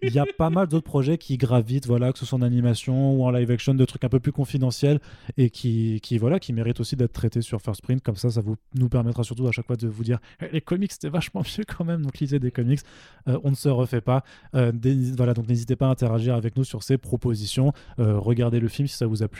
Il 0.01 0.13
y 0.13 0.19
a 0.19 0.25
pas 0.37 0.49
mal 0.49 0.67
d'autres 0.67 0.85
projets 0.85 1.17
qui 1.17 1.37
gravitent 1.37 1.87
voilà 1.87 2.11
que 2.11 2.19
ce 2.19 2.25
soit 2.25 2.37
en 2.37 2.41
animation 2.41 3.13
ou 3.13 3.23
en 3.23 3.31
live 3.31 3.51
action 3.51 3.73
de 3.73 3.85
trucs 3.85 4.03
un 4.03 4.09
peu 4.09 4.19
plus 4.19 4.31
confidentiels 4.31 4.99
et 5.37 5.49
qui, 5.49 5.99
qui 6.01 6.17
voilà 6.17 6.39
qui 6.39 6.51
méritent 6.53 6.79
aussi 6.79 6.95
d'être 6.95 7.13
traités 7.13 7.41
sur 7.41 7.61
First 7.61 7.81
Print. 7.81 8.03
Comme 8.03 8.15
ça 8.15 8.29
ça 8.29 8.41
vous 8.41 8.55
nous 8.75 8.89
permettra 8.89 9.23
surtout 9.23 9.47
à 9.47 9.51
chaque 9.51 9.67
fois 9.67 9.75
de 9.75 9.87
vous 9.87 10.03
dire 10.03 10.19
Eh, 10.41 10.49
les 10.51 10.61
comics 10.61 10.91
c'était 10.91 11.09
vachement 11.09 11.41
mieux 11.41 11.63
quand 11.65 11.85
même. 11.85 12.01
Donc 12.01 12.19
lisez 12.19 12.39
des 12.39 12.51
comics. 12.51 12.81
Euh, 13.27 13.39
on 13.43 13.51
ne 13.51 13.55
se 13.55 13.69
refait 13.69 14.01
pas. 14.01 14.23
Euh, 14.55 14.71
voilà 15.15 15.33
donc 15.33 15.47
n'hésitez 15.47 15.75
pas 15.75 15.87
à 15.87 15.89
interagir 15.89 16.35
avec 16.35 16.57
nous 16.57 16.63
sur 16.63 16.83
ces 16.83 16.97
propositions. 16.97 17.73
Regardez 17.97 18.59
le 18.59 18.67
film 18.67 18.87
si 18.87 18.95
ça 18.95 19.05
vous 19.05 19.23
a 19.23 19.27
plu 19.27 19.32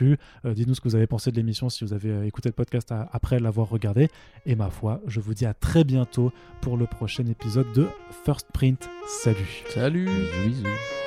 Euh, 0.46 0.54
dites-nous 0.54 0.76
ce 0.76 0.82
que 0.82 0.88
vous 0.90 0.96
avez 0.96 1.08
pensé 1.08 1.32
de 1.32 1.36
l'émission 1.38 1.70
si 1.70 1.84
vous 1.84 1.94
avez 1.94 2.10
euh, 2.10 2.26
écouté 2.26 2.50
le 2.50 2.54
podcast 2.54 2.92
à- 2.92 3.08
après 3.14 3.40
l'avoir 3.40 3.70
regardé. 3.70 4.10
Et 4.46 4.56
ma 4.56 4.70
foi 4.70 5.02
je 5.08 5.20
vous 5.20 5.34
dis 5.34 5.46
à 5.46 5.54
très 5.54 5.84
bientôt 5.84 6.32
pour 6.62 6.78
le 6.78 6.86
prochain 6.86 7.26
épisode 7.28 7.72
de 7.74 7.88
First 8.26 8.48
Print. 8.54 8.90
Salut. 9.24 9.64
Salut. 9.70 10.06
Bisous, 10.06 10.64
bisous. 10.64 11.03